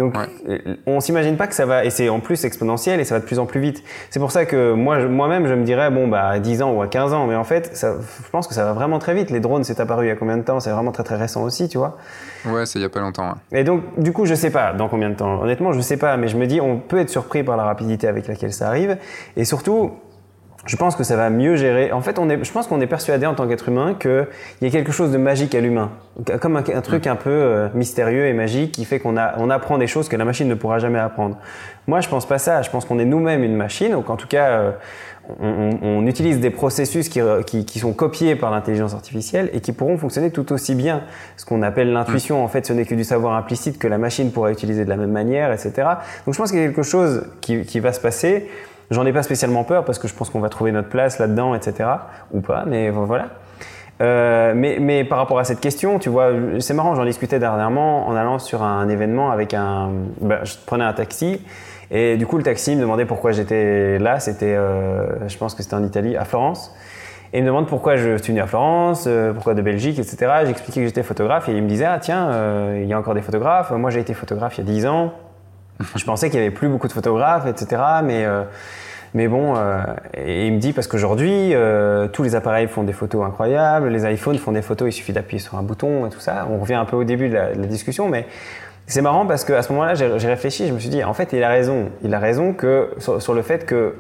Donc, 0.01 0.15
euh, 0.49 0.59
on 0.87 1.01
s'imagine 1.01 1.37
pas 1.37 1.47
que 1.47 1.55
ça 1.55 1.67
va, 1.67 1.85
et 1.85 1.91
c'est 1.91 2.09
en 2.09 2.21
plus 2.21 2.45
exponentiel 2.47 3.01
et 3.01 3.05
ça 3.05 3.17
va 3.17 3.21
de 3.21 3.27
plus 3.27 3.39
en 3.39 3.45
plus 3.45 3.61
vite. 3.61 3.85
C'est 4.09 4.19
pour 4.19 4.33
ça 4.33 4.47
que 4.47 4.73
moi, 4.73 4.99
moi-même, 5.05 5.47
je 5.47 5.53
me 5.53 5.63
dirais, 5.63 5.91
bon, 5.91 6.09
bah, 6.09 6.27
à 6.27 6.39
10 6.39 6.63
ans 6.63 6.73
ou 6.73 6.81
à 6.81 6.87
15 6.87 7.13
ans, 7.13 7.27
mais 7.27 7.35
en 7.35 7.45
fait, 7.45 7.77
ça, 7.77 7.97
je 8.25 8.31
pense 8.31 8.47
que 8.47 8.55
ça 8.55 8.65
va 8.65 8.73
vraiment 8.73 8.99
très 8.99 9.13
vite. 9.13 9.31
Les 9.31 9.41
drones, 9.41 9.63
c'est 9.63 9.79
apparu 9.79 10.07
il 10.07 10.09
y 10.09 10.11
a 10.11 10.17
combien 10.17 10.39
de 10.39 10.43
temps? 10.43 10.59
C'est 10.59 10.71
vraiment 10.71 10.93
très 10.93 11.05
très 11.05 11.17
récent 11.17 11.43
aussi, 11.43 11.69
tu 11.69 11.77
vois. 11.77 11.99
Ouais, 12.47 12.65
c'est 12.65 12.79
il 12.79 12.83
y 12.83 12.87
a 12.87 12.89
pas 12.89 13.01
longtemps. 13.01 13.35
Et 13.53 13.63
donc, 13.63 13.83
du 13.99 14.13
coup, 14.13 14.25
je 14.25 14.35
sais 14.35 14.51
pas 14.51 14.73
dans 14.73 14.89
combien 14.89 15.11
de 15.11 15.17
temps. 15.17 15.43
Honnêtement, 15.43 15.73
je 15.73 15.81
sais 15.83 15.99
pas, 15.99 16.17
mais 16.17 16.29
je 16.29 16.39
me 16.39 16.47
dis, 16.47 16.63
on 16.63 16.79
peut 16.79 16.99
être 16.99 17.11
surpris 17.11 17.43
par 17.43 17.59
la 17.59 17.65
rapidité 17.65 18.09
avec 18.09 18.27
laquelle 18.27 18.55
ça 18.55 18.69
arrive. 18.69 18.97
Et 19.37 19.45
surtout, 19.45 19.93
je 20.67 20.77
pense 20.77 20.95
que 20.95 21.05
ça 21.05 21.17
va 21.17 21.31
mieux 21.31 21.57
gérer. 21.57 21.91
En 21.91 22.03
fait, 22.03 22.19
on 22.19 22.29
est, 22.29 22.45
je 22.45 22.53
pense 22.53 22.67
qu'on 22.67 22.81
est 22.81 22.87
persuadé 22.87 23.25
en 23.25 23.35
tant 23.35 23.49
qu'être 23.49 23.69
humain 23.69 23.95
qu'il 23.95 24.27
y 24.61 24.67
a 24.67 24.71
quelque 24.71 24.93
chose 24.93 25.11
de 25.11 25.17
magique 25.17 25.55
à 25.55 25.61
l'humain, 25.61 25.91
comme 26.41 26.57
un, 26.57 26.63
truc 26.63 27.07
un 27.07 27.17
peu 27.17 27.31
euh, 27.31 27.69
mystérieux 27.75 28.27
et 28.27 28.35
magique 28.35 28.73
qui 28.73 28.85
fait 28.85 28.99
qu'on 28.99 29.17
on 29.17 29.51
apprend 29.51 29.79
des 29.79 29.87
choses 29.87 30.09
que 30.09 30.17
la 30.17 30.27
machine 30.27 30.49
ne 30.49 30.55
pourra 30.55 30.79
jamais 30.79 30.99
apprendre. 30.99 31.39
Moi, 31.87 32.03
je 32.03 32.09
pense 32.09 32.27
pas 32.27 32.39
ça. 32.39 32.61
Je 32.61 32.71
pense 32.71 32.85
qu'on 32.85 32.99
est 32.99 33.07
nous-mêmes 33.07 33.43
une 33.43 33.57
machine, 33.57 33.95
ou 33.95 34.03
qu'en 34.03 34.17
tout 34.17 34.29
cas, 34.29 34.51
euh, 34.51 34.73
on, 35.41 36.07
utilise 36.07 36.41
des 36.41 36.51
processus 36.51 37.09
qui, 37.09 37.21
qui, 37.65 37.79
sont 37.79 37.93
copiés 37.95 38.37
par 38.37 38.51
l'intelligence 38.51 38.95
artificielle 38.95 39.49
et 39.53 39.61
qui 39.61 39.73
pourront 39.73 39.97
fonctionner 39.97 40.31
tout 40.31 40.53
aussi 40.53 40.75
bien. 40.75 41.03
Ce 41.37 41.47
qu'on 41.47 41.63
appelle 41.63 41.93
l'intuition, 41.93 42.45
en 42.45 42.49
fait, 42.49 42.67
ce 42.67 42.73
n'est 42.75 42.85
que 42.85 42.95
du 42.95 43.05
savoir 43.05 43.35
implicite 43.35 43.79
que 43.79 43.89
la 43.89 43.99
machine 43.99 44.31
pourra 44.31 44.51
utiliser 44.51 44.85
de 44.85 44.91
la 44.91 44.97
même 44.97 45.13
manière, 45.13 45.53
etc. 45.53 45.73
Donc, 46.27 46.35
je 46.35 46.39
pense 46.39 46.51
qu'il 46.51 46.61
y 46.61 46.65
a 46.65 46.67
quelque 46.67 46.83
chose 46.83 47.27
qui, 47.41 47.65
qui 47.65 47.81
va 47.81 47.93
se 47.93 48.01
passer. 48.01 48.49
J'en 48.91 49.07
ai 49.07 49.13
pas 49.13 49.23
spécialement 49.23 49.63
peur 49.63 49.85
parce 49.85 49.99
que 49.99 50.09
je 50.09 50.15
pense 50.15 50.31
qu'on 50.31 50.41
va 50.41 50.49
trouver 50.49 50.73
notre 50.73 50.89
place 50.89 51.19
là-dedans, 51.19 51.55
etc. 51.55 51.89
Ou 52.33 52.41
pas, 52.41 52.65
mais 52.67 52.91
voilà. 52.91 53.29
Euh, 54.01 54.53
mais, 54.57 55.05
par 55.05 55.19
rapport 55.19 55.39
à 55.39 55.45
cette 55.45 55.61
question, 55.61 55.99
tu 55.99 56.09
vois, 56.09 56.31
c'est 56.59 56.75
marrant, 56.75 56.95
j'en 56.95 57.05
discutais 57.05 57.39
dernièrement 57.39 58.09
en 58.09 58.17
allant 58.17 58.39
sur 58.39 58.63
un 58.63 58.89
événement 58.89 59.31
avec 59.31 59.53
un. 59.55 59.91
Ben, 60.21 60.41
je 60.43 60.55
prenais 60.65 60.85
un 60.85 60.93
taxi 60.93 61.41
et 61.91 62.17
du 62.17 62.27
coup, 62.27 62.39
le 62.39 62.43
taxi 62.43 62.75
me 62.77 62.81
demandait 62.81 63.05
pourquoi 63.05 63.33
j'étais 63.33 63.99
là. 63.99 64.19
C'était, 64.21 64.55
euh, 64.57 65.29
je 65.29 65.37
pense 65.37 65.55
que 65.55 65.63
c'était 65.63 65.75
en 65.75 65.85
Italie, 65.85 66.17
à 66.17 66.25
Florence. 66.25 66.75
Et 67.33 67.39
il 67.39 67.43
me 67.43 67.47
demande 67.47 67.69
pourquoi 67.69 67.97
je 67.97 68.17
suis 68.17 68.33
venu 68.33 68.41
à 68.41 68.47
Florence, 68.47 69.05
euh, 69.07 69.33
pourquoi 69.33 69.55
de 69.55 69.63
Belgique, 69.63 69.99
etc. 69.99 70.33
J'expliquais 70.47 70.81
que 70.81 70.87
j'étais 70.87 71.03
photographe 71.05 71.49
et 71.49 71.53
il 71.53 71.63
me 71.63 71.69
disait 71.69 71.85
Ah, 71.85 71.99
tiens, 72.01 72.75
il 72.75 72.87
y 72.87 72.93
a 72.93 72.99
encore 72.99 73.15
des 73.15 73.23
photographes. 73.23 73.71
Moi, 73.71 73.91
j'ai 73.91 74.01
été 74.01 74.15
photographe 74.15 74.57
il 74.59 74.67
y 74.67 74.69
a 74.69 74.73
10 74.73 74.87
ans. 74.87 75.13
je 75.97 76.05
pensais 76.05 76.31
qu'il 76.31 76.41
n'y 76.41 76.47
avait 76.47 76.55
plus 76.55 76.69
beaucoup 76.69 76.89
de 76.89 76.93
photographes, 76.93 77.47
etc. 77.47 77.83
Mais 78.05 78.27
mais 79.13 79.27
bon, 79.27 79.57
euh, 79.57 79.83
et 80.15 80.47
il 80.47 80.53
me 80.53 80.59
dit 80.59 80.73
parce 80.73 80.87
qu'aujourd'hui, 80.87 81.53
euh, 81.53 82.07
tous 82.07 82.23
les 82.23 82.37
appareils 82.37 82.69
font 82.69 82.85
des 82.85 82.93
photos 82.93 83.27
incroyables, 83.27 83.89
les 83.89 84.11
iPhones 84.13 84.39
font 84.39 84.53
des 84.53 84.63
photos, 84.63 84.89
il 84.89 84.93
suffit 84.93 85.13
d'appuyer 85.13 85.41
sur 85.41 85.57
un 85.57 85.63
bouton 85.63 86.07
et 86.07 86.11
tout 86.11 86.21
ça. 86.21 86.47
On 86.49 86.59
revient 86.59 86.75
un 86.75 86.85
peu 86.85 86.97
au 86.97 87.05
début 87.05 87.29
de 87.29 87.35
la, 87.35 87.53
discussion, 87.55 88.09
mais 88.09 88.27
c'est 88.87 89.03
marrant 89.03 89.27
parce 89.27 89.45
qu'à 89.45 89.63
ce 89.63 89.73
moment-là, 89.73 89.95
j'ai 89.95 90.29
réfléchi, 90.29 90.69
je 90.69 90.73
me 90.73 90.79
suis 90.79 90.89
dit, 90.91 91.03
en 91.03 91.15
fait, 91.15 91.33
il 91.33 91.43
a 91.43 91.49
raison. 91.49 91.91
Il 92.05 92.15
a 92.15 92.19
raison 92.21 92.53
que, 92.53 92.91
sur, 92.99 93.35
le 93.35 93.43
fait 93.43 93.67
que 93.67 93.97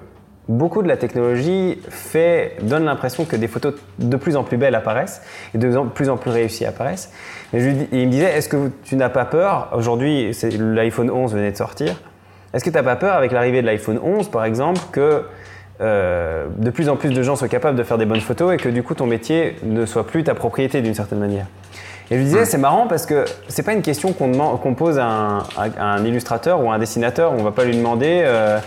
beaucoup 0.48 0.82
de 0.82 0.88
la 0.88 0.96
technologie 0.96 1.80
fait, 1.88 2.56
donne 2.62 2.84
l'impression 2.84 3.24
que 3.24 3.36
des 3.36 3.48
photos 3.48 3.74
de 3.98 4.16
plus 4.16 4.36
en 4.36 4.44
plus 4.44 4.56
belles 4.56 4.74
apparaissent 4.74 5.22
et 5.54 5.58
de 5.58 5.76
plus 5.92 6.08
en 6.08 6.16
plus 6.16 6.30
réussies 6.30 6.66
apparaissent. 6.66 7.12
Et, 7.52 7.60
je 7.60 7.70
il 7.92 8.06
me 8.06 8.10
disait, 8.10 8.36
est-ce 8.36 8.48
que 8.48 8.70
tu 8.84 8.96
n'as 8.96 9.08
pas 9.08 9.24
peur? 9.24 9.70
Aujourd'hui, 9.76 10.32
l'iPhone 10.58 11.10
11 11.10 11.34
venait 11.34 11.52
de 11.52 11.56
sortir. 11.56 12.00
Est-ce 12.52 12.64
que 12.64 12.70
tu 12.70 12.76
n'as 12.76 12.82
pas 12.82 12.96
peur 12.96 13.14
avec 13.14 13.32
l'arrivée 13.32 13.62
de 13.62 13.66
l'iPhone 13.66 13.98
11, 14.02 14.28
par 14.28 14.44
exemple, 14.44 14.80
que 14.92 15.24
euh, 15.80 16.46
de 16.56 16.70
plus 16.70 16.88
en 16.88 16.96
plus 16.96 17.10
de 17.10 17.22
gens 17.22 17.36
soient 17.36 17.48
capables 17.48 17.78
de 17.78 17.82
faire 17.82 17.98
des 17.98 18.04
bonnes 18.04 18.20
photos 18.20 18.52
et 18.52 18.56
que 18.58 18.68
du 18.68 18.82
coup 18.82 18.94
ton 18.94 19.06
métier 19.06 19.56
ne 19.62 19.86
soit 19.86 20.06
plus 20.06 20.24
ta 20.24 20.34
propriété 20.34 20.82
d'une 20.82 20.94
certaine 20.94 21.20
manière? 21.20 21.46
Et 22.10 22.14
je 22.14 22.18
lui 22.18 22.24
disais, 22.24 22.44
c'est 22.44 22.58
marrant 22.58 22.88
parce 22.88 23.06
que 23.06 23.24
c'est 23.46 23.62
pas 23.62 23.72
une 23.72 23.82
question 23.82 24.12
qu'on 24.12 24.74
pose 24.74 24.98
à 24.98 25.44
un, 25.78 26.04
illustrateur 26.04 26.62
ou 26.62 26.70
à 26.70 26.74
un 26.74 26.78
dessinateur, 26.78 27.32
on 27.32 27.42
va 27.42 27.52
pas 27.52 27.64
lui 27.64 27.76
demander. 27.76 28.22
Euh, 28.24 28.58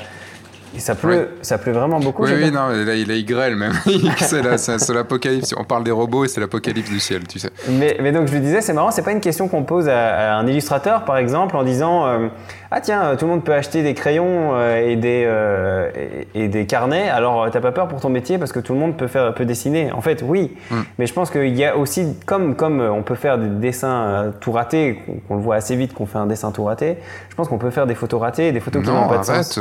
ça 0.79 0.95
pleut, 0.95 1.29
ça 1.41 1.57
pleut 1.57 1.71
vraiment 1.71 1.99
beaucoup. 1.99 2.23
Oui, 2.23 2.31
oui, 2.35 2.51
non, 2.51 2.69
là, 2.69 2.95
il, 2.95 3.09
il 3.11 3.25
grêle 3.25 3.55
même. 3.55 3.73
c'est 4.17 4.93
l'apocalypse. 4.93 5.53
On 5.57 5.63
parle 5.63 5.83
des 5.83 5.91
robots 5.91 6.25
et 6.25 6.27
c'est 6.27 6.41
l'apocalypse 6.41 6.89
du 6.89 6.99
ciel, 6.99 7.27
tu 7.27 7.39
sais. 7.39 7.51
Mais, 7.69 7.97
mais, 8.01 8.11
donc 8.11 8.27
je 8.27 8.33
lui 8.33 8.39
disais, 8.39 8.61
c'est 8.61 8.73
marrant, 8.73 8.91
c'est 8.91 9.03
pas 9.03 9.11
une 9.11 9.21
question 9.21 9.47
qu'on 9.47 9.63
pose 9.63 9.87
à, 9.87 10.35
un 10.35 10.47
illustrateur, 10.47 11.05
par 11.05 11.17
exemple, 11.17 11.55
en 11.55 11.63
disant 11.63 12.05
euh, 12.05 12.27
Ah 12.71 12.81
tiens, 12.81 13.15
tout 13.17 13.25
le 13.25 13.31
monde 13.31 13.43
peut 13.43 13.53
acheter 13.53 13.83
des 13.83 13.93
crayons 13.93 14.51
euh, 14.53 14.77
et, 14.77 14.95
des, 14.95 15.23
euh, 15.27 15.89
et, 16.33 16.47
des 16.47 16.65
carnets, 16.65 17.09
alors 17.09 17.49
t'as 17.51 17.61
pas 17.61 17.71
peur 17.71 17.87
pour 17.87 17.99
ton 17.99 18.09
métier 18.09 18.37
parce 18.37 18.51
que 18.51 18.59
tout 18.59 18.73
le 18.73 18.79
monde 18.79 18.97
peut, 18.97 19.07
faire, 19.07 19.33
peut 19.33 19.45
dessiner. 19.45 19.91
En 19.91 20.01
fait, 20.01 20.23
oui. 20.25 20.55
Mm. 20.71 20.75
Mais 20.97 21.05
je 21.05 21.13
pense 21.13 21.29
qu'il 21.29 21.55
y 21.55 21.65
a 21.65 21.77
aussi, 21.77 22.15
comme, 22.25 22.55
comme 22.55 22.81
on 22.81 23.03
peut 23.03 23.15
faire 23.15 23.37
des 23.37 23.47
dessins 23.47 24.33
tout 24.39 24.51
ratés, 24.51 24.99
qu'on 25.27 25.35
le 25.35 25.41
voit 25.41 25.55
assez 25.55 25.75
vite 25.75 25.93
qu'on 25.93 26.05
fait 26.05 26.17
un 26.17 26.27
dessin 26.27 26.51
tout 26.51 26.63
raté, 26.63 26.97
je 27.29 27.35
pense 27.35 27.47
qu'on 27.47 27.57
peut 27.57 27.71
faire 27.71 27.87
des 27.87 27.95
photos 27.95 28.21
ratées, 28.21 28.51
des 28.51 28.59
photos 28.59 28.83
qui 28.83 28.89
n'ont 28.89 29.07
pas 29.07 29.19
de 29.19 29.25
sens. 29.25 29.59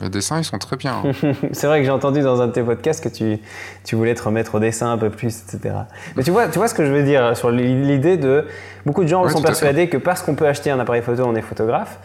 Les 0.00 0.08
dessins, 0.08 0.38
ils 0.38 0.44
sont 0.44 0.58
très 0.58 0.76
bien. 0.76 1.02
Hein. 1.04 1.32
c'est 1.52 1.66
vrai 1.66 1.80
que 1.80 1.84
j'ai 1.84 1.90
entendu 1.90 2.22
dans 2.22 2.40
un 2.40 2.46
de 2.46 2.52
tes 2.52 2.62
podcasts 2.62 3.04
que 3.04 3.08
tu, 3.08 3.38
tu 3.84 3.96
voulais 3.96 4.14
te 4.14 4.22
remettre 4.22 4.54
au 4.54 4.58
dessin 4.58 4.90
un 4.90 4.98
peu 4.98 5.10
plus, 5.10 5.42
etc. 5.42 5.74
Mais 6.16 6.22
tu 6.22 6.30
vois, 6.30 6.48
tu 6.48 6.58
vois 6.58 6.68
ce 6.68 6.74
que 6.74 6.86
je 6.86 6.90
veux 6.90 7.02
dire 7.02 7.36
sur 7.36 7.50
l'idée 7.50 8.16
de. 8.16 8.46
Beaucoup 8.86 9.02
de 9.02 9.08
gens 9.08 9.28
sont 9.28 9.42
persuadés 9.42 9.88
que 9.88 9.98
parce 9.98 10.22
qu'on 10.22 10.34
peut 10.34 10.46
acheter 10.46 10.70
un 10.70 10.80
appareil 10.80 11.02
photo, 11.02 11.24
on 11.26 11.34
est 11.34 11.42
photographe. 11.42 11.98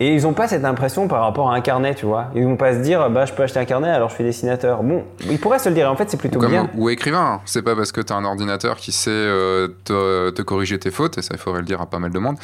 Et 0.00 0.14
ils 0.14 0.22
n'ont 0.22 0.32
pas 0.32 0.48
cette 0.48 0.64
impression 0.64 1.06
par 1.08 1.22
rapport 1.22 1.50
à 1.50 1.54
un 1.54 1.60
carnet, 1.60 1.94
tu 1.94 2.06
vois. 2.06 2.26
Ils 2.34 2.44
vont 2.44 2.56
pas 2.56 2.74
se 2.74 2.78
dire, 2.78 3.08
bah, 3.10 3.24
je 3.24 3.32
peux 3.32 3.42
acheter 3.42 3.60
un 3.60 3.64
carnet, 3.64 3.88
alors 3.88 4.08
je 4.08 4.16
suis 4.16 4.24
dessinateur. 4.24 4.82
Bon, 4.82 5.04
ils 5.28 5.38
pourraient 5.38 5.58
se 5.58 5.68
le 5.68 5.74
dire. 5.74 5.90
En 5.90 5.96
fait, 5.96 6.10
c'est 6.10 6.16
plutôt 6.16 6.42
ou 6.42 6.48
bien. 6.48 6.70
Ou 6.74 6.90
écrivain. 6.90 7.40
C'est 7.44 7.62
pas 7.62 7.76
parce 7.76 7.92
que 7.92 8.00
tu 8.00 8.12
as 8.12 8.16
un 8.16 8.24
ordinateur 8.24 8.76
qui 8.76 8.92
sait 8.92 9.10
euh, 9.10 9.68
te, 9.84 10.42
corriger 10.42 10.78
tes 10.78 10.90
fautes, 10.90 11.18
et 11.18 11.22
ça, 11.22 11.30
il 11.32 11.38
faudrait 11.38 11.60
le 11.60 11.66
dire 11.66 11.80
à 11.80 11.86
pas 11.86 11.98
mal 11.98 12.10
de 12.10 12.18
monde, 12.18 12.36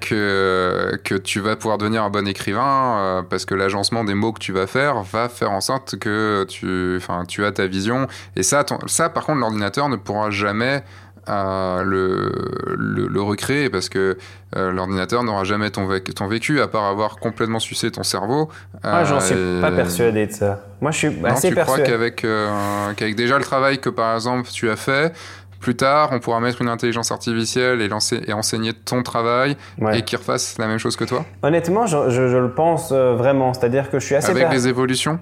que, 0.00 0.96
que 1.04 1.14
tu 1.14 1.40
vas 1.40 1.56
pouvoir 1.56 1.78
devenir 1.78 2.02
un 2.02 2.10
bon 2.10 2.26
écrivain 2.26 2.98
euh, 2.98 3.22
parce 3.22 3.44
que 3.44 3.54
l'agencement 3.54 4.04
des 4.04 4.14
mots 4.14 4.32
que 4.32 4.40
tu 4.40 4.52
vas 4.52 4.66
faire 4.66 5.02
va 5.02 5.28
faire 5.28 5.50
en 5.50 5.60
sorte 5.60 5.96
que 5.98 6.44
tu, 6.48 7.00
tu 7.28 7.44
as 7.44 7.52
ta 7.52 7.66
vision. 7.66 8.06
Et 8.36 8.42
ça, 8.42 8.64
ça 8.86 9.08
par 9.08 9.26
contre, 9.26 9.40
l'ordinateur 9.40 9.88
ne 9.88 9.96
pourra 9.96 10.30
jamais 10.30 10.82
à 11.26 11.82
le, 11.84 12.32
le, 12.76 13.22
recréer 13.22 13.70
parce 13.70 13.88
que 13.88 14.18
euh, 14.56 14.72
l'ordinateur 14.72 15.22
n'aura 15.22 15.44
jamais 15.44 15.70
ton, 15.70 15.88
ton, 16.14 16.26
vécu 16.26 16.60
à 16.60 16.66
part 16.66 16.84
avoir 16.84 17.18
complètement 17.18 17.60
sucé 17.60 17.90
ton 17.90 18.02
cerveau. 18.02 18.48
Moi, 18.82 19.04
j'en 19.04 19.20
suis 19.20 19.60
pas 19.60 19.70
persuadé 19.70 20.26
de 20.26 20.32
ça. 20.32 20.60
Moi, 20.80 20.90
je 20.90 20.98
suis 20.98 21.10
non, 21.10 21.28
assez 21.28 21.50
tu 21.50 21.54
persuadé. 21.54 21.82
crois 21.82 21.92
qu'avec 21.92 22.24
euh, 22.24 22.92
qu'avec 22.96 23.14
déjà 23.14 23.38
le 23.38 23.44
travail 23.44 23.78
que, 23.78 23.88
par 23.88 24.14
exemple, 24.14 24.48
tu 24.52 24.68
as 24.68 24.76
fait, 24.76 25.14
plus 25.60 25.76
tard, 25.76 26.10
on 26.12 26.18
pourra 26.18 26.40
mettre 26.40 26.60
une 26.60 26.68
intelligence 26.68 27.12
artificielle 27.12 27.80
et, 27.80 27.88
lancer, 27.88 28.20
et 28.26 28.32
enseigner 28.32 28.72
ton 28.72 29.02
travail 29.02 29.56
et 29.92 30.02
qu'il 30.02 30.18
refasse 30.18 30.58
la 30.58 30.66
même 30.66 30.78
chose 30.78 30.96
que 30.96 31.04
toi? 31.04 31.24
Honnêtement, 31.42 31.86
je, 31.86 32.10
je, 32.10 32.36
le 32.36 32.50
pense 32.50 32.90
euh, 32.90 33.14
vraiment. 33.14 33.54
C'est-à-dire 33.54 33.90
que 33.90 34.00
je 34.00 34.04
suis 34.04 34.14
assez... 34.16 34.30
Avec 34.30 34.50
des 34.50 34.66
évolutions? 34.66 35.20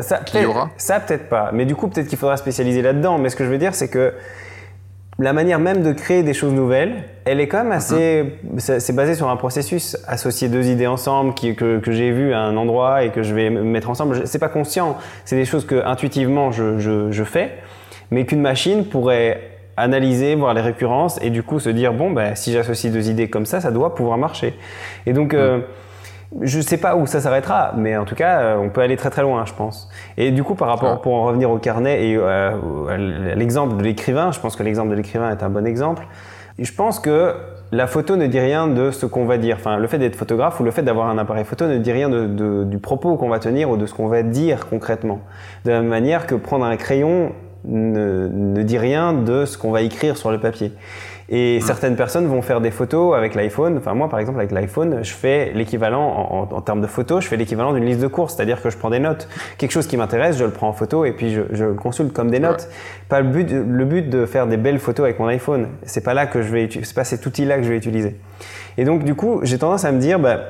Ça, 0.00 0.18
qu'il 0.18 0.40
y 0.40 0.46
aura? 0.46 0.70
Ça, 0.78 0.98
peut-être 0.98 1.28
pas. 1.28 1.50
Mais 1.52 1.64
du 1.64 1.76
coup, 1.76 1.86
peut-être 1.86 2.08
qu'il 2.08 2.18
faudra 2.18 2.36
spécialiser 2.36 2.82
là-dedans. 2.82 3.18
Mais 3.18 3.28
ce 3.28 3.36
que 3.36 3.44
je 3.44 3.50
veux 3.50 3.58
dire, 3.58 3.74
c'est 3.74 3.88
que 3.88 4.14
la 5.18 5.32
manière 5.32 5.58
même 5.58 5.82
de 5.82 5.92
créer 5.92 6.22
des 6.22 6.34
choses 6.34 6.52
nouvelles, 6.52 7.04
elle 7.24 7.40
est 7.40 7.48
quand 7.48 7.62
même 7.64 7.72
assez. 7.72 8.34
C'est 8.58 8.94
basé 8.94 9.14
sur 9.14 9.30
un 9.30 9.36
processus, 9.36 9.96
associer 10.06 10.48
deux 10.48 10.68
idées 10.68 10.86
ensemble 10.86 11.32
qui, 11.32 11.54
que, 11.54 11.78
que 11.78 11.90
j'ai 11.90 12.10
vu 12.10 12.34
à 12.34 12.40
un 12.40 12.56
endroit 12.56 13.02
et 13.02 13.10
que 13.10 13.22
je 13.22 13.34
vais 13.34 13.48
mettre 13.48 13.88
ensemble. 13.88 14.26
C'est 14.26 14.38
pas 14.38 14.50
conscient, 14.50 14.98
c'est 15.24 15.36
des 15.36 15.46
choses 15.46 15.64
que 15.64 15.82
intuitivement 15.84 16.52
je, 16.52 16.78
je, 16.78 17.10
je 17.10 17.24
fais, 17.24 17.52
mais 18.10 18.26
qu'une 18.26 18.42
machine 18.42 18.84
pourrait 18.84 19.40
analyser, 19.78 20.34
voir 20.34 20.52
les 20.52 20.60
récurrences 20.60 21.18
et 21.22 21.30
du 21.30 21.42
coup 21.42 21.60
se 21.60 21.70
dire 21.70 21.94
bon, 21.94 22.10
ben, 22.10 22.34
si 22.34 22.52
j'associe 22.52 22.92
deux 22.92 23.08
idées 23.08 23.28
comme 23.28 23.46
ça, 23.46 23.60
ça 23.60 23.70
doit 23.70 23.94
pouvoir 23.94 24.18
marcher. 24.18 24.54
Et 25.06 25.12
donc. 25.12 25.32
Euh, 25.32 25.60
je 26.40 26.58
ne 26.58 26.62
sais 26.62 26.76
pas 26.76 26.96
où 26.96 27.06
ça 27.06 27.20
s'arrêtera, 27.20 27.72
mais 27.76 27.96
en 27.96 28.04
tout 28.04 28.14
cas, 28.14 28.40
euh, 28.40 28.56
on 28.56 28.68
peut 28.68 28.80
aller 28.80 28.96
très 28.96 29.10
très 29.10 29.22
loin, 29.22 29.44
je 29.46 29.54
pense. 29.54 29.88
Et 30.16 30.30
du 30.30 30.42
coup, 30.42 30.54
par 30.54 30.68
rapport, 30.68 31.00
pour 31.00 31.14
en 31.14 31.24
revenir 31.24 31.50
au 31.50 31.58
carnet 31.58 32.08
et 32.08 32.16
euh, 32.16 32.50
à 32.88 32.96
l'exemple 33.36 33.76
de 33.76 33.82
l'écrivain, 33.82 34.32
je 34.32 34.40
pense 34.40 34.56
que 34.56 34.62
l'exemple 34.62 34.90
de 34.90 34.94
l'écrivain 34.94 35.30
est 35.30 35.42
un 35.42 35.48
bon 35.48 35.66
exemple. 35.66 36.06
Je 36.58 36.72
pense 36.72 37.00
que 37.00 37.34
la 37.72 37.86
photo 37.86 38.16
ne 38.16 38.26
dit 38.26 38.40
rien 38.40 38.66
de 38.68 38.90
ce 38.90 39.06
qu'on 39.06 39.26
va 39.26 39.38
dire. 39.38 39.56
Enfin, 39.58 39.76
le 39.76 39.86
fait 39.86 39.98
d'être 39.98 40.16
photographe 40.16 40.58
ou 40.60 40.64
le 40.64 40.70
fait 40.70 40.82
d'avoir 40.82 41.08
un 41.08 41.18
appareil 41.18 41.44
photo 41.44 41.66
ne 41.66 41.78
dit 41.78 41.92
rien 41.92 42.08
de, 42.08 42.64
du 42.64 42.78
propos 42.78 43.16
qu'on 43.16 43.28
va 43.28 43.38
tenir 43.38 43.70
ou 43.70 43.76
de 43.76 43.86
ce 43.86 43.94
qu'on 43.94 44.06
va 44.06 44.22
dire 44.22 44.68
concrètement. 44.68 45.20
De 45.64 45.70
la 45.70 45.80
même 45.80 45.88
manière 45.88 46.26
que 46.26 46.34
prendre 46.34 46.64
un 46.64 46.76
crayon 46.76 47.32
ne, 47.64 48.28
ne 48.28 48.62
dit 48.62 48.78
rien 48.78 49.12
de 49.12 49.44
ce 49.44 49.58
qu'on 49.58 49.70
va 49.70 49.82
écrire 49.82 50.16
sur 50.16 50.30
le 50.30 50.38
papier. 50.38 50.72
Et 51.28 51.60
certaines 51.60 51.96
personnes 51.96 52.26
vont 52.28 52.40
faire 52.40 52.60
des 52.60 52.70
photos 52.70 53.16
avec 53.16 53.34
l'iPhone. 53.34 53.78
Enfin, 53.78 53.94
moi, 53.94 54.08
par 54.08 54.20
exemple, 54.20 54.38
avec 54.38 54.52
l'iPhone, 54.52 55.00
je 55.02 55.12
fais 55.12 55.50
l'équivalent, 55.54 56.48
en, 56.52 56.60
termes 56.60 56.80
de 56.80 56.86
photos, 56.86 57.24
je 57.24 57.28
fais 57.28 57.36
l'équivalent 57.36 57.72
d'une 57.72 57.84
liste 57.84 58.00
de 58.00 58.06
courses. 58.06 58.36
C'est-à-dire 58.36 58.62
que 58.62 58.70
je 58.70 58.76
prends 58.76 58.90
des 58.90 59.00
notes. 59.00 59.28
Quelque 59.58 59.72
chose 59.72 59.88
qui 59.88 59.96
m'intéresse, 59.96 60.38
je 60.38 60.44
le 60.44 60.52
prends 60.52 60.68
en 60.68 60.72
photo 60.72 61.04
et 61.04 61.12
puis 61.12 61.32
je, 61.32 61.42
je 61.50 61.64
le 61.64 61.74
consulte 61.74 62.12
comme 62.12 62.30
des 62.30 62.38
notes. 62.38 62.68
Pas 63.08 63.20
le 63.20 63.28
but, 63.28 63.50
le 63.50 63.84
but 63.84 64.08
de 64.08 64.24
faire 64.24 64.46
des 64.46 64.56
belles 64.56 64.78
photos 64.78 65.04
avec 65.04 65.18
mon 65.18 65.26
iPhone. 65.26 65.68
C'est 65.82 66.04
pas 66.04 66.14
là 66.14 66.26
que 66.26 66.42
je 66.42 66.52
vais, 66.52 66.68
c'est 66.70 66.94
pas 66.94 67.04
cet 67.04 67.26
outil-là 67.26 67.56
que 67.56 67.64
je 67.64 67.70
vais 67.70 67.76
utiliser. 67.76 68.20
Et 68.78 68.84
donc, 68.84 69.02
du 69.02 69.14
coup, 69.14 69.40
j'ai 69.42 69.58
tendance 69.58 69.84
à 69.84 69.90
me 69.90 69.98
dire, 69.98 70.20
bah, 70.20 70.40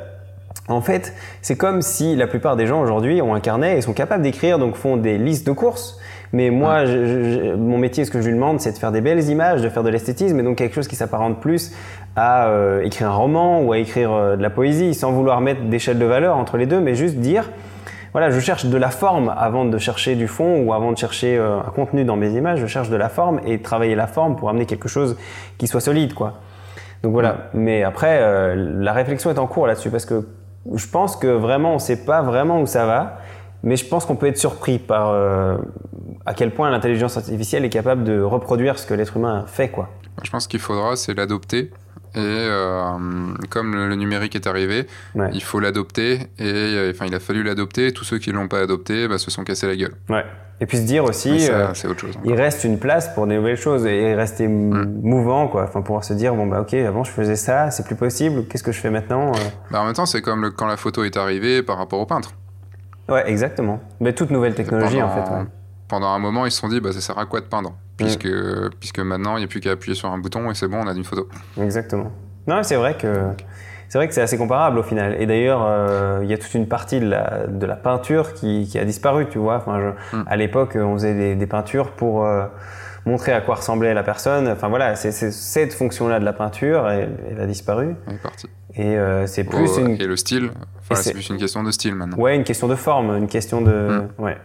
en 0.68 0.80
fait, 0.80 1.14
c'est 1.42 1.56
comme 1.56 1.80
si 1.80 2.16
la 2.16 2.26
plupart 2.26 2.56
des 2.56 2.66
gens 2.66 2.82
aujourd'hui 2.82 3.22
ont 3.22 3.34
un 3.34 3.40
carnet 3.40 3.78
et 3.78 3.80
sont 3.80 3.92
capables 3.92 4.22
d'écrire, 4.22 4.58
donc 4.58 4.74
font 4.74 4.96
des 4.96 5.16
listes 5.16 5.46
de 5.46 5.52
courses. 5.52 5.98
Mais 6.32 6.50
moi, 6.50 6.84
mon 7.56 7.78
métier, 7.78 8.04
ce 8.04 8.10
que 8.10 8.20
je 8.20 8.26
lui 8.26 8.34
demande, 8.34 8.60
c'est 8.60 8.72
de 8.72 8.78
faire 8.78 8.92
des 8.92 9.00
belles 9.00 9.28
images, 9.28 9.62
de 9.62 9.68
faire 9.68 9.82
de 9.82 9.88
l'esthétisme, 9.88 10.38
et 10.38 10.42
donc 10.42 10.56
quelque 10.56 10.74
chose 10.74 10.88
qui 10.88 10.96
s'apparente 10.96 11.40
plus 11.40 11.72
à 12.16 12.48
euh, 12.48 12.82
écrire 12.82 13.08
un 13.08 13.14
roman 13.14 13.60
ou 13.62 13.72
à 13.72 13.78
écrire 13.78 14.12
euh, 14.12 14.36
de 14.36 14.42
la 14.42 14.50
poésie, 14.50 14.94
sans 14.94 15.12
vouloir 15.12 15.40
mettre 15.40 15.62
d'échelle 15.62 15.98
de 15.98 16.04
valeur 16.04 16.36
entre 16.36 16.56
les 16.56 16.66
deux, 16.66 16.80
mais 16.80 16.94
juste 16.94 17.16
dire, 17.16 17.50
voilà, 18.12 18.30
je 18.30 18.40
cherche 18.40 18.66
de 18.66 18.76
la 18.76 18.90
forme 18.90 19.32
avant 19.36 19.66
de 19.66 19.78
chercher 19.78 20.14
du 20.14 20.26
fond 20.26 20.62
ou 20.62 20.72
avant 20.72 20.92
de 20.92 20.98
chercher 20.98 21.36
euh, 21.36 21.58
un 21.58 21.70
contenu 21.70 22.04
dans 22.04 22.16
mes 22.16 22.30
images, 22.30 22.58
je 22.58 22.66
cherche 22.66 22.88
de 22.88 22.96
la 22.96 23.08
forme 23.08 23.40
et 23.46 23.60
travailler 23.60 23.94
la 23.94 24.06
forme 24.06 24.36
pour 24.36 24.48
amener 24.48 24.66
quelque 24.66 24.88
chose 24.88 25.16
qui 25.58 25.66
soit 25.66 25.80
solide, 25.80 26.14
quoi. 26.14 26.40
Donc 27.02 27.12
voilà. 27.12 27.50
Mais 27.52 27.82
après, 27.82 28.56
la 28.56 28.92
réflexion 28.94 29.30
est 29.30 29.38
en 29.38 29.46
cours 29.46 29.66
là-dessus 29.66 29.90
parce 29.90 30.06
que 30.06 30.26
je 30.74 30.86
pense 30.86 31.14
que 31.14 31.26
vraiment, 31.26 31.72
on 31.72 31.74
ne 31.74 31.78
sait 31.78 32.04
pas 32.04 32.22
vraiment 32.22 32.60
où 32.60 32.66
ça 32.66 32.86
va. 32.86 33.18
Mais 33.62 33.76
je 33.76 33.86
pense 33.86 34.04
qu'on 34.04 34.16
peut 34.16 34.26
être 34.26 34.38
surpris 34.38 34.78
par 34.78 35.10
euh, 35.10 35.56
à 36.24 36.34
quel 36.34 36.52
point 36.52 36.70
l'intelligence 36.70 37.16
artificielle 37.16 37.64
est 37.64 37.70
capable 37.70 38.04
de 38.04 38.20
reproduire 38.20 38.78
ce 38.78 38.86
que 38.86 38.94
l'être 38.94 39.16
humain 39.16 39.44
fait. 39.46 39.68
Quoi. 39.68 39.88
Je 40.22 40.30
pense 40.30 40.46
qu'il 40.46 40.60
faudra, 40.60 40.96
c'est 40.96 41.14
l'adopter. 41.14 41.70
Et 42.14 42.18
euh, 42.18 42.80
comme 43.50 43.74
le, 43.74 43.94
numérique 43.94 44.34
est 44.36 44.46
arrivé, 44.46 44.86
il 45.32 45.42
faut 45.42 45.60
l'adopter. 45.60 46.20
Et 46.38 46.44
euh, 46.44 46.90
enfin, 46.94 47.06
il 47.06 47.14
a 47.14 47.20
fallu 47.20 47.42
l'adopter. 47.42 47.92
Tous 47.92 48.04
ceux 48.04 48.18
qui 48.18 48.30
ne 48.30 48.36
l'ont 48.36 48.48
pas 48.48 48.60
adopté 48.60 49.06
bah, 49.06 49.18
se 49.18 49.30
sont 49.30 49.44
cassés 49.44 49.66
la 49.66 49.76
gueule. 49.76 49.94
Ouais. 50.08 50.24
Et 50.58 50.64
puis 50.64 50.78
se 50.78 50.84
dire 50.84 51.04
aussi, 51.04 51.40
ça, 51.40 51.72
autre 51.86 52.00
chose, 52.00 52.14
il 52.24 52.32
reste 52.32 52.64
une 52.64 52.78
place 52.78 53.12
pour 53.14 53.26
des 53.26 53.36
nouvelles 53.36 53.58
choses 53.58 53.84
et 53.84 54.14
rester 54.14 54.48
mouvant, 54.48 55.48
quoi. 55.48 55.64
Enfin, 55.64 55.82
pouvoir 55.82 56.02
se 56.02 56.14
dire, 56.14 56.34
bon, 56.34 56.46
bah, 56.46 56.62
ok, 56.62 56.72
avant 56.72 57.04
je 57.04 57.10
faisais 57.10 57.36
ça, 57.36 57.70
c'est 57.70 57.84
plus 57.84 57.94
possible, 57.94 58.46
qu'est-ce 58.46 58.62
que 58.62 58.72
je 58.72 58.80
fais 58.80 58.88
maintenant 58.88 59.32
bah, 59.70 59.82
En 59.82 59.84
même 59.84 59.92
temps, 59.92 60.06
c'est 60.06 60.22
comme 60.22 60.50
quand 60.56 60.66
la 60.66 60.78
photo 60.78 61.04
est 61.04 61.18
arrivée 61.18 61.62
par 61.62 61.76
rapport 61.76 62.00
au 62.00 62.06
peintre. 62.06 62.32
Ouais, 63.08 63.28
exactement. 63.28 63.80
Mais 64.00 64.12
toute 64.12 64.30
nouvelle 64.30 64.54
technologie, 64.54 65.02
en 65.02 65.10
fait. 65.10 65.30
Pendant 65.88 66.08
un 66.08 66.18
moment, 66.18 66.46
ils 66.46 66.50
se 66.50 66.58
sont 66.60 66.68
dit, 66.68 66.80
bah, 66.80 66.92
ça 66.92 67.00
sert 67.00 67.18
à 67.18 67.26
quoi 67.26 67.40
de 67.40 67.46
peindre? 67.46 67.74
Puisque, 67.96 68.28
puisque 68.80 68.98
maintenant, 68.98 69.36
il 69.36 69.40
n'y 69.40 69.44
a 69.44 69.48
plus 69.48 69.60
qu'à 69.60 69.70
appuyer 69.70 69.94
sur 69.94 70.10
un 70.10 70.18
bouton 70.18 70.50
et 70.50 70.54
c'est 70.54 70.68
bon, 70.68 70.78
on 70.84 70.88
a 70.88 70.92
une 70.92 71.04
photo. 71.04 71.28
Exactement. 71.60 72.10
Non, 72.46 72.62
c'est 72.62 72.76
vrai 72.76 72.96
que 72.96 73.30
c'est 73.88 73.98
vrai 73.98 74.08
que 74.08 74.14
c'est 74.14 74.22
assez 74.22 74.36
comparable 74.36 74.78
au 74.78 74.82
final. 74.82 75.16
Et 75.20 75.26
d'ailleurs, 75.26 75.64
euh, 75.64 76.20
il 76.22 76.30
y 76.30 76.34
a 76.34 76.38
toute 76.38 76.54
une 76.54 76.66
partie 76.66 77.00
de 77.00 77.08
la, 77.08 77.46
de 77.46 77.66
la 77.66 77.76
peinture 77.76 78.34
qui, 78.34 78.68
qui, 78.70 78.78
a 78.78 78.84
disparu, 78.84 79.28
tu 79.28 79.38
vois. 79.38 79.56
Enfin, 79.56 79.80
je, 79.80 80.16
mm. 80.16 80.24
À 80.26 80.36
l'époque, 80.36 80.76
on 80.76 80.94
faisait 80.94 81.14
des, 81.14 81.34
des 81.36 81.46
peintures 81.46 81.92
pour 81.92 82.24
euh, 82.24 82.46
montrer 83.06 83.32
à 83.32 83.40
quoi 83.40 83.54
ressemblait 83.54 83.94
la 83.94 84.02
personne. 84.02 84.48
Enfin 84.48 84.68
voilà, 84.68 84.96
c'est 84.96 85.12
cette 85.12 85.72
fonction-là 85.72 86.20
de 86.20 86.24
la 86.24 86.32
peinture, 86.32 86.88
elle, 86.88 87.16
elle 87.30 87.40
a 87.40 87.46
disparu. 87.46 87.94
Elle 88.06 88.14
est 88.14 88.22
partie. 88.22 88.48
Et 88.74 88.98
euh, 88.98 89.26
c'est 89.26 89.44
plus 89.44 89.70
oh, 89.76 89.80
une... 89.80 89.92
Et 89.92 90.06
le 90.06 90.16
style, 90.16 90.50
enfin, 90.78 90.96
c'est 90.96 91.12
plus 91.12 91.30
une 91.30 91.38
question 91.38 91.62
de 91.62 91.70
style 91.70 91.94
maintenant. 91.94 92.18
Ouais, 92.18 92.36
une 92.36 92.44
question 92.44 92.68
de 92.68 92.74
forme, 92.74 93.16
une 93.16 93.28
question 93.28 93.62
de... 93.62 93.72
Mm. 94.18 94.22
Ouais, 94.22 94.36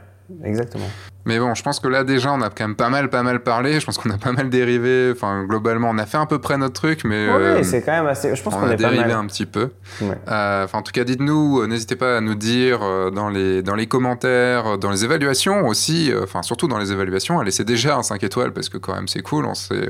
exactement. 0.45 0.85
Mais 1.25 1.39
bon, 1.39 1.53
je 1.53 1.61
pense 1.61 1.79
que 1.79 1.87
là 1.87 2.03
déjà, 2.03 2.31
on 2.33 2.41
a 2.41 2.49
quand 2.49 2.63
même 2.63 2.75
pas 2.75 2.89
mal, 2.89 3.09
pas 3.09 3.21
mal 3.21 3.41
parlé. 3.41 3.79
Je 3.79 3.85
pense 3.85 3.97
qu'on 3.97 4.09
a 4.09 4.17
pas 4.17 4.31
mal 4.31 4.49
dérivé. 4.49 5.11
Enfin, 5.13 5.43
globalement, 5.43 5.89
on 5.89 5.97
a 5.97 6.05
fait 6.05 6.17
à 6.17 6.25
peu 6.25 6.39
près 6.39 6.57
notre 6.57 6.73
truc, 6.73 7.03
mais 7.03 7.27
oui, 7.27 7.33
euh, 7.33 7.63
c'est 7.63 7.81
quand 7.81 7.91
même 7.91 8.07
assez. 8.07 8.35
Je 8.35 8.41
pense 8.41 8.55
qu'on 8.55 8.69
a 8.69 8.75
dérivé 8.75 9.11
un 9.11 9.25
petit 9.27 9.45
peu. 9.45 9.69
Euh, 10.01 10.63
enfin, 10.63 10.79
en 10.79 10.81
tout 10.81 10.91
cas, 10.91 11.03
dites-nous. 11.03 11.61
Euh, 11.61 11.67
n'hésitez 11.67 11.95
pas 11.95 12.17
à 12.17 12.21
nous 12.21 12.35
dire 12.35 12.79
dans 13.11 13.29
les 13.29 13.61
dans 13.61 13.75
les 13.75 13.87
commentaires, 13.87 14.77
dans 14.77 14.89
les 14.89 15.03
évaluations 15.03 15.67
aussi. 15.67 16.11
Enfin, 16.23 16.41
surtout 16.41 16.67
dans 16.67 16.79
les 16.79 16.91
évaluations, 16.91 17.39
à 17.39 17.43
laisser 17.43 17.63
déjà 17.63 17.97
un 17.97 18.03
5 18.03 18.23
étoiles 18.23 18.51
parce 18.51 18.69
que 18.69 18.77
quand 18.77 18.95
même 18.95 19.07
c'est 19.07 19.21
cool. 19.21 19.45
On, 19.45 19.53
est, 19.75 19.89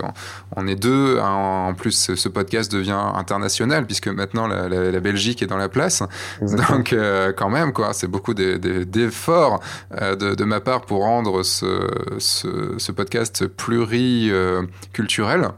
on, 0.56 0.68
est 0.68 0.76
deux. 0.76 1.20
En 1.20 1.74
plus, 1.74 2.14
ce 2.16 2.30
podcast 2.30 2.72
devient 2.72 3.00
international 3.16 3.86
puisque 3.86 4.08
maintenant 4.08 4.48
la, 4.48 4.68
la, 4.68 5.00
Belgique 5.00 5.42
est 5.42 5.48
dans 5.48 5.58
la 5.58 5.70
place. 5.70 6.04
Donc, 6.42 6.96
quand 7.38 7.50
même, 7.50 7.74
quoi, 7.74 7.94
c'est 7.94 8.08
beaucoup 8.08 8.34
d'efforts 8.34 9.62
de, 9.92 10.36
de 10.36 10.44
ma 10.44 10.60
part 10.60 10.82
pour 10.82 11.04
rendre 11.04 11.21
ce, 11.44 11.88
ce, 12.20 12.92
podcast 12.92 13.48
pluriculturel. 13.48 15.50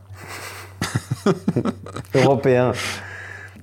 Européen. 2.15 2.73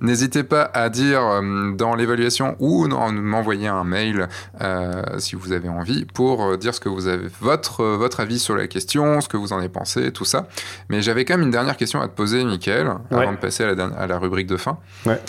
N'hésitez 0.01 0.43
pas 0.43 0.63
à 0.73 0.89
dire 0.89 1.21
euh, 1.21 1.71
dans 1.73 1.93
l'évaluation 1.93 2.55
ou 2.59 2.87
m'envoyer 2.87 3.67
un 3.67 3.83
mail 3.83 4.27
euh, 4.59 5.03
si 5.19 5.35
vous 5.35 5.51
avez 5.51 5.69
envie 5.69 6.05
pour 6.05 6.43
euh, 6.43 6.57
dire 6.57 6.73
ce 6.73 6.79
que 6.79 6.89
vous 6.89 7.07
avez 7.07 7.27
votre 7.39 7.83
votre 7.83 8.19
avis 8.19 8.39
sur 8.39 8.55
la 8.55 8.67
question, 8.67 9.21
ce 9.21 9.29
que 9.29 9.37
vous 9.37 9.53
en 9.53 9.59
avez 9.59 9.69
pensé, 9.69 10.11
tout 10.11 10.25
ça. 10.25 10.47
Mais 10.89 11.03
j'avais 11.03 11.23
quand 11.23 11.35
même 11.35 11.45
une 11.45 11.51
dernière 11.51 11.77
question 11.77 12.01
à 12.01 12.07
te 12.07 12.15
poser, 12.15 12.43
Mickaël, 12.43 12.91
avant 13.11 13.31
de 13.31 13.37
passer 13.37 13.63
à 13.63 13.75
la, 13.75 13.85
à 13.85 14.07
la 14.07 14.17
rubrique 14.17 14.47
de 14.47 14.57
fin. 14.57 14.79
Ouais. 15.05 15.21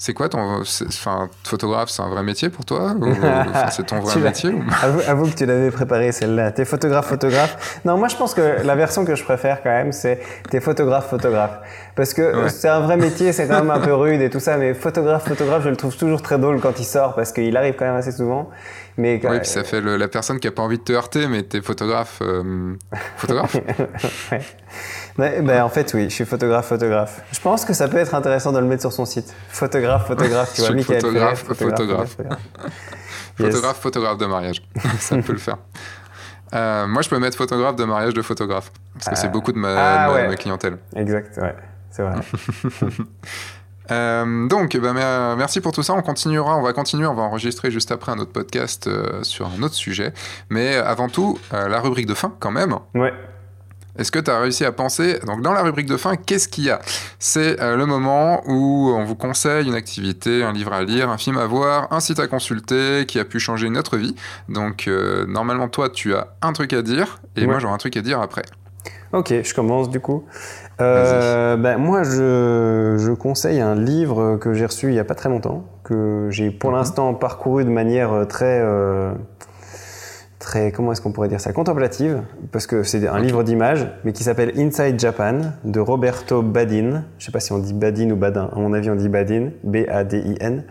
C'est 0.00 0.14
quoi 0.14 0.30
ton. 0.30 0.62
Enfin, 0.62 1.28
photographe, 1.44 1.90
c'est 1.90 2.00
un 2.00 2.08
vrai 2.08 2.22
métier 2.22 2.48
pour 2.48 2.64
toi 2.64 2.94
C'est 3.70 3.84
ton 3.84 4.00
vrai 4.00 4.18
métier 4.18 4.50
avoue, 5.06 5.26
que 5.26 5.34
tu 5.34 5.44
l'avais 5.44 5.70
préparé 5.70 6.10
celle-là. 6.10 6.52
T'es 6.52 6.64
photographe, 6.64 7.06
photographe. 7.06 7.80
Non, 7.84 7.98
moi 7.98 8.08
je 8.08 8.16
pense 8.16 8.32
que 8.32 8.64
la 8.64 8.74
version 8.76 9.04
que 9.04 9.14
je 9.14 9.22
préfère 9.22 9.62
quand 9.62 9.68
même, 9.68 9.92
c'est 9.92 10.22
t'es 10.48 10.60
photographe, 10.60 11.10
photographe. 11.10 11.58
Parce 11.96 12.14
que 12.14 12.48
c'est 12.48 12.68
un 12.68 12.80
vrai 12.80 12.96
métier, 12.96 13.32
c'est 13.34 13.46
quand 13.46 13.62
même 13.62 13.70
un 13.70 13.78
peu 13.78 13.92
rude 13.92 14.22
et 14.22 14.30
tout 14.30 14.40
ça, 14.40 14.56
mais 14.56 14.72
photographe, 14.72 15.28
photographe, 15.28 15.64
je 15.64 15.68
le 15.68 15.76
trouve 15.76 15.94
toujours 15.94 16.22
très 16.22 16.38
drôle 16.38 16.60
quand 16.60 16.80
il 16.80 16.84
sort 16.84 17.14
parce 17.14 17.30
qu'il 17.30 17.54
arrive 17.58 17.74
quand 17.78 17.84
même 17.84 17.96
assez 17.96 18.12
souvent. 18.12 18.48
Mais 18.96 19.20
Oui, 19.22 19.38
puis 19.38 19.48
ça 19.48 19.64
fait 19.64 19.82
la 19.82 20.08
personne 20.08 20.40
qui 20.40 20.48
a 20.48 20.50
pas 20.50 20.62
envie 20.62 20.78
de 20.78 20.82
te 20.82 20.92
heurter, 20.92 21.26
mais 21.26 21.42
t'es 21.42 21.60
photographe. 21.60 22.20
Euh, 22.22 22.74
photographe 23.16 23.56
ben, 25.20 25.62
en 25.62 25.68
fait, 25.68 25.92
oui, 25.94 26.04
je 26.04 26.14
suis 26.14 26.24
photographe, 26.24 26.66
photographe. 26.68 27.22
Je 27.32 27.40
pense 27.40 27.64
que 27.64 27.72
ça 27.72 27.88
peut 27.88 27.98
être 27.98 28.14
intéressant 28.14 28.52
de 28.52 28.58
le 28.58 28.66
mettre 28.66 28.82
sur 28.82 28.92
son 28.92 29.04
site. 29.04 29.34
Photographe, 29.48 30.06
photographe, 30.06 30.52
tu 30.54 30.62
vois, 30.62 30.70
Michael 30.74 31.00
photographe, 31.00 31.44
photographe. 31.44 32.16
Photographe, 33.36 33.80
photographe, 33.80 34.18
de 34.18 34.26
mariage. 34.26 34.62
ça 34.98 35.16
peut 35.18 35.32
le 35.32 35.38
faire. 35.38 35.58
Euh, 36.54 36.86
moi, 36.86 37.02
je 37.02 37.08
peux 37.08 37.18
mettre 37.18 37.36
photographe 37.36 37.76
de 37.76 37.84
mariage 37.84 38.14
de 38.14 38.22
photographe. 38.22 38.70
Parce 38.94 39.08
que 39.08 39.16
c'est 39.16 39.28
euh, 39.28 39.30
beaucoup 39.30 39.52
de 39.52 39.58
ma, 39.58 40.04
ah, 40.04 40.28
ma, 40.28 40.36
clientèle. 40.36 40.78
Exact, 40.96 41.36
ouais, 41.38 41.54
c'est 41.90 42.02
vrai. 42.02 42.14
Euh, 43.90 44.46
donc, 44.46 44.76
bah, 44.76 44.92
merci 45.36 45.60
pour 45.60 45.72
tout 45.72 45.82
ça. 45.82 45.94
On 45.94 46.02
continuera, 46.02 46.56
on 46.56 46.62
va 46.62 46.72
continuer, 46.72 47.08
on 47.08 47.14
va 47.14 47.22
enregistrer 47.24 47.72
juste 47.72 47.90
après 47.90 48.12
un 48.12 48.18
autre 48.20 48.30
podcast 48.30 48.88
sur 49.24 49.48
un 49.48 49.60
autre 49.64 49.74
sujet. 49.74 50.12
Mais 50.48 50.76
avant 50.76 51.08
tout, 51.08 51.40
la 51.50 51.80
rubrique 51.80 52.06
de 52.06 52.14
fin, 52.14 52.32
quand 52.38 52.52
même. 52.52 52.76
Ouais. 52.94 53.12
Est-ce 54.00 54.10
que 54.10 54.18
tu 54.18 54.30
as 54.30 54.40
réussi 54.40 54.64
à 54.64 54.72
penser 54.72 55.18
Donc, 55.26 55.42
dans 55.42 55.52
la 55.52 55.62
rubrique 55.62 55.86
de 55.86 55.98
fin, 55.98 56.16
qu'est-ce 56.16 56.48
qu'il 56.48 56.64
y 56.64 56.70
a? 56.70 56.80
C'est 57.18 57.60
euh, 57.60 57.76
le 57.76 57.84
moment 57.84 58.40
où 58.46 58.94
on 58.96 59.04
vous 59.04 59.14
conseille 59.14 59.66
une 59.66 59.74
activité, 59.74 60.42
un 60.42 60.54
livre 60.54 60.72
à 60.72 60.82
lire, 60.82 61.10
un 61.10 61.18
film 61.18 61.36
à 61.36 61.44
voir, 61.44 61.86
un 61.92 62.00
site 62.00 62.18
à 62.18 62.26
consulter 62.26 63.04
qui 63.06 63.18
a 63.18 63.26
pu 63.26 63.38
changer 63.38 63.68
notre 63.68 63.98
vie. 63.98 64.14
Donc, 64.48 64.88
euh, 64.88 65.26
normalement, 65.28 65.68
toi, 65.68 65.90
tu 65.90 66.14
as 66.14 66.28
un 66.40 66.54
truc 66.54 66.72
à 66.72 66.80
dire 66.80 67.20
et 67.36 67.46
moi, 67.46 67.58
j'aurai 67.58 67.74
un 67.74 67.78
truc 67.78 67.94
à 67.98 68.00
dire 68.00 68.22
après. 68.22 68.42
Ok, 69.12 69.34
je 69.44 69.54
commence 69.54 69.90
du 69.90 70.00
coup. 70.00 70.24
Euh, 70.80 71.58
ben, 71.58 71.76
moi, 71.76 72.02
je, 72.02 72.96
je, 72.98 73.12
conseille 73.12 73.60
un 73.60 73.74
livre 73.74 74.38
que 74.40 74.54
j'ai 74.54 74.64
reçu 74.64 74.86
il 74.86 74.92
n'y 74.92 74.98
a 74.98 75.04
pas 75.04 75.16
très 75.16 75.28
longtemps, 75.28 75.66
que 75.84 76.28
j'ai 76.30 76.50
pour 76.50 76.70
mhm. 76.70 76.76
l'instant 76.76 77.12
parcouru 77.12 77.66
de 77.66 77.70
manière 77.70 78.26
très 78.28 78.62
très, 80.40 80.72
comment 80.72 80.90
est-ce 80.90 81.00
qu'on 81.00 81.12
pourrait 81.12 81.28
dire 81.28 81.40
ça, 81.40 81.52
contemplative, 81.52 82.22
parce 82.50 82.66
que 82.66 82.82
c'est 82.82 83.06
un 83.06 83.20
livre 83.20 83.44
d'images, 83.44 83.86
mais 84.04 84.12
qui 84.12 84.24
s'appelle 84.24 84.52
Inside 84.56 84.98
Japan 84.98 85.38
de 85.64 85.78
Roberto 85.78 86.42
Badin. 86.42 87.04
Je 87.18 87.26
sais 87.26 87.30
pas 87.30 87.38
si 87.38 87.52
on 87.52 87.58
dit 87.58 87.74
Badin 87.74 88.10
ou 88.10 88.16
Badin. 88.16 88.50
À 88.52 88.58
mon 88.58 88.72
avis, 88.72 88.90
on 88.90 88.96
dit 88.96 89.08
Badin, 89.08 89.50
B-A-D-I-N. 89.62 90.64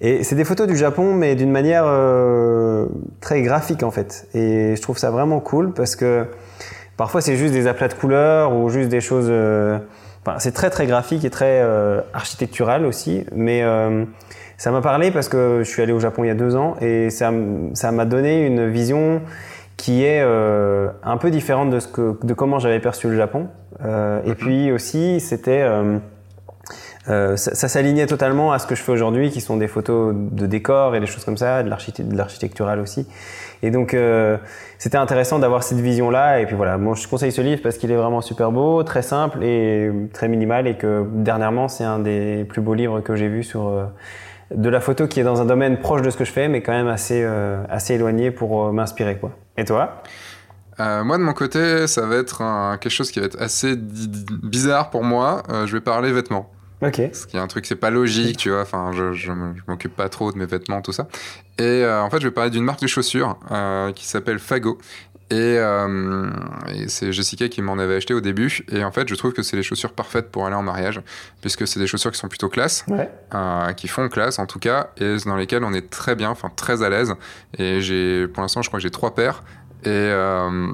Et 0.00 0.22
c'est 0.22 0.36
des 0.36 0.44
photos 0.44 0.66
du 0.66 0.76
Japon, 0.76 1.12
mais 1.12 1.34
d'une 1.34 1.50
manière 1.50 1.84
euh, 1.86 2.86
très 3.20 3.42
graphique 3.42 3.82
en 3.82 3.90
fait. 3.90 4.28
Et 4.32 4.74
je 4.76 4.82
trouve 4.82 4.98
ça 4.98 5.10
vraiment 5.10 5.40
cool 5.40 5.72
parce 5.72 5.96
que 5.96 6.26
parfois 6.96 7.20
c'est 7.20 7.36
juste 7.36 7.52
des 7.52 7.66
aplats 7.66 7.88
de 7.88 7.94
couleurs 7.94 8.54
ou 8.54 8.68
juste 8.68 8.88
des 8.88 9.00
choses. 9.00 9.28
Euh, 9.28 9.78
enfin, 10.24 10.38
c'est 10.38 10.52
très 10.52 10.70
très 10.70 10.86
graphique 10.86 11.24
et 11.24 11.30
très 11.30 11.60
euh, 11.62 12.00
architectural 12.12 12.86
aussi, 12.86 13.24
mais 13.34 13.62
ça 14.64 14.70
m'a 14.70 14.80
parlé 14.80 15.10
parce 15.10 15.28
que 15.28 15.58
je 15.58 15.68
suis 15.68 15.82
allé 15.82 15.92
au 15.92 16.00
Japon 16.00 16.24
il 16.24 16.28
y 16.28 16.30
a 16.30 16.34
deux 16.34 16.56
ans 16.56 16.74
et 16.80 17.10
ça 17.10 17.30
m'a 17.30 18.04
donné 18.06 18.46
une 18.46 18.66
vision 18.70 19.20
qui 19.76 20.04
est 20.04 20.22
euh, 20.22 20.88
un 21.02 21.18
peu 21.18 21.30
différente 21.30 21.68
de, 21.68 21.80
ce 21.80 21.86
que, 21.86 22.16
de 22.24 22.32
comment 22.32 22.58
j'avais 22.58 22.80
perçu 22.80 23.10
le 23.10 23.14
Japon. 23.14 23.48
Euh, 23.84 24.22
et 24.24 24.30
mhm. 24.30 24.34
puis 24.36 24.72
aussi, 24.72 25.20
c'était 25.20 25.60
euh, 25.60 25.98
ça, 27.36 27.54
ça 27.54 27.68
s'alignait 27.68 28.06
totalement 28.06 28.52
à 28.52 28.58
ce 28.58 28.66
que 28.66 28.74
je 28.74 28.82
fais 28.82 28.92
aujourd'hui, 28.92 29.30
qui 29.30 29.42
sont 29.42 29.58
des 29.58 29.68
photos 29.68 30.14
de 30.16 30.46
décors 30.46 30.96
et 30.96 31.00
des 31.00 31.06
choses 31.06 31.26
comme 31.26 31.36
ça, 31.36 31.62
de 31.62 31.68
l'architectural 32.16 32.80
aussi. 32.80 33.06
Et 33.62 33.70
donc, 33.70 33.94
c'était 34.78 34.96
intéressant 34.96 35.38
d'avoir 35.38 35.62
cette 35.62 35.80
vision-là. 35.80 36.40
Et 36.40 36.46
puis 36.46 36.56
voilà, 36.56 36.78
moi, 36.78 36.94
je 36.94 37.06
conseille 37.06 37.32
ce 37.32 37.42
livre 37.42 37.60
parce 37.62 37.76
qu'il 37.76 37.90
est 37.90 37.96
vraiment 37.96 38.22
super 38.22 38.50
beau, 38.50 38.82
très 38.82 39.02
simple 39.02 39.42
et 39.42 39.90
très 40.14 40.28
minimal. 40.28 40.66
Et 40.66 40.76
que 40.76 41.06
dernièrement, 41.12 41.68
c'est 41.68 41.84
un 41.84 41.98
des 41.98 42.46
plus 42.48 42.62
beaux 42.62 42.74
livres 42.74 43.00
que 43.00 43.14
j'ai 43.14 43.28
vu 43.28 43.42
sur 43.42 43.70
de 44.50 44.68
la 44.68 44.80
photo 44.80 45.06
qui 45.06 45.20
est 45.20 45.24
dans 45.24 45.40
un 45.40 45.44
domaine 45.44 45.78
proche 45.78 46.02
de 46.02 46.10
ce 46.10 46.16
que 46.16 46.24
je 46.24 46.32
fais, 46.32 46.48
mais 46.48 46.62
quand 46.62 46.72
même 46.72 46.88
assez, 46.88 47.22
euh, 47.22 47.62
assez 47.68 47.94
éloigné 47.94 48.30
pour 48.30 48.66
euh, 48.66 48.72
m'inspirer. 48.72 49.16
quoi. 49.16 49.30
Et 49.56 49.64
toi? 49.64 50.02
Euh, 50.80 51.04
moi 51.04 51.18
de 51.18 51.22
mon 51.22 51.32
côté, 51.32 51.86
ça 51.86 52.06
va 52.06 52.16
être 52.16 52.42
quelque 52.78 52.92
chose 52.92 53.10
qui 53.10 53.20
va 53.20 53.26
être 53.26 53.40
assez 53.40 53.76
bizarre 53.76 54.90
pour 54.90 55.04
moi. 55.04 55.42
je 55.66 55.72
vais 55.72 55.80
parler 55.80 56.12
vêtements. 56.12 56.50
Ok. 56.82 57.00
Ce 57.12 57.26
qui 57.26 57.36
est 57.36 57.40
un 57.40 57.46
truc, 57.46 57.64
c'est 57.64 57.76
pas 57.76 57.90
logique, 57.90 58.36
tu 58.36 58.50
vois. 58.50 58.62
Enfin, 58.62 58.90
je, 58.92 59.12
je, 59.12 59.30
m'occupe 59.68 59.94
pas 59.94 60.08
trop 60.08 60.32
de 60.32 60.36
mes 60.36 60.46
vêtements, 60.46 60.82
tout 60.82 60.92
ça. 60.92 61.06
Et 61.58 61.84
en 61.86 62.10
fait, 62.10 62.18
je 62.20 62.26
vais 62.26 62.32
parler 62.32 62.50
d'une 62.50 62.64
marque 62.64 62.80
de 62.80 62.88
chaussures 62.88 63.38
qui 63.94 64.06
s'appelle 64.06 64.40
Fago 64.40 64.78
euh, 65.32 66.30
et, 66.74 66.88
c'est 66.88 67.12
Jessica 67.12 67.48
qui 67.48 67.62
m'en 67.62 67.78
avait 67.78 67.96
acheté 67.96 68.14
au 68.14 68.20
début. 68.20 68.64
Et 68.70 68.84
en 68.84 68.92
fait, 68.92 69.08
je 69.08 69.14
trouve 69.14 69.32
que 69.32 69.42
c'est 69.42 69.56
les 69.56 69.62
chaussures 69.62 69.92
parfaites 69.92 70.30
pour 70.30 70.46
aller 70.46 70.56
en 70.56 70.62
mariage, 70.62 71.00
puisque 71.40 71.66
c'est 71.66 71.80
des 71.80 71.86
chaussures 71.86 72.12
qui 72.12 72.18
sont 72.18 72.28
plutôt 72.28 72.48
classe, 72.48 72.84
euh, 73.34 73.72
qui 73.72 73.88
font 73.88 74.08
classe 74.08 74.38
en 74.38 74.46
tout 74.46 74.58
cas, 74.58 74.90
et 74.98 75.16
dans 75.24 75.36
lesquelles 75.36 75.64
on 75.64 75.72
est 75.72 75.90
très 75.90 76.14
bien, 76.14 76.30
enfin 76.30 76.50
très 76.54 76.82
à 76.82 76.90
l'aise. 76.90 77.14
Et 77.58 77.80
j'ai, 77.80 78.28
pour 78.28 78.42
l'instant, 78.42 78.62
je 78.62 78.68
crois 78.68 78.78
que 78.78 78.82
j'ai 78.82 78.90
trois 78.90 79.14
paires. 79.14 79.42
Et, 79.84 79.88
euh, 79.88 80.72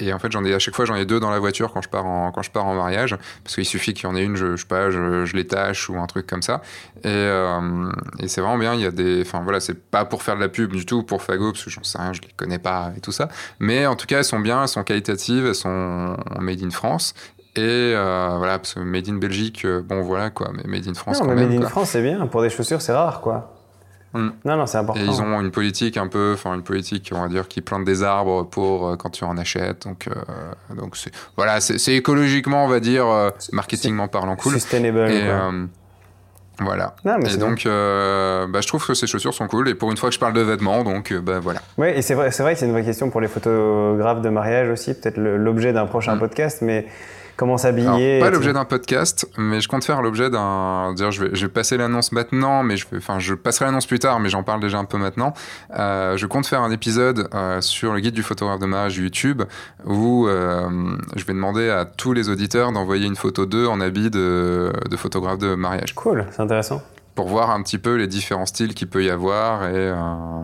et 0.00 0.12
en 0.12 0.18
fait, 0.18 0.30
j'en 0.32 0.44
ai 0.44 0.54
à 0.54 0.58
chaque 0.58 0.74
fois, 0.74 0.84
j'en 0.84 0.94
ai 0.96 1.04
deux 1.06 1.20
dans 1.20 1.30
la 1.30 1.38
voiture 1.38 1.72
quand 1.72 1.82
je 1.82 1.88
pars 1.88 2.06
en, 2.06 2.30
quand 2.32 2.42
je 2.42 2.50
pars 2.50 2.66
en 2.66 2.74
mariage, 2.74 3.16
parce 3.44 3.54
qu'il 3.54 3.64
suffit 3.64 3.94
qu'il 3.94 4.04
y 4.08 4.12
en 4.12 4.16
ait 4.16 4.24
une, 4.24 4.36
je, 4.36 4.56
je 4.56 4.62
sais 4.62 4.66
pas, 4.68 4.90
je, 4.90 5.24
je 5.24 5.36
les 5.36 5.46
tâche 5.46 5.88
ou 5.90 5.98
un 5.98 6.06
truc 6.06 6.26
comme 6.26 6.42
ça. 6.42 6.62
Et, 7.02 7.06
euh, 7.08 7.90
et 8.18 8.28
c'est 8.28 8.40
vraiment 8.40 8.58
bien. 8.58 8.74
Il 8.74 8.80
y 8.80 8.86
a 8.86 8.90
des, 8.90 9.22
enfin 9.22 9.40
voilà, 9.42 9.60
c'est 9.60 9.74
pas 9.78 10.04
pour 10.04 10.22
faire 10.22 10.36
de 10.36 10.40
la 10.40 10.48
pub 10.48 10.72
du 10.72 10.86
tout 10.86 11.02
pour 11.02 11.22
Fago, 11.22 11.52
parce 11.52 11.64
que 11.64 11.70
j'en 11.70 11.82
sais 11.82 11.98
rien, 11.98 12.12
je 12.12 12.20
les 12.20 12.28
connais 12.36 12.58
pas 12.58 12.92
et 12.96 13.00
tout 13.00 13.12
ça. 13.12 13.28
Mais 13.58 13.86
en 13.86 13.96
tout 13.96 14.06
cas, 14.06 14.18
elles 14.18 14.24
sont 14.24 14.40
bien, 14.40 14.62
elles 14.62 14.68
sont 14.68 14.84
qualitatives, 14.84 15.46
elles 15.46 15.54
sont 15.54 16.16
made 16.38 16.62
in 16.62 16.70
France. 16.70 17.14
Et 17.56 17.60
euh, 17.94 18.34
voilà, 18.38 18.58
parce 18.58 18.74
que 18.74 18.80
made 18.80 19.08
in 19.08 19.14
Belgique, 19.14 19.64
euh, 19.64 19.82
bon 19.82 20.02
voilà 20.02 20.30
quoi, 20.30 20.50
mais 20.54 20.62
made 20.64 20.86
in 20.86 20.94
France 20.94 21.20
non, 21.20 21.26
quand 21.26 21.34
mais 21.34 21.40
même. 21.40 21.54
Made 21.54 21.64
in 21.64 21.68
France, 21.68 21.90
c'est 21.90 22.02
bien. 22.02 22.24
Pour 22.28 22.42
des 22.42 22.50
chaussures, 22.50 22.80
c'est 22.80 22.92
rare 22.92 23.20
quoi. 23.20 23.57
Mm. 24.14 24.28
Non, 24.44 24.56
non, 24.56 24.66
c'est 24.66 24.78
important. 24.78 25.00
Et 25.00 25.04
ils 25.04 25.20
ont 25.20 25.40
une 25.40 25.50
politique 25.50 25.96
un 25.96 26.08
peu, 26.08 26.32
enfin 26.34 26.54
une 26.54 26.62
politique, 26.62 27.10
on 27.14 27.20
va 27.20 27.28
dire, 27.28 27.48
qui 27.48 27.60
plante 27.60 27.84
des 27.84 28.02
arbres 28.02 28.44
pour 28.44 28.88
euh, 28.88 28.96
quand 28.96 29.10
tu 29.10 29.24
en 29.24 29.36
achètes. 29.36 29.86
Donc, 29.86 30.08
euh, 30.08 30.74
donc 30.74 30.96
c'est, 30.96 31.12
voilà, 31.36 31.60
c'est, 31.60 31.94
écologiquement, 31.94 32.64
on 32.64 32.68
va 32.68 32.80
dire, 32.80 33.06
euh, 33.06 33.30
marketingment 33.52 34.08
parlant, 34.08 34.36
cool. 34.36 34.54
Sustainable. 34.54 35.10
Et, 35.10 35.30
voilà. 36.60 36.96
et 37.04 37.36
donc, 37.36 37.62
bah, 37.66 38.60
je 38.60 38.66
trouve 38.66 38.84
que 38.84 38.94
ces 38.94 39.06
chaussures 39.06 39.32
sont 39.32 39.46
cool. 39.46 39.68
Et 39.68 39.74
pour 39.76 39.92
une 39.92 39.96
fois 39.96 40.08
que 40.08 40.14
je 40.14 40.20
parle 40.20 40.32
de 40.32 40.40
vêtements, 40.40 40.82
donc 40.82 41.12
bah, 41.12 41.38
voilà. 41.38 41.60
Oui, 41.76 41.88
et 41.88 42.02
c'est 42.02 42.14
vrai, 42.14 42.32
c'est 42.32 42.42
vrai 42.42 42.54
que 42.54 42.58
c'est 42.58 42.66
une 42.66 42.72
vraie 42.72 42.84
question 42.84 43.10
pour 43.10 43.20
les 43.20 43.28
photographes 43.28 44.22
de 44.22 44.28
mariage 44.28 44.68
aussi, 44.68 44.94
peut-être 44.94 45.18
l'objet 45.18 45.72
d'un 45.72 45.86
prochain 45.86 46.16
mm. 46.16 46.18
podcast, 46.18 46.58
mais 46.62 46.86
Comment 47.38 47.56
s'habiller 47.56 48.18
Pas 48.18 48.30
l'objet 48.30 48.52
d'un 48.52 48.64
podcast, 48.64 49.30
mais 49.38 49.60
je 49.60 49.68
compte 49.68 49.84
faire 49.84 50.02
l'objet 50.02 50.28
d'un. 50.28 50.92
Dire, 50.94 51.12
je 51.12 51.24
vais, 51.24 51.30
je 51.36 51.46
vais 51.46 51.52
passer 51.52 51.76
l'annonce 51.76 52.10
maintenant, 52.10 52.64
mais 52.64 52.76
je, 52.76 52.84
vais, 52.90 52.96
enfin, 52.96 53.20
je 53.20 53.32
passerai 53.32 53.66
l'annonce 53.66 53.86
plus 53.86 54.00
tard, 54.00 54.18
mais 54.18 54.28
j'en 54.28 54.42
parle 54.42 54.60
déjà 54.60 54.78
un 54.78 54.84
peu 54.84 54.98
maintenant. 54.98 55.32
Euh, 55.78 56.16
je 56.16 56.26
compte 56.26 56.48
faire 56.48 56.62
un 56.62 56.72
épisode 56.72 57.28
euh, 57.34 57.60
sur 57.60 57.92
le 57.92 58.00
guide 58.00 58.14
du 58.14 58.24
photographe 58.24 58.58
de 58.58 58.66
mariage 58.66 58.96
YouTube 58.96 59.44
où 59.86 60.26
euh, 60.26 60.68
je 61.14 61.24
vais 61.24 61.32
demander 61.32 61.70
à 61.70 61.84
tous 61.84 62.12
les 62.12 62.28
auditeurs 62.28 62.72
d'envoyer 62.72 63.06
une 63.06 63.14
photo 63.14 63.46
d'eux 63.46 63.68
en 63.68 63.80
habit 63.80 64.10
de, 64.10 64.72
de 64.90 64.96
photographe 64.96 65.38
de 65.38 65.54
mariage. 65.54 65.94
Cool, 65.94 66.26
c'est 66.32 66.42
intéressant 66.42 66.82
pour 67.18 67.26
voir 67.26 67.50
un 67.50 67.60
petit 67.64 67.78
peu 67.78 67.96
les 67.96 68.06
différents 68.06 68.46
styles 68.46 68.74
qu'il 68.74 68.86
peut 68.86 69.02
y 69.02 69.10
avoir. 69.10 69.64
Et, 69.64 69.72
euh, 69.74 69.96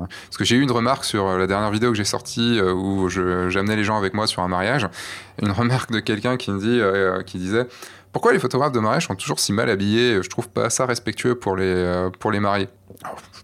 Parce 0.09 0.37
que 0.37 0.45
j'ai 0.45 0.57
eu 0.57 0.61
une 0.61 0.73
remarque 0.73 1.05
sur 1.05 1.39
la 1.39 1.47
dernière 1.47 1.71
vidéo 1.71 1.93
que 1.93 1.97
j'ai 1.97 2.03
sortie 2.03 2.59
euh, 2.59 2.73
où 2.73 3.09
j'amenais 3.09 3.77
les 3.77 3.85
gens 3.85 3.97
avec 3.97 4.13
moi 4.13 4.27
sur 4.27 4.43
un 4.43 4.49
mariage. 4.49 4.89
Une 5.41 5.53
remarque 5.53 5.93
de 5.93 6.01
quelqu'un 6.01 6.37
qui 6.37 6.51
me 6.51 6.59
dit, 6.59 6.81
euh, 6.81 7.23
qui 7.23 7.39
disait 7.39 7.69
pourquoi 8.15 8.33
les 8.33 8.39
photographes 8.39 8.73
de 8.73 8.81
mariage 8.81 9.07
sont 9.09 9.17
toujours 9.17 9.41
si 9.41 9.53
mal 9.53 9.69
habillés? 9.69 10.23
Je 10.23 10.31
trouve 10.31 10.49
pas 10.49 10.71
ça 10.71 10.87
respectueux 10.87 11.35
pour 11.35 11.57
les, 11.57 12.09
pour 12.21 12.31
les 12.31 12.41
mariés. 12.41 12.69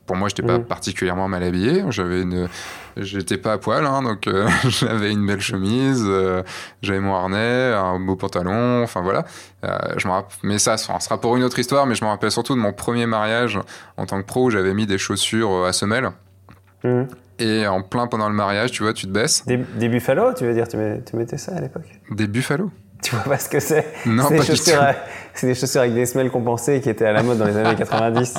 pour 0.07 0.17
moi, 0.17 0.29
j'étais 0.29 0.45
pas 0.45 0.59
mmh. 0.59 0.65
particulièrement 0.65 1.29
mal 1.29 1.43
habillé. 1.43 1.85
J'avais 1.91 2.23
une, 2.23 2.49
j'étais 2.97 3.37
pas 3.37 3.55
à 3.55 3.59
poil, 3.59 3.85
hein, 3.85 4.03
donc 4.03 4.27
euh, 4.27 4.49
j'avais 4.69 5.13
une 5.13 5.27
belle 5.27 5.41
chemise, 5.41 6.05
euh, 6.07 6.43
j'avais 6.83 7.01
mon 7.01 7.15
harnais, 7.15 7.73
un 7.75 7.99
beau 7.99 8.17
pantalon, 8.17 8.83
enfin 8.83 9.01
voilà. 9.01 9.25
Euh, 9.65 9.77
je 9.97 10.09
me 10.09 10.13
mais 10.43 10.59
ça, 10.59 10.77
ça 10.77 10.99
sera 11.01 11.21
pour 11.21 11.37
une 11.37 11.43
autre 11.43 11.59
histoire, 11.59 11.87
mais 11.87 11.95
je 11.95 12.05
me 12.05 12.11
rappelle 12.11 12.31
surtout 12.31 12.55
de 12.55 12.61
mon 12.61 12.73
premier 12.73 13.07
mariage 13.07 13.59
en 13.97 14.07
tant 14.07 14.21
que 14.21 14.27
pro 14.27 14.47
où 14.47 14.51
j'avais 14.51 14.75
mis 14.75 14.87
des 14.87 14.99
chaussures 14.99 15.65
à 15.65 15.73
semelles. 15.73 16.11
Mmh. 16.85 17.03
Et 17.39 17.67
en 17.67 17.83
plein 17.83 18.07
pendant 18.07 18.29
le 18.29 18.35
mariage, 18.35 18.71
tu 18.71 18.83
vois, 18.83 18.93
tu 18.93 19.07
te 19.07 19.11
baisses. 19.11 19.47
Des, 19.47 19.57
des 19.57 19.89
buffalo, 19.89 20.35
tu 20.35 20.45
veux 20.45 20.53
dire, 20.53 20.69
tu, 20.69 20.77
tu 21.07 21.17
mettais 21.17 21.39
ça 21.39 21.57
à 21.57 21.61
l'époque? 21.61 21.87
Des 22.11 22.27
buffalo 22.27 22.71
tu 23.03 23.15
vois 23.15 23.25
pas 23.25 23.39
ce 23.39 23.49
que 23.49 23.61
c'est? 23.61 23.87
Non, 24.07 24.25
c'est 24.29 24.37
des, 24.37 24.45
chaussures 24.45 24.83
c'est 25.35 25.47
des 25.47 25.55
chaussures 25.55 25.81
avec 25.83 25.95
des 25.95 26.07
semelles 26.07 26.31
compensées 26.31 26.81
qui 26.81 26.91
étaient 26.91 27.07
à 27.07 27.13
la 27.13 27.23
mode 27.23 27.39
dans 27.39 27.47
les 27.47 27.57
années 27.57 27.75
90. 27.79 28.35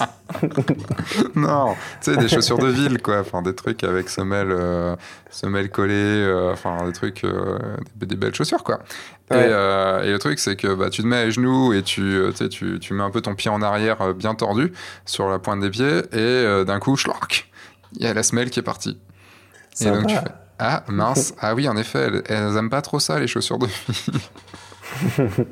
non, 1.35 1.75
tu 2.01 2.11
sais, 2.11 2.17
des 2.17 2.27
chaussures 2.27 2.59
de 2.59 2.67
ville, 2.67 3.01
quoi. 3.01 3.19
Enfin, 3.19 3.41
des 3.41 3.55
trucs 3.55 3.83
avec 3.83 4.09
semelles, 4.09 4.51
euh, 4.51 4.95
semelles 5.29 5.69
collées, 5.69 5.93
euh, 5.93 6.53
enfin, 6.53 6.85
des 6.85 6.93
trucs, 6.93 7.23
euh, 7.23 7.57
des, 7.95 8.15
belles 8.15 8.35
chaussures, 8.35 8.63
quoi. 8.63 8.79
Et, 9.31 9.35
le 9.35 10.17
truc, 10.17 10.39
c'est 10.39 10.55
que 10.55 10.73
bah, 10.73 10.89
tu 10.89 11.01
te 11.01 11.07
mets 11.07 11.17
à 11.17 11.29
genoux 11.29 11.73
et 11.73 11.83
tu, 11.83 12.21
tu, 12.49 12.79
tu 12.79 12.93
mets 12.93 13.03
un 13.03 13.11
peu 13.11 13.21
ton 13.21 13.33
pied 13.33 13.49
en 13.49 13.61
arrière 13.61 14.13
bien 14.13 14.35
tordu 14.35 14.73
sur 15.05 15.29
la 15.29 15.39
pointe 15.39 15.61
des 15.61 15.69
pieds 15.69 16.01
et 16.11 16.65
d'un 16.65 16.79
coup, 16.79 16.97
schlark, 16.97 17.49
il 17.95 18.03
y 18.03 18.07
a 18.07 18.13
la 18.13 18.23
semelle 18.23 18.49
qui 18.49 18.59
est 18.59 18.63
partie. 18.63 18.99
Et 19.79 19.85
donc 19.85 20.07
tu 20.07 20.15
fais 20.15 20.21
ah, 20.61 20.83
mince. 20.87 21.33
Ah 21.41 21.55
oui, 21.55 21.67
en 21.67 21.75
effet, 21.75 22.09
elles, 22.27 22.57
aiment 22.57 22.69
pas 22.69 22.81
trop 22.81 22.99
ça, 22.99 23.19
les 23.19 23.27
chaussures 23.27 23.57
de 23.57 23.65
filles. 23.67 24.13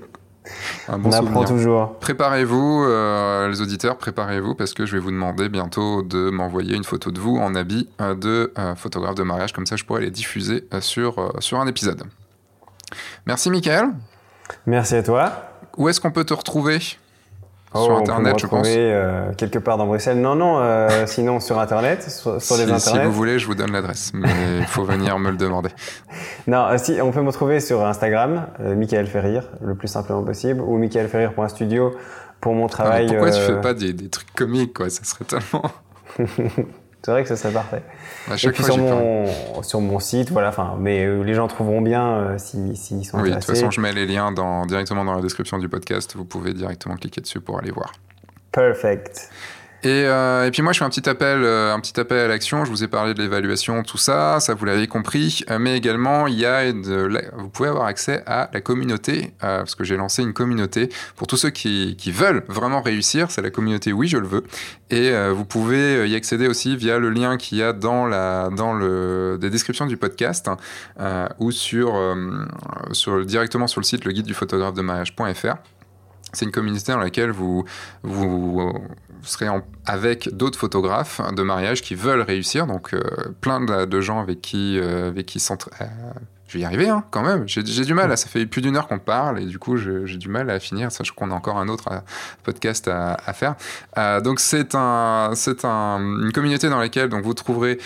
On 0.88 1.12
apprend 1.12 1.44
toujours. 1.44 2.00
Préparez-vous, 2.00 2.84
euh, 2.84 3.48
les 3.50 3.62
auditeurs, 3.62 3.98
préparez-vous 3.98 4.56
parce 4.56 4.74
que 4.74 4.86
je 4.86 4.94
vais 4.94 5.00
vous 5.00 5.12
demander 5.12 5.50
bientôt 5.50 6.02
de 6.02 6.30
m'envoyer 6.30 6.76
une 6.76 6.84
photo 6.84 7.12
de 7.12 7.20
vous 7.20 7.38
en 7.38 7.54
habit 7.56 7.88
euh, 8.02 8.16
de 8.16 8.54
euh, 8.58 8.76
photographe 8.76 9.16
de 9.16 9.24
mariage. 9.24 9.54
Comme 9.54 9.66
ça, 9.66 9.76
je 9.76 9.84
pourrai 9.84 10.02
les 10.02 10.12
diffuser 10.12 10.68
sur, 10.80 11.34
sur 11.40 11.60
un 11.60 11.68
épisode. 11.68 12.04
Merci, 13.28 13.50
Michael. 13.50 13.90
Merci 14.66 14.96
à 14.96 15.04
toi. 15.04 15.32
Où 15.78 15.90
est-ce 15.90 16.02
qu'on 16.02 16.12
peut 16.12 16.26
te 16.26 16.34
retrouver? 16.34 16.80
Oh, 17.74 17.84
sur 17.84 17.98
Internet, 17.98 18.40
je 18.40 18.48
pense. 18.48 18.68
Euh, 18.68 19.32
quelque 19.38 19.60
part 19.60 19.78
dans 19.78 19.86
Bruxelles. 19.86 20.20
Non, 20.20 20.36
non, 20.36 20.60
euh, 20.60 21.04
sinon 21.08 21.40
sur 21.40 21.60
Internet, 21.60 22.10
sur, 22.10 22.34
les 22.34 22.40
Internets. 22.40 22.80
Si 22.80 22.98
vous 22.98 23.12
voulez, 23.12 23.38
je 23.38 23.46
vous 23.46 23.56
donne 23.56 23.72
l'adresse, 23.72 24.12
mais 24.14 24.30
il 24.60 24.66
faut 24.66 24.84
venir 24.84 25.20
me 25.20 25.30
le 25.30 25.38
demander. 25.38 25.70
Non, 26.48 26.66
euh, 26.66 26.78
si, 26.78 27.00
on 27.02 27.12
peut 27.12 27.22
me 27.22 27.32
trouver 27.32 27.60
sur 27.60 27.86
Instagram, 27.86 28.48
Michael 28.60 29.06
Ferrir, 29.06 29.44
le 29.62 29.76
plus 29.76 29.88
simplement 29.88 30.24
possible, 30.24 30.62
ou 30.62 30.78
michaelferrir.studio 30.78 31.94
pour 32.42 32.54
mon 32.54 32.68
travail. 32.68 33.08
pourquoi 33.08 33.30
tu 33.30 33.40
fais 33.40 33.62
pas 33.62 33.74
des, 33.76 33.94
des, 33.94 34.10
trucs 34.10 34.34
comiques, 34.34 34.74
quoi? 34.74 34.90
Ça 34.90 35.04
serait 35.04 35.26
tellement. 35.26 35.70
C'est 37.02 37.12
vrai 37.12 37.24
que 37.24 37.30
ça 37.30 37.38
serait 37.38 37.54
parfait. 37.54 37.82
et 38.30 38.52
puis 38.52 38.64
sur 38.64 38.78
mon, 38.78 39.64
sur 39.64 39.80
mon 39.80 40.00
site, 40.00 40.32
voilà, 40.32 40.50
enfin, 40.50 40.76
mais 40.78 41.06
euh, 41.06 41.24
les 41.24 41.34
gens 41.34 41.48
trouveront 41.48 41.82
bien 41.82 42.18
euh, 42.18 42.38
s'ils 42.38 42.76
si, 42.76 43.04
sont 43.06 43.18
oui, 43.18 43.24
intéressés. 43.24 43.24
Oui, 43.24 43.30
de 43.30 43.36
toute 43.36 43.46
façon, 43.46 43.72
je 43.72 43.80
mets 43.80 43.94
les 43.94 44.06
liens 44.06 44.34
dans, 44.34 44.66
directement 44.66 45.06
dans 45.06 45.16
la 45.16 45.22
description 45.22 45.58
du 45.60 45.70
podcast. 45.70 46.16
Vous 46.16 46.26
pouvez 46.26 46.54
directement 46.54 46.96
cliquer 46.96 47.22
dessus 47.22 47.40
pour 47.40 47.58
aller 47.58 47.72
voir. 47.72 47.94
Perfect. 48.52 49.30
Et, 49.84 50.04
euh, 50.06 50.46
et, 50.46 50.52
puis 50.52 50.62
moi, 50.62 50.74
je 50.74 50.80
fais 50.80 50.86
un 50.86 50.90
petit 50.90 51.08
appel, 51.08 51.42
euh, 51.44 51.74
un 51.74 51.80
petit 51.80 51.98
appel 52.00 52.18
à 52.18 52.28
l'action. 52.28 52.66
Je 52.66 52.70
vous 52.70 52.84
ai 52.84 52.88
parlé 52.88 53.14
de 53.14 53.22
l'évaluation, 53.22 53.82
tout 53.84 53.98
ça, 53.98 54.40
ça 54.42 54.54
vous 54.54 54.66
l'avez 54.66 54.88
compris. 54.88 55.44
Euh, 55.50 55.58
mais 55.58 55.78
également, 55.78 56.28
il 56.28 56.36
y 56.36 56.46
a 56.46 56.70
vous 56.72 57.50
pouvez 57.50 57.70
avoir 57.70 57.86
accès 57.86 58.22
à 58.26 58.50
la 58.54 58.62
communauté, 58.62 59.34
parce 59.40 59.76
que 59.76 59.84
j'ai 59.84 59.96
lancé 59.96 60.22
une 60.22 60.34
communauté 60.34 60.90
pour 61.16 61.28
tous 61.28 61.38
ceux 61.38 61.50
qui, 61.50 61.96
veulent 62.12 62.44
vraiment 62.50 62.82
réussir. 62.82 63.32
C'est 63.32 63.42
la 63.42 63.52
communauté 63.52 63.94
Oui, 63.94 64.08
je 64.08 64.18
le 64.18 64.28
veux. 64.28 64.44
Et 64.90 65.12
vous 65.32 65.46
pouvez 65.46 66.10
y 66.10 66.16
accéder 66.16 66.48
aussi 66.48 66.76
via 66.76 67.00
le 67.00 67.10
lien 67.10 67.38
qu'il 67.38 67.60
y 67.60 67.64
a 67.64 67.72
dans 67.72 68.06
la, 68.06 68.50
dans 68.50 68.74
le, 68.74 69.38
des 69.40 69.50
descriptions 69.50 69.86
du 69.86 69.98
podcast 69.98 70.50
ou 71.40 71.52
sur, 71.52 72.16
sur 72.92 73.26
directement 73.26 73.68
sur 73.68 73.80
le 73.80 73.86
site 73.86 74.06
le 74.06 74.12
guide 74.12 74.26
du 74.26 74.34
photographe 74.34 74.74
de 74.74 74.82
mariage.fr. 74.82 75.56
C'est 76.34 76.46
une 76.46 76.52
communauté 76.52 76.92
dans 76.92 77.00
laquelle 77.00 77.32
vous, 77.32 77.66
vous, 78.04 78.72
serez 79.24 79.48
avec 79.86 80.30
d'autres 80.34 80.58
photographes 80.58 81.22
de 81.34 81.44
mariage 81.44 81.82
qui 81.82 81.96
veulent 81.96 82.22
réussir, 82.22 82.68
donc 82.68 82.94
euh, 82.94 83.02
plein 83.42 83.62
de, 83.62 84.02
gens 84.02 84.20
avec 84.20 84.42
qui, 84.42 84.80
euh, 84.80 85.10
avec 85.10 85.26
qui 85.26 85.40
euh, 85.40 85.86
je 86.48 86.58
vais 86.58 86.62
y 86.62 86.66
arriver 86.66 86.90
hein, 86.90 87.04
quand 87.12 87.22
même. 87.22 87.48
J'ai 87.48 87.64
du 87.64 87.94
mal, 87.94 88.16
ça 88.18 88.28
fait 88.28 88.46
plus 88.46 88.62
d'une 88.62 88.76
heure 88.76 88.88
qu'on 88.88 89.00
parle 89.00 89.40
et 89.40 89.46
du 89.46 89.60
coup 89.60 89.78
j'ai 89.78 90.18
du 90.18 90.30
mal 90.30 90.50
à 90.50 90.60
finir, 90.60 90.92
sachant 90.92 91.14
qu'on 91.16 91.32
a 91.32 91.34
encore 91.34 91.58
un 91.58 91.68
autre 91.68 91.90
podcast 92.44 92.88
à, 92.88 93.18
à 93.26 93.34
faire. 93.34 93.56
donc 94.24 94.40
c'est 94.40 94.74
un, 94.74 95.32
un, 95.64 96.00
une 96.00 96.32
communauté 96.32 96.70
dans 96.70 96.80
laquelle 96.80 97.10
donc, 97.10 97.24
vous 97.24 97.34
trouverez 97.34 97.78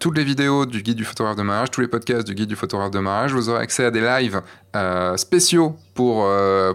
toutes 0.00 0.16
les 0.16 0.24
vidéos 0.24 0.66
du 0.66 0.82
guide 0.82 0.96
du 0.96 1.04
photographe 1.04 1.36
de 1.36 1.42
mariage, 1.42 1.70
tous 1.70 1.80
les 1.80 1.88
podcasts 1.88 2.26
du 2.26 2.34
guide 2.34 2.48
du 2.48 2.56
photographe 2.56 2.90
de 2.90 2.98
mariage. 2.98 3.32
Vous 3.32 3.48
aurez 3.48 3.60
accès 3.60 3.84
à 3.84 3.90
des 3.90 4.00
lives 4.00 4.42
spéciaux 5.16 5.76
pour, 5.94 6.26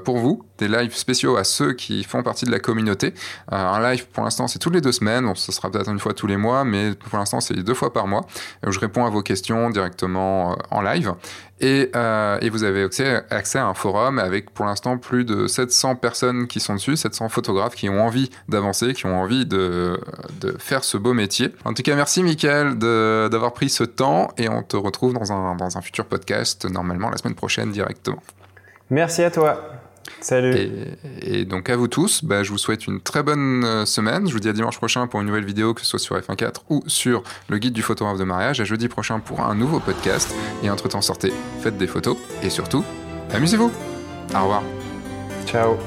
pour 0.04 0.18
vous, 0.18 0.44
des 0.58 0.68
lives 0.68 0.96
spéciaux 0.96 1.38
à 1.38 1.44
ceux 1.44 1.74
qui 1.74 2.04
font 2.04 2.24
partie 2.24 2.46
de 2.46 2.52
la 2.52 2.60
communauté. 2.60 3.14
Euh, 3.52 3.56
un 3.56 3.82
live 3.92 4.08
pour 4.08 4.24
l'instant 4.24 4.48
c'est 4.48 4.60
toutes 4.60 4.74
les 4.74 4.82
deux 4.82 4.92
semaines, 4.92 5.26
bon, 5.26 5.36
ce 5.36 5.52
sera 5.52 5.70
peut-être 5.70 5.90
une 5.90 6.00
fois 6.00 6.14
tous 6.14 6.28
les 6.28 6.38
mois, 6.38 6.64
mais 6.64 6.94
pour 6.94 7.18
l'instant 7.18 7.40
c'est 7.40 7.56
deux 7.56 7.74
fois 7.74 7.94
par 7.94 8.08
mois. 8.08 8.26
Où 8.66 8.72
je 8.72 8.80
réponds 8.80 9.06
à 9.06 9.10
vos 9.10 9.22
questions 9.22 9.70
directement 9.70 10.52
euh, 10.52 10.56
en 10.72 10.82
live. 10.82 11.14
Et, 11.60 11.90
euh, 11.96 12.38
et, 12.42 12.50
vous 12.50 12.64
avez 12.64 12.84
accès, 12.84 13.24
accès, 13.32 13.58
à 13.58 13.66
un 13.66 13.74
forum 13.74 14.20
avec 14.20 14.52
pour 14.52 14.66
l'instant 14.66 14.98
plus 14.98 15.26
de 15.26 15.48
700 15.48 15.96
personnes 15.96 16.48
qui 16.48 16.60
sont 16.60 16.76
dessus, 16.76 16.96
700 16.96 17.30
photographes 17.30 17.74
qui 17.76 17.90
ont 17.90 18.00
envie 18.00 18.30
d'avancer, 18.48 18.94
qui 18.94 19.08
ont 19.08 19.20
envie 19.20 19.46
de, 19.46 20.00
de, 20.40 20.56
faire 20.60 20.84
ce 20.84 20.98
beau 20.98 21.14
métier. 21.14 21.54
En 21.66 21.74
tout 21.74 21.82
cas, 21.82 21.96
merci 21.96 22.22
Mickaël 22.22 22.78
d'avoir 22.78 23.54
pris 23.54 23.70
ce 23.70 23.84
temps 23.84 24.30
et 24.38 24.50
on 24.50 24.62
te 24.62 24.78
retrouve 24.78 25.14
dans 25.14 25.32
un, 25.32 25.56
dans 25.56 25.78
un 25.78 25.82
futur 25.82 26.06
podcast, 26.06 26.66
normalement 26.70 27.10
la 27.10 27.18
semaine 27.18 27.36
prochaine 27.36 27.72
directement. 27.72 28.22
Merci 28.90 29.24
à 29.24 29.32
toi. 29.32 29.77
Salut. 30.22 30.56
Et, 31.22 31.46
donc 31.46 31.70
à 31.70 31.76
vous 31.76 31.88
tous, 31.88 32.24
bah, 32.24 32.44
je 32.44 32.52
vous 32.52 32.58
souhaite 32.58 32.88
une 32.88 33.02
très 33.02 33.24
bonne 33.24 33.64
euh, 33.64 33.86
semaine. 33.86 34.28
Je 34.28 34.34
vous 34.34 34.40
dis 34.40 34.50
à 34.50 34.54
dimanche 34.54 34.78
prochain 34.78 35.08
pour 35.08 35.22
une 35.22 35.28
nouvelle 35.28 35.46
vidéo, 35.46 35.74
que 35.74 35.82
ce 35.82 35.88
soit 35.88 36.00
sur 36.00 36.18
F1.4 36.18 36.62
ou 36.70 36.84
sur 36.88 37.24
le 37.50 37.58
guide 37.58 37.74
du 37.74 37.82
photographe 37.82 38.18
de 38.18 38.24
mariage. 38.24 38.62
À 38.62 38.64
jeudi 38.64 38.88
prochain 38.88 39.20
pour 39.20 39.42
un 39.42 39.56
nouveau 39.56 39.80
podcast. 39.80 40.34
Et 40.64 40.70
entre-temps, 40.70 41.02
sortez, 41.02 41.34
faites 41.62 41.78
des 41.78 41.88
photos 41.88 42.18
et 42.44 42.50
surtout, 42.50 42.84
amusez-vous. 43.34 43.72
Au 44.36 44.42
revoir. 44.42 44.64
Ciao. 45.46 45.78